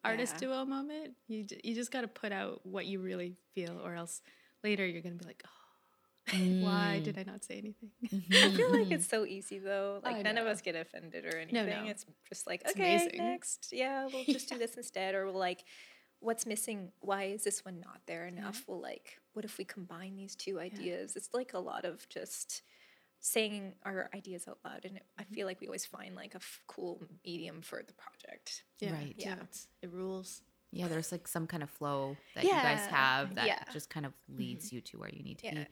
artist 0.05 0.35
Yeah. 0.35 0.47
duo 0.47 0.65
moment, 0.65 1.15
you 1.27 1.45
you 1.65 1.75
just 1.75 1.91
got 1.91 2.01
to 2.01 2.07
put 2.07 2.31
out 2.31 2.65
what 2.65 2.85
you 2.85 2.99
really 3.01 3.35
feel, 3.53 3.77
or 3.83 3.93
else 3.95 4.21
later 4.63 4.85
you're 4.87 5.01
gonna 5.01 5.15
be 5.15 5.25
like, 5.25 5.43
oh, 5.45 5.60
why 6.31 6.99
Mm. 6.99 7.03
did 7.03 7.17
I 7.17 7.23
not 7.23 7.43
say 7.43 7.57
anything? 7.57 7.91
I 8.31 8.51
feel 8.51 8.71
like 8.71 8.87
Mhm. 8.87 8.91
it's 8.91 9.07
so 9.07 9.25
easy 9.25 9.59
though. 9.59 9.99
Like 10.03 10.17
I 10.17 10.21
none 10.21 10.37
of 10.37 10.45
us 10.47 10.61
get 10.61 10.75
offended 10.75 11.25
or 11.25 11.37
anything. 11.37 11.65
no. 11.65 11.83
no. 11.83 11.89
It's 11.89 12.05
just 12.29 12.47
like 12.47 12.61
It's 12.61 12.71
okay, 12.71 12.95
amazing. 12.95 13.17
next, 13.17 13.69
yeah, 13.71 14.07
we'll 14.11 14.23
just 14.37 14.49
do 14.49 14.57
this 14.57 14.75
instead, 14.75 15.15
or 15.15 15.25
we'll 15.25 15.33
like, 15.33 15.63
what's 16.19 16.45
missing? 16.45 16.91
Why 16.99 17.23
is 17.25 17.43
this 17.43 17.65
one 17.65 17.79
not 17.79 18.01
there 18.05 18.27
enough? 18.27 18.63
We'll 18.67 18.79
like, 18.81 19.19
what 19.33 19.45
if 19.45 19.57
we 19.57 19.65
combine 19.65 20.15
these 20.15 20.35
two 20.35 20.59
ideas? 20.59 21.15
It's 21.15 21.29
like 21.33 21.53
a 21.53 21.59
lot 21.59 21.83
of 21.85 22.07
just 22.09 22.61
saying 23.19 23.73
our 23.83 24.09
ideas 24.15 24.47
out 24.47 24.59
loud, 24.65 24.85
and 24.85 24.97
it, 24.97 25.03
I 25.17 25.23
Mm-hmm. 25.23 25.33
feel 25.33 25.47
like 25.47 25.61
we 25.61 25.67
always 25.67 25.85
find 25.85 26.15
like 26.15 26.33
a 26.33 26.37
f- 26.37 26.59
cool 26.67 27.01
medium 27.25 27.61
for 27.61 27.83
the 27.85 27.93
project. 27.93 28.63
Yeah, 28.79 28.93
Right. 28.93 29.13
Yeah, 29.17 29.35
Yeah. 29.35 29.43
it's, 29.43 29.67
it 29.81 29.91
rules. 29.91 30.41
Yeah, 30.71 30.87
there's 30.87 31.11
like 31.11 31.27
some 31.27 31.47
kind 31.47 31.61
of 31.63 31.69
flow 31.69 32.15
that 32.33 32.43
you 32.45 32.49
guys 32.51 32.79
have 32.87 33.35
that 33.35 33.45
yeah. 33.45 33.63
just 33.73 33.89
kind 33.89 34.05
of 34.05 34.13
leads 34.29 34.71
you 34.71 34.79
to 34.81 34.97
where 34.99 35.09
you 35.09 35.21
need 35.21 35.37
to 35.39 35.45
Yeah. 35.47 35.53
be. 35.55 35.67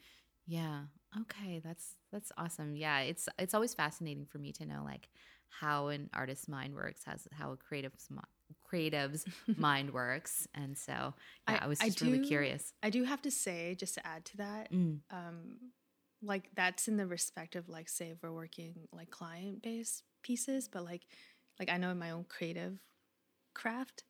Yeah. 0.50 0.82
Okay, 1.22 1.60
that's 1.64 1.96
that's 2.12 2.32
awesome. 2.38 2.76
Yeah, 2.76 3.00
it's 3.02 3.28
it's 3.38 3.54
always 3.54 3.74
fascinating 3.74 4.26
for 4.26 4.38
me 4.40 4.52
to 4.54 4.66
know 4.66 4.82
like 4.84 5.10
how 5.50 5.88
an 5.88 6.10
artist's 6.14 6.48
mind 6.48 6.74
works, 6.76 7.02
has 7.06 7.28
how 7.32 7.52
a 7.52 7.58
creative's 7.58 8.08
mi- 8.10 8.22
creative's 8.64 9.26
mind 9.58 9.92
works, 9.94 10.48
and 10.54 10.78
so 10.78 10.92
yeah, 10.92 11.14
I, 11.48 11.66
I- 11.66 11.68
was 11.68 11.80
I 11.82 11.86
just 11.88 12.02
really 12.02 12.20
curious. 12.26 12.74
I 12.84 12.90
do 12.90 13.04
have 13.06 13.22
to 13.24 13.32
say, 13.32 13.76
just 13.76 13.96
to 13.96 14.06
add 14.06 14.26
to 14.26 14.38
that, 14.38 14.72
Mm. 14.72 15.00
um, 15.12 15.58
like 16.22 16.50
that's 16.56 16.88
in 16.88 16.98
the 16.98 17.08
respect 17.08 17.56
of 17.56 17.70
like 17.70 17.90
say 17.90 18.10
if 18.10 18.22
we're 18.22 18.32
working 18.32 18.88
like 18.92 19.10
client 19.10 19.62
based 19.64 20.04
pieces, 20.24 20.68
but 20.68 20.84
like 20.86 21.04
like 21.60 21.70
I 21.72 21.78
know 21.78 21.90
in 21.92 21.98
my 22.00 22.12
own 22.12 22.26
creative 22.28 22.80
craft, 23.56 24.04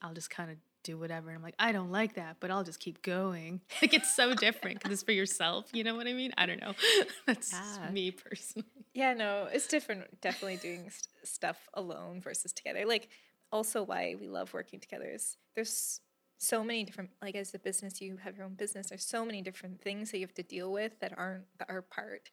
I'll 0.00 0.14
just 0.14 0.30
kind 0.30 0.50
of 0.50 0.56
do 0.86 0.98
whatever. 0.98 1.28
And 1.28 1.36
I'm 1.36 1.42
like, 1.42 1.54
I 1.58 1.72
don't 1.72 1.90
like 1.92 2.14
that, 2.14 2.36
but 2.40 2.50
I'll 2.50 2.64
just 2.64 2.80
keep 2.80 3.02
going. 3.02 3.60
Like 3.82 3.92
it's 3.94 4.14
so 4.14 4.34
different 4.34 4.78
because 4.78 4.92
it's 4.92 5.02
for 5.02 5.12
yourself. 5.12 5.66
You 5.72 5.84
know 5.84 5.94
what 5.96 6.06
I 6.06 6.12
mean? 6.12 6.32
I 6.38 6.46
don't 6.46 6.60
know. 6.60 6.74
That's 7.26 7.52
Yeah. 7.52 7.90
me 7.90 8.10
personally. 8.10 8.66
Yeah, 8.94 9.12
no, 9.14 9.48
it's 9.52 9.66
different. 9.66 10.20
Definitely 10.20 10.56
doing 10.56 10.88
st- 10.90 11.08
stuff 11.24 11.58
alone 11.74 12.20
versus 12.20 12.52
together. 12.52 12.84
Like, 12.86 13.08
also 13.52 13.82
why 13.82 14.16
we 14.20 14.28
love 14.28 14.52
working 14.54 14.80
together 14.80 15.08
is 15.14 15.36
there's 15.54 16.00
so 16.38 16.64
many 16.64 16.84
different. 16.84 17.10
Like, 17.22 17.34
as 17.36 17.54
a 17.54 17.58
business, 17.58 18.00
you 18.00 18.16
have 18.18 18.36
your 18.36 18.46
own 18.46 18.54
business. 18.54 18.88
There's 18.88 19.04
so 19.06 19.24
many 19.24 19.42
different 19.42 19.80
things 19.82 20.10
that 20.10 20.18
you 20.18 20.26
have 20.26 20.34
to 20.34 20.42
deal 20.42 20.72
with 20.72 20.98
that 21.00 21.12
aren't 21.16 21.44
that 21.58 21.68
are 21.70 21.82
part, 21.82 22.30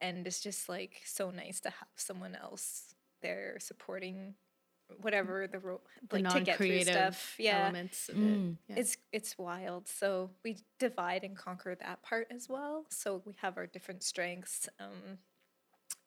and 0.00 0.26
it's 0.26 0.40
just 0.40 0.68
like 0.68 1.02
so 1.04 1.30
nice 1.30 1.60
to 1.60 1.70
have 1.70 1.88
someone 1.96 2.34
else 2.34 2.94
there 3.22 3.56
supporting 3.60 4.34
whatever 5.00 5.46
the 5.46 5.58
role 5.58 5.80
The 6.10 6.20
like 6.20 6.32
to 6.34 6.40
get 6.40 6.56
through 6.58 6.82
stuff. 6.82 7.34
Yeah, 7.38 7.62
elements 7.64 8.08
of 8.08 8.16
Mm. 8.16 8.52
it. 8.52 8.56
Yeah. 8.68 8.76
it's 8.80 8.96
it's 9.12 9.38
wild. 9.38 9.88
So 9.88 10.30
we 10.44 10.58
divide 10.78 11.24
and 11.24 11.36
conquer 11.36 11.74
that 11.74 12.02
part 12.02 12.28
as 12.30 12.48
well. 12.48 12.86
So 12.90 13.22
we 13.24 13.34
have 13.42 13.56
our 13.56 13.66
different 13.66 14.02
strengths, 14.02 14.68
um, 14.78 15.18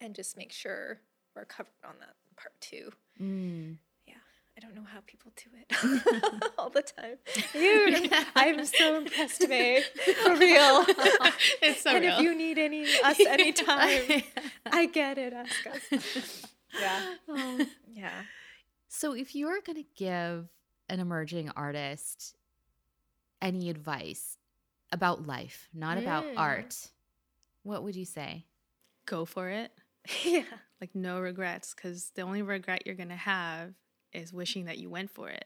and 0.00 0.14
just 0.14 0.36
make 0.36 0.52
sure 0.52 1.00
we're 1.36 1.44
covered 1.44 1.72
on 1.84 1.94
that 2.00 2.14
part 2.36 2.52
too. 2.60 2.90
Mm. 3.20 3.76
Yeah, 4.06 4.14
I 4.56 4.60
don't 4.60 4.74
know 4.74 4.84
how 4.90 5.00
people 5.06 5.30
do 5.36 5.50
it 5.60 6.52
all 6.58 6.70
the 6.70 6.82
time. 6.82 7.18
You, 7.54 8.08
I'm 8.34 8.64
so 8.64 8.96
impressed, 8.96 9.46
May, 9.48 9.82
for 10.22 10.36
real. 10.36 10.84
it's 11.62 11.82
so 11.82 11.90
and 11.90 12.04
real. 12.04 12.16
if 12.16 12.22
you 12.22 12.34
need 12.34 12.58
any 12.58 12.84
us 13.04 13.20
anytime, 13.20 14.22
I 14.66 14.86
get 14.86 15.18
it. 15.18 15.32
Ask 15.34 15.66
us. 15.66 16.46
Yeah, 16.80 17.14
Oh. 17.28 17.66
yeah. 17.92 18.22
So, 18.92 19.12
if 19.14 19.36
you're 19.36 19.60
going 19.60 19.76
to 19.82 19.88
give 19.94 20.48
an 20.88 20.98
emerging 20.98 21.48
artist 21.54 22.34
any 23.40 23.70
advice, 23.70 24.36
about 24.92 25.24
life, 25.28 25.68
not 25.72 25.96
about 25.96 26.24
Mm. 26.24 26.34
art, 26.36 26.90
what 27.62 27.84
would 27.84 27.94
you 27.94 28.04
say? 28.04 28.44
Go 29.06 29.24
for 29.24 29.48
it. 29.48 29.70
yeah. 30.24 30.42
Like 30.80 30.94
no 30.96 31.20
regrets, 31.20 31.72
because 31.72 32.10
the 32.16 32.22
only 32.22 32.42
regret 32.42 32.82
you're 32.84 32.96
gonna 32.96 33.14
have 33.16 33.74
is 34.12 34.32
wishing 34.32 34.64
that 34.64 34.78
you 34.78 34.90
went 34.90 35.10
for 35.10 35.28
it, 35.28 35.44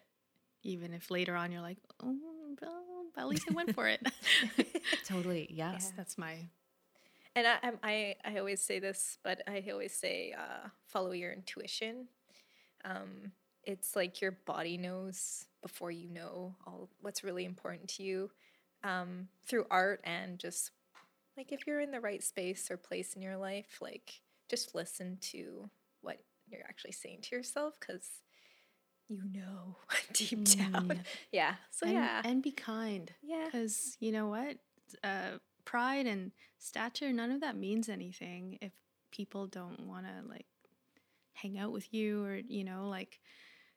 even 0.62 0.94
if 0.94 1.10
later 1.10 1.36
on 1.36 1.52
you're 1.52 1.60
like, 1.60 1.76
oh, 2.02 2.16
well, 2.62 3.04
at 3.18 3.28
least 3.28 3.46
I 3.50 3.52
went 3.52 3.74
for 3.74 3.86
it. 3.86 4.00
Totally. 5.04 5.48
Yes. 5.50 5.88
Yeah. 5.90 5.96
That's 5.98 6.16
my 6.16 6.48
And 7.36 7.46
I, 7.46 7.58
I'm- 7.62 7.78
I, 7.82 8.14
I 8.24 8.38
always 8.38 8.62
say 8.62 8.78
this, 8.78 9.18
but 9.22 9.42
I 9.46 9.62
always 9.70 9.92
say 9.92 10.32
uh, 10.32 10.68
follow 10.86 11.10
your 11.12 11.32
intuition. 11.32 12.08
Um, 12.84 13.32
it's 13.64 13.96
like 13.96 14.20
your 14.20 14.32
body 14.32 14.76
knows 14.76 15.46
before 15.62 15.90
you 15.90 16.10
know 16.10 16.54
all 16.66 16.90
what's 17.00 17.24
really 17.24 17.44
important 17.44 17.88
to 17.88 18.02
you 18.02 18.30
um, 18.82 19.28
through 19.46 19.66
art 19.70 20.00
and 20.04 20.38
just 20.38 20.70
like 21.36 21.50
if 21.50 21.66
you're 21.66 21.80
in 21.80 21.90
the 21.90 22.00
right 22.00 22.22
space 22.22 22.70
or 22.70 22.76
place 22.76 23.14
in 23.14 23.22
your 23.22 23.36
life, 23.36 23.78
like 23.80 24.20
just 24.48 24.74
listen 24.74 25.18
to 25.20 25.68
what 26.02 26.18
you're 26.48 26.60
actually 26.68 26.92
saying 26.92 27.20
to 27.22 27.36
yourself 27.36 27.74
because 27.80 28.08
you 29.08 29.22
know 29.32 29.76
deep 30.12 30.44
down. 30.44 30.88
Mm. 30.88 31.00
Yeah. 31.32 31.54
So 31.70 31.86
and, 31.86 31.94
yeah. 31.94 32.22
and 32.24 32.42
be 32.42 32.52
kind. 32.52 33.12
yeah. 33.22 33.46
Because 33.46 33.96
you 34.00 34.12
know 34.12 34.28
what? 34.28 34.58
Uh, 35.02 35.38
pride 35.64 36.06
and 36.06 36.30
stature, 36.58 37.12
none 37.12 37.30
of 37.30 37.40
that 37.40 37.56
means 37.56 37.88
anything 37.88 38.58
if 38.60 38.72
people 39.10 39.46
don't 39.46 39.86
want 39.86 40.06
to 40.06 40.28
like 40.28 40.46
hang 41.34 41.58
out 41.58 41.72
with 41.72 41.92
you 41.92 42.24
or, 42.24 42.36
you 42.36 42.64
know, 42.64 42.88
like 42.88 43.20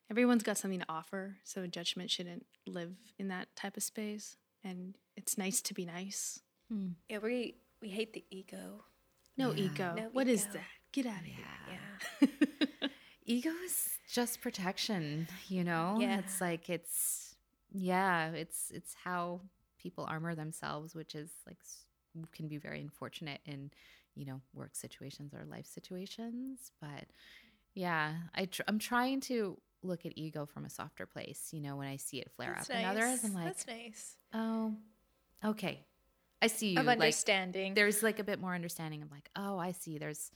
everyone's 0.09 0.43
got 0.43 0.57
something 0.57 0.79
to 0.79 0.85
offer. 0.89 1.37
So 1.43 1.67
judgment 1.67 2.09
shouldn't 2.11 2.45
live 2.65 2.93
in 3.19 3.27
that 3.29 3.55
type 3.55 3.77
of 3.77 3.83
space. 3.83 4.37
And 4.63 4.95
it's 5.15 5.37
nice 5.37 5.61
to 5.61 5.73
be 5.73 5.85
nice. 5.85 6.39
Hmm. 6.69 6.89
Yeah, 7.09 7.19
we 7.19 7.55
we 7.81 7.89
hate 7.89 8.13
the 8.13 8.23
ego. 8.29 8.83
No 9.37 9.53
Yeah. 9.53 9.65
ego. 9.65 9.93
No 9.97 10.09
What 10.11 10.27
is 10.27 10.43
ego. 10.43 10.53
that? 10.53 10.63
Get 10.91 11.05
out 11.05 11.21
of 11.21 11.27
Yeah. 11.27 12.29
here. 12.29 12.29
ego 13.25 13.49
is 13.65 13.89
just 14.11 14.39
protection 14.41 15.27
you 15.49 15.63
know 15.63 15.97
Yeah. 15.99 16.19
it's 16.19 16.39
like 16.39 16.69
it's 16.69 17.35
yeah 17.73 18.29
it's 18.31 18.71
it's 18.73 18.93
how 19.03 19.41
people 19.77 20.05
armor 20.07 20.33
themselves 20.33 20.95
which 20.95 21.13
is 21.13 21.29
like 21.45 21.57
can 22.31 22.47
be 22.47 22.57
very 22.57 22.79
unfortunate 22.79 23.41
in 23.45 23.69
you 24.15 24.25
know 24.25 24.41
work 24.53 24.75
situations 24.75 25.33
or 25.33 25.43
life 25.45 25.67
situations 25.67 26.71
but 26.81 27.05
yeah 27.77 28.13
i 28.35 28.45
tr- 28.45 28.63
i'm 28.67 28.79
trying 28.79 29.19
to 29.21 29.57
look 29.83 30.05
at 30.05 30.11
ego 30.17 30.45
from 30.45 30.65
a 30.65 30.69
softer 30.69 31.05
place 31.05 31.49
you 31.51 31.61
know 31.61 31.75
when 31.77 31.87
i 31.87 31.95
see 31.97 32.17
it 32.19 32.29
flare 32.35 32.53
That's 32.57 32.69
up 32.69 32.75
and 32.75 32.85
others 32.85 33.23
i'm 33.23 33.33
like 33.33 33.45
That's 33.45 33.67
nice. 33.67 34.15
oh 34.33 34.73
okay 35.45 35.85
i 36.41 36.47
see 36.47 36.69
you 36.73 36.79
Of 36.79 36.85
like 36.87 36.99
understanding. 36.99 37.73
there's 37.75 38.01
like 38.01 38.19
a 38.19 38.23
bit 38.23 38.39
more 38.41 38.53
understanding 38.55 39.01
of 39.03 39.11
like 39.11 39.29
oh 39.35 39.57
i 39.57 39.71
see 39.71 39.97
there's 39.99 40.31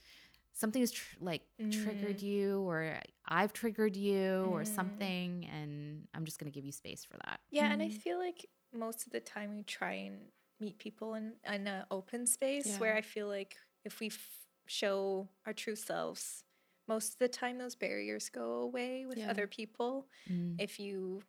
something's 0.54 0.92
tr- 0.92 1.16
like 1.20 1.42
triggered 1.72 2.18
Mm. 2.20 2.24
you 2.24 2.60
or 2.70 3.00
i've 3.28 3.54
triggered 3.54 3.96
you 3.96 4.44
or 4.54 4.62
Mm. 4.62 4.68
something 4.68 5.46
and 5.52 6.08
i'm 6.14 6.26
just 6.26 6.38
going 6.40 6.52
to 6.52 6.56
give 6.56 6.66
you 6.66 6.72
space 6.72 7.04
for 7.04 7.18
that 7.26 7.40
yeah, 7.50 7.72
and 7.74 7.82
I 7.82 7.88
Mhm. 7.88 7.94
feel 8.04 8.18
like 8.20 8.46
most 8.74 9.06
of 9.06 9.12
the 9.12 9.20
time 9.20 9.56
we 9.56 9.64
try 9.64 9.94
and 9.94 10.18
meet 10.60 10.78
people 10.78 11.16
in 11.16 11.34
an 11.44 11.86
open 11.90 12.26
space 12.28 12.78
where 12.78 12.96
I 12.96 13.02
feel 13.02 13.28
like 13.28 13.58
if 13.84 14.00
we 14.00 14.08
f- 14.08 14.46
show 14.68 15.28
our 15.46 15.54
true 15.54 15.76
selves, 15.76 16.44
most 16.88 17.14
of 17.14 17.20
the 17.20 17.28
time 17.28 17.58
those 17.58 17.76
barriers 17.76 18.30
go 18.30 18.62
away 18.62 19.06
with 19.06 19.18
Yeah. 19.18 19.30
other 19.30 19.48
people. 19.48 20.08
Mm. 20.30 20.56
If 20.60 20.80
you 20.80 21.24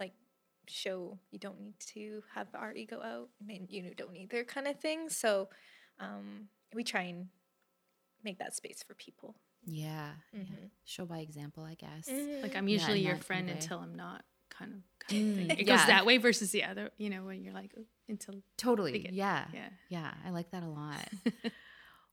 like 0.00 0.14
show 0.66 1.18
you 1.30 1.38
don't 1.38 1.60
need 1.60 1.78
to 1.94 2.22
have 2.34 2.48
our 2.54 2.72
ego 2.74 3.00
out, 3.02 3.28
and 3.48 3.70
you 3.70 3.94
don't 3.96 4.16
either 4.16 4.44
kind 4.44 4.66
of 4.66 4.78
thing. 4.80 5.08
So 5.08 5.48
um, 6.00 6.48
we 6.74 6.82
try 6.84 7.02
and 7.02 7.28
make 8.24 8.38
that 8.38 8.54
space 8.56 8.82
for 8.86 8.94
people. 8.94 9.36
yeah, 9.64 10.12
yeah. 10.32 10.40
Mhm. 10.40 10.70
show 10.84 11.04
by 11.06 11.18
example 11.18 11.64
i 11.64 11.74
guess 11.74 12.08
Like 12.42 12.54
I'm 12.54 12.68
usually 12.68 13.00
in 13.00 13.06
your 13.06 13.16
friend 13.16 13.50
until 13.50 13.78
I'm 13.80 13.94
not 13.96 14.24
kind 14.48 14.72
of 14.74 14.80
kind 15.00 15.30
of 15.30 15.36
thing. 15.36 15.48
Mm, 15.48 15.60
It 15.60 15.66
yeah. 15.66 15.76
goes 15.76 15.86
that 15.86 16.06
way 16.06 16.18
versus 16.18 16.50
the 16.52 16.62
other, 16.64 16.90
you 16.98 17.10
know, 17.10 17.24
when 17.24 17.42
you're 17.42 17.52
like 17.54 17.72
"Oh," 17.78 17.84
until 18.08 18.42
totally 18.56 19.08
yeah 19.12 19.46
yeah. 19.52 19.68
yeah 19.88 20.14
i 20.24 20.30
like 20.30 20.50
that 20.52 20.62
a 20.62 20.68
lot 20.68 21.08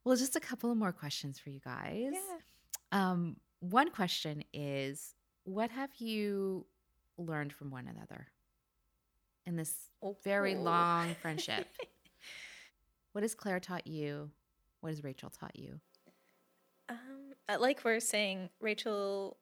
well 0.05 0.15
just 0.15 0.35
a 0.35 0.39
couple 0.39 0.71
of 0.71 0.77
more 0.77 0.91
questions 0.91 1.39
for 1.39 1.49
you 1.49 1.59
guys 1.59 2.11
Yeah. 2.13 2.37
um 2.91 3.37
one 3.59 3.89
question 3.91 4.43
is 4.53 5.15
what 5.45 5.69
have 5.71 5.91
you 5.97 6.65
learned 7.17 7.53
from 7.53 7.69
one 7.71 7.87
another 7.87 8.27
in 9.45 9.55
this 9.55 9.89
very 10.23 10.55
Oh. 10.55 10.61
long 10.61 11.15
friendship. 11.15 11.67
what 13.11 13.23
has 13.23 13.35
Claire 13.35 13.59
taught 13.59 13.85
you? 13.87 14.31
What 14.79 14.89
has 14.91 15.03
Rachel 15.03 15.29
taught 15.29 15.55
you? 15.57 15.79
Um, 16.89 17.33
like 17.59 17.83
we're 17.83 17.99
saying, 17.99 18.49
Rachel, 18.61 19.37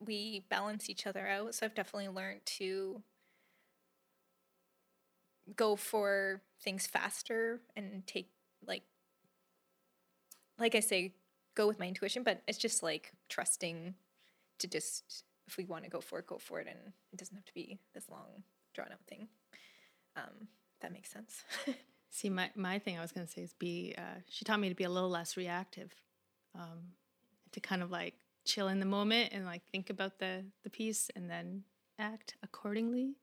we 0.00 0.44
balance 0.50 0.90
each 0.90 1.06
other 1.06 1.26
out. 1.26 1.54
So 1.54 1.64
I've 1.64 1.74
definitely 1.76 2.08
learned 2.08 2.44
to 2.58 3.02
go 5.54 5.76
for 5.76 6.42
things 6.60 6.86
faster 6.86 7.60
and 7.76 8.04
take 8.06 8.30
like, 8.66 8.82
like 10.58 10.74
I 10.74 10.80
say, 10.80 11.14
go 11.54 11.66
with 11.66 11.78
my 11.78 11.86
intuition. 11.86 12.22
But 12.22 12.42
it's 12.46 12.58
just 12.58 12.82
like 12.82 13.12
trusting 13.28 13.94
to 14.58 14.68
just 14.68 15.24
if 15.46 15.56
we 15.56 15.64
want 15.64 15.84
to 15.84 15.90
go 15.90 16.00
for 16.00 16.18
it, 16.18 16.26
go 16.26 16.38
for 16.38 16.60
it, 16.60 16.66
and 16.68 16.92
it 17.12 17.18
doesn't 17.18 17.36
have 17.36 17.44
to 17.44 17.54
be 17.54 17.78
this 17.94 18.08
long 18.10 18.42
drawn 18.74 18.88
out 18.92 19.04
thing. 19.08 19.28
Um, 20.16 20.48
if 20.74 20.80
that 20.80 20.92
makes 20.92 21.10
sense. 21.10 21.44
See, 22.10 22.30
my, 22.30 22.50
my 22.54 22.78
thing 22.78 22.98
I 22.98 23.02
was 23.02 23.12
going 23.12 23.26
to 23.26 23.32
say 23.32 23.42
is 23.42 23.52
be, 23.52 23.94
uh, 23.96 24.20
she 24.28 24.44
taught 24.44 24.60
me 24.60 24.68
to 24.68 24.74
be 24.74 24.84
a 24.84 24.90
little 24.90 25.10
less 25.10 25.36
reactive, 25.36 25.92
um, 26.54 26.92
to 27.52 27.60
kind 27.60 27.82
of 27.82 27.90
like 27.90 28.14
chill 28.44 28.68
in 28.68 28.80
the 28.80 28.86
moment 28.86 29.30
and 29.32 29.44
like 29.44 29.62
think 29.70 29.90
about 29.90 30.18
the, 30.18 30.44
the 30.64 30.70
piece 30.70 31.10
and 31.14 31.28
then 31.28 31.62
act 31.98 32.36
accordingly. 32.42 33.14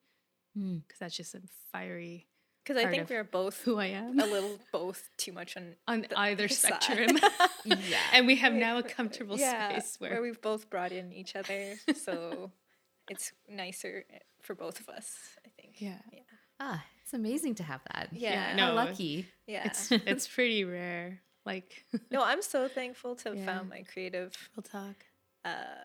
Hmm. 0.55 0.77
Because 0.87 0.99
that's 0.99 1.17
just 1.17 1.33
a 1.33 1.41
fiery 1.71 2.27
Because 2.63 2.81
I 2.83 2.89
think 2.89 3.09
we're 3.09 3.25
both 3.25 3.61
who 3.63 3.77
I 3.77 3.87
am 3.87 4.17
a 4.19 4.25
little 4.25 4.57
both 4.71 5.09
too 5.17 5.33
much 5.33 5.57
on 5.57 5.75
on 5.87 6.01
the 6.09 6.17
either 6.19 6.43
other 6.45 6.47
side. 6.47 6.81
spectrum. 6.81 7.17
Yeah. 7.65 7.97
and 8.13 8.25
we 8.27 8.35
have 8.37 8.53
now 8.53 8.77
a 8.77 8.83
comfortable 8.83 9.37
yeah, 9.37 9.69
space 9.71 9.95
where, 9.99 10.21
we've 10.21 10.41
both 10.41 10.69
brought 10.69 10.91
in 10.91 11.11
each 11.13 11.35
other, 11.35 11.75
so 11.95 12.51
it's 13.09 13.31
nicer 13.49 14.03
for 14.41 14.53
both 14.55 14.79
of 14.81 14.89
us. 14.89 15.13
I 15.45 15.49
think. 15.61 15.75
yeah, 15.81 15.99
Yeah. 16.11 16.19
Ah, 16.59 16.83
it's 17.01 17.13
amazing 17.13 17.55
to 17.55 17.63
have 17.63 17.81
that. 17.93 18.09
Yeah. 18.11 18.51
How 18.57 18.69
no. 18.69 18.75
lucky. 18.75 19.27
Yeah. 19.47 19.65
it's 19.65 19.91
it's 19.91 20.27
pretty 20.27 20.63
rare. 20.63 21.21
Like 21.45 21.83
no, 22.11 22.23
I'm 22.23 22.41
so 22.41 22.67
thankful 22.69 23.15
to 23.17 23.29
have 23.29 23.37
Yeah. 23.37 23.45
found 23.45 23.69
my 23.69 23.83
creative 23.83 24.31
real 24.55 24.63
talk. 24.63 24.95
uh, 25.43 25.83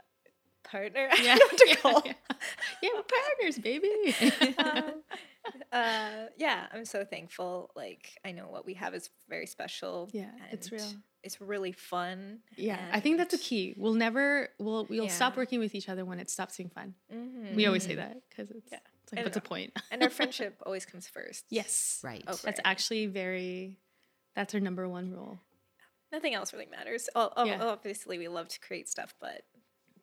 partner. 0.65 1.09
Yeah, 1.23 1.37
to 1.37 1.77
call. 1.81 2.03
yeah, 2.05 2.13
yeah, 2.83 2.91
we're 2.95 3.03
partners, 3.03 3.59
baby. 3.59 4.15
um, 4.59 5.03
uh, 5.73 6.27
yeah, 6.37 6.67
I'm 6.73 6.85
so 6.85 7.05
thankful. 7.05 7.71
Like 7.77 8.19
I 8.25 8.33
know 8.33 8.49
what 8.49 8.67
we 8.67 8.75
have 8.75 8.95
is 8.95 9.11
very 9.29 9.47
special. 9.47 10.09
Yeah, 10.13 10.31
it's 10.51 10.71
real. 10.73 10.85
It's 11.25 11.41
really 11.41 11.73
fun. 11.73 12.41
Yeah, 12.57 12.79
I 12.93 13.01
think 13.01 13.19
that's 13.19 13.35
a 13.35 13.39
key. 13.39 13.75
We'll 13.77 13.95
never, 13.95 14.51
we'll, 14.61 14.87
we'll 14.89 15.09
stop 15.09 15.37
working 15.37 15.59
with 15.59 15.75
each 15.75 15.89
other 15.89 16.05
when 16.05 16.21
it 16.21 16.31
stops 16.31 16.57
being 16.57 16.69
fun. 16.71 16.95
Mhm. 17.13 17.57
We 17.57 17.67
always 17.67 17.83
say 17.85 17.97
that 17.97 18.19
because 18.29 18.51
it's, 18.53 18.69
Yeah. 18.71 18.79
it's 19.03 19.13
like, 19.13 19.19
And 19.19 19.25
what's 19.27 19.35
the 19.35 19.41
point? 19.41 19.73
and 19.91 20.01
our 20.05 20.11
friendship 20.19 20.63
always 20.65 20.87
comes 20.87 21.09
first. 21.09 21.45
yes. 21.51 22.01
Right. 22.05 22.23
over 22.23 22.35
That's 22.37 22.47
anything. 22.47 22.63
actually 22.65 23.07
very, 23.07 23.79
that's 24.37 24.55
our 24.55 24.61
number 24.61 24.89
one 24.89 25.11
rule. 25.11 25.41
nothing 26.13 26.35
else 26.35 26.53
really 26.53 26.67
matters. 26.67 27.09
Oh, 27.17 27.31
oh, 27.37 27.45
Yeah. 27.45 27.63
obviously 27.65 28.17
we 28.17 28.29
love 28.29 28.49
to 28.49 28.61
create 28.61 28.89
stuff, 28.89 29.15
but 29.21 29.43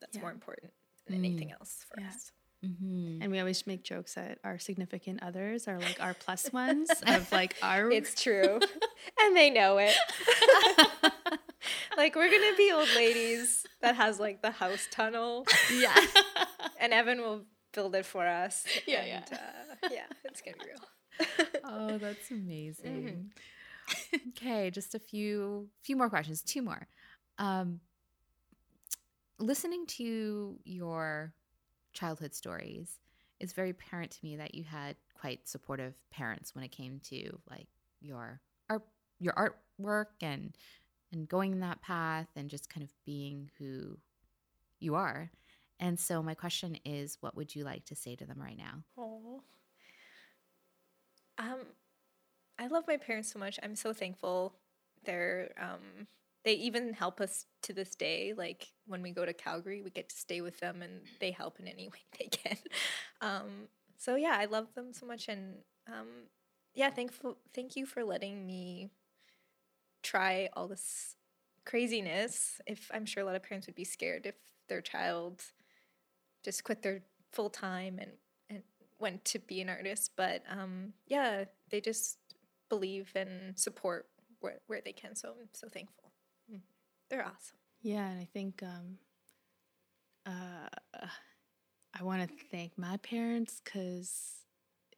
that's 0.02 0.18
Yeah. 0.18 0.22
more 0.22 0.32
important 0.32 0.74
than 1.08 1.16
anything 1.16 1.48
Mm. 1.48 1.54
else 1.60 1.86
for 1.90 2.00
Yeah. 2.02 2.10
us. 2.10 2.32
Mm-hmm. 2.66 3.22
And 3.22 3.32
we 3.32 3.40
always 3.40 3.68
make 3.68 3.84
jokes 3.84 4.16
that 4.16 4.40
our 4.44 4.58
significant 4.58 5.22
others 5.22 5.68
are 5.68 5.78
like 5.80 6.02
our 6.02 6.14
plus 6.14 6.52
ones 6.52 6.90
of 7.06 7.32
like 7.32 7.56
our. 7.62 7.92
It's 7.92 8.20
true, 8.22 8.60
and 9.22 9.36
they 9.36 9.50
know 9.50 9.78
it. 9.80 9.96
like 11.98 12.16
we're 12.16 12.32
gonna 12.32 12.56
be 12.58 12.72
old 12.74 12.90
ladies 12.96 13.66
that 13.82 13.96
has 13.96 14.20
like 14.20 14.42
the 14.42 14.52
house 14.52 14.88
tunnel, 14.92 15.46
Yeah. 15.72 15.96
and 16.80 16.94
Evan 16.94 17.22
will 17.22 17.46
build 17.74 17.96
it 17.96 18.06
for 18.06 18.26
us. 18.26 18.66
Yeah, 18.88 19.02
and, 19.02 19.24
yeah. 19.32 19.38
Uh, 19.84 19.90
yeah, 19.92 20.06
it's 20.24 20.42
gonna 20.42 20.58
be 20.58 20.66
real. 20.66 21.62
oh, 21.64 21.98
that's 21.98 22.32
amazing. 22.32 23.32
okay, 24.30 24.72
just 24.72 24.96
a 24.96 25.00
few 25.00 25.70
few 25.84 25.96
more 25.96 26.10
questions. 26.10 26.42
Two 26.42 26.62
more. 26.62 26.88
Um, 27.38 27.80
listening 29.40 29.86
to 29.86 30.58
your 30.64 31.34
childhood 31.96 32.36
stories, 32.36 33.00
it's 33.40 33.54
very 33.54 33.72
apparent 33.72 34.12
to 34.12 34.20
me 34.24 34.36
that 34.36 34.54
you 34.54 34.64
had 34.64 34.96
quite 35.20 35.48
supportive 35.48 35.96
parents 36.12 36.54
when 36.54 36.64
it 36.64 36.72
came 36.72 37.00
to 37.10 37.40
like 37.50 37.68
your 38.02 38.40
art, 38.70 38.84
your 39.20 39.34
artwork, 39.34 40.06
and 40.22 40.56
and 41.12 41.28
going 41.28 41.60
that 41.60 41.82
path, 41.82 42.28
and 42.36 42.50
just 42.50 42.70
kind 42.70 42.84
of 42.84 42.92
being 43.06 43.50
who 43.58 43.98
you 44.80 44.96
are. 44.96 45.32
And 45.80 46.00
so, 46.00 46.22
my 46.22 46.34
question 46.34 46.78
is, 46.86 47.18
what 47.22 47.36
would 47.36 47.56
you 47.56 47.64
like 47.64 47.86
to 47.86 47.96
say 47.96 48.16
to 48.16 48.26
them 48.26 48.40
right 48.40 48.58
now? 48.58 48.84
Oh. 48.98 49.42
Um, 51.38 51.60
I 52.58 52.68
love 52.68 52.86
my 52.88 52.96
parents 52.98 53.32
so 53.32 53.40
much. 53.40 53.60
I'm 53.62 53.76
so 53.76 53.92
thankful. 53.92 54.54
They're 55.04 55.52
um, 55.62 56.08
they 56.46 56.54
even 56.54 56.94
help 56.94 57.20
us 57.20 57.48
to 57.64 57.74
this 57.74 57.96
day. 57.96 58.34
Like 58.38 58.68
when 58.86 59.02
we 59.02 59.12
go 59.12 59.26
to 59.26 59.34
Calgary, 59.34 59.82
we 59.82 59.90
get 59.90 60.10
to 60.10 60.16
stay 60.16 60.42
with 60.42 60.60
them, 60.60 60.82
and 60.82 61.02
they 61.20 61.32
help 61.32 61.60
in 61.60 61.68
any 61.68 61.88
way 61.94 62.00
they 62.18 62.28
can. 62.28 62.58
Um, 63.20 63.68
so 63.98 64.16
yeah, 64.16 64.38
I 64.40 64.46
love 64.46 64.74
them 64.76 64.94
so 64.94 65.06
much, 65.06 65.28
and 65.28 65.56
um, 65.88 66.08
yeah, 66.74 66.92
thankful. 66.92 67.38
Thank 67.54 67.76
you 67.76 67.86
for 67.86 68.04
letting 68.04 68.46
me 68.46 68.92
try 70.04 70.50
all 70.54 70.68
this 70.68 71.16
craziness. 71.66 72.62
If 72.68 72.90
I'm 72.94 73.06
sure 73.06 73.24
a 73.24 73.26
lot 73.26 73.36
of 73.36 73.44
parents 73.44 73.68
would 73.68 73.76
be 73.76 73.84
scared 73.84 74.28
if 74.28 74.36
their 74.70 74.82
child 74.82 75.44
just 76.44 76.64
quit 76.64 76.84
their 76.84 77.02
full 77.32 77.50
time 77.50 77.98
and 78.00 78.12
and 78.50 78.62
went 79.00 79.26
to 79.26 79.40
be 79.40 79.62
an 79.62 79.70
artist, 79.70 80.12
but 80.16 80.44
um, 80.48 80.94
yeah, 81.08 81.46
they 81.72 81.82
just 81.82 82.20
believe 82.70 83.12
and 83.16 83.58
support 83.58 84.06
where, 84.42 84.60
where 84.68 84.82
they 84.84 84.94
can. 84.94 85.16
So 85.16 85.30
I'm 85.30 85.50
so 85.54 85.68
thankful. 85.70 86.12
They're 87.10 87.22
awesome. 87.24 87.58
Yeah, 87.82 88.08
and 88.08 88.20
I 88.20 88.28
think 88.34 88.64
um, 88.64 88.98
uh, 90.26 91.08
I 91.98 92.04
want 92.04 92.28
to 92.28 92.46
thank 92.52 92.78
my 92.78 92.98
parents 92.98 93.62
because 93.64 94.42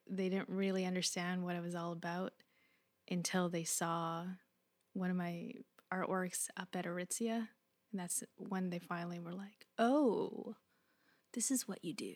they 0.10 0.30
didn't 0.30 0.50
really 0.50 0.86
understand 0.86 1.44
what 1.44 1.56
it 1.56 1.62
was 1.62 1.76
all 1.76 1.92
about 1.92 2.34
until 3.10 3.50
they 3.50 3.64
saw 3.64 4.24
one 4.94 5.10
of 5.10 5.16
my 5.16 5.52
artworks 5.94 6.48
up 6.58 6.70
at 6.76 6.86
Aritzia. 6.86 7.48
And 7.92 8.02
that's 8.02 8.24
when 8.38 8.70
they 8.70 8.80
finally 8.80 9.20
were 9.20 9.34
like, 9.34 9.68
oh, 9.78 10.56
this 11.34 11.52
is 11.52 11.68
what 11.68 11.84
you 11.84 11.94
do, 11.94 12.16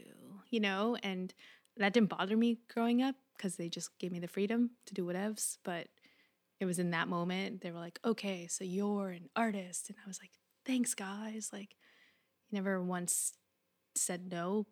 you 0.49 0.59
know? 0.59 0.97
And 1.03 1.33
that 1.77 1.93
didn't 1.93 2.09
bother 2.09 2.35
me 2.35 2.59
growing 2.73 3.01
up 3.01 3.15
because 3.37 3.55
they 3.55 3.69
just 3.69 3.97
gave 3.99 4.11
me 4.11 4.19
the 4.19 4.27
freedom 4.27 4.71
to 4.85 4.93
do 4.93 5.05
whatevs. 5.05 5.57
But 5.63 5.87
it 6.61 6.65
was 6.65 6.77
in 6.77 6.91
that 6.91 7.07
moment 7.07 7.61
they 7.61 7.71
were 7.71 7.79
like, 7.79 7.99
okay, 8.05 8.47
so 8.47 8.63
you're 8.63 9.09
an 9.09 9.29
artist. 9.35 9.89
And 9.89 9.97
I 10.03 10.07
was 10.07 10.19
like, 10.21 10.29
thanks, 10.63 10.93
guys. 10.93 11.49
Like, 11.51 11.75
you 12.49 12.55
never 12.55 12.81
once 12.81 13.33
said 13.95 14.31
no, 14.31 14.67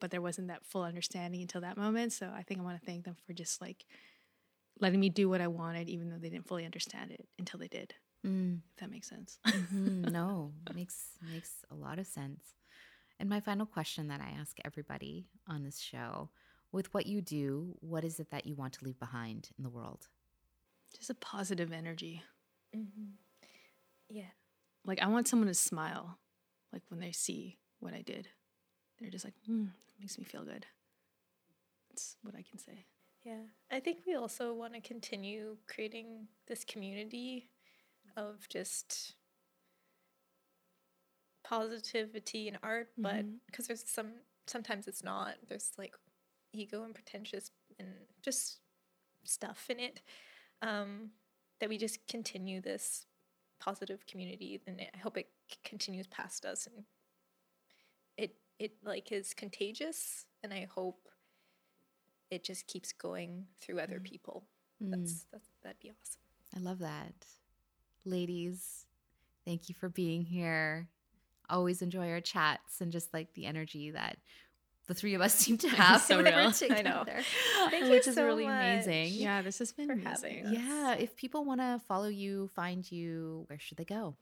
but 0.00 0.10
there 0.10 0.22
wasn't 0.22 0.48
that 0.48 0.64
full 0.64 0.82
understanding 0.82 1.42
until 1.42 1.60
that 1.60 1.76
moment. 1.76 2.14
So 2.14 2.32
I 2.34 2.42
think 2.42 2.60
I 2.60 2.62
want 2.62 2.80
to 2.80 2.86
thank 2.86 3.04
them 3.04 3.16
for 3.26 3.34
just 3.34 3.60
like 3.60 3.84
letting 4.80 5.00
me 5.00 5.10
do 5.10 5.28
what 5.28 5.42
I 5.42 5.48
wanted, 5.48 5.90
even 5.90 6.08
though 6.08 6.16
they 6.16 6.30
didn't 6.30 6.48
fully 6.48 6.64
understand 6.64 7.10
it 7.10 7.28
until 7.38 7.60
they 7.60 7.68
did. 7.68 7.92
Mm. 8.26 8.60
If 8.74 8.80
that 8.80 8.90
makes 8.90 9.10
sense. 9.10 9.38
mm-hmm. 9.46 10.04
No, 10.10 10.52
makes 10.74 11.08
makes 11.30 11.50
a 11.70 11.74
lot 11.74 11.98
of 11.98 12.06
sense. 12.06 12.54
And 13.20 13.28
my 13.28 13.40
final 13.40 13.66
question 13.66 14.08
that 14.08 14.20
I 14.22 14.40
ask 14.40 14.56
everybody 14.64 15.26
on 15.46 15.62
this 15.62 15.78
show: 15.78 16.30
With 16.70 16.94
what 16.94 17.04
you 17.04 17.20
do, 17.20 17.76
what 17.80 18.02
is 18.02 18.18
it 18.18 18.30
that 18.30 18.46
you 18.46 18.54
want 18.54 18.72
to 18.74 18.84
leave 18.84 18.98
behind 18.98 19.50
in 19.58 19.64
the 19.64 19.70
world? 19.70 20.08
Just 20.96 21.10
a 21.10 21.14
positive 21.14 21.72
energy. 21.72 22.22
Mm-hmm. 22.76 23.10
Yeah. 24.08 24.30
Like 24.84 25.00
I 25.00 25.06
want 25.08 25.28
someone 25.28 25.48
to 25.48 25.54
smile, 25.54 26.18
like 26.72 26.82
when 26.88 27.00
they 27.00 27.12
see 27.12 27.58
what 27.80 27.94
I 27.94 28.02
did. 28.02 28.28
They're 29.00 29.10
just 29.10 29.24
like, 29.24 29.34
mm, 29.50 29.68
makes 29.98 30.18
me 30.18 30.24
feel 30.24 30.44
good. 30.44 30.66
That's 31.90 32.16
what 32.22 32.34
I 32.34 32.42
can 32.48 32.58
say. 32.58 32.86
Yeah. 33.24 33.42
I 33.70 33.80
think 33.80 33.98
we 34.06 34.14
also 34.14 34.52
want 34.54 34.74
to 34.74 34.80
continue 34.80 35.56
creating 35.68 36.28
this 36.46 36.64
community 36.64 37.48
of 38.16 38.48
just 38.48 39.14
positivity 41.44 42.48
in 42.48 42.58
art, 42.62 42.88
but 42.96 43.24
because 43.46 43.64
mm-hmm. 43.64 43.72
there's 43.72 43.84
some 43.86 44.12
sometimes 44.46 44.88
it's 44.88 45.04
not. 45.04 45.34
There's 45.48 45.72
like 45.78 45.94
ego 46.52 46.84
and 46.84 46.94
pretentious 46.94 47.50
and 47.78 47.88
just 48.22 48.58
stuff 49.24 49.66
in 49.68 49.80
it. 49.80 50.00
Um, 50.62 51.10
that 51.60 51.68
we 51.68 51.76
just 51.76 52.06
continue 52.08 52.60
this 52.60 53.06
positive 53.60 54.06
community, 54.06 54.60
and 54.66 54.80
I 54.80 54.98
hope 54.98 55.16
it 55.16 55.28
continues 55.64 56.06
past 56.06 56.44
us 56.44 56.66
and 56.66 56.84
it 58.16 58.34
it 58.58 58.72
like 58.84 59.12
is 59.12 59.34
contagious, 59.34 60.26
and 60.42 60.52
I 60.52 60.68
hope 60.72 61.08
it 62.30 62.44
just 62.44 62.66
keeps 62.66 62.92
going 62.92 63.44
through 63.60 63.78
other 63.80 64.00
mm. 64.00 64.04
people. 64.04 64.44
Mm. 64.82 64.90
That's, 64.90 65.26
that's 65.30 65.48
that'd 65.62 65.80
be 65.80 65.90
awesome. 65.90 66.20
I 66.56 66.60
love 66.60 66.78
that. 66.78 67.14
Ladies, 68.04 68.86
thank 69.44 69.68
you 69.68 69.74
for 69.74 69.88
being 69.88 70.22
here. 70.22 70.88
Always 71.50 71.82
enjoy 71.82 72.10
our 72.10 72.20
chats 72.20 72.80
and 72.80 72.90
just 72.90 73.12
like 73.12 73.34
the 73.34 73.46
energy 73.46 73.90
that 73.90 74.16
the 74.88 74.94
three 74.94 75.14
of 75.14 75.20
us 75.20 75.34
seem 75.38 75.58
to 75.58 75.68
have 75.68 76.00
so 76.02 76.22
real. 76.22 76.52
Together. 76.52 76.74
I 76.78 76.82
know. 76.82 77.04
Thank 77.70 77.84
you. 77.86 77.90
Which 77.90 78.06
is 78.06 78.14
so 78.14 78.24
really 78.24 78.46
much. 78.46 78.84
amazing. 78.86 79.08
Yeah, 79.12 79.42
this 79.42 79.58
has 79.58 79.72
been 79.72 79.90
amazing. 79.90 80.46
Yeah, 80.50 80.94
if 80.94 81.16
people 81.16 81.44
want 81.44 81.60
to 81.60 81.80
follow 81.86 82.08
you, 82.08 82.48
find 82.48 82.90
you, 82.90 83.44
where 83.48 83.58
should 83.58 83.78
they 83.78 83.84
go? 83.84 84.16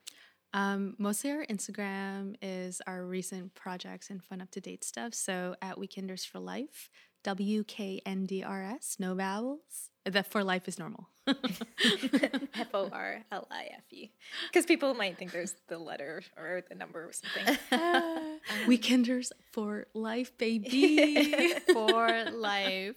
Um, 0.52 0.96
mostly 0.98 1.30
our 1.30 1.46
Instagram 1.46 2.34
is 2.42 2.82
our 2.86 3.04
recent 3.06 3.54
projects 3.54 4.10
and 4.10 4.22
fun 4.22 4.40
up 4.40 4.50
to 4.52 4.60
date 4.60 4.82
stuff. 4.84 5.14
So 5.14 5.54
at 5.62 5.76
Weekenders 5.76 6.26
for 6.26 6.40
Life, 6.40 6.90
W 7.22 7.64
K 7.64 8.00
N 8.04 8.26
D 8.26 8.42
R 8.42 8.62
S, 8.62 8.96
no 8.98 9.14
vowels. 9.14 9.90
The 10.04 10.22
for 10.22 10.42
life 10.42 10.66
is 10.66 10.78
normal. 10.78 11.08
F 11.26 12.68
O 12.72 12.88
R 12.90 13.20
L 13.30 13.46
I 13.50 13.68
F 13.76 13.84
E. 13.90 14.10
Because 14.48 14.64
people 14.64 14.94
might 14.94 15.18
think 15.18 15.32
there's 15.32 15.54
the 15.68 15.78
letter 15.78 16.22
or 16.38 16.62
the 16.68 16.74
number 16.74 17.04
or 17.04 17.12
something. 17.12 17.58
Uh, 17.72 18.20
weekenders 18.66 19.30
for 19.52 19.86
life, 19.94 20.36
baby. 20.38 21.54
for 21.72 22.24
life. 22.30 22.96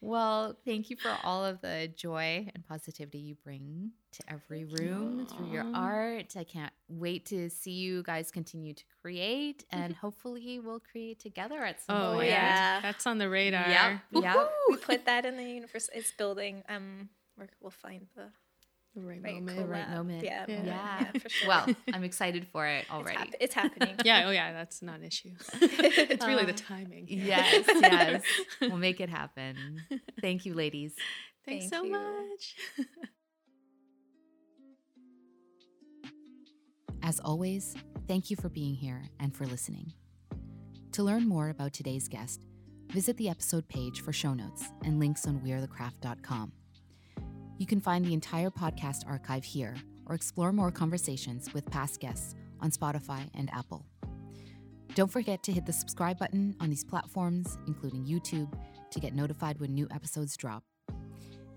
Well, 0.00 0.56
thank 0.64 0.90
you 0.90 0.96
for 0.96 1.16
all 1.22 1.44
of 1.44 1.60
the 1.60 1.90
joy 1.96 2.48
and 2.54 2.66
positivity 2.66 3.18
you 3.18 3.36
bring 3.44 3.92
to 4.12 4.22
every 4.28 4.64
room 4.64 5.26
Aww. 5.26 5.36
through 5.36 5.52
your 5.52 5.66
art. 5.74 6.34
I 6.36 6.44
can't 6.44 6.72
wait 6.88 7.26
to 7.26 7.48
see 7.48 7.70
you 7.70 8.02
guys 8.02 8.30
continue 8.30 8.74
to 8.74 8.84
create 9.00 9.64
and 9.70 9.94
hopefully 9.94 10.60
we'll 10.60 10.80
create 10.80 11.18
together 11.20 11.62
at 11.64 11.80
some 11.82 11.96
oh, 11.96 12.14
point. 12.14 12.24
Oh 12.24 12.30
yeah. 12.30 12.80
That's 12.80 13.06
on 13.06 13.18
the 13.18 13.28
radar. 13.28 13.68
Yeah. 13.68 13.98
Yep. 14.10 14.50
we 14.70 14.76
put 14.76 15.06
that 15.06 15.24
in 15.24 15.36
the 15.36 15.44
universe. 15.44 15.88
It's 15.94 16.12
building. 16.12 16.62
Um, 16.68 17.08
we'll 17.60 17.70
find 17.70 18.06
the 18.16 18.30
the 18.94 19.00
right, 19.00 19.22
right 19.22 19.34
moment. 19.42 19.68
Right 19.68 19.90
moment. 19.90 20.24
Yeah. 20.24 20.44
Yeah. 20.46 20.62
yeah. 20.64 21.06
yeah 21.14 21.20
for 21.20 21.28
sure. 21.28 21.48
Well, 21.48 21.66
I'm 21.94 22.04
excited 22.04 22.46
for 22.52 22.66
it 22.66 22.84
already. 22.90 23.32
It's, 23.40 23.54
hap- 23.54 23.70
it's 23.70 23.78
happening. 23.78 23.96
yeah. 24.04 24.24
Oh, 24.26 24.30
yeah. 24.30 24.52
That's 24.52 24.82
not 24.82 24.98
an 24.98 25.04
issue. 25.04 25.30
it's 25.62 26.26
really 26.26 26.44
the 26.44 26.52
timing. 26.52 27.06
Yes. 27.08 27.64
Yes. 27.66 28.22
we'll 28.60 28.76
make 28.76 29.00
it 29.00 29.08
happen. 29.08 29.82
Thank 30.20 30.44
you, 30.44 30.54
ladies. 30.54 30.92
Thanks 31.46 31.68
Thank 31.68 31.74
so 31.74 31.84
you. 31.84 31.92
much. 31.92 32.56
As 37.02 37.18
always, 37.18 37.74
thank 38.06 38.30
you 38.30 38.36
for 38.36 38.48
being 38.48 38.74
here 38.74 39.02
and 39.18 39.34
for 39.34 39.44
listening. 39.46 39.92
To 40.92 41.02
learn 41.02 41.26
more 41.26 41.48
about 41.48 41.72
today's 41.72 42.06
guest, 42.06 42.40
visit 42.92 43.16
the 43.16 43.28
episode 43.28 43.66
page 43.68 44.02
for 44.02 44.12
show 44.12 44.34
notes 44.34 44.64
and 44.84 45.00
links 45.00 45.26
on 45.26 45.40
wearethecraft.com. 45.40 46.52
You 47.56 47.66
can 47.66 47.80
find 47.80 48.04
the 48.04 48.12
entire 48.12 48.50
podcast 48.50 49.06
archive 49.06 49.44
here 49.44 49.74
or 50.06 50.14
explore 50.14 50.52
more 50.52 50.70
conversations 50.70 51.52
with 51.54 51.70
past 51.70 52.00
guests 52.00 52.34
on 52.60 52.70
Spotify 52.70 53.30
and 53.34 53.50
Apple. 53.54 53.86
Don't 54.94 55.10
forget 55.10 55.42
to 55.44 55.52
hit 55.52 55.64
the 55.64 55.72
subscribe 55.72 56.18
button 56.18 56.54
on 56.60 56.68
these 56.68 56.84
platforms, 56.84 57.56
including 57.66 58.04
YouTube, 58.04 58.52
to 58.90 59.00
get 59.00 59.14
notified 59.14 59.58
when 59.58 59.72
new 59.72 59.88
episodes 59.90 60.36
drop. 60.36 60.62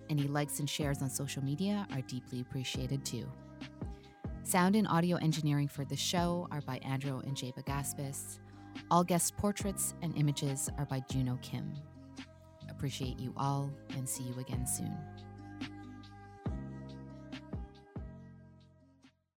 Any 0.09 0.27
likes 0.27 0.59
and 0.59 0.69
shares 0.69 1.01
on 1.01 1.09
social 1.09 1.43
media 1.43 1.85
are 1.91 2.01
deeply 2.01 2.39
appreciated 2.39 3.03
too. 3.03 3.29
Sound 4.43 4.75
and 4.75 4.87
audio 4.87 5.17
engineering 5.17 5.67
for 5.67 5.83
the 5.83 5.97
show 5.97 6.47
are 6.49 6.61
by 6.61 6.77
Andrew 6.77 7.19
and 7.25 7.35
Jaba 7.35 7.65
Gaspis. 7.65 8.39
All 8.91 9.03
guest 9.03 9.35
portraits 9.37 9.93
and 10.01 10.15
images 10.17 10.69
are 10.77 10.85
by 10.85 11.03
Juno 11.09 11.37
Kim. 11.41 11.73
Appreciate 12.69 13.19
you 13.19 13.33
all 13.37 13.71
and 13.97 14.07
see 14.07 14.23
you 14.23 14.39
again 14.39 14.67
soon. 14.67 14.97